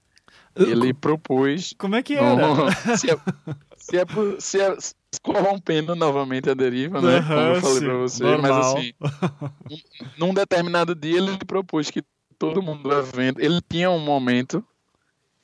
Ele 0.55 0.93
propôs. 0.93 1.73
Como 1.77 1.95
é 1.95 2.01
que 2.01 2.15
era? 2.15 2.25
se, 3.87 3.97
é, 3.97 4.01
é, 4.01 4.39
se, 4.39 4.61
é, 4.61 4.77
corrompendo 5.21 5.95
novamente 5.95 6.49
a 6.49 6.53
deriva, 6.53 7.01
né? 7.01 7.21
Como 7.21 7.39
eu 7.39 7.61
falei 7.61 7.79
para 7.79 7.97
você. 7.97 8.23
Normal. 8.23 8.41
Mas 8.41 8.65
assim, 8.65 8.93
num 10.19 10.33
determinado 10.33 10.93
dia 10.93 11.17
ele 11.17 11.37
propôs 11.45 11.89
que 11.89 12.03
todo 12.37 12.61
mundo 12.61 12.83
do 12.83 12.91
evento. 12.93 13.39
Ele 13.39 13.61
tinha 13.61 13.89
um 13.89 13.99
momento 13.99 14.63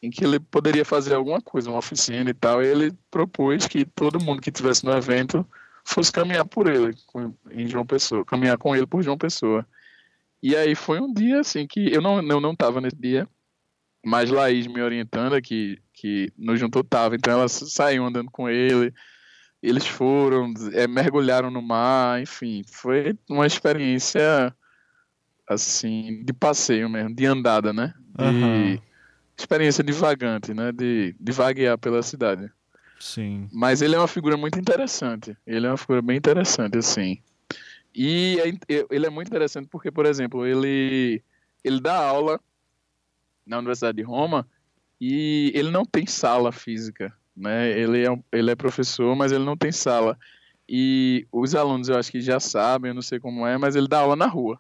em 0.02 0.10
que 0.10 0.26
ele 0.26 0.40
poderia 0.40 0.84
fazer 0.84 1.16
alguma 1.16 1.42
coisa, 1.42 1.70
uma 1.70 1.80
oficina 1.80 2.30
e 2.30 2.34
tal. 2.34 2.62
E 2.62 2.68
ele 2.68 2.94
propôs 3.10 3.66
que 3.66 3.86
todo 3.86 4.22
mundo 4.22 4.42
que 4.42 4.50
estivesse 4.50 4.86
no 4.86 4.92
evento 4.92 5.48
fosse 5.86 6.12
caminhar 6.12 6.46
por 6.46 6.68
ele 6.68 6.94
em 7.52 7.68
João 7.68 7.86
Pessoa, 7.86 8.26
caminhar 8.26 8.58
com 8.58 8.76
ele 8.76 8.86
por 8.86 9.02
João 9.02 9.18
Pessoa. 9.18 9.66
E 10.42 10.54
aí 10.54 10.76
foi 10.76 11.00
um 11.00 11.14
dia 11.14 11.40
assim 11.40 11.66
que 11.66 11.94
eu 11.94 12.02
não 12.02 12.22
eu 12.22 12.42
não 12.42 12.54
tava 12.54 12.82
nesse 12.82 12.98
dia, 12.98 13.26
mas 14.04 14.30
Laís 14.30 14.68
me 14.68 14.82
orientando 14.82 15.42
que 15.42 15.80
que 15.94 16.34
no 16.38 16.58
juntou 16.58 16.84
tava, 16.84 17.16
então 17.16 17.34
ela 17.34 17.48
saiu 17.48 18.06
andando 18.06 18.30
com 18.30 18.50
ele 18.50 18.94
eles 19.64 19.88
foram, 19.88 20.54
é, 20.74 20.86
mergulharam 20.86 21.50
no 21.50 21.62
mar, 21.62 22.22
enfim, 22.22 22.64
foi 22.68 23.18
uma 23.30 23.48
experiência 23.48 24.54
assim 25.48 26.22
de 26.26 26.34
passeio 26.34 26.90
mesmo, 26.90 27.16
de 27.16 27.26
andada, 27.26 27.72
né? 27.72 27.94
De 28.18 28.26
uhum. 28.26 28.80
experiência 29.38 29.82
divagante, 29.82 30.54
né? 30.54 30.74
De, 30.74 31.16
de 31.18 31.32
vaguear 31.32 31.78
pela 31.78 32.04
cidade. 32.04 32.52
Sim. 33.00 33.48
Mas 33.54 33.82
ele 33.82 33.96
é 33.96 33.98
uma 33.98 34.08
figura 34.08 34.36
muito 34.36 34.60
interessante. 34.60 35.36
Ele 35.48 35.66
é 35.66 35.70
uma 35.70 35.78
figura 35.78 36.02
bem 36.02 36.18
interessante, 36.18 36.78
assim. 36.78 37.22
E 37.96 38.38
é, 38.68 38.86
ele 38.90 39.06
é 39.06 39.10
muito 39.10 39.30
interessante 39.30 39.70
porque, 39.72 39.90
por 39.90 40.06
exemplo, 40.06 40.46
ele 40.46 41.24
ele 41.64 41.80
dá 41.80 41.96
aula 41.96 42.38
na 43.46 43.58
Universidade 43.58 43.98
de 43.98 44.04
Roma 44.04 44.48
e 45.00 45.52
ele 45.54 45.70
não 45.70 45.86
tem 45.86 46.06
sala 46.06 46.52
física, 46.52 47.14
né? 47.36 47.78
Ele 47.78 48.08
é, 48.08 48.20
ele 48.32 48.52
é 48.52 48.56
professor, 48.56 49.16
mas 49.16 49.32
ele 49.32 49.44
não 49.44 49.58
tem 49.58 49.72
sala. 49.72 50.18
E 50.68 51.28
os 51.32 51.54
alunos 51.56 51.90
eu 51.90 51.98
acho 51.98 52.12
que 52.12 52.22
já 52.22 52.40
sabem, 52.40 52.90
eu 52.90 52.96
não 52.96 53.02
sei 53.02 53.20
como 53.20 53.46
é, 53.46 53.58
mas 53.58 53.76
ele 53.76 53.88
dá 53.88 54.00
aula 54.00 54.16
na 54.16 54.28
rua. 54.28 54.60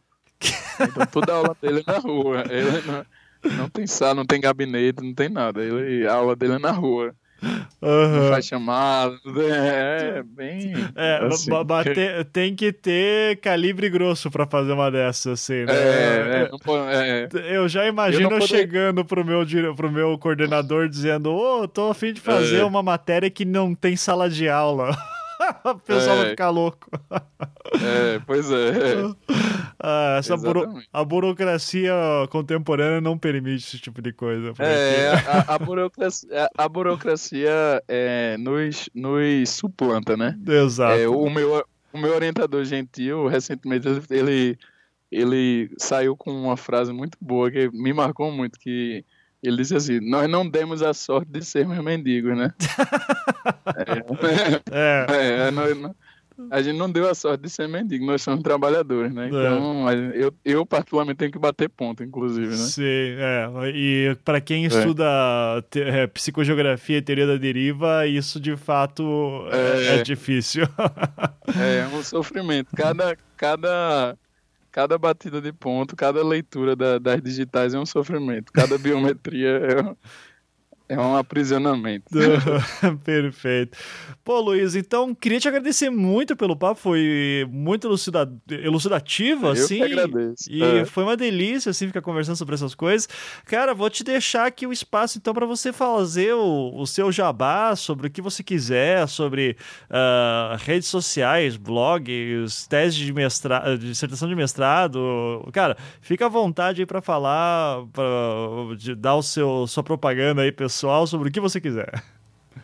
Então 0.80 1.06
toda 1.06 1.34
aula 1.34 1.56
dele 1.62 1.84
é 1.86 1.92
na 1.92 2.00
rua. 2.00 2.44
Ele 2.50 2.82
não, 2.82 3.58
não 3.58 3.70
tem 3.70 3.88
sala, 3.88 4.16
não 4.16 4.26
tem 4.26 4.42
gabinete, 4.42 5.04
não 5.04 5.14
tem 5.14 5.30
nada. 5.30 5.64
Ele, 5.64 6.06
a 6.08 6.14
aula 6.16 6.36
dele 6.36 6.54
é 6.54 6.60
na 6.60 6.72
rua. 6.72 7.16
Uhum. 7.82 8.30
Faz 8.30 8.46
chamada, 8.46 9.16
é 9.38 10.24
bem. 10.24 10.74
É, 10.96 11.26
assim, 11.26 11.50
bater, 11.66 12.26
tem 12.26 12.56
que 12.56 12.72
ter 12.72 13.38
calibre 13.38 13.90
grosso 13.90 14.32
para 14.32 14.46
fazer 14.46 14.72
uma 14.72 14.90
dessas, 14.90 15.42
assim, 15.42 15.66
né? 15.66 15.74
É, 15.74 16.50
é, 16.50 17.30
é. 17.34 17.58
Eu 17.58 17.68
já 17.68 17.86
imagino 17.86 18.32
eu 18.32 18.42
chegando 18.42 19.04
pro 19.04 19.26
meu, 19.26 19.46
pro 19.76 19.92
meu 19.92 20.18
coordenador 20.18 20.88
dizendo: 20.88 21.32
Ô, 21.32 21.64
oh, 21.64 21.68
tô 21.68 21.90
a 21.90 21.94
fim 21.94 22.14
de 22.14 22.22
fazer 22.22 22.60
é. 22.60 22.64
uma 22.64 22.82
matéria 22.82 23.30
que 23.30 23.44
não 23.44 23.76
tem 23.76 23.96
sala 23.96 24.30
de 24.30 24.48
aula. 24.48 24.96
o 25.64 25.76
pessoal 25.80 26.18
vai 26.18 26.28
é. 26.28 26.30
ficar 26.32 26.50
louco. 26.50 26.90
É, 27.12 28.20
pois 28.26 28.50
é. 28.52 28.74
Ah, 29.86 30.16
essa 30.18 30.38
buro... 30.38 30.82
a 30.94 31.04
burocracia 31.04 31.94
contemporânea 32.30 33.02
não 33.02 33.18
permite 33.18 33.66
esse 33.68 33.78
tipo 33.78 34.02
de 34.02 34.14
coisa. 34.14 34.54
É, 34.60 35.10
a, 35.28 35.56
a, 35.56 35.60
burocracia, 35.60 36.50
a 36.58 36.70
burocracia 36.70 37.84
é, 37.86 38.38
nos, 38.38 38.90
nos 38.96 39.50
suplanta, 39.50 40.16
né? 40.16 40.40
Exato. 40.48 40.98
É, 40.98 41.06
o, 41.06 41.30
meu, 41.30 41.66
o 41.92 41.98
meu 41.98 42.16
orientador 42.16 42.64
gentil, 42.64 43.28
recentemente, 43.28 43.86
ele, 44.10 44.58
ele 45.12 45.70
saiu 45.78 46.16
com 46.16 46.32
uma 46.32 46.56
frase 46.56 46.94
muito 46.94 47.18
boa 47.20 47.52
que 47.52 47.70
me 47.74 47.92
marcou 47.92 48.32
muito, 48.32 48.58
que 48.58 49.04
ele 49.44 49.58
disse 49.58 49.76
assim: 49.76 50.00
Nós 50.00 50.30
não 50.30 50.48
demos 50.48 50.82
a 50.82 50.94
sorte 50.94 51.32
de 51.32 51.44
sermos 51.44 51.78
mendigos, 51.84 52.38
né? 52.38 52.54
é. 54.72 55.06
é. 55.12 55.48
é 55.48 55.52
nós, 55.52 55.78
a 56.50 56.62
gente 56.62 56.78
não 56.78 56.90
deu 56.90 57.10
a 57.10 57.14
sorte 57.14 57.44
de 57.44 57.50
ser 57.50 57.68
mendigo, 57.68 58.06
nós 58.06 58.22
somos 58.22 58.42
trabalhadores, 58.42 59.14
né? 59.14 59.26
É. 59.26 59.28
Então, 59.28 59.90
é. 59.90 60.12
eu, 60.16 60.34
eu 60.44 60.66
particularmente 60.66 61.18
tenho 61.18 61.32
que 61.32 61.38
bater 61.38 61.70
ponto, 61.70 62.04
inclusive, 62.04 62.48
né? 62.48 62.56
Sim, 62.56 62.82
é. 62.82 63.50
E 63.74 64.18
para 64.24 64.42
quem 64.42 64.64
é. 64.64 64.68
estuda 64.68 65.06
é. 65.76 66.08
psicogeografia 66.08 66.98
e 66.98 67.02
teoria 67.02 67.28
da 67.28 67.38
deriva, 67.38 68.08
isso 68.08 68.40
de 68.40 68.56
fato 68.56 69.04
é, 69.52 70.00
é 70.00 70.04
difícil. 70.04 70.68
é 71.48 71.88
um 71.96 72.04
sofrimento. 72.04 72.70
Cada, 72.76 73.16
cada 73.38 74.18
cada 74.74 74.98
batida 74.98 75.40
de 75.40 75.54
ponto, 75.54 75.96
cada 75.96 76.24
leitura 76.24 76.76
da, 76.76 76.98
das 76.98 77.22
digitais 77.22 77.76
é 77.76 77.80
um 77.80 77.86
sofrimento. 77.86 78.52
Cada 78.52 78.76
biometria 78.78 79.50
é, 79.50 79.96
é 80.94 81.00
um 81.00 81.16
aprisionamento. 81.16 82.06
Perfeito. 83.04 83.78
Pô, 84.24 84.40
Luiz, 84.40 84.76
então 84.76 85.14
queria 85.14 85.40
te 85.40 85.48
agradecer 85.48 85.90
muito 85.90 86.36
pelo 86.36 86.56
papo, 86.56 86.80
foi 86.80 87.46
muito 87.50 87.88
elucida... 87.88 88.32
elucidativo, 88.50 89.50
assim. 89.50 89.80
Eu 89.80 89.86
agradeço. 89.86 90.50
E 90.50 90.64
é. 90.64 90.86
foi 90.86 91.04
uma 91.04 91.18
delícia, 91.18 91.72
assim, 91.72 91.88
ficar 91.88 92.02
conversando 92.02 92.36
sobre 92.36 92.56
essas 92.56 92.76
coisas. 92.76 93.10
Cara, 93.46 93.74
vou 93.74 93.90
te 93.90 94.04
deixar 94.04 94.46
aqui 94.46 94.66
o 94.66 94.72
espaço, 94.72 95.18
então, 95.18 95.34
para 95.34 95.46
você 95.46 95.74
fazer 95.74 96.34
o, 96.34 96.72
o 96.76 96.86
seu 96.86 97.12
jabá 97.12 97.76
sobre 97.76 98.08
o 98.08 98.10
que 98.10 98.22
você 98.22 98.44
quiser, 98.44 99.08
sobre 99.08 99.58
uh, 99.90 100.56
redes 100.58 100.88
sociais, 100.88 101.58
blogs, 101.58 102.68
tese 102.68 102.98
de 102.98 103.12
mestrado, 103.12 103.78
dissertação 103.78 104.30
de 104.30 104.36
mestrado. 104.36 105.48
Cara, 105.52 105.76
fica 106.02 106.28
à 106.28 106.30
vontade 106.30 106.82
aí 106.82 106.86
para 106.86 107.02
falar, 107.02 107.86
para 107.92 108.04
dar 108.98 109.16
o 109.16 109.24
seu, 109.24 109.68
sua 109.68 109.84
propaganda 109.84 110.44
aí, 110.44 110.52
pessoal 110.52 110.83
pessoal 110.84 111.08
sobre 111.08 111.30
o 111.30 111.32
que 111.32 111.40
você 111.40 111.62
quiser. 111.62 112.04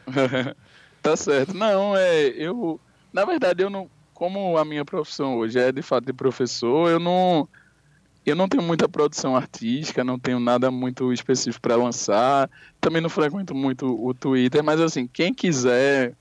tá 1.01 1.15
certo. 1.15 1.53
Não, 1.53 1.95
é. 1.95 2.27
Eu. 2.27 2.77
Na 3.13 3.23
verdade, 3.23 3.63
eu 3.63 3.69
não. 3.69 3.89
Como 4.13 4.57
a 4.57 4.65
minha 4.65 4.83
profissão 4.83 5.37
hoje 5.37 5.57
é 5.57 5.71
de 5.71 5.81
fato 5.81 6.03
de 6.05 6.11
professor, 6.11 6.89
eu 6.89 6.99
não. 6.99 7.47
Eu 8.25 8.35
não 8.35 8.49
tenho 8.49 8.61
muita 8.61 8.89
produção 8.89 9.33
artística, 9.35 10.03
não 10.03 10.19
tenho 10.19 10.41
nada 10.41 10.69
muito 10.69 11.13
específico 11.13 11.61
para 11.61 11.77
lançar. 11.77 12.49
Também 12.81 13.01
não 13.01 13.09
frequento 13.09 13.55
muito 13.55 13.87
o 13.87 14.13
Twitter, 14.13 14.61
mas 14.61 14.81
assim, 14.81 15.07
quem 15.07 15.33
quiser 15.33 16.13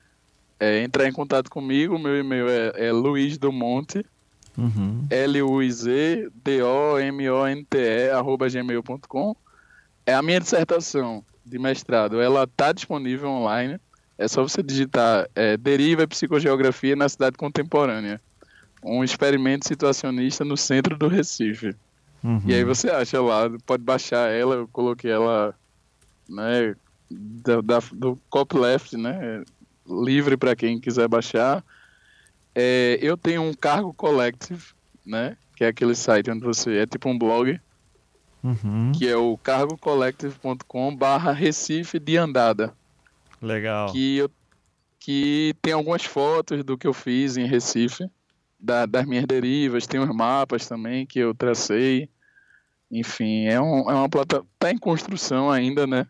é, 0.60 0.82
entrar 0.84 1.08
em 1.08 1.12
contato 1.12 1.50
comigo, 1.50 1.98
meu 1.98 2.16
e-mail 2.16 2.48
é, 2.48 2.86
é 2.86 2.92
Luiz 2.92 3.36
do 3.36 3.50
Monte, 3.50 4.06
uhum. 4.56 5.04
L-U-I-Z-D-O-M-O-N-T-E, 5.10 6.30
arroba 8.10 8.48
gmail.com. 8.48 9.36
É 10.06 10.14
a 10.14 10.22
minha 10.22 10.40
dissertação 10.40 11.24
de 11.48 11.58
mestrado, 11.58 12.20
ela 12.20 12.44
está 12.44 12.72
disponível 12.72 13.30
online. 13.30 13.78
É 14.16 14.26
só 14.26 14.42
você 14.42 14.62
digitar 14.62 15.28
é, 15.34 15.56
Deriva 15.56 16.06
Psicogeografia 16.06 16.96
na 16.96 17.08
Cidade 17.08 17.36
Contemporânea. 17.36 18.20
Um 18.82 19.02
experimento 19.02 19.66
situacionista 19.66 20.44
no 20.44 20.56
centro 20.56 20.96
do 20.96 21.08
Recife. 21.08 21.74
Uhum. 22.22 22.42
E 22.46 22.54
aí 22.54 22.64
você 22.64 22.90
acha 22.90 23.20
lá, 23.20 23.48
pode 23.64 23.82
baixar 23.82 24.30
ela, 24.30 24.56
eu 24.56 24.68
coloquei 24.68 25.10
ela 25.10 25.54
né, 26.28 26.74
da, 27.10 27.60
da, 27.60 27.78
do 27.92 28.18
copyleft, 28.28 28.96
né, 28.96 29.44
livre 29.86 30.36
para 30.36 30.56
quem 30.56 30.80
quiser 30.80 31.08
baixar. 31.08 31.64
É, 32.54 32.98
eu 33.00 33.16
tenho 33.16 33.42
um 33.42 33.54
cargo 33.54 33.94
collective, 33.94 34.62
né, 35.06 35.36
que 35.56 35.64
é 35.64 35.68
aquele 35.68 35.94
site 35.94 36.30
onde 36.30 36.44
você 36.44 36.78
é 36.78 36.86
tipo 36.86 37.08
um 37.08 37.18
blog, 37.18 37.60
uhum. 38.42 38.92
que 38.92 39.08
é 39.08 39.16
o 39.16 39.36
cargocollective.com 39.38 40.94
barra 40.94 41.32
Recife 41.32 41.98
de 41.98 42.16
Andada. 42.16 42.74
Legal. 43.40 43.92
Que, 43.92 44.18
eu, 44.18 44.30
que 44.98 45.54
tem 45.62 45.72
algumas 45.72 46.04
fotos 46.04 46.64
do 46.64 46.76
que 46.76 46.86
eu 46.86 46.92
fiz 46.92 47.36
em 47.36 47.46
Recife, 47.46 48.10
da, 48.58 48.86
das 48.86 49.06
minhas 49.06 49.26
derivas, 49.26 49.86
tem 49.86 50.00
uns 50.00 50.14
mapas 50.14 50.66
também 50.66 51.06
que 51.06 51.18
eu 51.18 51.34
tracei. 51.34 52.08
Enfim, 52.90 53.46
é, 53.46 53.60
um, 53.60 53.90
é 53.90 53.94
uma 53.94 54.08
plataforma. 54.08 54.48
Está 54.54 54.72
em 54.72 54.78
construção 54.78 55.50
ainda, 55.50 55.86
né? 55.86 56.06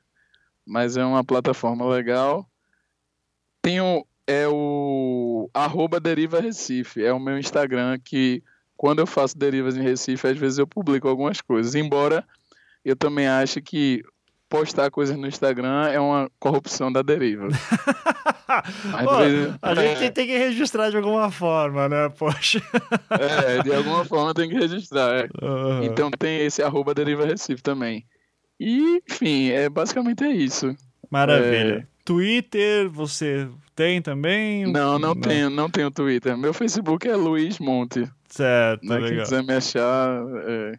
Mas 0.64 0.96
é 0.96 1.04
uma 1.04 1.24
plataforma 1.24 1.86
legal. 1.86 2.48
Tem 3.60 3.80
o, 3.80 4.06
é 4.26 4.46
o 4.48 5.50
arroba 5.52 5.98
Deriva 5.98 6.40
Recife, 6.40 7.04
é 7.04 7.12
o 7.12 7.18
meu 7.18 7.38
Instagram 7.38 7.98
que 7.98 8.42
quando 8.78 9.00
eu 9.00 9.06
faço 9.06 9.36
derivas 9.36 9.76
em 9.76 9.82
Recife, 9.82 10.28
às 10.28 10.38
vezes 10.38 10.56
eu 10.56 10.66
publico 10.66 11.08
algumas 11.08 11.40
coisas. 11.40 11.74
Embora 11.74 12.24
eu 12.84 12.94
também 12.94 13.26
ache 13.26 13.60
que 13.60 14.04
postar 14.48 14.88
coisas 14.88 15.18
no 15.18 15.26
Instagram 15.26 15.88
é 15.88 15.98
uma 15.98 16.30
corrupção 16.38 16.90
da 16.90 17.02
deriva. 17.02 17.48
Pô, 19.04 19.18
vezes, 19.18 19.54
a 19.60 19.72
é... 19.72 19.96
gente 19.96 20.12
tem 20.12 20.26
que 20.26 20.38
registrar 20.38 20.90
de 20.90 20.96
alguma 20.96 21.28
forma, 21.28 21.88
né? 21.88 22.08
Poxa. 22.08 22.62
é, 23.10 23.62
de 23.64 23.74
alguma 23.74 24.04
forma 24.04 24.32
tem 24.32 24.48
que 24.48 24.54
registrar. 24.54 25.24
É. 25.24 25.28
Uhum. 25.44 25.82
Então 25.82 26.08
tem 26.12 26.46
esse 26.46 26.62
arroba 26.62 26.94
deriva 26.94 27.26
Recife 27.26 27.62
também. 27.62 28.06
E, 28.60 29.02
enfim, 29.10 29.50
é, 29.50 29.68
basicamente 29.68 30.22
é 30.22 30.30
isso. 30.30 30.74
Maravilha. 31.10 31.80
É... 31.84 31.98
Twitter, 32.04 32.88
você 32.88 33.48
tem 33.74 34.00
também? 34.00 34.64
Não, 34.66 34.98
não, 34.98 35.14
não, 35.14 35.20
tenho, 35.20 35.50
não 35.50 35.68
tenho 35.68 35.90
Twitter. 35.90 36.38
Meu 36.38 36.54
Facebook 36.54 37.06
é 37.06 37.16
Luiz 37.16 37.58
Monte. 37.58 38.08
Certo, 38.28 38.84
né? 38.84 38.98
legal. 38.98 39.10
Quem 39.10 39.18
quiser 39.24 39.42
me 39.42 39.54
achar. 39.54 40.22
É... 40.46 40.78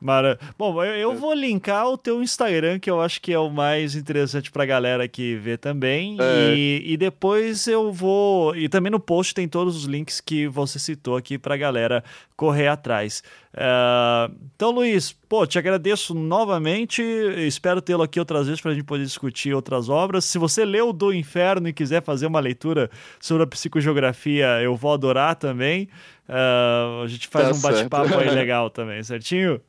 Mara... 0.00 0.38
Bom, 0.56 0.82
eu, 0.84 0.94
eu, 0.94 1.14
vou 1.14 1.34
linkar 1.34 1.88
o 1.88 1.98
teu 1.98 2.22
Instagram, 2.22 2.78
que 2.78 2.88
eu 2.88 3.00
acho 3.00 3.20
que 3.20 3.32
é 3.32 3.38
o 3.38 3.50
mais 3.50 3.96
interessante 3.96 4.50
pra 4.50 4.64
galera 4.64 5.08
que 5.08 5.34
vê 5.36 5.56
também. 5.56 6.16
É. 6.20 6.54
E, 6.54 6.92
e 6.92 6.96
depois 6.96 7.66
eu 7.66 7.92
vou. 7.92 8.54
E 8.54 8.68
também 8.68 8.92
no 8.92 9.00
post 9.00 9.34
tem 9.34 9.48
todos 9.48 9.76
os 9.76 9.84
links 9.84 10.20
que 10.20 10.46
você 10.46 10.78
citou 10.78 11.16
aqui 11.16 11.36
pra 11.36 11.56
galera 11.56 12.04
correr 12.36 12.68
atrás. 12.68 13.24
Uh, 13.52 14.32
então, 14.54 14.70
Luiz, 14.70 15.10
pô, 15.28 15.44
te 15.44 15.58
agradeço 15.58 16.14
novamente. 16.14 17.02
Espero 17.02 17.82
tê-lo 17.82 18.04
aqui 18.04 18.20
outras 18.20 18.46
vezes 18.46 18.60
para 18.60 18.70
a 18.70 18.74
gente 18.74 18.84
poder 18.84 19.02
discutir 19.02 19.52
outras 19.52 19.88
obras. 19.88 20.24
Se 20.24 20.38
você 20.38 20.64
leu 20.64 20.92
Do 20.92 21.12
Inferno 21.12 21.66
e 21.68 21.72
quiser 21.72 22.04
fazer 22.04 22.26
uma 22.26 22.38
leitura 22.38 22.88
sobre 23.18 23.42
a 23.42 23.46
psicogeografia, 23.48 24.62
eu 24.62 24.76
vou 24.76 24.92
adorar 24.92 25.34
também. 25.34 25.88
Uh, 26.28 27.02
a 27.04 27.06
gente 27.06 27.26
faz 27.28 27.48
tá 27.48 27.56
um 27.56 27.60
bate-papo 27.72 28.18
aí 28.18 28.28
legal 28.34 28.70
também, 28.70 29.02
certinho? 29.02 29.60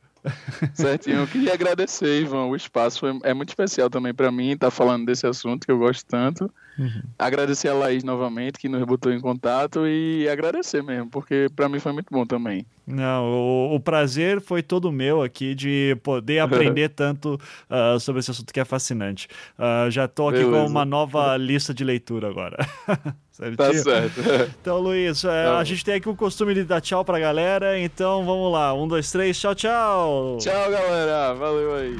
Certinho. 0.74 1.20
Eu 1.20 1.26
queria 1.26 1.54
agradecer, 1.54 2.20
Ivan. 2.20 2.46
O 2.46 2.56
espaço 2.56 3.06
é 3.24 3.32
muito 3.32 3.48
especial 3.48 3.88
também 3.88 4.12
para 4.12 4.30
mim 4.30 4.50
estar 4.50 4.66
tá 4.66 4.70
falando 4.70 5.06
desse 5.06 5.26
assunto 5.26 5.64
que 5.66 5.72
eu 5.72 5.78
gosto 5.78 6.04
tanto. 6.06 6.50
Uhum. 6.78 7.02
Agradecer 7.18 7.68
a 7.68 7.74
Laís 7.74 8.04
novamente, 8.04 8.58
que 8.58 8.68
nos 8.68 8.82
botou 8.84 9.12
em 9.12 9.20
contato, 9.20 9.86
e 9.86 10.28
agradecer 10.28 10.82
mesmo, 10.82 11.10
porque 11.10 11.48
para 11.54 11.68
mim 11.68 11.78
foi 11.78 11.92
muito 11.92 12.08
bom 12.10 12.24
também. 12.24 12.64
Não, 12.86 13.24
o, 13.24 13.74
o, 13.74 13.80
prazer 13.80 14.40
foi 14.40 14.62
todo 14.62 14.90
meu 14.90 15.22
aqui 15.22 15.54
de 15.54 15.96
poder 16.02 16.38
aprender 16.40 16.88
tanto 16.88 17.38
uh, 17.68 18.00
sobre 18.00 18.20
esse 18.20 18.30
assunto 18.30 18.52
que 18.52 18.60
é 18.60 18.64
fascinante. 18.64 19.28
Uh, 19.58 19.90
já 19.90 20.06
estou 20.06 20.28
aqui 20.28 20.38
Beleza. 20.38 20.64
com 20.64 20.66
uma 20.66 20.84
nova 20.84 21.36
lista 21.38 21.74
de 21.74 21.84
leitura 21.84 22.28
agora. 22.28 22.56
Tá 23.56 23.72
certo. 23.72 24.20
Então, 24.60 24.78
Luiz, 24.78 25.24
é, 25.24 25.46
a 25.46 25.64
gente 25.64 25.84
tem 25.84 25.94
aqui 25.94 26.08
o 26.08 26.14
costume 26.14 26.54
de 26.54 26.64
dar 26.64 26.80
tchau 26.80 27.04
pra 27.04 27.18
galera, 27.18 27.78
então 27.78 28.24
vamos 28.24 28.52
lá. 28.52 28.74
Um, 28.74 28.86
dois, 28.86 29.10
três, 29.10 29.38
tchau, 29.38 29.54
tchau. 29.54 30.36
Tchau, 30.38 30.70
galera. 30.70 31.34
Valeu 31.34 31.74
aí. 31.74 31.96